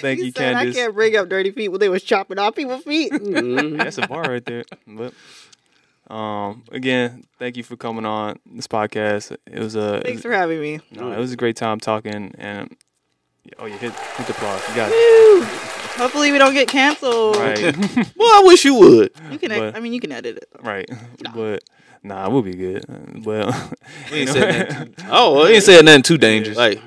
Thank 0.00 0.18
He 0.20 0.26
you, 0.26 0.32
said 0.32 0.54
I 0.56 0.72
can't 0.72 0.94
bring 0.94 1.16
up 1.16 1.28
dirty 1.28 1.50
feet 1.50 1.68
when 1.68 1.80
they 1.80 1.88
was 1.88 2.02
chopping 2.02 2.38
off 2.38 2.54
people's 2.54 2.84
feet. 2.84 3.12
Mhm. 3.12 3.78
That's 3.78 3.98
a 3.98 4.06
bar 4.06 4.22
right 4.22 4.44
there. 4.44 4.64
But 4.86 5.12
um, 6.12 6.64
again, 6.72 7.24
thank 7.38 7.56
you 7.56 7.62
for 7.62 7.76
coming 7.76 8.04
on 8.04 8.38
this 8.46 8.66
podcast. 8.66 9.36
It 9.46 9.58
was 9.58 9.74
a 9.76 10.00
Thanks 10.02 10.16
was, 10.16 10.22
for 10.22 10.32
having 10.32 10.60
me. 10.60 10.80
no, 10.90 11.12
it 11.12 11.18
was 11.18 11.32
a 11.32 11.36
great 11.36 11.56
time 11.56 11.80
talking. 11.80 12.34
And 12.38 12.76
oh, 13.58 13.66
you 13.66 13.74
hit 13.78 13.92
hit 13.92 14.26
the 14.26 14.32
applause. 14.32 14.68
You 14.68 14.74
got 14.74 14.90
it. 14.92 15.48
Hopefully 15.98 16.32
we 16.32 16.38
don't 16.38 16.54
get 16.54 16.68
canceled. 16.68 17.36
Right, 17.36 17.58
Well, 18.16 18.28
I 18.28 18.42
wish 18.46 18.64
you 18.64 18.74
would. 18.74 19.12
You 19.30 19.38
can. 19.38 19.50
But- 19.50 19.76
I 19.76 19.80
mean, 19.80 19.92
you 19.92 20.00
can 20.00 20.12
edit 20.12 20.38
it. 20.38 20.48
though. 20.52 20.68
right. 20.68 20.88
But 21.34 21.62
nah, 22.02 22.28
we'll 22.30 22.42
be 22.42 22.54
good. 22.54 22.84
Well, 23.24 23.70
we 24.10 24.18
ain't 24.20 24.30
said 24.30 24.68
nothing. 24.70 24.94
Oh, 25.10 25.44
We 25.44 25.52
ain't 25.54 25.62
said 25.62 25.84
nothing 25.84 26.02
too 26.02 26.18
dangerous. 26.18 26.56
like 26.56 26.80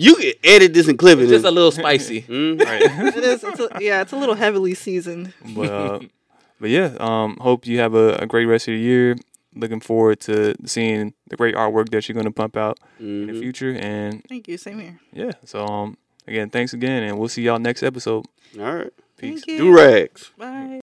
you 0.00 0.14
can 0.16 0.32
edit 0.44 0.72
this 0.74 0.86
and 0.88 0.98
clip 0.98 1.18
it. 1.18 1.22
It's 1.22 1.30
just 1.32 1.44
a 1.44 1.50
little 1.50 1.70
spicy. 1.72 2.22
Mhm. 2.28 2.64
right. 2.64 2.82
It 3.16 3.24
is. 3.24 3.42
It's 3.44 3.60
a, 3.60 3.68
yeah, 3.80 4.00
it's 4.02 4.12
a 4.12 4.16
little 4.16 4.34
heavily 4.36 4.74
seasoned. 4.74 5.32
but 5.54 5.70
uh, 5.70 5.98
but 6.60 6.70
yeah, 6.70 6.94
um, 7.00 7.36
hope 7.40 7.66
you 7.66 7.78
have 7.80 7.94
a, 7.94 8.14
a 8.16 8.26
great 8.26 8.46
rest 8.46 8.68
of 8.68 8.72
the 8.74 8.80
year. 8.80 9.16
Looking 9.54 9.80
forward 9.80 10.20
to 10.28 10.54
seeing 10.66 11.14
the 11.30 11.36
great 11.36 11.54
artwork 11.56 11.88
that 11.90 12.06
you're 12.08 12.14
going 12.14 12.26
to 12.26 12.30
pump 12.42 12.56
out 12.56 12.78
in 13.00 13.26
the 13.26 13.32
Mhm. 13.32 13.40
future. 13.40 13.72
And 13.74 14.22
Thank 14.28 14.46
you. 14.46 14.56
Same 14.56 14.78
here. 14.78 15.00
yeah, 15.12 15.32
so 15.44 15.66
um, 15.66 15.96
again, 16.28 16.48
thanks 16.50 16.72
again, 16.74 17.02
and 17.02 17.18
we'll 17.18 17.28
see 17.28 17.42
y'all 17.42 17.58
next 17.58 17.82
episode. 17.82 18.26
All 18.58 18.74
right. 18.74 18.92
Peace. 19.16 19.42
Do 19.42 19.74
rags. 19.74 20.30
Bye. 20.38 20.76